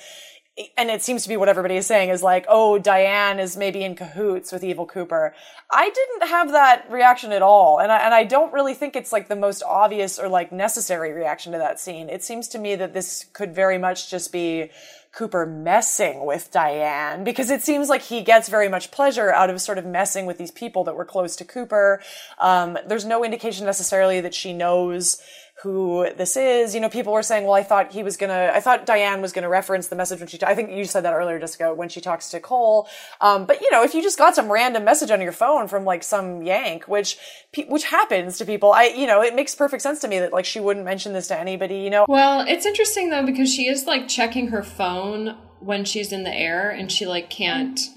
and 0.78 0.90
it 0.90 1.02
seems 1.02 1.24
to 1.24 1.30
be 1.30 1.38
what 1.38 1.48
everybody 1.48 1.78
is 1.78 1.88
saying 1.88 2.10
is 2.10 2.22
like, 2.22 2.46
oh, 2.50 2.78
Diane 2.78 3.40
is 3.40 3.56
maybe 3.56 3.84
in 3.84 3.96
cahoots 3.96 4.52
with 4.52 4.64
Evil 4.64 4.86
Cooper. 4.86 5.34
I 5.72 5.90
didn't 5.90 6.30
have 6.30 6.52
that 6.52 6.86
reaction 6.90 7.32
at 7.32 7.42
all. 7.42 7.80
And 7.80 7.92
I, 7.92 8.00
and 8.00 8.14
I 8.14 8.26
don't 8.26 8.52
really 8.52 8.74
think 8.74 8.96
it's 8.96 9.14
like 9.14 9.30
the 9.30 9.36
most 9.38 9.64
obvious 9.64 10.20
or 10.20 10.28
like 10.28 10.52
necessary 10.52 11.14
reaction 11.14 11.54
to 11.54 11.58
that 11.60 11.80
scene. 11.80 12.10
It 12.10 12.24
seems 12.24 12.50
to 12.50 12.60
me 12.60 12.76
that 12.76 12.94
this 12.94 13.26
could 13.32 13.56
very 13.56 13.78
much 13.78 14.10
just 14.10 14.34
be 14.34 14.70
Cooper 15.12 15.46
messing 15.46 16.26
with 16.26 16.52
Diane 16.52 17.24
because 17.24 17.50
it 17.50 17.64
seems 17.64 17.90
like 17.90 18.04
he 18.04 18.22
gets 18.22 18.48
very 18.48 18.70
much 18.70 18.92
pleasure 18.92 19.32
out 19.32 19.50
of 19.50 19.60
sort 19.60 19.78
of 19.78 19.86
messing 19.86 20.26
with 20.26 20.38
these 20.38 20.52
people 20.52 20.84
that 20.84 20.96
were 20.96 21.06
close 21.06 21.36
to 21.38 21.46
Cooper. 21.46 22.02
Um, 22.38 22.78
there's 22.86 23.06
no 23.06 23.24
indication 23.24 23.66
necessarily 23.66 24.22
that 24.22 24.36
she 24.36 24.54
knows 24.54 25.22
who 25.62 26.08
this 26.16 26.38
is. 26.38 26.74
You 26.74 26.82
know, 26.82 26.90
people 26.90 27.12
were 27.12 27.24
saying, 27.24 27.44
well, 27.44 27.54
I 27.54 27.64
thought 27.64 27.92
he 27.92 28.02
was 28.02 28.18
gonna, 28.18 28.52
I 28.54 28.60
thought 28.60 28.86
Diane 28.86 29.22
was 29.22 29.34
gonna 29.34 29.50
reference 29.50 29.88
the 29.88 29.96
message 29.96 30.20
when 30.20 30.28
she, 30.28 30.40
I 30.42 30.56
think 30.56 30.72
you 30.72 30.86
said 30.86 31.02
that 31.02 31.14
earlier, 31.14 31.40
Jessica, 31.40 31.74
when 31.74 31.90
she 31.90 32.00
talks 32.02 32.30
to 32.30 32.40
Cole. 32.40 32.88
Um, 33.20 33.46
but 33.46 33.62
you 33.62 33.70
know, 33.72 33.84
if 33.84 33.94
you 33.94 34.02
just 34.02 34.18
got 34.18 34.36
some 34.36 34.52
random 34.52 34.86
message 34.86 35.12
on 35.12 35.22
your 35.22 35.32
phone 35.32 35.68
from 35.68 35.84
like 35.84 36.04
some 36.04 36.44
yank, 36.44 36.88
which, 36.88 37.18
which 37.68 37.84
happens 37.86 38.38
to 38.38 38.46
people, 38.46 38.72
I, 38.72 38.86
you 38.86 39.06
know, 39.08 39.22
it 39.22 39.36
makes 39.36 39.54
perfect 39.54 39.84
sense 39.84 40.00
to 40.02 40.08
me 40.08 40.20
that 40.20 40.32
like 40.32 40.46
she 40.46 40.60
wouldn't 40.60 40.86
mention 40.86 41.14
this 41.14 41.28
to 41.28 41.38
anybody, 41.38 41.80
you 41.80 41.90
know? 41.90 42.06
Well, 42.08 42.46
it's 42.48 42.66
interesting 42.66 43.10
though, 43.10 43.26
because 43.26 43.54
she 43.54 43.68
is 43.68 43.86
like 43.86 44.08
checking 44.08 44.48
her 44.50 44.64
phone 44.64 45.38
when 45.60 45.84
she's 45.84 46.14
in 46.14 46.24
the 46.24 46.34
air 46.34 46.70
and 46.70 46.92
she 46.92 47.06
like 47.06 47.30
can't, 47.30 47.78
mm-hmm 47.78 47.96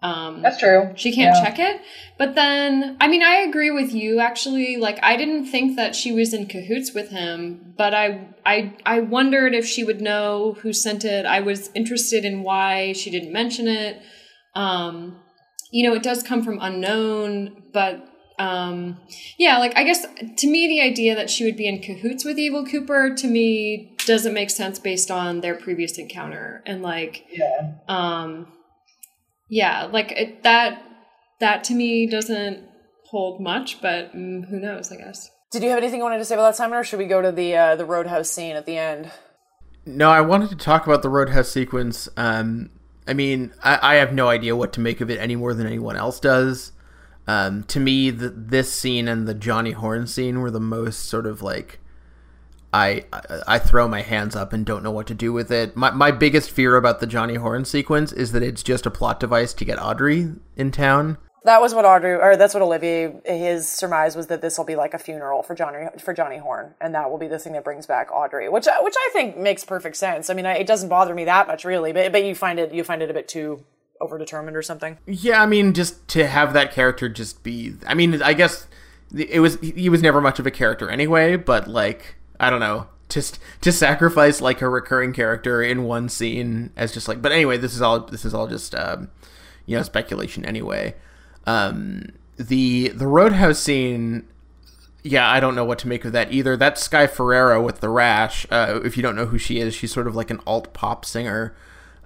um, 0.00 0.42
That's 0.42 0.58
true. 0.58 0.92
She 0.94 1.12
can't 1.12 1.36
yeah. 1.36 1.44
check 1.44 1.58
it. 1.58 1.80
But 2.18 2.36
then, 2.36 2.96
I 3.00 3.08
mean, 3.08 3.22
I 3.22 3.36
agree 3.38 3.72
with 3.72 3.92
you. 3.92 4.20
Actually, 4.20 4.76
like 4.76 4.98
I 5.02 5.16
didn't 5.16 5.46
think 5.46 5.76
that 5.76 5.96
she 5.96 6.12
was 6.12 6.32
in 6.32 6.46
cahoots 6.46 6.94
with 6.94 7.10
him, 7.10 7.74
but 7.76 7.94
I, 7.94 8.28
I, 8.46 8.76
I 8.86 9.00
wondered 9.00 9.54
if 9.54 9.66
she 9.66 9.82
would 9.82 10.00
know 10.00 10.56
who 10.60 10.72
sent 10.72 11.04
it. 11.04 11.26
I 11.26 11.40
was 11.40 11.70
interested 11.74 12.24
in 12.24 12.44
why 12.44 12.92
she 12.92 13.10
didn't 13.10 13.32
mention 13.32 13.66
it. 13.66 14.00
Um, 14.54 15.20
you 15.72 15.88
know, 15.88 15.94
it 15.96 16.02
does 16.02 16.22
come 16.22 16.44
from 16.44 16.58
unknown, 16.60 17.64
but 17.72 18.08
um, 18.38 18.98
yeah, 19.36 19.58
like 19.58 19.76
I 19.76 19.82
guess 19.82 20.06
to 20.36 20.46
me, 20.46 20.68
the 20.68 20.80
idea 20.80 21.16
that 21.16 21.28
she 21.28 21.44
would 21.44 21.56
be 21.56 21.66
in 21.66 21.82
cahoots 21.82 22.24
with 22.24 22.38
Evil 22.38 22.64
Cooper 22.64 23.14
to 23.16 23.26
me 23.26 23.96
doesn't 24.06 24.32
make 24.32 24.50
sense 24.50 24.78
based 24.78 25.10
on 25.10 25.40
their 25.40 25.56
previous 25.56 25.98
encounter 25.98 26.62
and 26.64 26.82
like, 26.82 27.26
yeah. 27.32 27.72
um 27.88 28.46
yeah, 29.48 29.84
like 29.84 30.12
it, 30.12 30.42
that 30.42 30.82
that 31.40 31.64
to 31.64 31.74
me 31.74 32.06
doesn't 32.06 32.64
hold 33.06 33.40
much, 33.40 33.80
but 33.80 34.14
mm, 34.14 34.48
who 34.48 34.58
knows? 34.58 34.92
I 34.92 34.96
guess. 34.96 35.30
Did 35.50 35.62
you 35.62 35.70
have 35.70 35.78
anything 35.78 35.98
you 35.98 36.04
wanted 36.04 36.18
to 36.18 36.24
say 36.24 36.34
about 36.34 36.48
that, 36.48 36.56
Simon, 36.56 36.78
or 36.78 36.84
should 36.84 36.98
we 36.98 37.06
go 37.06 37.22
to 37.22 37.32
the 37.32 37.56
uh, 37.56 37.76
the 37.76 37.86
roadhouse 37.86 38.30
scene 38.30 38.56
at 38.56 38.66
the 38.66 38.76
end? 38.76 39.10
No, 39.86 40.10
I 40.10 40.20
wanted 40.20 40.50
to 40.50 40.56
talk 40.56 40.86
about 40.86 41.02
the 41.02 41.08
roadhouse 41.08 41.48
sequence. 41.48 42.08
Um, 42.16 42.70
I 43.06 43.14
mean, 43.14 43.54
I, 43.64 43.94
I, 43.94 43.94
have 43.94 44.12
no 44.12 44.28
idea 44.28 44.54
what 44.54 44.74
to 44.74 44.80
make 44.80 45.00
of 45.00 45.08
it 45.08 45.18
any 45.18 45.34
more 45.34 45.54
than 45.54 45.66
anyone 45.66 45.96
else 45.96 46.20
does. 46.20 46.72
Um, 47.26 47.62
to 47.64 47.80
me, 47.80 48.10
the, 48.10 48.28
this 48.28 48.70
scene 48.70 49.08
and 49.08 49.26
the 49.26 49.32
Johnny 49.32 49.70
Horne 49.70 50.06
scene 50.06 50.42
were 50.42 50.50
the 50.50 50.60
most 50.60 51.06
sort 51.06 51.24
of 51.26 51.40
like 51.40 51.80
I, 52.78 53.04
I 53.46 53.58
throw 53.58 53.88
my 53.88 54.02
hands 54.02 54.36
up 54.36 54.52
and 54.52 54.64
don't 54.64 54.82
know 54.82 54.90
what 54.90 55.06
to 55.08 55.14
do 55.14 55.32
with 55.32 55.50
it. 55.50 55.76
My 55.76 55.90
my 55.90 56.10
biggest 56.10 56.50
fear 56.50 56.76
about 56.76 57.00
the 57.00 57.06
Johnny 57.06 57.34
Horne 57.34 57.64
sequence 57.64 58.12
is 58.12 58.32
that 58.32 58.42
it's 58.42 58.62
just 58.62 58.86
a 58.86 58.90
plot 58.90 59.20
device 59.20 59.52
to 59.54 59.64
get 59.64 59.80
Audrey 59.80 60.32
in 60.56 60.70
town. 60.70 61.18
That 61.44 61.60
was 61.60 61.72
what 61.72 61.84
Audrey, 61.84 62.14
or 62.14 62.36
that's 62.36 62.52
what 62.52 62.62
Olivier, 62.62 63.20
his 63.24 63.68
surmise 63.68 64.16
was 64.16 64.26
that 64.26 64.42
this 64.42 64.58
will 64.58 64.64
be 64.64 64.76
like 64.76 64.92
a 64.92 64.98
funeral 64.98 65.42
for 65.42 65.54
Johnny 65.54 65.86
for 65.98 66.12
Johnny 66.12 66.38
Horne, 66.38 66.74
and 66.80 66.94
that 66.94 67.10
will 67.10 67.18
be 67.18 67.28
the 67.28 67.38
thing 67.38 67.52
that 67.54 67.64
brings 67.64 67.86
back 67.86 68.12
Audrey, 68.12 68.48
which 68.48 68.66
uh, 68.66 68.80
which 68.80 68.94
I 68.96 69.10
think 69.12 69.36
makes 69.36 69.64
perfect 69.64 69.96
sense. 69.96 70.30
I 70.30 70.34
mean, 70.34 70.46
it 70.46 70.66
doesn't 70.66 70.88
bother 70.88 71.14
me 71.14 71.24
that 71.24 71.46
much 71.46 71.64
really, 71.64 71.92
but 71.92 72.12
but 72.12 72.24
you 72.24 72.34
find 72.34 72.58
it 72.58 72.72
you 72.72 72.84
find 72.84 73.02
it 73.02 73.10
a 73.10 73.14
bit 73.14 73.28
too 73.28 73.64
overdetermined 74.00 74.54
or 74.54 74.62
something. 74.62 74.98
Yeah, 75.06 75.42
I 75.42 75.46
mean, 75.46 75.74
just 75.74 76.06
to 76.08 76.26
have 76.26 76.52
that 76.52 76.72
character 76.72 77.08
just 77.08 77.42
be, 77.42 77.74
I 77.86 77.94
mean, 77.94 78.22
I 78.22 78.32
guess 78.34 78.68
it 79.16 79.40
was 79.40 79.58
he 79.60 79.88
was 79.88 80.02
never 80.02 80.20
much 80.20 80.38
of 80.38 80.46
a 80.46 80.50
character 80.50 80.90
anyway, 80.90 81.36
but 81.36 81.66
like 81.66 82.17
I 82.40 82.50
don't 82.50 82.60
know, 82.60 82.86
just 83.08 83.38
to 83.62 83.72
sacrifice 83.72 84.40
like 84.40 84.62
a 84.62 84.68
recurring 84.68 85.12
character 85.12 85.62
in 85.62 85.84
one 85.84 86.08
scene 86.08 86.70
as 86.76 86.92
just 86.92 87.08
like. 87.08 87.22
But 87.22 87.32
anyway, 87.32 87.56
this 87.56 87.74
is 87.74 87.82
all 87.82 88.00
this 88.00 88.24
is 88.24 88.34
all 88.34 88.46
just 88.46 88.74
um, 88.74 89.10
you 89.66 89.76
know 89.76 89.82
speculation 89.82 90.44
anyway. 90.44 90.94
Um, 91.46 92.10
the 92.36 92.88
the 92.88 93.06
Roadhouse 93.06 93.58
scene. 93.58 94.26
Yeah, 95.04 95.30
I 95.30 95.40
don't 95.40 95.54
know 95.54 95.64
what 95.64 95.78
to 95.80 95.88
make 95.88 96.04
of 96.04 96.12
that 96.12 96.32
either. 96.32 96.56
That's 96.56 96.82
Sky 96.82 97.06
Ferreira 97.06 97.62
with 97.62 97.80
the 97.80 97.88
rash. 97.88 98.46
Uh, 98.50 98.80
if 98.84 98.96
you 98.96 99.02
don't 99.02 99.16
know 99.16 99.26
who 99.26 99.38
she 99.38 99.58
is, 99.58 99.74
she's 99.74 99.92
sort 99.92 100.06
of 100.06 100.16
like 100.16 100.30
an 100.30 100.40
alt 100.46 100.74
pop 100.74 101.04
singer. 101.04 101.54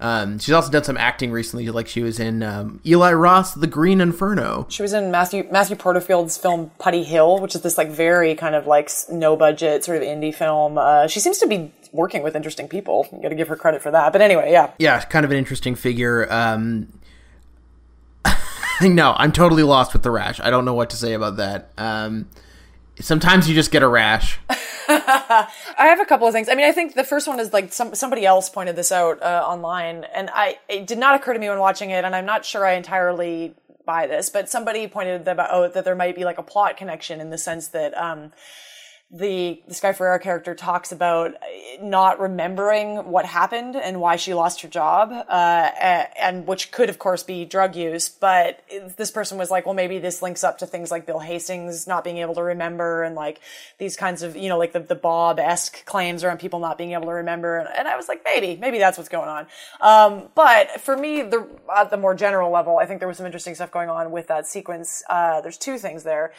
Um, 0.02 0.40
she's 0.40 0.52
also 0.52 0.68
done 0.70 0.82
some 0.82 0.96
acting 0.96 1.30
recently, 1.30 1.68
like 1.70 1.86
she 1.86 2.02
was 2.02 2.18
in 2.18 2.42
um, 2.42 2.80
Eli 2.84 3.12
Roth, 3.12 3.54
The 3.54 3.68
Green 3.68 4.00
Inferno. 4.00 4.66
She 4.68 4.82
was 4.82 4.92
in 4.92 5.12
Matthew 5.12 5.46
Matthew 5.50 5.76
Porterfield's 5.76 6.36
film 6.36 6.72
Putty 6.78 7.04
Hill, 7.04 7.38
which 7.38 7.54
is 7.54 7.60
this 7.60 7.78
like 7.78 7.88
very 7.88 8.34
kind 8.34 8.56
of 8.56 8.66
like 8.66 8.90
no 9.08 9.36
budget 9.36 9.84
sort 9.84 9.98
of 9.98 10.02
indie 10.02 10.34
film. 10.34 10.76
Uh, 10.76 11.06
she 11.06 11.20
seems 11.20 11.38
to 11.38 11.46
be 11.46 11.72
working 11.92 12.24
with 12.24 12.34
interesting 12.34 12.66
people. 12.68 13.06
You 13.12 13.22
got 13.22 13.28
to 13.28 13.36
give 13.36 13.46
her 13.46 13.56
credit 13.56 13.80
for 13.80 13.92
that. 13.92 14.12
But 14.12 14.22
anyway, 14.22 14.50
yeah, 14.50 14.72
Yeah, 14.78 15.00
kind 15.02 15.24
of 15.24 15.30
an 15.30 15.36
interesting 15.36 15.76
figure. 15.76 16.26
Um, 16.32 16.88
no, 18.82 19.14
I'm 19.16 19.30
totally 19.30 19.62
lost 19.62 19.92
with 19.92 20.02
the 20.02 20.10
rash. 20.10 20.40
I 20.40 20.50
don't 20.50 20.64
know 20.64 20.74
what 20.74 20.90
to 20.90 20.96
say 20.96 21.12
about 21.12 21.36
that. 21.36 21.70
Um, 21.78 22.28
sometimes 23.00 23.48
you 23.48 23.54
just 23.54 23.70
get 23.70 23.82
a 23.82 23.88
rash. 23.88 24.38
I 24.88 25.48
have 25.78 26.00
a 26.00 26.04
couple 26.04 26.26
of 26.26 26.34
things. 26.34 26.48
I 26.48 26.54
mean, 26.54 26.66
I 26.66 26.72
think 26.72 26.94
the 26.94 27.04
first 27.04 27.26
one 27.26 27.40
is 27.40 27.52
like 27.52 27.72
some 27.72 27.94
somebody 27.94 28.26
else 28.26 28.48
pointed 28.48 28.76
this 28.76 28.92
out 28.92 29.22
uh, 29.22 29.44
online, 29.46 30.04
and 30.14 30.30
I 30.32 30.58
it 30.68 30.86
did 30.86 30.98
not 30.98 31.14
occur 31.14 31.32
to 31.32 31.38
me 31.38 31.48
when 31.48 31.58
watching 31.58 31.90
it, 31.90 32.04
and 32.04 32.14
I'm 32.14 32.26
not 32.26 32.44
sure 32.44 32.66
I 32.66 32.74
entirely 32.74 33.54
buy 33.84 34.06
this, 34.06 34.30
but 34.30 34.48
somebody 34.48 34.86
pointed 34.86 35.26
about 35.26 35.48
oh, 35.52 35.68
that 35.68 35.84
there 35.84 35.94
might 35.94 36.14
be 36.14 36.24
like 36.24 36.38
a 36.38 36.42
plot 36.42 36.76
connection 36.76 37.20
in 37.20 37.30
the 37.30 37.38
sense 37.38 37.68
that 37.68 37.96
um, 37.96 38.32
the 39.12 39.62
the 39.68 39.74
Sky 39.74 39.92
Ferreira 39.92 40.18
character 40.18 40.54
talks 40.54 40.90
about 40.90 41.34
not 41.82 42.18
remembering 42.18 42.96
what 43.10 43.26
happened 43.26 43.76
and 43.76 44.00
why 44.00 44.16
she 44.16 44.32
lost 44.32 44.62
her 44.62 44.68
job, 44.68 45.12
uh, 45.12 45.34
and 46.18 46.46
which 46.46 46.70
could, 46.70 46.88
of 46.88 46.98
course, 46.98 47.22
be 47.22 47.44
drug 47.44 47.76
use. 47.76 48.08
But 48.08 48.64
this 48.96 49.10
person 49.10 49.36
was 49.36 49.50
like, 49.50 49.66
well, 49.66 49.74
maybe 49.74 49.98
this 49.98 50.22
links 50.22 50.42
up 50.42 50.58
to 50.58 50.66
things 50.66 50.90
like 50.90 51.04
Bill 51.04 51.18
Hastings 51.18 51.86
not 51.86 52.04
being 52.04 52.18
able 52.18 52.34
to 52.36 52.42
remember, 52.42 53.02
and 53.02 53.14
like 53.14 53.40
these 53.76 53.98
kinds 53.98 54.22
of, 54.22 54.34
you 54.34 54.48
know, 54.48 54.56
like 54.56 54.72
the 54.72 54.80
the 54.80 54.94
Bob 54.94 55.38
esque 55.38 55.84
claims 55.84 56.24
around 56.24 56.38
people 56.38 56.58
not 56.58 56.78
being 56.78 56.92
able 56.92 57.04
to 57.04 57.12
remember. 57.12 57.58
And, 57.58 57.68
and, 57.76 57.88
I 57.88 57.96
was 57.96 58.08
like, 58.08 58.22
maybe, 58.24 58.56
maybe 58.56 58.78
that's 58.78 58.96
what's 58.96 59.10
going 59.10 59.28
on. 59.28 59.46
Um, 59.82 60.30
but 60.34 60.80
for 60.80 60.96
me, 60.96 61.20
the 61.20 61.46
at 61.76 61.90
the 61.90 61.98
more 61.98 62.14
general 62.14 62.50
level, 62.50 62.78
I 62.78 62.86
think 62.86 63.00
there 63.00 63.08
was 63.08 63.18
some 63.18 63.26
interesting 63.26 63.54
stuff 63.54 63.70
going 63.70 63.90
on 63.90 64.10
with 64.10 64.28
that 64.28 64.46
sequence. 64.46 65.02
Uh, 65.10 65.42
there's 65.42 65.58
two 65.58 65.76
things 65.76 66.02
there. 66.02 66.32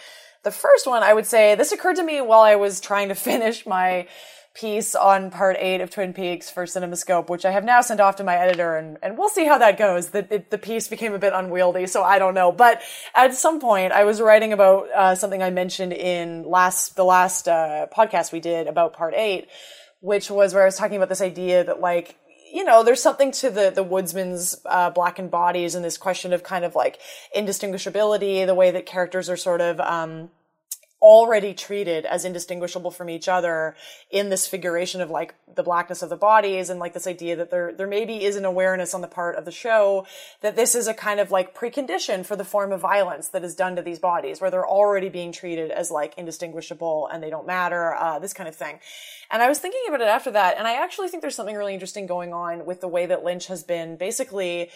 The 0.44 0.52
first 0.52 0.86
one, 0.86 1.04
I 1.04 1.14
would 1.14 1.26
say, 1.26 1.56
this 1.56 1.72
occurred 1.72 1.96
to 1.96 2.04
me 2.04 2.22
while 2.22 2.42
I 2.42 2.56
was 2.56 2.80
trying 2.80 3.10
to 3.10 3.16
finish 3.32 3.66
my 3.66 4.08
piece 4.54 4.94
on 4.94 5.32
part 5.32 5.56
eight 5.60 5.82
of 5.82 5.90
Twin 5.90 6.14
Peaks 6.14 6.50
for 6.50 6.66
CinemaScope, 6.66 7.28
which 7.28 7.44
I 7.44 7.52
have 7.52 7.64
now 7.64 7.82
sent 7.82 8.00
off 8.00 8.18
to 8.18 8.24
my 8.24 8.36
editor, 8.36 8.78
and, 8.78 8.98
and 9.02 9.18
we'll 9.18 9.30
see 9.30 9.46
how 9.46 9.58
that 9.58 9.80
goes. 9.80 10.10
The, 10.10 10.32
it, 10.32 10.52
the 10.52 10.60
piece 10.60 10.88
became 10.88 11.14
a 11.14 11.20
bit 11.20 11.34
unwieldy, 11.34 11.88
so 11.88 12.04
I 12.04 12.20
don't 12.20 12.36
know. 12.36 12.52
But 12.52 12.82
at 13.16 13.34
some 13.34 13.60
point, 13.60 13.94
I 13.94 14.04
was 14.04 14.22
writing 14.22 14.54
about 14.54 14.90
uh, 14.92 15.16
something 15.16 15.42
I 15.42 15.50
mentioned 15.50 15.94
in 15.94 16.44
last 16.44 16.96
the 16.96 17.04
last 17.04 17.48
uh, 17.48 17.88
podcast 17.96 18.32
we 18.32 18.40
did 18.40 18.68
about 18.68 18.94
part 18.94 19.16
eight, 19.16 19.48
which 20.02 20.30
was 20.30 20.54
where 20.54 20.64
I 20.64 20.68
was 20.68 20.78
talking 20.78 20.98
about 20.98 21.10
this 21.10 21.22
idea 21.22 21.64
that 21.64 21.80
like 21.80 22.16
you 22.54 22.64
know, 22.64 22.84
there's 22.84 23.02
something 23.02 23.32
to 23.32 23.50
the 23.50 23.72
the 23.72 23.84
woodsman's 23.84 24.56
uh, 24.66 24.92
blackened 24.92 25.32
bodies 25.32 25.74
and 25.74 25.84
this 25.84 25.98
question 25.98 26.32
of 26.34 26.44
kind 26.44 26.64
of 26.64 26.76
like 26.76 27.00
indistinguishability, 27.36 28.46
the 28.46 28.54
way 28.54 28.70
that 28.70 28.86
characters 28.86 29.28
are 29.28 29.36
sort 29.36 29.60
of 29.60 29.80
um, 29.80 30.30
already 31.04 31.54
treated 31.54 32.06
as 32.06 32.24
indistinguishable 32.24 32.90
from 32.90 33.10
each 33.10 33.28
other 33.28 33.76
in 34.10 34.30
this 34.30 34.48
figuration 34.48 35.02
of 35.02 35.10
like 35.10 35.36
the 35.54 35.62
blackness 35.62 36.02
of 36.02 36.10
the 36.10 36.16
bodies 36.16 36.70
and 36.70 36.80
like 36.80 36.94
this 36.94 37.06
idea 37.06 37.36
that 37.36 37.52
there 37.52 37.74
there 37.74 37.86
maybe 37.86 38.24
is 38.24 38.38
an 38.38 38.46
awareness 38.46 38.94
on 38.94 39.02
the 39.02 39.08
part 39.08 39.36
of 39.36 39.44
the 39.44 39.52
show 39.52 40.08
that 40.40 40.56
this 40.56 40.74
is 40.74 40.88
a 40.88 40.94
kind 40.94 41.20
of 41.20 41.30
like 41.30 41.54
precondition 41.54 42.26
for 42.26 42.38
the 42.38 42.46
form 42.46 42.72
of 42.72 42.80
violence 42.80 43.28
that 43.28 43.44
is 43.44 43.54
done 43.54 43.76
to 43.76 43.82
these 43.82 44.00
bodies 44.00 44.40
where 44.40 44.50
they're 44.50 44.66
already 44.66 45.10
being 45.10 45.34
treated 45.34 45.72
as 45.72 45.92
like 45.92 46.14
indistinguishable 46.18 47.10
and 47.12 47.22
they 47.22 47.30
don't 47.30 47.46
matter 47.46 47.94
uh, 47.96 48.18
this 48.18 48.32
kind 48.32 48.48
of 48.48 48.56
thing. 48.56 48.80
And 49.30 49.44
i 49.44 49.50
was 49.50 49.60
thinking 49.60 49.82
about 49.90 50.00
it 50.00 50.08
after 50.08 50.32
that 50.32 50.58
and 50.58 50.66
i 50.66 50.82
actually 50.82 51.10
think 51.10 51.22
there's 51.22 51.36
something 51.36 51.58
really 51.58 51.74
interesting 51.74 52.08
going 52.08 52.34
on 52.34 52.66
with 52.66 52.80
the 52.80 52.88
way 52.88 53.06
that 53.08 53.26
lynch 53.26 53.48
has 53.48 53.62
been 53.62 53.98
basically 53.98 54.70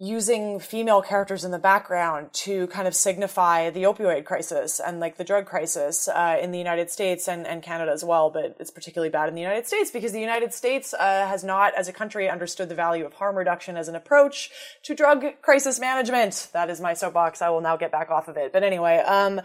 using 0.00 0.58
female 0.58 1.00
characters 1.00 1.44
in 1.44 1.52
the 1.52 1.58
background 1.58 2.32
to 2.32 2.66
kind 2.66 2.88
of 2.88 2.94
signify 2.96 3.70
the 3.70 3.84
opioid 3.84 4.24
crisis 4.24 4.80
and 4.80 4.98
like 4.98 5.16
the 5.18 5.24
drug 5.24 5.46
crisis 5.46 6.08
uh, 6.08 6.36
in 6.42 6.50
the 6.50 6.58
United 6.58 6.90
States 6.90 7.28
and, 7.28 7.46
and 7.46 7.62
Canada 7.62 7.92
as 7.92 8.04
well. 8.04 8.28
But 8.28 8.56
it's 8.58 8.72
particularly 8.72 9.10
bad 9.10 9.28
in 9.28 9.36
the 9.36 9.40
United 9.40 9.68
States 9.68 9.92
because 9.92 10.10
the 10.10 10.20
United 10.20 10.52
States 10.52 10.94
uh, 10.94 11.28
has 11.28 11.44
not, 11.44 11.74
as 11.76 11.86
a 11.86 11.92
country, 11.92 12.28
understood 12.28 12.68
the 12.68 12.74
value 12.74 13.06
of 13.06 13.12
harm 13.14 13.36
reduction 13.36 13.76
as 13.76 13.86
an 13.86 13.94
approach 13.94 14.50
to 14.82 14.96
drug 14.96 15.24
crisis 15.42 15.78
management. 15.78 16.48
That 16.52 16.70
is 16.70 16.80
my 16.80 16.94
soapbox. 16.94 17.40
I 17.40 17.50
will 17.50 17.60
now 17.60 17.76
get 17.76 17.92
back 17.92 18.10
off 18.10 18.26
of 18.26 18.36
it. 18.36 18.52
But 18.52 18.64
anyway, 18.64 18.98
um, 18.98 19.40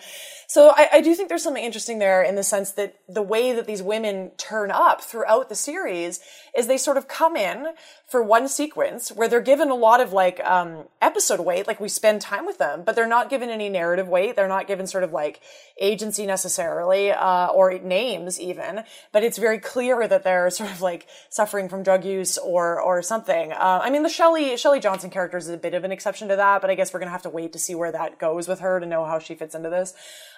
so 0.48 0.74
I, 0.76 0.90
I 0.94 1.02
do 1.02 1.14
think 1.14 1.30
there's 1.30 1.44
something 1.44 1.64
interesting 1.64 2.00
there 2.00 2.24
in 2.24 2.34
the 2.34 2.44
sense 2.44 2.72
that 2.72 2.96
the 3.08 3.22
way 3.22 3.54
that 3.54 3.68
these 3.68 3.84
women 3.84 4.32
turn 4.38 4.72
up 4.72 5.02
throughout 5.02 5.48
the 5.48 5.56
series 5.56 6.20
is 6.58 6.66
they 6.66 6.80
sort 6.80 6.98
of 6.98 7.08
come 7.08 7.36
in 7.36 7.68
for 8.10 8.24
one 8.24 8.48
sequence 8.48 9.12
where 9.12 9.28
they're 9.28 9.40
given 9.40 9.70
a 9.70 9.76
lot 9.76 10.02
of 10.02 10.12
like 10.12 10.44
um, 10.44 10.86
episode 11.00 11.40
weight, 11.40 11.68
like 11.68 11.80
we 11.80 11.88
spend 11.88 12.22
time 12.22 12.46
with 12.46 12.58
them, 12.58 12.84
but 12.84 12.96
they're 12.96 13.08
not 13.08 13.30
given 13.30 13.50
any 13.50 13.70
narrative 13.70 14.08
weight. 14.08 14.36
They're 14.36 14.48
not 14.48 14.66
given 14.66 14.88
sort 14.88 15.04
of 15.04 15.14
like 15.14 15.42
agency 15.80 16.26
necessarily 16.26 17.12
uh, 17.12 17.48
or 17.48 17.78
names 17.78 18.40
even, 18.40 18.84
but 19.12 19.24
it's 19.24 19.38
very 19.38 19.60
clear 19.60 20.08
that 20.08 20.24
they're 20.24 20.50
sort 20.60 20.72
of 20.72 20.82
like 20.82 21.08
suffering 21.30 21.70
from 21.70 21.84
drug 21.84 22.04
use 22.04 22.38
or 22.38 22.82
or 22.82 23.04
something. 23.04 23.52
Uh, 23.52 23.80
I 23.84 23.92
mean, 23.92 24.02
the 24.04 24.10
Shelley 24.10 24.58
Shelley 24.58 24.80
Johnson 24.80 25.12
character 25.12 25.38
is 25.38 25.48
a 25.48 25.58
bit 25.58 25.76
of 25.76 25.84
an 25.84 25.92
exception 25.92 26.30
to 26.30 26.36
that, 26.36 26.62
but 26.62 26.72
I 26.72 26.76
guess 26.76 26.94
we're 26.94 27.00
gonna 27.00 27.12
have 27.12 27.22
to 27.24 27.30
wait 27.30 27.54
to 27.54 27.60
see 27.60 27.76
where 27.76 27.92
that 27.92 28.18
goes 28.18 28.48
with 28.48 28.62
her 28.62 28.80
to 28.80 28.86
know 28.86 29.06
how 29.06 29.20
she 29.20 29.36
fits 29.36 29.54
into 29.54 29.70
this. 29.70 29.94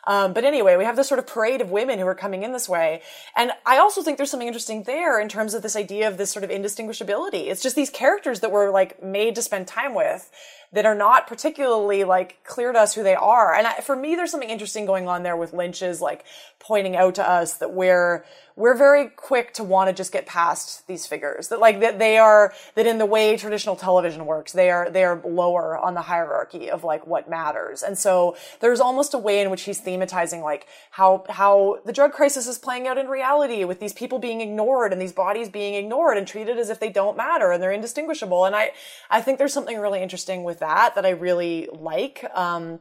Um, 0.06 0.34
but 0.34 0.44
anyway, 0.44 0.78
we 0.78 0.86
have 0.86 0.96
this 0.96 1.08
sort 1.08 1.20
of 1.20 1.28
parade 1.28 1.62
of 1.62 1.70
women 1.70 2.00
who 2.00 2.08
are 2.08 2.16
coming 2.16 2.44
in 2.44 2.52
this 2.52 2.68
way. 2.68 3.02
And 3.36 3.52
I 3.66 3.78
also 3.78 4.02
think 4.02 4.18
there's 4.18 4.32
something 4.32 4.48
interesting 4.48 4.84
there 4.84 5.20
in 5.20 5.30
terms 5.30 5.54
of 5.54 5.62
this 5.62 5.76
idea 5.76 6.08
of 6.08 6.18
this 6.18 6.32
sort 6.32 6.44
of 6.44 6.50
indistinguishability. 6.50 7.48
It's 7.48 7.61
just 7.62 7.76
these 7.76 7.90
characters 7.90 8.40
that 8.42 8.52
we're 8.52 8.72
like 8.72 9.02
made 9.02 9.36
to 9.36 9.42
spend 9.42 9.68
time 9.68 9.94
with 9.96 10.30
that 10.74 10.86
are 10.86 10.96
not 10.96 11.28
particularly 11.28 12.04
like 12.04 12.42
clear 12.44 12.72
to 12.72 12.80
us 12.80 12.96
who 12.96 13.04
they 13.04 13.16
are. 13.16 13.54
And 13.54 13.68
I, 13.68 13.82
for 13.82 13.96
me, 13.96 14.16
there's 14.16 14.32
something 14.32 14.50
interesting 14.50 14.86
going 14.86 15.08
on 15.08 15.24
there 15.24 15.36
with 15.36 15.54
Lynch's 15.54 16.00
like 16.00 16.24
pointing 16.60 16.96
out 16.96 17.16
to 17.16 17.30
us 17.30 17.56
that 17.56 17.74
we're 17.74 18.24
we're 18.56 18.76
very 18.76 19.08
quick 19.08 19.54
to 19.54 19.64
want 19.64 19.90
to 19.90 19.94
just 19.94 20.12
get 20.12 20.26
past 20.26 20.86
these 20.88 21.06
figures. 21.06 21.50
That 21.50 21.60
like 21.60 21.80
that 21.82 22.00
they 22.00 22.18
are 22.18 22.54
that 22.76 22.86
in 22.86 23.00
the 23.00 23.06
way 23.06 23.36
traditional 23.36 23.76
television 23.76 24.26
works 24.26 24.54
they 24.54 24.70
are 24.70 24.90
they 24.90 25.04
are 25.04 25.22
lower 25.26 25.78
on 25.78 25.94
the 25.94 26.02
hierarchy 26.02 26.70
of 26.70 26.84
like 26.84 27.06
what 27.06 27.30
matters. 27.30 27.84
And 27.84 27.98
so 27.98 28.38
there's 28.62 28.80
almost 28.80 29.14
a 29.14 29.18
way 29.18 29.42
in 29.42 29.50
which 29.50 29.64
he's 29.64 29.82
thematizing 29.82 30.42
like 30.42 30.68
how 30.92 31.26
how 31.30 31.80
the 31.86 31.94
drug 31.94 32.14
crisis 32.14 32.48
is 32.48 32.58
playing 32.58 32.88
out 32.88 32.98
in 32.98 33.08
reality 33.08 33.66
with 33.66 33.80
these 33.80 33.94
people 33.94 34.20
being 34.20 34.40
ignored 34.40 34.94
and 34.94 35.02
these 35.02 35.14
bodies 35.14 35.50
being 35.50 35.74
ignored 35.74 36.18
and 36.18 36.28
treated 36.28 36.58
as 36.58 36.70
if 36.70 36.80
they 36.80 36.90
don't 36.90 37.18
matter 37.18 37.51
and 37.52 37.62
they're 37.62 37.72
indistinguishable 37.72 38.46
and 38.46 38.56
i 38.56 38.72
i 39.10 39.22
think 39.22 39.38
there's 39.38 39.54
something 39.54 39.80
really 39.80 40.02
interesting 40.02 40.44
with 40.44 40.60
that 40.60 40.96
that 40.96 41.06
i 41.06 41.10
really 41.10 41.68
like 41.74 42.26
um 42.34 42.80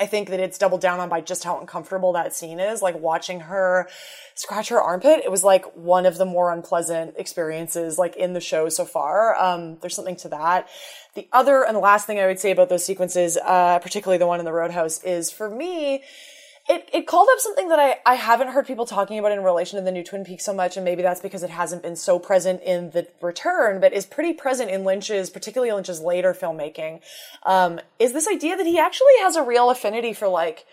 I 0.00 0.06
think 0.06 0.30
that 0.30 0.38
it's 0.38 0.58
doubled 0.58 0.80
down 0.80 1.00
on 1.00 1.08
by 1.08 1.20
just 1.20 1.42
how 1.42 1.58
uncomfortable 1.58 2.12
that 2.12 2.32
scene 2.32 2.60
is. 2.60 2.80
Like 2.80 2.96
watching 3.00 3.40
her 3.40 3.88
scratch 4.34 4.68
her 4.68 4.80
armpit, 4.80 5.22
it 5.24 5.30
was 5.30 5.42
like 5.42 5.64
one 5.76 6.06
of 6.06 6.18
the 6.18 6.24
more 6.24 6.52
unpleasant 6.52 7.14
experiences 7.16 7.98
like 7.98 8.14
in 8.14 8.32
the 8.32 8.40
show 8.40 8.68
so 8.68 8.84
far. 8.84 9.36
Um, 9.40 9.78
there's 9.80 9.96
something 9.96 10.16
to 10.16 10.28
that. 10.28 10.68
The 11.14 11.28
other 11.32 11.64
and 11.64 11.74
the 11.74 11.80
last 11.80 12.06
thing 12.06 12.20
I 12.20 12.26
would 12.26 12.38
say 12.38 12.52
about 12.52 12.68
those 12.68 12.84
sequences, 12.84 13.36
uh, 13.44 13.80
particularly 13.80 14.18
the 14.18 14.26
one 14.26 14.38
in 14.38 14.44
the 14.44 14.52
Roadhouse, 14.52 15.02
is 15.02 15.32
for 15.32 15.50
me, 15.50 16.04
it, 16.68 16.88
it 16.92 17.06
called 17.06 17.28
up 17.32 17.38
something 17.40 17.68
that 17.70 17.78
I, 17.78 17.96
I 18.04 18.14
haven't 18.14 18.48
heard 18.48 18.66
people 18.66 18.84
talking 18.84 19.18
about 19.18 19.32
in 19.32 19.42
relation 19.42 19.78
to 19.78 19.84
the 19.84 19.90
new 19.90 20.04
Twin 20.04 20.24
Peaks 20.24 20.44
so 20.44 20.52
much, 20.52 20.76
and 20.76 20.84
maybe 20.84 21.02
that's 21.02 21.20
because 21.20 21.42
it 21.42 21.50
hasn't 21.50 21.82
been 21.82 21.96
so 21.96 22.18
present 22.18 22.62
in 22.62 22.90
the 22.90 23.08
return, 23.22 23.80
but 23.80 23.92
is 23.92 24.04
pretty 24.04 24.34
present 24.34 24.70
in 24.70 24.84
Lynch's, 24.84 25.30
particularly 25.30 25.72
Lynch's 25.72 26.00
later 26.00 26.34
filmmaking, 26.34 27.00
um, 27.44 27.80
is 27.98 28.12
this 28.12 28.28
idea 28.28 28.56
that 28.56 28.66
he 28.66 28.78
actually 28.78 29.16
has 29.20 29.34
a 29.34 29.42
real 29.42 29.70
affinity 29.70 30.12
for 30.12 30.28
like 30.28 30.66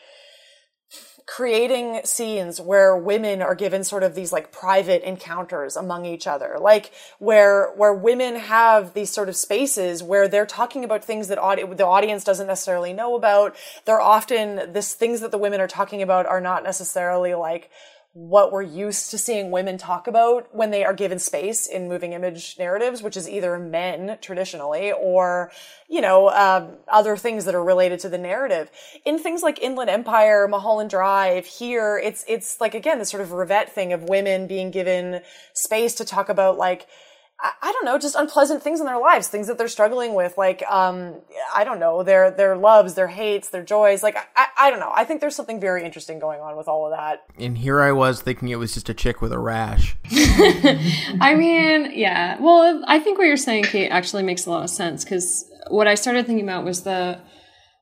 creating 1.27 2.01
scenes 2.03 2.61
where 2.61 2.95
women 2.95 3.41
are 3.41 3.55
given 3.55 3.83
sort 3.83 4.03
of 4.03 4.13
these 4.13 4.31
like 4.31 4.51
private 4.51 5.01
encounters 5.01 5.75
among 5.75 6.05
each 6.05 6.27
other. 6.27 6.57
Like 6.59 6.91
where 7.17 7.71
where 7.75 7.93
women 7.93 8.35
have 8.35 8.93
these 8.93 9.09
sort 9.09 9.27
of 9.27 9.35
spaces 9.35 10.03
where 10.03 10.27
they're 10.27 10.45
talking 10.45 10.83
about 10.83 11.03
things 11.03 11.27
that 11.29 11.39
audi- 11.39 11.63
the 11.63 11.85
audience 11.85 12.23
doesn't 12.23 12.47
necessarily 12.47 12.93
know 12.93 13.15
about. 13.15 13.55
They're 13.85 14.01
often 14.01 14.71
this 14.73 14.93
things 14.93 15.21
that 15.21 15.31
the 15.31 15.39
women 15.39 15.61
are 15.61 15.67
talking 15.67 16.01
about 16.01 16.27
are 16.27 16.41
not 16.41 16.63
necessarily 16.63 17.33
like 17.33 17.71
what 18.15 18.49
we're 18.49 18.61
used 18.61 19.11
to 19.11 19.17
seeing 19.17 19.51
women 19.51 19.77
talk 19.77 20.07
about 20.07 20.47
when 20.55 20.71
they 20.71 20.85
are 20.85 20.93
given 20.93 21.19
space 21.19 21.67
in 21.67 21.89
moving 21.89 22.13
image 22.13 22.55
narratives, 22.57 23.03
which 23.03 23.17
is 23.17 23.27
either 23.27 23.59
men 23.59 24.17
traditionally 24.21 24.93
or, 24.93 25.51
you 25.89 25.99
know, 25.99 26.29
um, 26.29 26.77
other 26.87 27.17
things 27.17 27.43
that 27.43 27.53
are 27.53 27.63
related 27.63 27.99
to 27.99 28.07
the 28.07 28.17
narrative. 28.17 28.71
In 29.03 29.19
things 29.19 29.43
like 29.43 29.61
Inland 29.61 29.89
Empire, 29.89 30.47
Mulholland 30.47 30.89
Drive, 30.89 31.45
here, 31.45 31.97
it's, 32.01 32.23
it's 32.25 32.61
like, 32.61 32.73
again, 32.73 32.99
this 32.99 33.09
sort 33.09 33.21
of 33.21 33.33
revet 33.33 33.67
thing 33.67 33.91
of 33.91 34.03
women 34.03 34.47
being 34.47 34.71
given 34.71 35.19
space 35.51 35.93
to 35.95 36.05
talk 36.05 36.29
about 36.29 36.57
like, 36.57 36.87
I 37.37 37.71
don't 37.73 37.83
know, 37.83 37.97
just 37.99 38.15
unpleasant 38.15 38.63
things 38.63 38.79
in 38.79 38.85
their 38.85 38.97
lives, 38.97 39.27
things 39.27 39.47
that 39.47 39.57
they're 39.57 39.67
struggling 39.67 40.13
with, 40.13 40.37
like 40.37 40.63
um, 40.69 41.15
I 41.53 41.65
don't 41.65 41.79
know, 41.79 42.01
their 42.01 42.31
their 42.31 42.55
loves, 42.55 42.93
their 42.93 43.09
hates, 43.09 43.49
their 43.49 43.63
joys. 43.63 44.01
Like 44.03 44.15
I, 44.37 44.47
I 44.57 44.69
don't 44.69 44.79
know. 44.79 44.91
I 44.95 45.03
think 45.03 45.19
there's 45.19 45.35
something 45.35 45.59
very 45.59 45.83
interesting 45.83 46.17
going 46.17 46.39
on 46.39 46.55
with 46.55 46.69
all 46.69 46.85
of 46.85 46.97
that. 46.97 47.23
And 47.37 47.57
here 47.57 47.81
I 47.81 47.91
was 47.91 48.21
thinking 48.21 48.49
it 48.49 48.55
was 48.55 48.73
just 48.73 48.87
a 48.87 48.93
chick 48.93 49.21
with 49.21 49.33
a 49.33 49.39
rash. 49.39 49.97
I 50.11 51.35
mean, 51.37 51.91
yeah. 51.93 52.39
Well, 52.39 52.81
I 52.87 52.99
think 52.99 53.17
what 53.17 53.27
you're 53.27 53.35
saying, 53.35 53.65
Kate, 53.65 53.89
actually 53.89 54.23
makes 54.23 54.45
a 54.45 54.49
lot 54.49 54.63
of 54.63 54.69
sense 54.69 55.03
because 55.03 55.45
what 55.67 55.87
I 55.87 55.95
started 55.95 56.25
thinking 56.25 56.47
about 56.47 56.63
was 56.63 56.83
the 56.83 57.19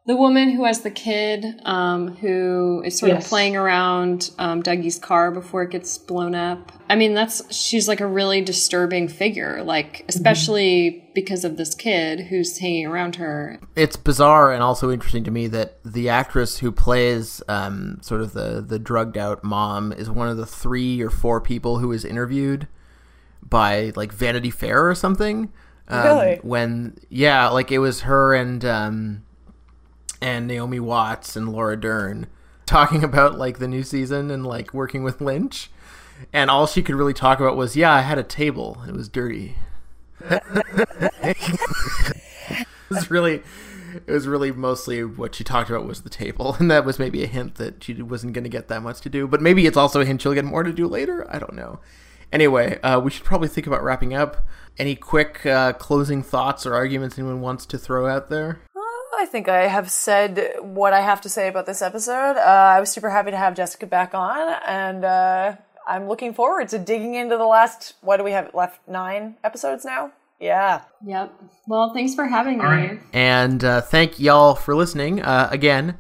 the 0.06 0.16
woman 0.18 0.50
who 0.52 0.66
has 0.66 0.82
the 0.82 0.92
kid 0.92 1.46
um, 1.64 2.16
who 2.18 2.82
is 2.86 2.98
sort 3.00 3.12
Yes. 3.14 3.24
of 3.24 3.30
playing 3.30 3.56
around 3.56 4.32
um, 4.38 4.62
Dougie's 4.62 5.00
car 5.00 5.32
before 5.32 5.64
it 5.64 5.70
gets 5.72 5.98
blown 5.98 6.36
up. 6.36 6.74
I 6.90 6.96
mean, 6.98 7.14
that's 7.14 7.56
she's 7.56 7.88
like 7.88 8.02
a 8.02 8.06
really 8.08 8.42
disturbing 8.42 9.08
figure, 9.08 9.64
like 9.64 10.04
especially 10.10 11.10
because 11.16 11.46
of 11.46 11.56
this 11.56 11.74
kid 11.74 12.20
who's 12.28 12.58
hanging 12.58 12.86
around 12.86 13.16
her. 13.16 13.60
It's 13.78 13.96
bizarre 13.96 14.52
and 14.52 14.62
also 14.62 14.92
interesting 14.92 15.24
to 15.24 15.32
me 15.32 15.48
that 15.48 15.78
the 15.86 16.10
actress 16.10 16.58
who 16.58 16.72
plays 16.74 17.42
um, 17.48 18.00
sort 18.02 18.20
of 18.20 18.34
the 18.34 18.60
the 18.68 18.80
drugged 18.80 19.18
out 19.18 19.42
mom 19.44 19.94
is 19.94 20.10
one 20.10 20.28
of 20.28 20.36
the 20.36 20.46
three 20.46 21.02
or 21.02 21.10
four 21.10 21.40
people 21.40 21.80
who 21.80 21.88
was 21.88 22.04
interviewed 22.04 22.68
by 23.42 23.94
like 23.96 24.12
Vanity 24.12 24.52
Fair 24.52 24.86
or 24.88 24.96
something. 24.96 25.52
Um, 25.88 26.04
Really? 26.04 26.40
When 26.44 26.98
yeah, 27.10 27.48
like 27.50 27.72
it 27.72 27.80
was 27.80 28.02
her 28.02 28.34
and 28.34 28.64
um, 28.66 29.24
and 30.24 30.48
Naomi 30.48 30.80
Watts 30.80 31.36
and 31.36 31.52
Laura 31.52 31.76
Dern 31.76 32.28
talking 32.66 33.04
about 33.10 33.38
like 33.38 33.60
the 33.60 33.68
new 33.68 33.84
season 33.84 34.32
and 34.32 34.48
like 34.48 34.74
working 34.74 35.04
with 35.04 35.22
Lynch. 35.22 35.70
And 36.32 36.50
all 36.50 36.66
she 36.66 36.82
could 36.82 36.96
really 36.96 37.14
talk 37.14 37.42
about 37.42 37.58
was, 37.58 37.76
yeah, 37.76 37.92
I 37.92 38.02
had 38.02 38.18
a 38.18 38.24
table. 38.24 38.82
It 38.88 38.94
was 38.94 39.10
dirty. 39.10 39.58
it 40.30 41.38
was 42.90 43.12
really 43.12 43.44
it 43.94 44.12
was 44.12 44.26
really 44.26 44.52
mostly 44.52 45.04
what 45.04 45.36
she 45.36 45.44
talked 45.44 45.70
about 45.70 45.86
was 45.86 46.02
the 46.02 46.10
table 46.10 46.56
and 46.60 46.72
that 46.72 46.86
was 46.86 46.98
maybe 46.98 47.24
a 47.24 47.28
hint 47.28 47.56
that 47.56 47.84
she 47.84 48.02
wasn't 48.02 48.32
going 48.32 48.46
to 48.46 48.50
get 48.50 48.70
that 48.70 48.82
much 48.82 49.02
to 49.02 49.10
do 49.10 49.28
but 49.28 49.42
maybe 49.42 49.66
it's 49.66 49.76
also 49.76 50.00
a 50.00 50.06
hint 50.06 50.22
she'll 50.22 50.34
get 50.34 50.46
more 50.46 50.64
to 50.64 50.72
do 50.72 50.88
later 50.88 51.28
i 51.30 51.38
don't 51.38 51.54
know 51.54 51.80
anyway 52.32 52.80
uh, 52.82 52.98
we 53.00 53.12
should 53.12 53.26
probably 53.26 53.50
think 53.50 53.68
about 53.68 53.84
wrapping 53.84 54.14
up 54.14 54.48
any 54.78 54.96
quick 54.96 55.46
uh, 55.46 55.74
closing 55.74 56.24
thoughts 56.24 56.66
or 56.66 56.74
arguments 56.74 57.20
anyone 57.20 57.42
wants 57.42 57.66
to 57.66 57.78
throw 57.78 58.08
out 58.08 58.30
there 58.30 58.62
I 59.24 59.26
think 59.26 59.48
I 59.48 59.68
have 59.68 59.90
said 59.90 60.54
what 60.60 60.92
I 60.92 61.00
have 61.00 61.22
to 61.22 61.30
say 61.30 61.48
about 61.48 61.66
this 61.66 61.82
episode. 61.82 62.36
Uh, 62.36 62.74
I 62.76 62.82
was 62.82 62.92
super 62.92 63.10
happy 63.10 63.32
to 63.32 63.38
have 63.38 63.56
Jessica 63.56 63.88
back 63.88 64.14
on, 64.14 64.60
and 64.68 65.06
uh, 65.06 65.56
I'm 65.88 66.10
looking 66.10 66.34
forward 66.34 66.68
to 66.70 66.78
digging 66.78 67.16
into 67.16 67.38
the 67.38 67.46
last. 67.46 67.94
What 68.02 68.18
do 68.18 68.26
we 68.26 68.32
have 68.34 68.54
left? 68.54 68.86
Nine 68.86 69.38
episodes 69.42 69.86
now. 69.86 70.12
Yeah. 70.42 70.82
Yep. 71.06 71.34
Well, 71.68 71.94
thanks 71.94 72.14
for 72.16 72.26
having 72.26 72.58
me. 72.58 73.00
and 73.14 73.64
uh, 73.64 73.80
thank 73.80 74.20
y'all 74.20 74.56
for 74.56 74.76
listening 74.76 75.22
uh, 75.22 75.48
again 75.52 75.98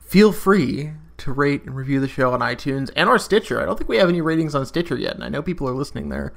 feel 0.00 0.30
free 0.30 0.92
to 1.16 1.32
rate 1.32 1.64
and 1.64 1.74
review 1.74 1.98
the 1.98 2.06
show 2.06 2.32
on 2.32 2.38
itunes 2.38 2.88
and 2.94 3.08
or 3.08 3.18
stitcher 3.18 3.60
i 3.60 3.64
don't 3.64 3.76
think 3.76 3.88
we 3.88 3.96
have 3.96 4.08
any 4.08 4.20
ratings 4.20 4.54
on 4.54 4.64
stitcher 4.64 4.96
yet 4.96 5.14
and 5.14 5.24
i 5.24 5.28
know 5.28 5.42
people 5.42 5.68
are 5.68 5.74
listening 5.74 6.08
there 6.08 6.32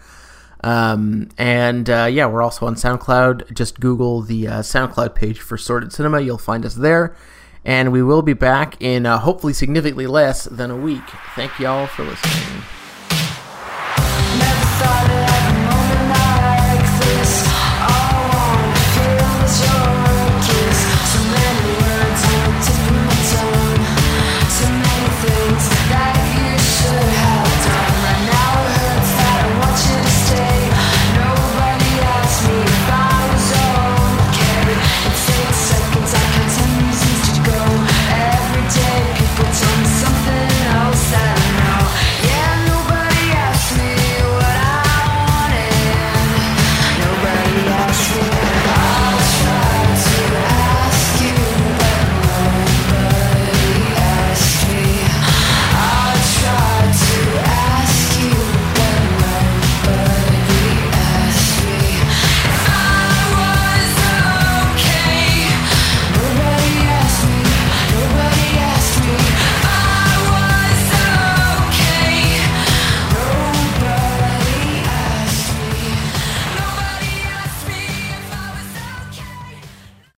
um, 0.67 1.29
and 1.37 1.89
uh, 1.89 2.09
yeah 2.11 2.25
we're 2.25 2.41
also 2.41 2.65
on 2.65 2.75
soundcloud. 2.75 3.53
Just 3.53 3.79
google 3.79 4.21
the 4.21 4.47
uh, 4.47 4.59
soundcloud 4.59 5.15
page 5.15 5.39
for 5.39 5.57
Sordid 5.57 5.93
Cinema. 5.93 6.19
You'll 6.19 6.37
find 6.37 6.65
us 6.65 6.75
there. 6.75 7.15
And 7.63 7.91
we 7.91 8.01
will 8.01 8.21
be 8.21 8.33
back 8.33 8.81
in 8.81 9.05
uh, 9.05 9.19
hopefully 9.19 9.53
significantly 9.53 10.07
less 10.07 10.45
than 10.45 10.71
a 10.71 10.77
week. 10.77 11.03
Thank 11.35 11.59
y'all 11.59 11.87
for 11.87 12.03
listening 12.03 12.63